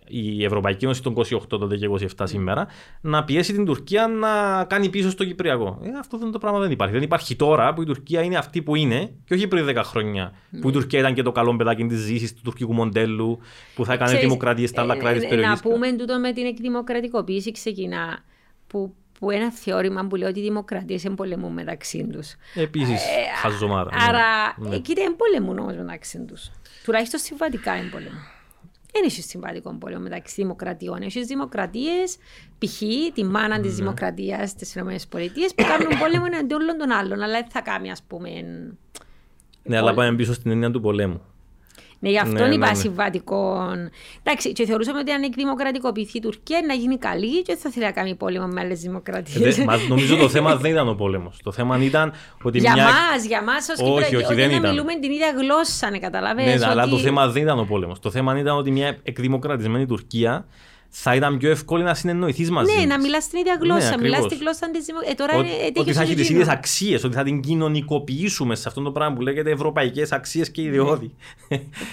η 0.10 0.44
Ευρωπαϊκή 0.46 0.86
Ένωση 0.86 1.04
των 1.04 1.14
28 1.18 1.40
τότε 1.48 1.76
και 1.78 1.90
27 2.18 2.24
σήμερα 2.24 2.68
να 3.02 3.24
πιέσει 3.24 3.54
την 3.54 3.66
Τουρκία 3.66 4.08
να 4.08 4.64
κάνει 4.64 4.90
πίσω 4.90 5.10
στο 5.10 5.26
Κυπριακό. 5.26 5.80
Ε, 5.84 5.90
αυτό 6.00 6.18
δεν 6.18 6.32
το 6.32 6.38
πράγμα 6.38 6.60
δεν 6.60 6.72
υπάρχει. 6.72 6.94
Δεν 6.94 7.04
υπάρχει 7.04 7.36
τώρα 7.36 7.74
που 7.74 7.82
η 7.82 7.86
Τουρκία 7.86 8.22
είναι 8.22 8.38
αυτή 8.38 8.62
που 8.62 8.76
είναι 8.76 9.12
και 9.26 9.34
όχι 9.34 9.48
πριν 9.48 9.68
10 9.70 9.82
χρόνια 9.84 10.34
που 10.62 10.70
η 10.70 10.72
Τουρκία 10.72 11.00
ήταν 11.00 11.14
και 11.14 11.22
το 11.22 11.32
καλό 11.32 11.56
παιδάκι 11.56 11.86
της 11.86 12.00
ζήσης 12.00 12.34
του 12.34 12.42
τουρκικού 12.44 12.74
μοντέλου 12.74 13.40
που 13.76 13.86
θα 13.86 13.94
έκανε 13.94 14.10
Ξέρεις, 14.10 14.26
δημοκρατίες 14.26 14.70
στα 14.70 14.82
άλλα 14.82 14.96
ε, 14.96 14.98
κράτη 14.98 15.16
της 15.16 15.26
ε, 15.26 15.28
περιοχή. 15.30 15.50
Να 15.50 15.60
πούμε 15.60 15.92
τούτο 15.92 16.20
με 16.20 16.34
την 16.34 16.46
εκδημοκρατικοποίηση 16.46 17.52
ξεκινά 17.52 18.20
που, 18.68 18.94
που 19.20 19.32
ένα 19.32 19.52
θεώρημα 19.52 20.06
που 20.08 20.16
λέει 20.16 20.30
ότι 20.30 20.40
οι 20.40 20.44
δημοκρατίες 20.44 21.06
εμπολεμούν 21.06 21.54
μεταξύ 21.54 22.08
τους. 22.12 22.36
Επίσης, 22.56 23.02
χαζομάρα. 23.42 23.90
ναι. 23.96 24.04
Άρα, 24.08 24.56
Ναι. 24.58 24.76
εκεί 24.76 24.94
δεν 24.94 25.06
εμπολεμούν 25.12 25.60
όμως 25.60 25.76
μεταξύ 25.76 26.20
τους. 26.26 26.52
Τουλάχιστον 26.84 27.20
συμβατικά 27.20 27.72
εμπολεμούν. 27.72 28.22
Δεν 28.94 29.04
έχει 29.06 29.22
συμβατικό 29.22 29.74
πόλεμο 29.80 30.02
μεταξύ 30.02 30.42
δημοκρατιών. 30.42 31.02
Έχει 31.02 31.26
δημοκρατίες, 31.26 32.18
π.χ. 32.58 32.80
τη 33.14 33.24
μάνα 33.24 33.58
Ναι. 33.58 33.64
της 33.64 33.76
δημοκρατία 33.76 34.48
στι 34.48 34.80
ΗΠΑ 34.80 34.96
που 35.56 35.64
κάνουν 35.68 36.00
πόλεμο 36.00 36.24
εναντίον 36.32 36.62
όλων 36.62 36.78
των 36.78 36.92
άλλων. 36.92 37.22
Αλλά 37.22 37.34
δεν 37.34 37.50
θα 37.50 37.62
κάνει, 37.62 37.92
ας 37.92 38.04
πούμε. 38.08 38.30
Ναι, 39.64 39.78
αλλά 39.78 39.94
πάμε 39.94 40.16
πίσω 40.16 40.34
στην 40.34 40.52
έννοια 40.52 40.72
του 40.72 40.82
πολέμου. 40.82 41.22
Ναι, 42.02 42.10
γι' 42.10 42.18
αυτό 42.20 42.46
Ναι, 42.46 42.54
είπα 42.54 42.66
ναι, 42.66 42.72
ναι. 42.72 42.78
συμβατικό. 42.78 43.62
Εντάξει, 44.24 44.52
και 44.54 44.66
θεωρούσαμε 44.66 45.00
ότι 45.00 45.12
αν 45.12 45.24
εκδημοκρατικοποιηθεί 45.24 46.18
η 46.18 46.22
Τουρκία 46.22 46.60
να 46.68 46.74
γίνει 46.74 46.98
καλή 46.98 47.42
και 47.42 47.44
δεν 47.54 47.58
θα 47.58 47.70
θέλει 47.70 47.86
να 47.86 47.92
κάνει 47.92 48.16
πόλεμο 48.16 48.48
με 48.48 48.62
άλλες 48.62 48.80
δημοκρατίες. 48.80 49.56
Δε- 49.56 49.64
μα 49.64 49.78
νομίζω 49.90 50.16
το 50.16 50.30
θέμα 50.30 50.56
δεν 50.56 50.72
ήταν 50.72 50.90
ο 50.90 50.94
πόλεμος. 50.94 51.40
Το 51.44 51.52
θέμα 51.52 51.78
ήταν 51.84 52.14
ότι 52.44 52.58
Για 52.60 52.74
μια. 52.74 52.84
μας, 52.84 53.26
για 53.26 53.44
μας 53.44 53.70
ως 53.70 53.80
Όχι, 53.80 53.90
Κυπριακοί, 53.92 54.16
όχι, 54.16 54.26
ότι 54.26 54.34
δεν 54.36 54.50
να 54.50 54.56
ήταν. 54.56 54.70
μιλούμε 54.72 54.94
την 54.94 55.12
ίδια 55.12 55.34
γλώσσα, 55.38 55.90
ναι, 55.90 56.00
καταλαβαίνεις. 56.00 56.60
Ναι, 56.62 56.68
αλλά 56.68 56.82
ότι... 56.84 56.92
το 56.92 56.98
θέμα 56.98 57.28
δεν 57.28 57.42
ήταν 57.42 57.60
ο 57.60 57.64
πόλεμος. 57.64 58.00
Το 58.00 58.12
θέμα 58.12 58.40
ήταν 58.40 58.58
ότι 58.58 58.72
μια 58.72 58.98
εκδημοκρατισμένη 59.04 59.86
Τουρκία 59.86 60.46
θα 60.90 61.16
ήταν 61.16 61.38
πιο 61.38 61.50
εύκολη 61.50 61.84
να 61.84 61.94
συνεννοηθείς 61.94 62.52
μαζί. 62.52 62.72
Ναι, 62.72 62.78
της. 62.78 62.86
να 62.88 63.00
μιλάς 63.00 63.28
την 63.28 63.40
ίδια 63.40 63.58
γλώσσα, 63.62 63.90
Ναι, 63.90 64.02
μιλάς 64.02 64.18
ακριβώς. 64.18 64.28
τη 64.38 64.38
γλώσσα 64.44 64.72
της 64.72 64.86
δημοκρατίας. 64.86 65.14
Ε, 65.14 65.26
τώρα 65.26 65.38
Ότι, 65.40 65.48
είναι, 65.48 65.72
ότι 65.80 65.94
θα 65.94 66.02
έχεις 66.02 66.16
τις 66.16 66.24
εκείνο. 66.26 66.40
ίδιες 66.40 66.54
αξίες, 66.56 67.04
ότι 67.04 67.16
θα 67.16 67.24
την 67.24 67.42
κοινωνικοποιήσουμε 67.42 68.56
σε 68.56 68.68
αυτό 68.68 68.82
το 68.82 68.92
πράγμα 68.92 69.16
που 69.16 69.22
λέγεται 69.22 69.52
ευρωπαϊκές 69.52 70.12
αξίες 70.12 70.52
και 70.52 70.62
ιδεώδη. 70.62 71.14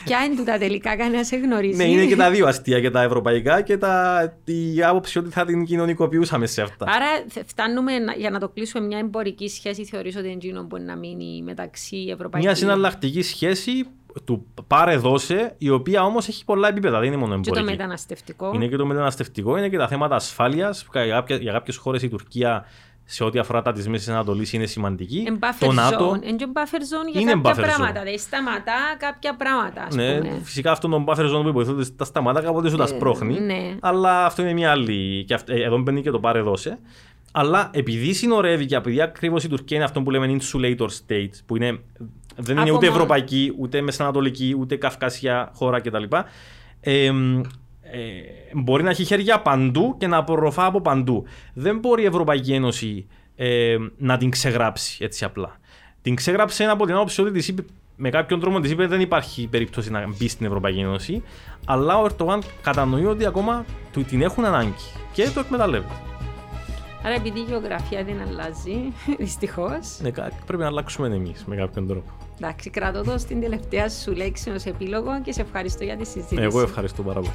Ποια 0.04 0.24
είναι 0.24 0.36
τούτα 0.36 0.58
τελικά, 0.58 0.96
κανένας 0.96 1.26
σε 1.26 1.36
γνωρίζει. 1.36 1.76
ναι, 1.76 1.84
είναι 1.84 2.06
και 2.06 2.16
τα 2.16 2.30
δύο 2.30 2.46
αστεία, 2.46 2.80
και 2.80 2.90
τα 2.90 3.02
ευρωπαϊκά 3.02 3.60
και 3.60 3.76
τα, 3.76 4.22
η 4.44 4.82
άποψη 4.82 5.18
ότι 5.18 5.30
θα 5.30 5.44
την 5.44 5.64
κοινωνικοποιούσαμε 5.64 6.46
σε 6.46 6.62
αυτά. 6.62 6.86
Άρα 6.88 7.06
θε- 7.28 7.46
φτάνουμε 7.48 7.98
να- 7.98 8.14
για 8.14 8.30
να 8.30 8.38
το 8.38 8.48
κλείσουμε 8.48 8.86
μια 8.86 8.98
εμπορική 8.98 9.48
σχέση, 9.48 9.84
θεωρείς 9.84 10.16
ότι 10.16 10.28
εκείνο 10.28 10.62
μπορεί 10.62 10.82
να 10.82 10.96
μείνει 10.96 11.42
μεταξύ 11.44 11.96
Ευρωπαϊκής 12.12 12.48
Μια 12.50 12.58
συναλλακτική 12.58 13.22
σχέση 13.22 13.86
του 14.24 14.46
πάρε 14.66 14.96
δώσε, 14.96 15.54
η 15.58 15.70
οποία 15.70 16.04
όμως 16.04 16.28
έχει 16.28 16.44
πολλά 16.44 16.68
επίπεδα, 16.68 16.98
δεν 16.98 17.06
είναι 17.08 17.16
μόνο 17.16 17.34
και 17.40 17.50
το 17.50 17.58
εμπορική. 17.58 17.76
μεταναστευτικό. 17.78 18.50
Είναι 18.54 18.66
και 18.66 18.76
το 18.76 18.86
μεταναστευτικό, 18.86 19.56
είναι 19.56 19.68
και 19.68 19.76
τα 19.78 19.88
θέματα 19.88 20.14
ασφάλειας. 20.14 20.86
Για 21.40 21.52
κάποιες 21.52 21.76
χώρες 21.76 22.02
η 22.02 22.08
Τουρκία 22.08 22.64
σε 23.08 23.24
ό,τι 23.24 23.38
αφορά 23.38 23.62
τα 23.62 23.72
της 23.72 23.88
Μέσης 23.88 24.08
Ανατολής 24.08 24.52
είναι 24.52 24.66
σημαντική. 24.66 25.24
Εν 25.26 25.38
buffer 25.40 25.56
το 25.66 25.72
ΝΑΤΟ. 25.72 26.10
zone. 26.10 26.22
Εν 26.22 26.36
και 26.36 26.46
buffer 26.52 26.58
zone 26.78 27.10
για 27.12 27.20
Είναι 27.20 27.32
κάποια 27.32 27.52
buffer 27.52 27.58
zone. 27.58 27.62
πράγματα. 27.62 28.00
Δηλαδή 28.00 28.18
σταματά 28.18 28.72
κάποια 28.98 29.36
πράγματα, 29.36 29.82
ας 29.82 29.94
Ναι, 29.94 30.18
πούμε. 30.18 30.40
φυσικά 30.42 30.70
αυτόν 30.70 30.90
τον 30.90 31.04
buffer 31.08 31.36
zone 31.36 31.42
που 31.42 31.48
υποθέτει 31.48 31.92
τα 31.96 32.04
σταμάτα 32.04 32.42
κάποτε 32.42 32.70
σου 32.70 32.76
τα 32.76 32.86
σπρώχνει. 32.86 33.40
ναι. 33.40 33.76
Αλλά 33.80 34.24
αυτό 34.24 34.42
είναι 34.42 34.52
μια 34.52 34.70
άλλη. 34.70 35.24
Και 35.24 35.34
αυ- 35.34 35.48
ε, 35.48 35.62
εδώ 35.62 35.78
μπαίνει 35.78 36.02
και 36.02 36.10
το 36.10 36.18
πάρε 36.20 36.40
δώσε. 36.40 36.78
Αλλά 37.32 37.70
επειδή 37.72 38.12
συνορεύει 38.12 38.66
και 38.66 38.76
επειδή 38.76 39.00
ακριβώ 39.00 39.36
η 39.44 39.48
Τουρκία 39.48 39.76
είναι 39.76 39.84
αυτό 39.86 40.02
που 40.02 40.10
λέμε 40.10 40.36
insulator 40.40 40.86
state, 41.06 41.30
που 41.46 41.56
είναι, 41.56 41.78
δεν 42.36 42.56
είναι 42.56 42.68
Από 42.68 42.76
ούτε 42.76 42.86
μόνο. 42.86 42.96
ευρωπαϊκή, 42.96 43.52
ούτε 43.58 43.80
μεσανατολική, 43.80 44.56
ούτε 44.58 44.76
καυκάσια 44.76 45.50
χώρα 45.54 45.80
κτλ. 45.80 46.02
Ε, 46.80 47.06
ε, 47.06 47.12
μπορεί 48.54 48.82
να 48.82 48.90
έχει 48.90 49.04
χέρια 49.04 49.40
παντού 49.40 49.94
και 49.98 50.06
να 50.06 50.16
απορροφά 50.16 50.64
από 50.64 50.80
παντού. 50.80 51.24
Δεν 51.54 51.78
μπορεί 51.78 52.02
η 52.02 52.06
Ευρωπαϊκή 52.06 52.52
Ένωση 52.52 53.06
ε, 53.36 53.76
να 53.96 54.16
την 54.16 54.30
ξεγράψει 54.30 55.04
έτσι 55.04 55.24
απλά. 55.24 55.56
Την 56.02 56.14
ξεγράψε 56.14 56.64
από 56.64 56.86
την 56.86 56.94
άποψη 56.94 57.20
ότι 57.20 57.30
της 57.30 57.48
είπε, 57.48 57.64
με 57.96 58.10
κάποιον 58.10 58.40
τρόπο 58.40 58.60
της 58.60 58.70
είπε 58.70 58.86
δεν 58.86 59.00
υπάρχει 59.00 59.46
περίπτωση 59.46 59.90
να 59.90 60.06
μπει 60.18 60.28
στην 60.28 60.46
Ευρωπαϊκή 60.46 60.78
Ένωση. 60.80 61.22
Αλλά 61.64 61.98
ο 62.00 62.04
Ερτογάν 62.04 62.42
κατανοεί 62.62 63.04
ότι 63.06 63.26
ακόμα 63.26 63.64
του 63.92 64.02
την 64.04 64.22
έχουν 64.22 64.44
ανάγκη 64.44 64.74
και 65.12 65.30
το 65.34 65.40
εκμεταλλεύεται. 65.40 65.92
Άρα 67.04 67.14
επειδή 67.14 67.38
η 67.38 67.42
γεωγραφία 67.42 68.04
δεν 68.04 68.20
αλλάζει, 68.28 68.76
δυστυχώς. 69.18 69.98
Ναι, 70.02 70.10
κα- 70.10 70.30
πρέπει 70.46 70.62
να 70.62 70.68
αλλάξουμε 70.68 71.08
εμείς 71.08 71.44
με 71.44 71.56
κάποιον 71.56 71.86
τρόπο. 71.86 72.10
Εντάξει, 72.40 72.70
κρατώ 72.70 73.02
το 73.02 73.18
στην 73.18 73.40
τελευταία 73.40 73.88
σου 73.88 74.12
λέξη 74.14 74.50
ως 74.50 74.64
επίλογο 74.64 75.20
και 75.22 75.32
σε 75.32 75.40
ευχαριστώ 75.40 75.84
για 75.84 75.96
τη 75.96 76.04
συζήτηση. 76.04 76.42
Εγώ 76.42 76.60
ευχαριστώ 76.60 77.02
πάρα 77.02 77.20
πολύ. 77.20 77.32